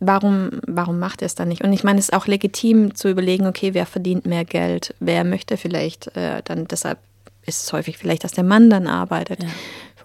warum, 0.00 0.60
warum 0.66 0.98
macht 0.98 1.22
er 1.22 1.26
es 1.26 1.34
dann 1.34 1.48
nicht? 1.48 1.62
Und 1.62 1.72
ich 1.72 1.84
meine, 1.84 1.98
es 1.98 2.06
ist 2.06 2.14
auch 2.14 2.26
legitim 2.26 2.94
zu 2.94 3.08
überlegen, 3.08 3.46
okay, 3.46 3.74
wer 3.74 3.86
verdient 3.86 4.26
mehr 4.26 4.44
Geld, 4.44 4.94
wer 5.00 5.24
möchte 5.24 5.56
vielleicht 5.56 6.14
äh, 6.16 6.42
dann, 6.44 6.66
deshalb 6.66 6.98
ist 7.46 7.62
es 7.62 7.72
häufig 7.72 7.96
vielleicht, 7.96 8.24
dass 8.24 8.32
der 8.32 8.44
Mann 8.44 8.70
dann 8.70 8.86
arbeitet. 8.86 9.42
Ja. 9.42 9.48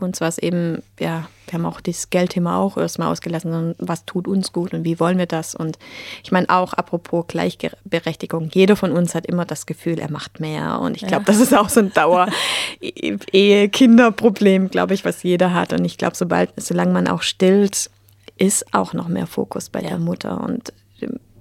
Für 0.01 0.05
uns 0.05 0.19
war 0.19 0.27
es 0.29 0.39
eben, 0.39 0.81
ja, 0.99 1.27
wir 1.45 1.53
haben 1.53 1.67
auch 1.67 1.79
dieses 1.79 2.09
Geldthema 2.09 2.57
auch 2.57 2.75
erstmal 2.75 3.11
ausgelassen, 3.11 3.51
sondern 3.51 3.75
was 3.77 4.03
tut 4.03 4.27
uns 4.27 4.51
gut 4.51 4.73
und 4.73 4.83
wie 4.83 4.99
wollen 4.99 5.19
wir 5.19 5.27
das? 5.27 5.53
Und 5.53 5.77
ich 6.23 6.31
meine 6.31 6.49
auch, 6.49 6.73
apropos 6.73 7.25
Gleichberechtigung, 7.27 8.49
jeder 8.51 8.75
von 8.75 8.93
uns 8.93 9.13
hat 9.13 9.27
immer 9.27 9.45
das 9.45 9.67
Gefühl, 9.67 9.99
er 9.99 10.09
macht 10.09 10.39
mehr. 10.39 10.79
Und 10.79 10.95
ich 10.95 11.05
glaube, 11.05 11.21
ja. 11.21 11.27
das 11.27 11.39
ist 11.39 11.55
auch 11.55 11.69
so 11.69 11.81
ein 11.81 11.93
Dauer-Ehe-Kinder-Problem, 11.93 14.71
glaube 14.71 14.95
ich, 14.95 15.05
was 15.05 15.21
jeder 15.21 15.53
hat. 15.53 15.71
Und 15.71 15.85
ich 15.85 15.99
glaube, 15.99 16.15
sobald, 16.15 16.49
solange 16.59 16.93
man 16.93 17.07
auch 17.07 17.21
stillt, 17.21 17.91
ist 18.39 18.73
auch 18.73 18.93
noch 18.93 19.07
mehr 19.07 19.27
Fokus 19.27 19.69
bei 19.69 19.81
ja. 19.81 19.89
der 19.89 19.99
Mutter. 19.99 20.41
Und 20.41 20.73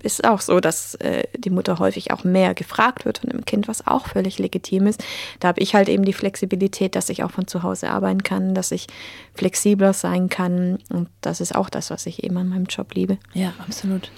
ist 0.02 0.24
auch 0.24 0.40
so, 0.40 0.60
dass 0.60 0.94
äh, 0.96 1.24
die 1.36 1.50
Mutter 1.50 1.78
häufig 1.78 2.12
auch 2.12 2.24
mehr 2.24 2.54
gefragt 2.54 3.04
wird 3.04 3.18
von 3.18 3.30
dem 3.30 3.44
Kind, 3.44 3.68
was 3.68 3.86
auch 3.86 4.08
völlig 4.08 4.38
legitim 4.38 4.86
ist. 4.86 5.04
Da 5.40 5.48
habe 5.48 5.60
ich 5.60 5.74
halt 5.74 5.88
eben 5.88 6.04
die 6.04 6.12
Flexibilität, 6.12 6.94
dass 6.94 7.08
ich 7.08 7.22
auch 7.22 7.30
von 7.30 7.46
zu 7.46 7.62
Hause 7.62 7.90
arbeiten 7.90 8.22
kann, 8.22 8.54
dass 8.54 8.72
ich 8.72 8.86
flexibler 9.34 9.92
sein 9.92 10.28
kann. 10.28 10.78
Und 10.90 11.08
das 11.20 11.40
ist 11.40 11.54
auch 11.54 11.70
das, 11.70 11.90
was 11.90 12.06
ich 12.06 12.24
eben 12.24 12.36
an 12.36 12.48
meinem 12.48 12.66
Job 12.66 12.94
liebe. 12.94 13.18
Ja, 13.34 13.52
absolut. 13.58 14.10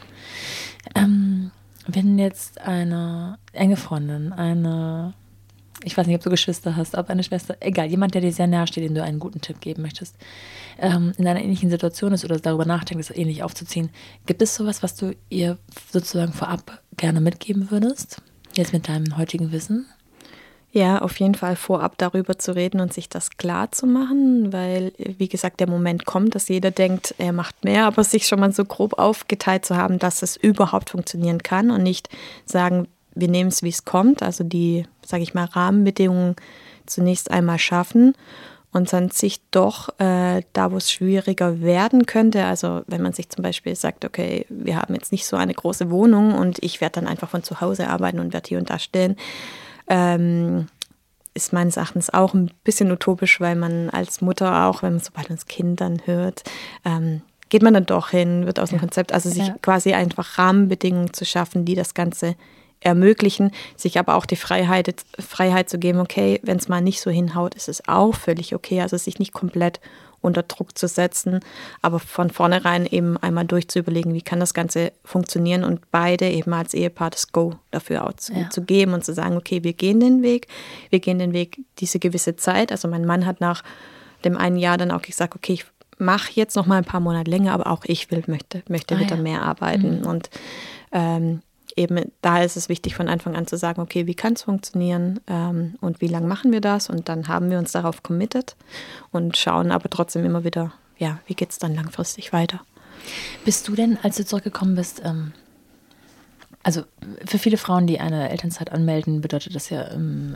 Ähm, 0.95 1.51
wenn 1.87 2.19
jetzt 2.19 2.61
eine 2.61 3.39
enge 3.53 3.77
Freundin, 3.77 4.33
eine 4.33 5.15
ich 5.85 5.97
weiß 5.97 6.07
nicht, 6.07 6.17
ob 6.17 6.23
du 6.23 6.31
Geschwister 6.31 6.77
hast, 6.77 6.97
ob 6.97 7.11
eine 7.11 7.23
Schwester, 7.23 7.57
egal, 7.61 7.87
jemand, 7.87 8.15
der 8.15 8.21
dir 8.21 8.33
sehr 8.33 8.47
nahe 8.47 8.67
steht, 8.67 8.85
dem 8.85 8.95
du 8.95 9.03
einen 9.03 9.19
guten 9.19 9.41
Tipp 9.41 9.61
geben 9.61 9.83
möchtest, 9.83 10.17
ähm, 10.79 11.13
in 11.19 11.27
einer 11.27 11.43
ähnlichen 11.43 11.71
Situation 11.71 12.13
ist 12.13 12.25
oder 12.25 12.39
darüber 12.39 12.65
nachdenkt, 12.65 13.03
es 13.03 13.17
ähnlich 13.17 13.43
aufzuziehen, 13.43 13.91
gibt 14.27 14.43
es 14.43 14.55
sowas, 14.55 14.83
was 14.83 14.95
du 14.95 15.15
ihr 15.29 15.59
sozusagen 15.91 16.33
vorab 16.33 16.83
gerne 16.97 17.21
mitgeben 17.21 17.71
würdest? 17.71 18.23
Jetzt 18.55 18.73
mit 18.73 18.89
deinem 18.89 19.17
heutigen 19.17 19.53
Wissen? 19.53 19.87
Ja, 20.75 21.03
auf 21.03 21.21
jeden 21.21 21.35
Fall 21.35 21.55
vorab 21.55 21.99
darüber 21.99 22.39
zu 22.39 22.55
reden 22.57 22.81
und 22.81 22.95
sich 22.95 23.11
das 23.11 23.37
klar 23.37 23.71
zu 23.73 23.87
machen, 23.87 24.55
weil, 24.55 24.93
wie 24.97 25.29
gesagt, 25.29 25.61
der 25.61 25.69
Moment 25.69 26.07
kommt, 26.07 26.35
dass 26.35 26.49
jeder 26.49 26.71
denkt, 26.71 27.15
er 27.19 27.35
macht 27.35 27.63
mehr, 27.63 27.85
aber 27.85 28.05
sich 28.05 28.27
schon 28.27 28.41
mal 28.41 28.53
so 28.53 28.65
grob 28.65 28.99
aufgeteilt 28.99 29.67
zu 29.67 29.77
haben, 29.77 29.99
dass 29.99 30.23
es 30.23 30.35
überhaupt 30.35 30.89
funktionieren 30.89 31.43
kann 31.43 31.71
und 31.71 31.83
nicht 31.83 32.09
sagen, 32.47 32.89
wir 33.15 33.29
nehmen 33.29 33.49
es, 33.49 33.63
wie 33.63 33.69
es 33.69 33.85
kommt, 33.85 34.23
also 34.23 34.45
die, 34.45 34.87
sage 35.05 35.23
ich 35.23 35.35
mal, 35.35 35.45
Rahmenbedingungen 35.45 36.37
zunächst 36.87 37.31
einmal 37.31 37.59
schaffen 37.59 38.15
und 38.73 38.93
dann 38.93 39.11
sich 39.11 39.41
doch 39.51 39.89
äh, 39.99 40.43
da, 40.53 40.73
wo 40.73 40.79
es 40.79 40.91
schwieriger 40.91 41.61
werden 41.61 42.07
könnte, 42.07 42.45
also 42.45 42.83
wenn 42.87 43.03
man 43.03 43.13
sich 43.13 43.29
zum 43.29 43.43
Beispiel 43.43 43.77
sagt, 43.77 44.05
okay, 44.05 44.47
wir 44.49 44.77
haben 44.77 44.95
jetzt 44.95 45.13
nicht 45.13 45.27
so 45.27 45.37
eine 45.37 45.55
große 45.55 45.91
Wohnung 45.91 46.35
und 46.35 46.63
ich 46.63 46.81
werde 46.81 47.01
dann 47.01 47.07
einfach 47.07 47.29
von 47.29 47.43
zu 47.43 47.61
Hause 47.61 47.89
arbeiten 47.89 48.19
und 48.19 48.33
werde 48.33 48.49
hier 48.49 48.59
und 48.59 48.71
da 48.71 48.79
stehen, 48.79 49.17
ähm, 49.89 50.69
ist 51.35 51.53
meines 51.53 51.77
Erachtens 51.77 52.11
auch 52.11 52.35
ein 52.35 52.51
bisschen 52.65 52.91
utopisch, 52.91 53.41
weil 53.41 53.57
man 53.57 53.91
als 53.91 54.21
Mutter 54.21 54.67
auch, 54.67 54.83
wenn 54.83 54.95
man 54.95 55.03
sobald 55.03 55.31
das 55.31 55.47
Kind 55.47 55.81
dann 55.81 56.01
hört, 56.07 56.43
ähm, 56.85 57.23
geht 57.49 57.63
man 57.63 57.75
dann 57.75 57.87
doch 57.87 58.11
hin, 58.11 58.47
wird 58.47 58.59
aus 58.59 58.71
dem 58.71 58.81
Konzept, 58.81 59.13
also 59.13 59.29
sich 59.29 59.49
ja. 59.49 59.57
quasi 59.61 59.93
einfach 59.93 60.39
Rahmenbedingungen 60.39 61.13
zu 61.13 61.27
schaffen, 61.27 61.67
die 61.67 61.75
das 61.75 61.93
Ganze 61.93 62.35
ermöglichen, 62.83 63.53
sich 63.77 63.99
aber 63.99 64.17
auch 64.17 64.27
die 64.27 64.37
Freiheit, 64.37 65.05
Freiheit 65.19 65.71
zu 65.71 65.79
geben, 65.79 66.01
okay, 66.01 66.41
wenn 66.43 66.57
es 66.57 66.69
mal 66.69 66.81
nicht 66.81 67.01
so 67.01 67.11
hinhaut, 67.11 67.55
ist 67.55 67.69
es 67.69 67.89
auch 67.89 68.15
völlig 68.15 68.55
okay. 68.55 68.81
Also 68.81 68.97
sich 68.97 69.19
nicht 69.19 69.33
komplett 69.33 69.81
unter 70.23 70.43
Druck 70.45 70.79
zu 70.79 70.87
setzen, 70.89 71.41
aber 71.83 71.99
von 71.99 72.31
vornherein 72.31 72.87
eben 72.87 73.17
einmal 73.19 73.45
durchzuüberlegen, 73.45 74.15
wie 74.15 74.23
kann 74.23 74.41
das 74.41 74.55
Ganze 74.55 74.93
funktionieren 75.05 75.65
und 75.65 75.91
beide 75.91 76.29
eben 76.29 76.53
als 76.55 76.75
Ehepaar 76.75 77.11
das 77.11 77.33
Go 77.33 77.57
dafür 77.73 78.07
auch 78.07 78.13
zu, 78.15 78.33
ja. 78.33 78.49
zu 78.49 78.63
geben 78.63 78.95
und 78.95 79.05
zu 79.05 79.13
sagen, 79.13 79.37
okay, 79.37 79.65
wir 79.65 79.73
gehen 79.73 80.01
den 80.01 80.23
Weg, 80.23 80.47
wir 80.91 81.01
gehen 81.01 81.19
den 81.19 81.33
Weg 81.33 81.61
diese 81.79 81.99
gewisse 81.99 82.37
Zeit. 82.37 82.71
Also 82.71 82.89
mein 82.89 83.05
Mann 83.05 83.27
hat 83.27 83.41
nach 83.41 83.63
dem 84.25 84.37
einen 84.37 84.57
Jahr 84.57 84.79
dann 84.79 84.93
auch 84.93 85.03
gesagt, 85.03 85.35
okay, 85.35 85.55
ich 85.55 85.65
mache 85.99 86.31
jetzt 86.35 86.57
noch 86.57 86.67
mal 86.67 86.77
ein 86.77 86.85
paar 86.85 87.01
Monate 87.01 87.31
länger, 87.31 87.53
aber 87.53 87.67
auch 87.67 87.85
ich 87.85 88.11
will, 88.11 88.23
möchte, 88.27 88.63
möchte 88.69 88.95
ah, 88.95 89.01
wieder 89.01 89.17
ja. 89.17 89.23
mehr 89.23 89.43
arbeiten 89.43 90.01
mhm. 90.01 90.07
und 90.07 90.31
ähm, 90.93 91.43
eben 91.77 92.13
da 92.21 92.43
ist 92.43 92.57
es 92.57 92.69
wichtig, 92.69 92.95
von 92.95 93.09
Anfang 93.09 93.37
an 93.37 93.47
zu 93.47 93.57
sagen, 93.57 93.81
okay, 93.81 94.07
wie 94.07 94.15
kann 94.15 94.35
es 94.35 94.43
funktionieren 94.43 95.21
ähm, 95.27 95.77
und 95.81 96.01
wie 96.01 96.09
lange 96.09 96.27
machen 96.27 96.53
wir 96.53 96.61
das? 96.61 96.91
Und 96.91 97.09
dann 97.09 97.29
haben 97.29 97.51
wir 97.51 97.59
uns 97.59 97.73
darauf 97.73 98.03
committed 98.03 98.57
und 99.11 99.37
schauen 99.37 99.71
aber 99.71 99.91
trotzdem 99.91 100.25
immer 100.25 100.45
wieder, 100.45 100.73
ja, 100.99 101.19
wie 101.27 101.35
geht 101.35 101.51
es 101.51 101.59
dann 101.59 101.75
langfristig 101.75 102.33
weiter. 102.33 102.61
Bist 103.45 103.67
du 103.69 103.75
denn, 103.75 103.99
als 104.03 104.17
du 104.17 104.25
zurückgekommen 104.25 104.77
bist, 104.77 105.03
ähm, 105.05 105.33
also 106.63 106.83
für 107.25 107.39
viele 107.39 107.57
Frauen, 107.57 107.87
die 107.87 107.99
eine 107.99 108.31
Elternzeit 108.31 108.71
anmelden, 108.71 109.21
bedeutet 109.21 109.55
das 109.55 109.69
ja 109.71 109.91
ähm, 109.91 110.35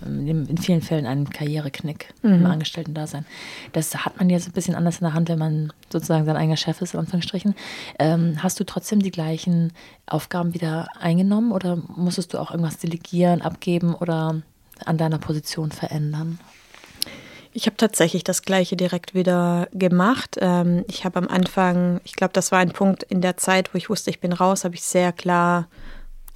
in 0.48 0.58
vielen 0.58 0.82
Fällen 0.82 1.06
einen 1.06 1.30
Karriereknick 1.30 2.12
mhm. 2.22 2.34
im 2.34 2.46
Angestellten-Dasein. 2.46 3.24
Das 3.72 3.94
hat 4.04 4.18
man 4.18 4.28
jetzt 4.28 4.48
ein 4.48 4.52
bisschen 4.52 4.74
anders 4.74 4.98
in 4.98 5.04
der 5.04 5.14
Hand, 5.14 5.28
wenn 5.28 5.38
man 5.38 5.72
sozusagen 5.90 6.24
sein 6.24 6.36
eigener 6.36 6.56
Chef 6.56 6.82
ist, 6.82 6.94
in 6.94 7.00
Anführungsstrichen. 7.00 7.54
Ähm, 7.98 8.42
hast 8.42 8.58
du 8.58 8.64
trotzdem 8.64 9.00
die 9.00 9.12
gleichen 9.12 9.72
Aufgaben 10.06 10.52
wieder 10.54 10.88
eingenommen 10.98 11.52
oder 11.52 11.76
musstest 11.94 12.34
du 12.34 12.38
auch 12.38 12.50
irgendwas 12.50 12.78
delegieren, 12.78 13.40
abgeben 13.40 13.94
oder 13.94 14.42
an 14.84 14.98
deiner 14.98 15.18
Position 15.18 15.70
verändern? 15.70 16.40
Ich 17.52 17.64
habe 17.64 17.76
tatsächlich 17.76 18.22
das 18.22 18.42
gleiche 18.42 18.76
direkt 18.76 19.14
wieder 19.14 19.68
gemacht. 19.72 20.36
Ähm, 20.40 20.84
ich 20.88 21.04
habe 21.04 21.20
am 21.20 21.28
Anfang, 21.28 22.00
ich 22.04 22.14
glaube, 22.14 22.32
das 22.34 22.52
war 22.52 22.58
ein 22.58 22.72
Punkt 22.72 23.04
in 23.04 23.22
der 23.22 23.36
Zeit, 23.36 23.72
wo 23.72 23.78
ich 23.78 23.88
wusste, 23.88 24.10
ich 24.10 24.20
bin 24.20 24.32
raus, 24.32 24.64
habe 24.64 24.74
ich 24.74 24.82
sehr 24.82 25.12
klar 25.12 25.68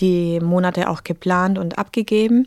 die 0.01 0.41
Monate 0.41 0.89
auch 0.89 1.05
geplant 1.05 1.59
und 1.59 1.79
abgegeben. 1.79 2.47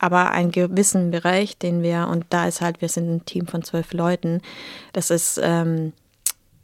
Aber 0.00 0.30
einen 0.30 0.52
gewissen 0.52 1.10
Bereich, 1.10 1.58
den 1.58 1.82
wir, 1.82 2.08
und 2.08 2.26
da 2.30 2.46
ist 2.46 2.60
halt, 2.60 2.80
wir 2.80 2.88
sind 2.88 3.10
ein 3.10 3.24
Team 3.24 3.46
von 3.48 3.64
zwölf 3.64 3.92
Leuten, 3.92 4.42
das 4.92 5.10
ist, 5.10 5.40
ähm, 5.42 5.92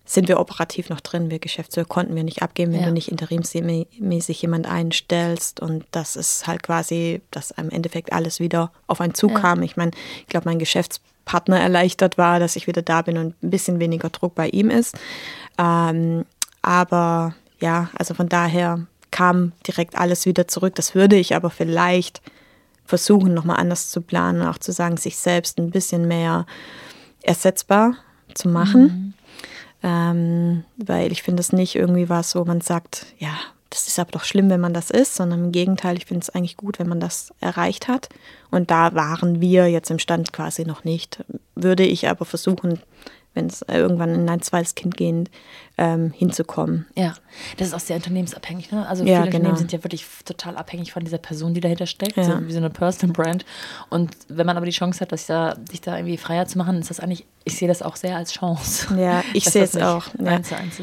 sind 0.06 0.28
wir 0.28 0.38
operativ 0.38 0.90
noch 0.90 1.00
drin. 1.00 1.30
Wir 1.30 1.38
Geschäftsführer 1.38 1.86
konnten 1.86 2.14
wir 2.14 2.24
nicht 2.24 2.42
abgeben, 2.42 2.72
wenn 2.72 2.80
ja. 2.80 2.86
du 2.86 2.92
nicht 2.92 3.10
interimsmäßig 3.10 4.42
jemand 4.42 4.66
einstellst. 4.66 5.60
Und 5.60 5.86
das 5.92 6.14
ist 6.14 6.46
halt 6.46 6.62
quasi, 6.62 7.22
dass 7.30 7.52
im 7.52 7.70
Endeffekt 7.70 8.12
alles 8.12 8.38
wieder 8.38 8.70
auf 8.86 9.00
einen 9.00 9.14
Zug 9.14 9.34
kam. 9.34 9.58
Ja. 9.58 9.64
Ich 9.64 9.76
meine, 9.76 9.92
ich 10.20 10.26
glaube, 10.26 10.48
mein 10.48 10.58
Geschäftspartner 10.58 11.58
erleichtert 11.58 12.18
war, 12.18 12.38
dass 12.38 12.56
ich 12.56 12.66
wieder 12.66 12.82
da 12.82 13.00
bin 13.00 13.16
und 13.16 13.42
ein 13.42 13.50
bisschen 13.50 13.80
weniger 13.80 14.10
Druck 14.10 14.34
bei 14.34 14.48
ihm 14.50 14.68
ist. 14.68 14.94
Ähm, 15.58 16.26
aber 16.60 17.34
ja, 17.60 17.88
also 17.94 18.12
von 18.12 18.28
daher 18.28 18.86
kam 19.14 19.52
direkt 19.64 19.96
alles 19.96 20.26
wieder 20.26 20.48
zurück. 20.48 20.74
Das 20.74 20.96
würde 20.96 21.14
ich 21.14 21.36
aber 21.36 21.48
vielleicht 21.48 22.20
versuchen, 22.84 23.32
nochmal 23.32 23.58
anders 23.58 23.88
zu 23.88 24.00
planen 24.00 24.40
und 24.42 24.48
auch 24.48 24.58
zu 24.58 24.72
sagen, 24.72 24.96
sich 24.96 25.16
selbst 25.16 25.56
ein 25.58 25.70
bisschen 25.70 26.08
mehr 26.08 26.46
ersetzbar 27.22 27.94
zu 28.34 28.48
machen. 28.48 28.82
Mhm. 28.82 29.14
Ähm, 29.84 30.64
weil 30.78 31.12
ich 31.12 31.22
finde 31.22 31.42
es 31.42 31.52
nicht 31.52 31.76
irgendwie 31.76 32.08
was, 32.08 32.34
wo 32.34 32.44
man 32.44 32.60
sagt, 32.60 33.06
ja, 33.18 33.34
das 33.70 33.86
ist 33.86 34.00
aber 34.00 34.10
doch 34.10 34.24
schlimm, 34.24 34.50
wenn 34.50 34.60
man 34.60 34.74
das 34.74 34.90
ist, 34.90 35.14
sondern 35.14 35.44
im 35.44 35.52
Gegenteil, 35.52 35.96
ich 35.96 36.06
finde 36.06 36.22
es 36.22 36.30
eigentlich 36.30 36.56
gut, 36.56 36.80
wenn 36.80 36.88
man 36.88 36.98
das 36.98 37.32
erreicht 37.40 37.86
hat. 37.86 38.08
Und 38.50 38.72
da 38.72 38.96
waren 38.96 39.40
wir 39.40 39.68
jetzt 39.68 39.92
im 39.92 40.00
Stand 40.00 40.32
quasi 40.32 40.64
noch 40.64 40.82
nicht. 40.82 41.24
Würde 41.54 41.84
ich 41.84 42.08
aber 42.08 42.24
versuchen, 42.24 42.80
wenn 43.34 43.46
es 43.46 43.62
irgendwann 43.62 44.14
in 44.14 44.28
ein 44.28 44.40
zweites 44.40 44.74
Kind 44.74 44.96
gehen, 44.96 45.28
ähm, 45.76 46.12
hinzukommen. 46.12 46.86
Ja, 46.96 47.14
das 47.56 47.68
ist 47.68 47.74
auch 47.74 47.80
sehr 47.80 47.96
unternehmensabhängig. 47.96 48.70
Ne? 48.70 48.86
Also 48.86 49.02
viele 49.02 49.14
ja, 49.14 49.20
genau. 49.22 49.36
Unternehmen 49.36 49.56
sind 49.56 49.72
ja 49.72 49.82
wirklich 49.82 50.06
total 50.24 50.56
abhängig 50.56 50.92
von 50.92 51.04
dieser 51.04 51.18
Person, 51.18 51.52
die 51.52 51.60
dahinter 51.60 51.86
steckt, 51.86 52.16
ja. 52.16 52.24
so 52.24 52.46
wie 52.46 52.52
so 52.52 52.58
eine 52.58 52.70
Personal 52.70 53.12
Brand. 53.12 53.44
Und 53.90 54.12
wenn 54.28 54.46
man 54.46 54.56
aber 54.56 54.66
die 54.66 54.72
Chance 54.72 55.00
hat, 55.00 55.10
dass 55.10 55.26
da, 55.26 55.56
sich 55.68 55.80
da 55.80 55.96
irgendwie 55.96 56.16
freier 56.16 56.46
zu 56.46 56.58
machen, 56.58 56.78
ist 56.78 56.90
das 56.90 57.00
eigentlich, 57.00 57.26
ich 57.44 57.56
sehe 57.56 57.66
das 57.66 57.82
auch 57.82 57.96
sehr 57.96 58.16
als 58.16 58.32
Chance. 58.32 58.96
Ja, 58.96 59.24
ich 59.34 59.46
sehe 59.46 59.64
es 59.64 59.76
auch. 59.76 60.04
Ja. 60.22 60.40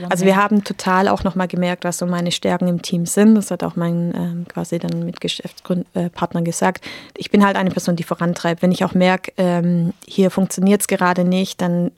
Also 0.10 0.26
wir 0.26 0.36
haben 0.36 0.66
total 0.66 1.08
auch 1.08 1.24
nochmal 1.24 1.48
gemerkt, 1.48 1.86
was 1.86 1.98
so 1.98 2.06
meine 2.06 2.34
Stärken 2.34 2.68
im 2.68 2.82
Team 2.82 3.06
sind. 3.06 3.36
Das 3.36 3.50
hat 3.50 3.64
auch 3.64 3.78
mein 3.78 4.14
ähm, 4.14 4.46
quasi 4.50 4.78
dann 4.78 5.06
mit 5.06 5.22
Geschäftspartner 5.22 6.42
gesagt. 6.42 6.84
Ich 7.16 7.32
bin 7.32 7.46
halt 7.46 7.56
eine 7.56 7.72
Person, 7.72 7.96
die 7.96 8.04
vorantreibt. 8.04 8.62
Wenn 8.62 8.74
ich 8.74 8.84
auch 8.84 8.94
merke, 8.94 9.32
ähm, 9.38 9.94
hier 10.06 10.32
funktioniert 10.32 10.82
es 10.82 10.88
gerade 10.88 11.24
nicht, 11.24 11.62
dann 11.62 11.92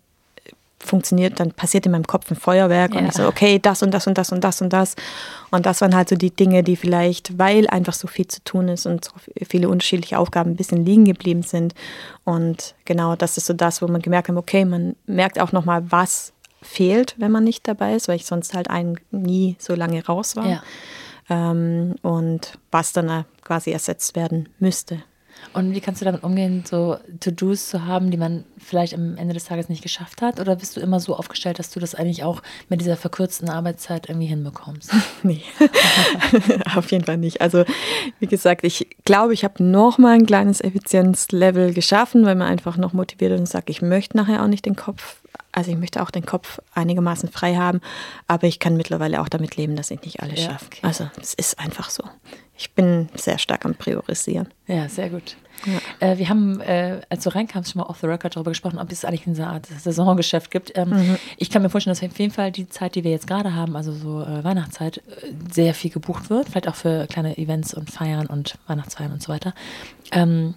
funktioniert, 0.85 1.39
dann 1.39 1.51
passiert 1.51 1.85
in 1.85 1.91
meinem 1.91 2.07
Kopf 2.07 2.29
ein 2.29 2.35
Feuerwerk 2.35 2.93
ja. 2.93 2.99
und 2.99 3.07
ich 3.07 3.13
so, 3.13 3.27
okay, 3.27 3.59
das 3.59 3.83
und 3.83 3.93
das 3.93 4.07
und 4.07 4.17
das 4.17 4.31
und 4.31 4.43
das 4.43 4.61
und 4.61 4.71
das. 4.71 4.95
Und 5.51 5.65
das 5.65 5.81
waren 5.81 5.95
halt 5.95 6.09
so 6.09 6.15
die 6.15 6.31
Dinge, 6.31 6.63
die 6.63 6.75
vielleicht, 6.75 7.37
weil 7.37 7.67
einfach 7.67 7.93
so 7.93 8.07
viel 8.07 8.27
zu 8.27 8.43
tun 8.43 8.69
ist 8.69 8.85
und 8.85 9.05
so 9.05 9.11
viele 9.47 9.69
unterschiedliche 9.69 10.17
Aufgaben 10.19 10.51
ein 10.51 10.55
bisschen 10.55 10.85
liegen 10.85 11.05
geblieben 11.05 11.43
sind. 11.43 11.73
Und 12.23 12.75
genau, 12.85 13.15
das 13.15 13.37
ist 13.37 13.45
so 13.45 13.53
das, 13.53 13.81
wo 13.81 13.87
man 13.87 14.01
gemerkt 14.01 14.29
hat, 14.29 14.35
okay, 14.35 14.65
man 14.65 14.95
merkt 15.05 15.39
auch 15.39 15.51
nochmal, 15.51 15.91
was 15.91 16.33
fehlt, 16.61 17.15
wenn 17.17 17.31
man 17.31 17.43
nicht 17.43 17.67
dabei 17.67 17.95
ist, 17.95 18.07
weil 18.07 18.15
ich 18.15 18.25
sonst 18.25 18.53
halt 18.53 18.69
ein, 18.69 18.99
nie 19.11 19.55
so 19.59 19.75
lange 19.75 20.05
raus 20.05 20.35
war. 20.35 20.47
Ja. 20.47 20.63
Ähm, 21.29 21.95
und 22.01 22.57
was 22.71 22.93
dann 22.93 23.25
quasi 23.43 23.71
ersetzt 23.71 24.15
werden 24.15 24.49
müsste. 24.59 25.03
Und 25.53 25.73
wie 25.73 25.81
kannst 25.81 26.01
du 26.01 26.05
damit 26.05 26.23
umgehen, 26.23 26.63
so 26.65 26.97
To-Dos 27.19 27.69
zu 27.69 27.85
haben, 27.85 28.11
die 28.11 28.17
man 28.17 28.45
vielleicht 28.57 28.93
am 28.93 29.17
Ende 29.17 29.33
des 29.33 29.45
Tages 29.45 29.69
nicht 29.69 29.83
geschafft 29.83 30.21
hat? 30.21 30.39
Oder 30.39 30.55
bist 30.55 30.77
du 30.77 30.81
immer 30.81 30.99
so 30.99 31.15
aufgestellt, 31.15 31.59
dass 31.59 31.69
du 31.69 31.79
das 31.79 31.95
eigentlich 31.95 32.23
auch 32.23 32.41
mit 32.69 32.81
dieser 32.81 32.97
verkürzten 32.97 33.49
Arbeitszeit 33.49 34.09
irgendwie 34.09 34.27
hinbekommst? 34.27 34.91
nee, 35.23 35.41
auf 36.75 36.91
jeden 36.91 37.05
Fall 37.05 37.17
nicht. 37.17 37.41
Also 37.41 37.65
wie 38.19 38.27
gesagt, 38.27 38.63
ich 38.63 38.87
glaube, 39.05 39.33
ich 39.33 39.43
habe 39.43 39.63
noch 39.63 39.97
mal 39.97 40.15
ein 40.15 40.25
kleines 40.25 40.61
Effizienzlevel 40.61 41.73
geschaffen, 41.73 42.25
weil 42.25 42.35
man 42.35 42.47
einfach 42.47 42.77
noch 42.77 42.93
motiviert 42.93 43.37
und 43.37 43.47
sagt, 43.47 43.69
ich 43.69 43.81
möchte 43.81 44.17
nachher 44.17 44.43
auch 44.43 44.47
nicht 44.47 44.65
den 44.65 44.75
Kopf 44.75 45.21
also 45.51 45.71
ich 45.71 45.77
möchte 45.77 46.01
auch 46.01 46.09
den 46.09 46.25
Kopf 46.25 46.59
einigermaßen 46.73 47.29
frei 47.29 47.55
haben, 47.55 47.79
aber 48.27 48.47
ich 48.47 48.59
kann 48.59 48.75
mittlerweile 48.75 49.21
auch 49.21 49.29
damit 49.29 49.55
leben, 49.55 49.75
dass 49.75 49.91
ich 49.91 50.01
nicht 50.01 50.21
alles 50.21 50.41
ja, 50.41 50.51
schaffe. 50.51 50.65
Okay. 50.65 50.79
Also 50.81 51.09
es 51.21 51.33
ist 51.35 51.59
einfach 51.59 51.89
so. 51.89 52.03
Ich 52.63 52.71
bin 52.71 53.09
sehr 53.13 53.39
stark 53.39 53.65
am 53.65 53.75
Priorisieren. 53.75 54.47
Ja, 54.67 54.87
sehr 54.87 55.09
gut. 55.09 55.35
Ja. 55.65 56.11
Äh, 56.13 56.17
wir 56.17 56.29
haben, 56.29 56.61
äh, 56.61 57.01
als 57.09 57.25
du 57.25 57.35
reinkamst, 57.35 57.73
schon 57.73 57.81
mal 57.81 57.87
off 57.87 57.99
the 57.99 58.07
record 58.07 58.37
darüber 58.37 58.51
gesprochen, 58.51 58.79
ob 58.79 58.89
es 58.89 59.03
eigentlich 59.03 59.27
eine 59.27 59.47
Art 59.47 59.65
Saisongeschäft 59.65 60.49
gibt. 60.49 60.71
Ähm, 60.77 60.91
mhm. 60.91 61.17
Ich 61.35 61.49
kann 61.49 61.61
mir 61.61 61.69
vorstellen, 61.69 61.93
dass 61.93 62.01
auf 62.01 62.17
jeden 62.17 62.31
Fall 62.31 62.53
die 62.53 62.69
Zeit, 62.69 62.95
die 62.95 63.03
wir 63.03 63.11
jetzt 63.11 63.27
gerade 63.27 63.53
haben, 63.53 63.75
also 63.75 63.91
so 63.91 64.21
äh, 64.21 64.45
Weihnachtszeit, 64.45 64.99
äh, 64.99 65.01
sehr 65.51 65.73
viel 65.73 65.91
gebucht 65.91 66.29
wird. 66.29 66.47
Vielleicht 66.47 66.69
auch 66.69 66.75
für 66.75 67.05
kleine 67.07 67.37
Events 67.37 67.73
und 67.73 67.91
Feiern 67.91 68.27
und 68.27 68.57
Weihnachtsfeiern 68.67 69.11
und 69.11 69.21
so 69.21 69.33
weiter. 69.33 69.53
Ähm, 70.13 70.53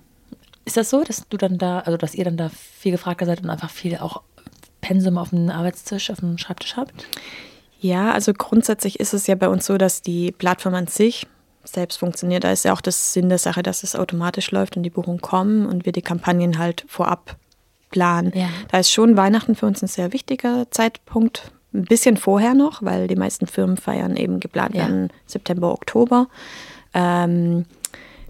ist 0.64 0.76
das 0.76 0.90
so, 0.90 1.02
dass 1.02 1.28
du 1.28 1.36
dann 1.36 1.58
da, 1.58 1.80
also 1.80 1.96
dass 1.96 2.14
ihr 2.14 2.24
dann 2.24 2.36
da 2.36 2.50
viel 2.50 2.92
gefragter 2.92 3.26
seid 3.26 3.42
und 3.42 3.50
einfach 3.50 3.70
viel 3.70 3.96
auch 3.96 4.22
Pensum 4.80 5.18
auf 5.18 5.30
dem 5.30 5.50
Arbeitstisch, 5.50 6.08
auf 6.10 6.20
dem 6.20 6.38
Schreibtisch 6.38 6.76
habt? 6.76 7.04
Ja, 7.80 8.12
also 8.12 8.32
grundsätzlich 8.32 9.00
ist 9.00 9.12
es 9.12 9.26
ja 9.26 9.34
bei 9.34 9.48
uns 9.48 9.66
so, 9.66 9.76
dass 9.76 10.02
die 10.02 10.30
Plattform 10.30 10.74
an 10.74 10.86
sich 10.86 11.26
selbst 11.66 11.98
funktioniert. 11.98 12.44
Da 12.44 12.52
ist 12.52 12.64
ja 12.64 12.72
auch 12.72 12.80
das 12.80 13.12
Sinn 13.12 13.28
der 13.28 13.38
Sache, 13.38 13.62
dass 13.62 13.82
es 13.82 13.94
automatisch 13.94 14.50
läuft 14.50 14.76
und 14.76 14.82
die 14.82 14.90
Buchungen 14.90 15.20
kommen 15.20 15.66
und 15.66 15.84
wir 15.84 15.92
die 15.92 16.02
Kampagnen 16.02 16.58
halt 16.58 16.84
vorab 16.88 17.36
planen. 17.90 18.32
Ja. 18.34 18.48
Da 18.70 18.78
ist 18.78 18.90
schon 18.90 19.16
Weihnachten 19.16 19.54
für 19.54 19.66
uns 19.66 19.82
ein 19.82 19.88
sehr 19.88 20.12
wichtiger 20.12 20.66
Zeitpunkt. 20.70 21.52
Ein 21.72 21.84
bisschen 21.84 22.16
vorher 22.16 22.54
noch, 22.54 22.82
weil 22.82 23.06
die 23.06 23.16
meisten 23.16 23.46
Firmen 23.46 23.76
feiern 23.76 24.16
eben 24.16 24.40
geplant 24.40 24.74
ja. 24.74 24.88
September, 25.26 25.72
Oktober. 25.72 26.28
Ähm, 26.94 27.66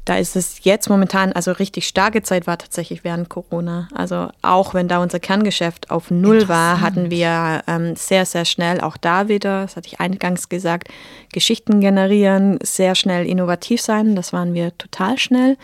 da 0.06 0.16
ist 0.16 0.36
es 0.36 0.62
jetzt 0.62 0.88
momentan, 0.88 1.32
also 1.32 1.50
richtig 1.50 1.86
starke 1.86 2.22
Zeit 2.22 2.46
war 2.46 2.56
tatsächlich 2.56 3.02
während 3.02 3.28
Corona. 3.28 3.88
Also 3.92 4.28
auch 4.40 4.72
wenn 4.72 4.86
da 4.86 5.02
unser 5.02 5.18
Kerngeschäft 5.18 5.90
auf 5.90 6.12
Null 6.12 6.48
war, 6.48 6.80
hatten 6.80 7.10
wir 7.10 7.64
ähm, 7.66 7.96
sehr, 7.96 8.24
sehr 8.24 8.44
schnell 8.44 8.80
auch 8.80 8.96
da 8.96 9.26
wieder, 9.28 9.62
das 9.62 9.74
hatte 9.74 9.88
ich 9.88 9.98
eingangs 9.98 10.48
gesagt, 10.48 10.88
Geschichten 11.32 11.80
generieren, 11.80 12.58
sehr 12.62 12.94
schnell 12.94 13.26
innovativ 13.26 13.82
sein. 13.82 14.14
Das 14.14 14.32
waren 14.32 14.54
wir 14.54 14.78
total 14.78 15.18
schnell. 15.18 15.56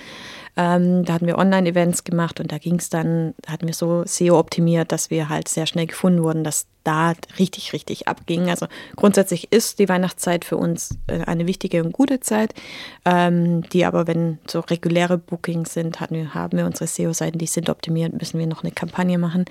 Ähm, 0.56 1.04
da 1.04 1.14
hatten 1.14 1.26
wir 1.26 1.38
Online-Events 1.38 2.04
gemacht 2.04 2.38
und 2.38 2.52
da 2.52 2.58
ging 2.58 2.76
es 2.76 2.90
dann, 2.90 3.34
hatten 3.46 3.66
wir 3.66 3.74
so 3.74 4.02
SEO 4.04 4.38
optimiert, 4.38 4.92
dass 4.92 5.10
wir 5.10 5.28
halt 5.28 5.48
sehr 5.48 5.66
schnell 5.66 5.86
gefunden 5.86 6.22
wurden, 6.22 6.44
dass 6.44 6.66
da 6.84 7.14
richtig, 7.38 7.72
richtig 7.72 8.08
abging. 8.08 8.50
Also 8.50 8.66
grundsätzlich 8.96 9.52
ist 9.52 9.78
die 9.78 9.88
Weihnachtszeit 9.88 10.44
für 10.44 10.56
uns 10.56 10.98
äh, 11.06 11.20
eine 11.24 11.46
wichtige 11.46 11.82
und 11.82 11.92
gute 11.92 12.20
Zeit, 12.20 12.54
ähm, 13.04 13.62
die 13.70 13.84
aber, 13.84 14.06
wenn 14.06 14.38
so 14.46 14.60
reguläre 14.60 15.16
Bookings 15.16 15.72
sind, 15.72 16.00
wir, 16.10 16.34
haben 16.34 16.58
wir 16.58 16.66
unsere 16.66 16.86
SEO-Seiten, 16.86 17.38
die 17.38 17.46
sind 17.46 17.70
optimiert, 17.70 18.12
müssen 18.12 18.38
wir 18.38 18.46
noch 18.46 18.62
eine 18.62 18.72
Kampagne 18.72 19.16
machen. 19.18 19.46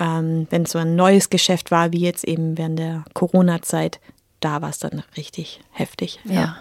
Ähm, 0.00 0.46
wenn 0.50 0.66
so 0.66 0.78
ein 0.78 0.96
neues 0.96 1.30
Geschäft 1.30 1.70
war, 1.70 1.92
wie 1.92 2.00
jetzt 2.00 2.24
eben 2.24 2.58
während 2.58 2.78
der 2.78 3.04
Corona-Zeit, 3.14 4.00
da 4.40 4.62
war 4.62 4.70
es 4.70 4.78
dann 4.78 5.02
richtig 5.16 5.60
heftig. 5.72 6.20
ja. 6.24 6.32
ja. 6.32 6.56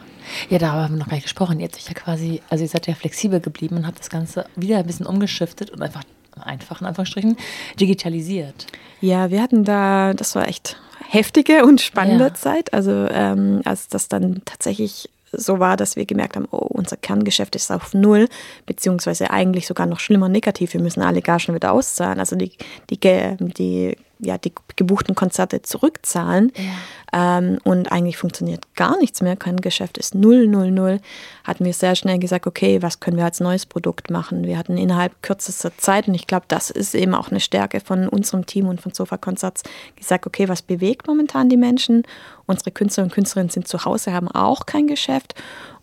Ja, 0.49 0.57
darüber 0.59 0.83
haben 0.83 0.93
wir 0.93 0.99
noch 0.99 1.07
gar 1.07 1.15
nicht 1.15 1.23
gesprochen. 1.23 1.59
Ihr 1.59 1.65
habt 1.65 1.75
sich 1.75 1.87
ja 1.87 1.93
quasi, 1.93 2.41
also 2.49 2.63
ihr 2.63 2.67
seid 2.67 2.87
ja 2.87 2.93
flexibel 2.93 3.39
geblieben 3.39 3.77
und 3.77 3.87
habt 3.87 3.99
das 3.99 4.09
Ganze 4.09 4.45
wieder 4.55 4.77
ein 4.77 4.85
bisschen 4.85 5.05
umgeschiftet 5.05 5.69
und 5.71 5.81
einfach, 5.81 6.03
einfach 6.39 6.81
in 6.81 6.87
Anführungsstrichen, 6.87 7.37
digitalisiert. 7.79 8.67
Ja, 9.01 9.31
wir 9.31 9.41
hatten 9.41 9.63
da, 9.63 10.13
das 10.13 10.35
war 10.35 10.47
echt 10.47 10.77
heftige 11.09 11.65
und 11.65 11.81
spannende 11.81 12.25
ja. 12.25 12.33
Zeit. 12.33 12.73
Also 12.73 12.91
ähm, 12.91 13.61
als 13.65 13.87
das 13.87 14.07
dann 14.07 14.41
tatsächlich 14.45 15.09
so 15.31 15.59
war, 15.59 15.77
dass 15.77 15.95
wir 15.95 16.05
gemerkt 16.05 16.35
haben, 16.35 16.47
oh, 16.51 16.57
unser 16.57 16.97
Kerngeschäft 16.97 17.55
ist 17.55 17.71
auf 17.71 17.93
Null, 17.93 18.27
beziehungsweise 18.65 19.29
eigentlich 19.29 19.67
sogar 19.67 19.85
noch 19.85 19.99
schlimmer 19.99 20.27
negativ. 20.27 20.73
Wir 20.73 20.81
müssen 20.81 21.01
alle 21.01 21.21
Gagen 21.21 21.53
wieder 21.53 21.71
auszahlen. 21.71 22.19
Also 22.19 22.35
die, 22.35 22.51
die, 22.89 22.99
die 22.99 23.95
ja, 24.19 24.37
die 24.37 24.53
gebuchten 24.75 25.15
Konzerte 25.15 25.61
zurückzahlen. 25.61 26.51
Ja. 26.55 27.39
Ähm, 27.39 27.57
und 27.63 27.91
eigentlich 27.91 28.17
funktioniert 28.17 28.75
gar 28.75 28.97
nichts 28.97 29.21
mehr. 29.21 29.35
Kein 29.37 29.57
Geschäft 29.57 29.97
ist 29.97 30.13
null, 30.13 30.45
null, 30.45 30.71
null. 30.71 30.99
Hatten 31.45 31.63
wir 31.63 31.73
sehr 31.73 31.95
schnell 31.95 32.19
gesagt, 32.19 32.45
okay, 32.45 32.81
was 32.81 32.99
können 32.99 33.17
wir 33.17 33.23
als 33.23 33.39
neues 33.39 33.65
Produkt 33.65 34.11
machen? 34.11 34.43
Wir 34.43 34.57
hatten 34.57 34.77
innerhalb 34.77 35.23
kürzester 35.23 35.75
Zeit, 35.77 36.07
und 36.07 36.15
ich 36.15 36.27
glaube, 36.27 36.45
das 36.49 36.69
ist 36.69 36.95
eben 36.95 37.15
auch 37.15 37.31
eine 37.31 37.39
Stärke 37.39 37.79
von 37.79 38.09
unserem 38.09 38.45
Team 38.45 38.67
und 38.67 38.81
von 38.81 38.93
Sofa 38.93 39.17
Concerts, 39.17 39.63
gesagt, 39.95 40.27
okay, 40.27 40.49
was 40.49 40.61
bewegt 40.61 41.07
momentan 41.07 41.47
die 41.47 41.57
Menschen? 41.57 42.03
Unsere 42.45 42.71
Künstler 42.71 43.05
und 43.05 43.13
Künstlerinnen 43.13 43.49
sind 43.49 43.67
zu 43.67 43.85
Hause, 43.85 44.11
haben 44.11 44.27
auch 44.27 44.65
kein 44.65 44.87
Geschäft 44.87 45.33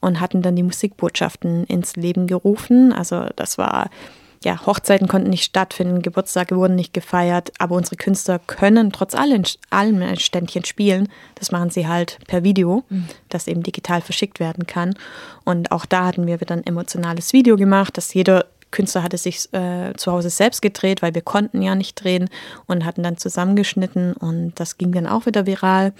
und 0.00 0.20
hatten 0.20 0.42
dann 0.42 0.56
die 0.56 0.62
Musikbotschaften 0.62 1.64
ins 1.64 1.96
Leben 1.96 2.26
gerufen. 2.26 2.92
Also 2.92 3.26
das 3.36 3.56
war 3.56 3.88
ja, 4.44 4.64
Hochzeiten 4.64 5.08
konnten 5.08 5.30
nicht 5.30 5.44
stattfinden, 5.44 6.02
Geburtstage 6.02 6.56
wurden 6.56 6.74
nicht 6.74 6.92
gefeiert, 6.92 7.52
aber 7.58 7.74
unsere 7.76 7.96
Künstler 7.96 8.38
können 8.38 8.92
trotz 8.92 9.14
allem, 9.14 9.42
allem 9.70 10.02
ein 10.02 10.18
Ständchen 10.18 10.64
spielen. 10.64 11.08
Das 11.34 11.52
machen 11.52 11.70
sie 11.70 11.86
halt 11.88 12.18
per 12.26 12.44
Video, 12.44 12.84
mhm. 12.88 13.08
das 13.28 13.46
eben 13.48 13.62
digital 13.62 14.00
verschickt 14.00 14.40
werden 14.40 14.66
kann. 14.66 14.94
Und 15.44 15.72
auch 15.72 15.86
da 15.86 16.06
hatten 16.06 16.26
wir 16.26 16.40
wieder 16.40 16.54
ein 16.54 16.66
emotionales 16.66 17.32
Video 17.32 17.56
gemacht, 17.56 17.96
dass 17.96 18.14
jeder 18.14 18.46
Künstler 18.70 19.02
hatte 19.02 19.16
sich 19.16 19.52
äh, 19.54 19.94
zu 19.96 20.12
Hause 20.12 20.28
selbst 20.28 20.60
gedreht, 20.60 21.00
weil 21.00 21.14
wir 21.14 21.22
konnten 21.22 21.62
ja 21.62 21.74
nicht 21.74 22.02
drehen 22.02 22.28
und 22.66 22.84
hatten 22.84 23.02
dann 23.02 23.16
zusammengeschnitten 23.16 24.12
und 24.12 24.52
das 24.56 24.76
ging 24.76 24.92
dann 24.92 25.06
auch 25.06 25.26
wieder 25.26 25.46
viral 25.46 25.92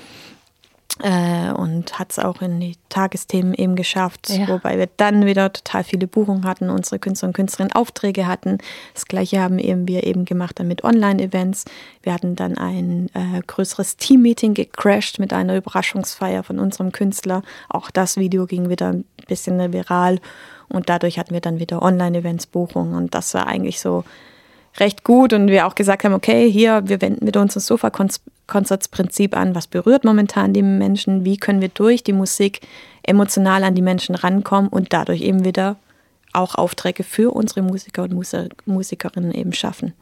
äh, 1.02 1.50
und 1.52 1.98
hat 1.98 2.12
es 2.12 2.18
auch 2.18 2.40
in 2.40 2.60
die 2.60 2.76
Tagesthemen 2.88 3.52
eben 3.54 3.76
geschafft, 3.76 4.30
ja. 4.30 4.48
wobei 4.48 4.78
wir 4.78 4.88
dann 4.96 5.26
wieder 5.26 5.52
total 5.52 5.84
viele 5.84 6.06
Buchungen 6.06 6.44
hatten, 6.44 6.70
unsere 6.70 6.98
Künstler 6.98 7.28
und 7.28 7.34
Künstlerinnen 7.34 7.74
Aufträge 7.74 8.26
hatten. 8.26 8.58
Das 8.94 9.06
gleiche 9.06 9.40
haben 9.40 9.58
eben 9.58 9.86
wir 9.88 10.04
eben 10.04 10.24
gemacht 10.24 10.58
dann 10.58 10.68
mit 10.68 10.84
Online-Events. 10.84 11.66
Wir 12.02 12.14
hatten 12.14 12.36
dann 12.36 12.56
ein 12.56 13.10
äh, 13.14 13.40
größeres 13.46 13.98
Team-Meeting 13.98 14.54
gecrashed 14.54 15.18
mit 15.18 15.32
einer 15.32 15.56
Überraschungsfeier 15.56 16.42
von 16.42 16.58
unserem 16.58 16.92
Künstler. 16.92 17.42
Auch 17.68 17.90
das 17.90 18.16
Video 18.16 18.46
ging 18.46 18.68
wieder 18.70 18.88
ein 18.88 19.04
bisschen 19.28 19.72
viral 19.72 20.20
und 20.68 20.88
dadurch 20.88 21.18
hatten 21.18 21.34
wir 21.34 21.40
dann 21.40 21.60
wieder 21.60 21.82
Online-Events, 21.82 22.46
Buchungen 22.46 22.94
und 22.94 23.14
das 23.14 23.34
war 23.34 23.46
eigentlich 23.46 23.80
so 23.80 24.04
recht 24.80 25.04
gut 25.04 25.32
und 25.32 25.48
wir 25.48 25.66
auch 25.66 25.74
gesagt 25.74 26.04
haben, 26.04 26.14
okay, 26.14 26.50
hier, 26.50 26.82
wir 26.86 27.00
wenden 27.00 27.26
wieder 27.26 27.40
unser 27.40 27.60
Sofa-Konzertsprinzip 27.60 29.36
an, 29.36 29.54
was 29.54 29.66
berührt 29.66 30.04
momentan 30.04 30.52
die 30.52 30.62
Menschen, 30.62 31.24
wie 31.24 31.36
können 31.36 31.60
wir 31.60 31.68
durch 31.68 32.02
die 32.04 32.12
Musik 32.12 32.60
emotional 33.02 33.64
an 33.64 33.74
die 33.74 33.82
Menschen 33.82 34.14
rankommen 34.14 34.68
und 34.68 34.92
dadurch 34.92 35.22
eben 35.22 35.44
wieder 35.44 35.76
auch 36.32 36.54
Aufträge 36.54 37.02
für 37.02 37.34
unsere 37.34 37.62
Musiker 37.62 38.02
und 38.02 38.14
Musikerinnen 38.66 39.32
eben 39.32 39.52
schaffen. 39.52 39.94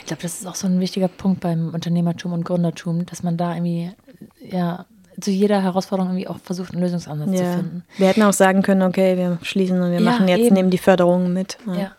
Ich 0.00 0.06
glaube, 0.06 0.22
das 0.22 0.40
ist 0.40 0.46
auch 0.46 0.54
so 0.54 0.66
ein 0.66 0.80
wichtiger 0.80 1.08
Punkt 1.08 1.40
beim 1.40 1.68
Unternehmertum 1.74 2.32
und 2.32 2.44
Gründertum, 2.44 3.04
dass 3.06 3.22
man 3.22 3.36
da 3.36 3.54
irgendwie, 3.54 3.90
ja, 4.50 4.86
zu 5.20 5.30
jeder 5.30 5.62
Herausforderung 5.62 6.12
irgendwie 6.12 6.28
auch 6.28 6.38
versucht, 6.38 6.72
einen 6.72 6.80
Lösungsansatz 6.80 7.28
ja. 7.32 7.36
zu 7.36 7.58
finden. 7.58 7.84
Wir 7.98 8.08
hätten 8.08 8.22
auch 8.22 8.32
sagen 8.32 8.62
können, 8.62 8.82
okay, 8.82 9.18
wir 9.18 9.38
schließen 9.42 9.80
und 9.82 9.90
wir 9.90 10.00
ja, 10.00 10.10
machen 10.10 10.28
jetzt, 10.28 10.40
eben. 10.40 10.54
nehmen 10.54 10.70
die 10.70 10.78
Förderungen 10.78 11.34
mit. 11.34 11.58
Ja. 11.66 11.74
ja. 11.74 11.92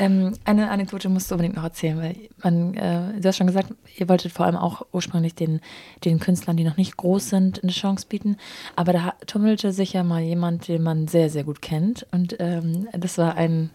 Ähm, 0.00 0.32
eine 0.44 0.70
Anekdote 0.70 1.08
musst 1.10 1.30
du 1.30 1.34
unbedingt 1.34 1.56
noch 1.56 1.64
erzählen, 1.64 1.98
weil 1.98 2.16
man, 2.42 2.74
äh, 2.74 3.20
du 3.20 3.28
hast 3.28 3.36
schon 3.36 3.46
gesagt, 3.46 3.74
ihr 3.96 4.08
wolltet 4.08 4.32
vor 4.32 4.46
allem 4.46 4.56
auch 4.56 4.86
ursprünglich 4.92 5.34
den, 5.34 5.60
den 6.04 6.18
Künstlern, 6.20 6.56
die 6.56 6.64
noch 6.64 6.78
nicht 6.78 6.96
groß 6.96 7.28
sind, 7.28 7.62
eine 7.62 7.72
Chance 7.72 8.06
bieten. 8.08 8.36
Aber 8.76 8.94
da 8.94 9.14
tummelte 9.26 9.72
sich 9.72 9.92
ja 9.92 10.02
mal 10.02 10.22
jemand, 10.22 10.68
den 10.68 10.82
man 10.82 11.06
sehr, 11.06 11.28
sehr 11.28 11.44
gut 11.44 11.60
kennt. 11.60 12.06
Und 12.12 12.36
ähm, 12.38 12.88
das 12.92 13.18
war 13.18 13.36
ein, 13.36 13.70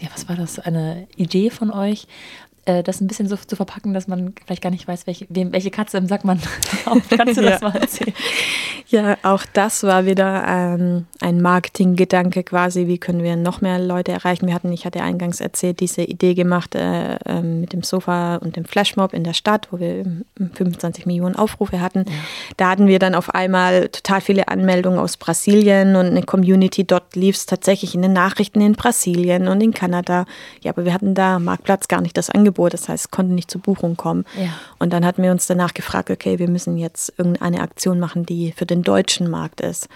ja, 0.00 0.08
was 0.12 0.28
war 0.28 0.36
das? 0.36 0.60
Eine 0.60 1.08
Idee 1.16 1.50
von 1.50 1.72
euch, 1.72 2.06
äh, 2.64 2.84
das 2.84 3.00
ein 3.00 3.08
bisschen 3.08 3.26
so 3.26 3.36
zu 3.36 3.56
verpacken, 3.56 3.94
dass 3.94 4.06
man 4.06 4.34
vielleicht 4.44 4.62
gar 4.62 4.70
nicht 4.70 4.86
weiß, 4.86 5.08
welche, 5.08 5.26
wem, 5.28 5.52
welche 5.52 5.72
Katze 5.72 5.98
im 5.98 6.06
Sack 6.06 6.24
man 6.24 6.40
Kannst 6.84 7.36
du 7.36 7.42
das 7.42 7.60
ja. 7.60 7.68
mal 7.68 7.76
erzählen? 7.76 8.14
Ja, 8.92 9.16
auch 9.22 9.46
das 9.50 9.84
war 9.84 10.04
wieder 10.04 10.44
ähm, 10.46 11.06
ein 11.18 11.40
Marketinggedanke 11.40 12.42
quasi. 12.42 12.86
Wie 12.88 12.98
können 12.98 13.22
wir 13.22 13.36
noch 13.36 13.62
mehr 13.62 13.78
Leute 13.78 14.12
erreichen? 14.12 14.46
Wir 14.46 14.54
hatten, 14.54 14.70
ich 14.70 14.84
hatte 14.84 15.02
eingangs 15.02 15.40
erzählt, 15.40 15.80
diese 15.80 16.02
Idee 16.02 16.34
gemacht 16.34 16.74
äh, 16.74 17.14
äh, 17.14 17.40
mit 17.40 17.72
dem 17.72 17.82
Sofa 17.82 18.36
und 18.36 18.56
dem 18.56 18.66
Flashmob 18.66 19.14
in 19.14 19.24
der 19.24 19.32
Stadt, 19.32 19.68
wo 19.70 19.80
wir 19.80 20.04
25 20.36 21.06
Millionen 21.06 21.36
Aufrufe 21.36 21.80
hatten. 21.80 22.04
Ja. 22.06 22.12
Da 22.58 22.68
hatten 22.68 22.86
wir 22.86 22.98
dann 22.98 23.14
auf 23.14 23.34
einmal 23.34 23.88
total 23.88 24.20
viele 24.20 24.48
Anmeldungen 24.48 24.98
aus 24.98 25.16
Brasilien 25.16 25.96
und 25.96 26.08
eine 26.08 26.22
Community. 26.22 26.84
Dort 26.84 27.16
lief 27.16 27.36
es 27.36 27.46
tatsächlich 27.46 27.94
in 27.94 28.02
den 28.02 28.12
Nachrichten 28.12 28.60
in 28.60 28.74
Brasilien 28.74 29.48
und 29.48 29.62
in 29.62 29.72
Kanada. 29.72 30.26
Ja, 30.60 30.72
aber 30.72 30.84
wir 30.84 30.92
hatten 30.92 31.14
da 31.14 31.38
Marktplatz 31.38 31.88
gar 31.88 32.02
nicht 32.02 32.18
das 32.18 32.28
Angebot. 32.28 32.74
Das 32.74 32.90
heißt, 32.90 33.10
konnten 33.10 33.34
nicht 33.34 33.50
zur 33.50 33.62
Buchung 33.62 33.96
kommen. 33.96 34.26
Ja. 34.36 34.50
Und 34.78 34.92
dann 34.92 35.06
hatten 35.06 35.22
wir 35.22 35.30
uns 35.30 35.46
danach 35.46 35.72
gefragt, 35.72 36.10
okay, 36.10 36.38
wir 36.38 36.50
müssen 36.50 36.76
jetzt 36.76 37.14
irgendeine 37.16 37.62
Aktion 37.62 37.98
machen, 37.98 38.26
die 38.26 38.52
für 38.52 38.66
den 38.66 38.81
deutschen 38.82 39.30
Markt 39.30 39.60
ist. 39.60 39.88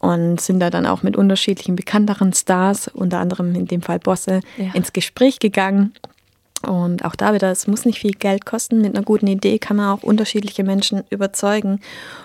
Und 0.00 0.40
sind 0.40 0.60
da 0.60 0.68
dann 0.68 0.84
auch 0.84 1.02
mit 1.02 1.16
unterschiedlichen 1.16 1.74
bekannteren 1.74 2.32
Stars, 2.34 2.88
unter 2.88 3.18
anderem 3.18 3.54
in 3.54 3.66
dem 3.66 3.80
Fall 3.80 3.98
Bosse, 3.98 4.40
ja. 4.58 4.72
ins 4.74 4.92
Gespräch 4.92 5.38
gegangen. 5.38 5.94
Und 6.62 7.04
auch 7.04 7.16
da 7.16 7.32
wieder, 7.32 7.50
es 7.50 7.66
muss 7.66 7.84
nicht 7.84 7.98
viel 7.98 8.12
Geld 8.12 8.44
kosten. 8.44 8.80
Mit 8.80 8.94
einer 8.94 9.04
guten 9.04 9.26
Idee 9.26 9.58
kann 9.58 9.76
man 9.76 9.96
auch 9.96 10.02
unterschiedliche 10.02 10.64
Menschen 10.64 11.02
überzeugen. 11.10 11.80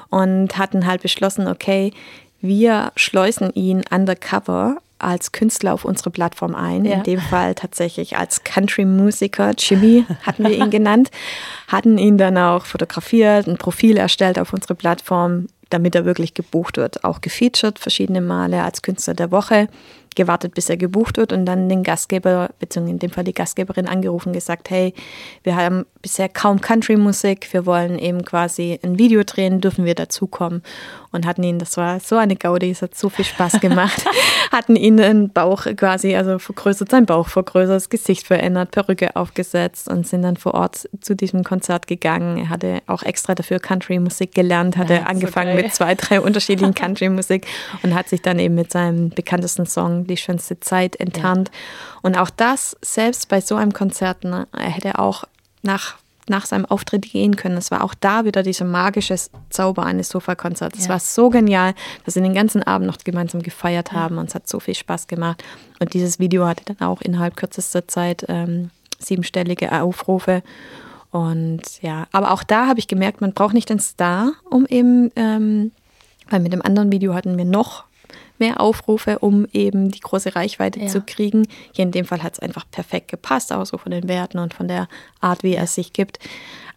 Und 0.09 0.57
hatten 0.57 0.85
halt 0.85 1.01
beschlossen, 1.01 1.47
okay, 1.47 1.93
wir 2.41 2.91
schleusen 2.95 3.53
ihn 3.53 3.83
undercover 3.89 4.77
als 4.99 5.31
Künstler 5.31 5.73
auf 5.73 5.85
unsere 5.85 6.11
Plattform 6.11 6.55
ein. 6.55 6.85
Ja. 6.85 6.95
In 6.95 7.03
dem 7.03 7.19
Fall 7.19 7.55
tatsächlich 7.55 8.17
als 8.17 8.43
Country-Musiker. 8.43 9.53
Jimmy 9.57 10.05
hatten 10.23 10.43
wir 10.43 10.51
ihn 10.51 10.69
genannt. 10.69 11.11
Hatten 11.67 11.97
ihn 11.97 12.17
dann 12.17 12.37
auch 12.37 12.65
fotografiert, 12.65 13.47
ein 13.47 13.57
Profil 13.57 13.97
erstellt 13.97 14.39
auf 14.39 14.53
unsere 14.53 14.75
Plattform 14.75 15.47
damit 15.73 15.95
er 15.95 16.05
wirklich 16.05 16.33
gebucht 16.33 16.77
wird. 16.77 17.03
Auch 17.03 17.21
gefeatured 17.21 17.79
verschiedene 17.79 18.21
Male 18.21 18.63
als 18.63 18.81
Künstler 18.81 19.13
der 19.13 19.31
Woche 19.31 19.67
gewartet, 20.15 20.53
bis 20.53 20.69
er 20.69 20.77
gebucht 20.77 21.17
wird 21.17 21.31
und 21.31 21.45
dann 21.45 21.69
den 21.69 21.83
Gastgeber, 21.83 22.49
beziehungsweise 22.59 22.93
in 22.93 22.99
dem 22.99 23.11
Fall 23.11 23.23
die 23.23 23.33
Gastgeberin 23.33 23.87
angerufen, 23.87 24.33
gesagt, 24.33 24.69
hey, 24.69 24.93
wir 25.43 25.55
haben 25.55 25.85
bisher 26.01 26.29
kaum 26.29 26.61
Country-Musik, 26.61 27.47
wir 27.53 27.65
wollen 27.65 27.97
eben 27.97 28.23
quasi 28.25 28.79
ein 28.83 28.97
Video 28.97 29.23
drehen, 29.23 29.61
dürfen 29.61 29.85
wir 29.85 29.95
dazukommen? 29.95 30.63
Und 31.13 31.25
hatten 31.25 31.43
ihn, 31.43 31.59
das 31.59 31.75
war 31.75 31.99
so 31.99 32.15
eine 32.15 32.37
Gaudi, 32.37 32.71
es 32.71 32.81
hat 32.81 32.95
so 32.95 33.09
viel 33.09 33.25
Spaß 33.25 33.59
gemacht, 33.59 34.05
hatten 34.51 34.77
ihn 34.77 34.95
den 34.97 35.29
Bauch 35.29 35.65
quasi, 35.75 36.15
also 36.15 36.39
vergrößert, 36.39 36.89
sein 36.89 37.05
Bauch 37.05 37.27
vergrößert, 37.27 37.75
das 37.75 37.89
Gesicht 37.89 38.27
verändert, 38.27 38.71
Perücke 38.71 39.15
aufgesetzt 39.15 39.89
und 39.89 40.07
sind 40.07 40.21
dann 40.21 40.37
vor 40.37 40.53
Ort 40.53 40.89
zu 41.01 41.15
diesem 41.15 41.43
Konzert 41.43 41.87
gegangen. 41.87 42.37
Er 42.37 42.49
hatte 42.49 42.81
auch 42.87 43.03
extra 43.03 43.35
dafür 43.35 43.59
Country-Musik 43.59 44.33
gelernt, 44.33 44.77
hatte 44.77 44.95
ja, 44.95 45.03
angefangen 45.03 45.57
so 45.57 45.63
mit 45.63 45.73
zwei, 45.73 45.95
drei 45.95 46.21
unterschiedlichen 46.21 46.73
Country-Musik 46.75 47.45
und 47.83 47.93
hat 47.93 48.07
sich 48.07 48.21
dann 48.21 48.39
eben 48.39 48.55
mit 48.55 48.71
seinem 48.71 49.09
bekanntesten 49.09 49.65
Song 49.65 50.00
die 50.07 50.17
schönste 50.17 50.59
Zeit 50.59 50.95
enttarnt. 50.97 51.49
Ja. 51.49 51.99
Und 52.01 52.17
auch 52.17 52.29
das, 52.29 52.77
selbst 52.81 53.29
bei 53.29 53.41
so 53.41 53.55
einem 53.55 53.73
Konzert, 53.73 54.23
ne, 54.23 54.47
er 54.51 54.69
hätte 54.69 54.99
auch 54.99 55.25
nach, 55.61 55.95
nach 56.27 56.45
seinem 56.45 56.65
Auftritt 56.65 57.11
gehen 57.11 57.35
können. 57.35 57.57
Es 57.57 57.71
war 57.71 57.83
auch 57.83 57.93
da 57.93 58.25
wieder 58.25 58.43
dieser 58.43 58.65
magische 58.65 59.15
Zauber 59.49 59.85
eines 59.85 60.09
Sofakonzerts. 60.09 60.79
Es 60.79 60.85
ja. 60.85 60.91
war 60.91 60.99
so 60.99 61.29
genial, 61.29 61.73
dass 62.05 62.13
sie 62.15 62.21
den 62.21 62.33
ganzen 62.33 62.63
Abend 62.63 62.87
noch 62.87 62.97
gemeinsam 62.97 63.41
gefeiert 63.41 63.91
haben 63.91 64.17
und 64.17 64.29
es 64.29 64.35
hat 64.35 64.47
so 64.47 64.59
viel 64.59 64.75
Spaß 64.75 65.07
gemacht. 65.07 65.43
Und 65.79 65.93
dieses 65.93 66.19
Video 66.19 66.45
hatte 66.45 66.63
dann 66.65 66.87
auch 66.87 67.01
innerhalb 67.01 67.35
kürzester 67.35 67.87
Zeit 67.87 68.25
ähm, 68.29 68.69
siebenstellige 68.99 69.71
Aufrufe. 69.81 70.43
Und 71.11 71.81
ja, 71.81 72.07
aber 72.11 72.31
auch 72.31 72.43
da 72.43 72.67
habe 72.67 72.79
ich 72.79 72.87
gemerkt, 72.87 73.21
man 73.21 73.33
braucht 73.33 73.53
nicht 73.53 73.69
den 73.69 73.79
Star, 73.79 74.31
um 74.49 74.65
eben, 74.65 75.11
ähm, 75.15 75.71
weil 76.29 76.39
mit 76.39 76.53
dem 76.53 76.61
anderen 76.61 76.91
Video 76.91 77.13
hatten 77.13 77.37
wir 77.37 77.45
noch 77.45 77.83
mehr 78.41 78.59
Aufrufe, 78.59 79.19
um 79.19 79.47
eben 79.53 79.89
die 79.91 80.01
große 80.01 80.35
Reichweite 80.35 80.81
ja. 80.81 80.87
zu 80.87 80.99
kriegen. 81.01 81.47
Hier 81.73 81.83
in 81.83 81.91
dem 81.91 82.05
Fall 82.05 82.21
hat 82.21 82.33
es 82.33 82.39
einfach 82.39 82.65
perfekt 82.69 83.07
gepasst, 83.07 83.53
auch 83.53 83.65
so 83.65 83.77
von 83.77 83.91
den 83.91 84.09
Werten 84.09 84.39
und 84.39 84.53
von 84.53 84.67
der 84.67 84.89
Art, 85.21 85.43
wie 85.43 85.55
er 85.55 85.63
es 85.63 85.75
sich 85.75 85.93
gibt. 85.93 86.19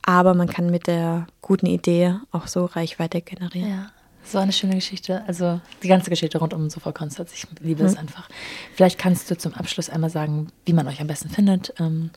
Aber 0.02 0.34
man 0.34 0.48
kann 0.48 0.70
mit 0.70 0.86
der 0.86 1.26
guten 1.42 1.66
Idee 1.66 2.14
auch 2.30 2.46
so 2.46 2.66
Reichweite 2.66 3.20
generieren. 3.20 3.68
Ja. 3.68 3.90
So 4.26 4.38
eine 4.38 4.52
schöne 4.52 4.74
Geschichte. 4.76 5.22
Also 5.26 5.60
die 5.82 5.88
ganze 5.88 6.08
Geschichte 6.08 6.38
rund 6.38 6.54
um 6.54 6.70
Sofa 6.70 6.92
Concerts. 6.92 7.34
Ich 7.34 7.46
liebe 7.60 7.82
mhm. 7.82 7.88
es 7.88 7.96
einfach. 7.96 8.28
Vielleicht 8.74 8.98
kannst 8.98 9.30
du 9.30 9.36
zum 9.36 9.52
Abschluss 9.54 9.90
einmal 9.90 10.10
sagen, 10.10 10.48
wie 10.64 10.72
man 10.72 10.88
euch 10.88 11.00
am 11.00 11.06
besten 11.06 11.28
findet. 11.28 11.74
Ähm, 11.78 12.10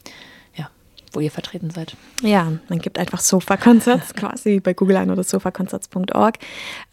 wo 1.17 1.19
ihr 1.19 1.31
vertreten 1.31 1.71
seid. 1.71 1.97
Ja, 2.21 2.53
man 2.69 2.77
gibt 2.77 2.99
einfach 2.99 3.19
Sofa-Concerts 3.19 4.13
quasi 4.15 4.59
bei 4.59 4.75
Google 4.75 4.97
ein 4.97 5.09
oder 5.09 5.23
sofaconcerts.org. 5.23 6.37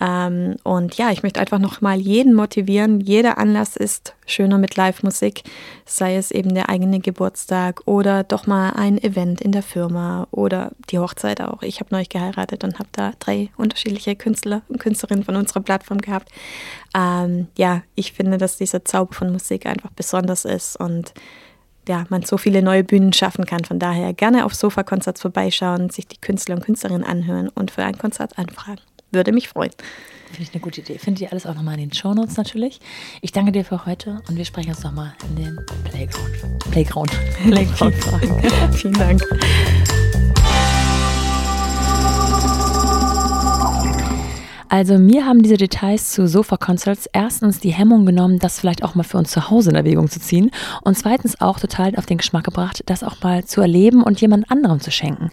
Ähm, 0.01 0.57
und 0.63 0.95
ja, 0.97 1.11
ich 1.11 1.23
möchte 1.23 1.41
einfach 1.41 1.59
nochmal 1.59 1.99
jeden 1.99 2.33
motivieren. 2.33 3.01
Jeder 3.01 3.37
Anlass 3.37 3.77
ist 3.77 4.15
schöner 4.25 4.57
mit 4.57 4.77
Live-Musik, 4.77 5.43
sei 5.85 6.17
es 6.17 6.31
eben 6.31 6.55
der 6.55 6.71
eigene 6.71 7.01
Geburtstag 7.01 7.83
oder 7.85 8.25
doch 8.25 8.47
mal 8.47 8.71
ein 8.71 8.97
Event 8.97 9.43
in 9.43 9.53
der 9.53 9.63
Firma 9.63 10.27
oder 10.31 10.73
die 10.89 10.99
Hochzeit 10.99 11.43
auch. 11.43 11.63
Ich 11.63 11.81
habe 11.81 11.91
neulich 11.93 12.09
geheiratet 12.09 12.65
und 12.65 12.79
habe 12.79 12.89
da 12.93 13.13
drei 13.19 13.51
unterschiedliche 13.59 14.17
Künstler 14.17 14.63
und 14.71 14.81
Künstlerinnen 14.81 15.25
von 15.25 15.37
unserer 15.37 15.61
Plattform 15.61 15.99
gehabt. 15.99 16.31
Ähm, 16.97 17.49
ja, 17.59 17.83
ich 17.95 18.15
finde, 18.15 18.39
dass 18.39 18.57
dieser 18.57 18.87
Zauber 18.87 19.13
von 19.13 19.31
Musik 19.31 19.67
einfach 19.67 19.91
besonders 19.91 20.47
ist 20.47 20.81
und 20.81 21.13
ja, 21.89 22.05
man 22.09 22.23
so 22.23 22.37
viele 22.39 22.63
neue 22.63 22.85
Bühnen 22.85 23.13
schaffen 23.13 23.47
kann. 23.47 23.65
Von 23.65 23.79
daher 23.79 24.13
gerne 24.13 24.45
auf 24.45 24.55
Sofa-Konzerts 24.55 25.21
vorbeischauen, 25.21 25.91
sich 25.91 26.07
die 26.07 26.19
Künstler 26.21 26.57
und 26.57 26.65
Künstlerinnen 26.65 27.05
anhören 27.05 27.49
und 27.49 27.71
für 27.71 27.85
ein 27.85 27.99
Konzert 27.99 28.39
anfragen. 28.39 28.81
Würde 29.11 29.33
mich 29.33 29.49
freuen. 29.49 29.71
Finde 30.35 30.49
ich 30.49 30.53
eine 30.53 30.61
gute 30.61 30.81
Idee. 30.81 30.99
Findet 30.99 31.23
ihr 31.23 31.31
alles 31.31 31.47
auch 31.47 31.55
nochmal 31.55 31.75
in 31.75 31.89
den 31.89 31.93
Shownotes 31.93 32.37
natürlich. 32.37 32.81
Ich 33.21 33.31
danke 33.31 33.53
dir 33.53 33.65
für 33.65 33.87
heute 33.87 34.21
und 34.29 34.37
wir 34.37 34.45
sprechen 34.45 34.71
uns 34.71 34.83
nochmal 34.83 35.15
in 35.29 35.37
den 35.37 35.59
Playground. 35.85 36.35
Playground. 36.73 37.11
Playground. 37.45 37.95
Vielen 38.75 38.95
Dank. 38.95 39.23
Also 44.69 44.99
mir 44.99 45.27
haben 45.27 45.43
diese 45.43 45.57
Details 45.57 46.11
zu 46.11 46.27
Sofa-Concerts 46.27 47.09
erstens 47.13 47.61
die 47.61 47.73
Hemmung 47.73 48.07
genommen, 48.07 48.39
das 48.39 48.59
vielleicht 48.59 48.83
auch 48.83 48.95
mal 48.95 49.03
für 49.03 49.19
uns 49.19 49.31
zu 49.31 49.51
Hause 49.51 49.71
in 49.71 49.77
Erwägung 49.77 50.09
zu 50.09 50.21
ziehen 50.21 50.51
und 50.83 50.97
zweitens 50.97 51.41
auch 51.41 51.61
total 51.61 51.95
auf 51.97 52.07
den 52.07 52.19
Geschmack 52.19 52.45
gebracht, 52.45 52.83
das 52.87 53.03
auch 53.03 53.21
mal 53.23 53.45
zu 53.45 53.61
erleben 53.61 54.03
und 54.03 54.21
jemand 54.21 54.51
anderem 54.51 54.81
zu 54.81 54.91
schenken. 54.91 55.31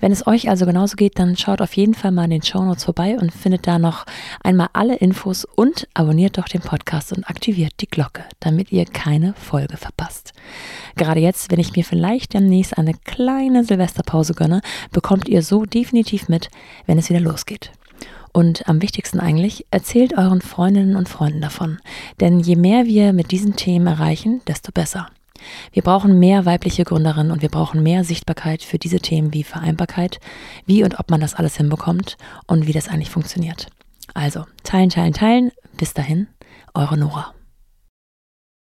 Wenn 0.00 0.12
es 0.12 0.26
euch 0.26 0.48
also 0.48 0.66
genauso 0.66 0.96
geht, 0.96 1.18
dann 1.18 1.36
schaut 1.36 1.60
auf 1.60 1.74
jeden 1.74 1.94
Fall 1.94 2.12
mal 2.12 2.24
in 2.24 2.30
den 2.30 2.42
Show 2.42 2.62
Notes 2.62 2.84
vorbei 2.84 3.16
und 3.20 3.32
findet 3.32 3.66
da 3.66 3.78
noch 3.78 4.04
einmal 4.42 4.68
alle 4.74 4.96
Infos 4.96 5.44
und 5.44 5.88
abonniert 5.94 6.38
doch 6.38 6.46
den 6.46 6.60
Podcast 6.60 7.12
und 7.12 7.28
aktiviert 7.28 7.72
die 7.80 7.88
Glocke, 7.88 8.24
damit 8.40 8.70
ihr 8.70 8.84
keine 8.84 9.34
Folge 9.34 9.76
verpasst. 9.76 10.32
Gerade 10.96 11.20
jetzt, 11.20 11.50
wenn 11.50 11.60
ich 11.60 11.74
mir 11.74 11.84
vielleicht 11.84 12.34
demnächst 12.34 12.78
eine 12.78 12.94
kleine 12.94 13.64
Silvesterpause 13.64 14.34
gönne, 14.34 14.60
bekommt 14.92 15.28
ihr 15.28 15.42
so 15.42 15.64
definitiv 15.64 16.28
mit, 16.28 16.50
wenn 16.86 16.98
es 16.98 17.08
wieder 17.08 17.20
losgeht. 17.20 17.72
Und 18.34 18.68
am 18.68 18.82
wichtigsten 18.82 19.20
eigentlich, 19.20 19.64
erzählt 19.70 20.18
euren 20.18 20.42
Freundinnen 20.42 20.96
und 20.96 21.08
Freunden 21.08 21.40
davon. 21.40 21.78
Denn 22.20 22.40
je 22.40 22.56
mehr 22.56 22.84
wir 22.84 23.12
mit 23.12 23.30
diesen 23.30 23.54
Themen 23.54 23.86
erreichen, 23.86 24.42
desto 24.48 24.72
besser. 24.72 25.06
Wir 25.72 25.82
brauchen 25.82 26.18
mehr 26.18 26.44
weibliche 26.44 26.82
Gründerinnen 26.82 27.30
und 27.30 27.42
wir 27.42 27.48
brauchen 27.48 27.82
mehr 27.84 28.02
Sichtbarkeit 28.02 28.62
für 28.62 28.78
diese 28.78 28.98
Themen 28.98 29.32
wie 29.32 29.44
Vereinbarkeit, 29.44 30.18
wie 30.66 30.82
und 30.82 30.98
ob 30.98 31.10
man 31.10 31.20
das 31.20 31.34
alles 31.34 31.56
hinbekommt 31.56 32.16
und 32.48 32.66
wie 32.66 32.72
das 32.72 32.88
eigentlich 32.88 33.10
funktioniert. 33.10 33.68
Also, 34.14 34.44
teilen, 34.64 34.90
teilen, 34.90 35.12
teilen. 35.12 35.52
Bis 35.76 35.94
dahin, 35.94 36.26
eure 36.74 36.98
Nora. 36.98 37.34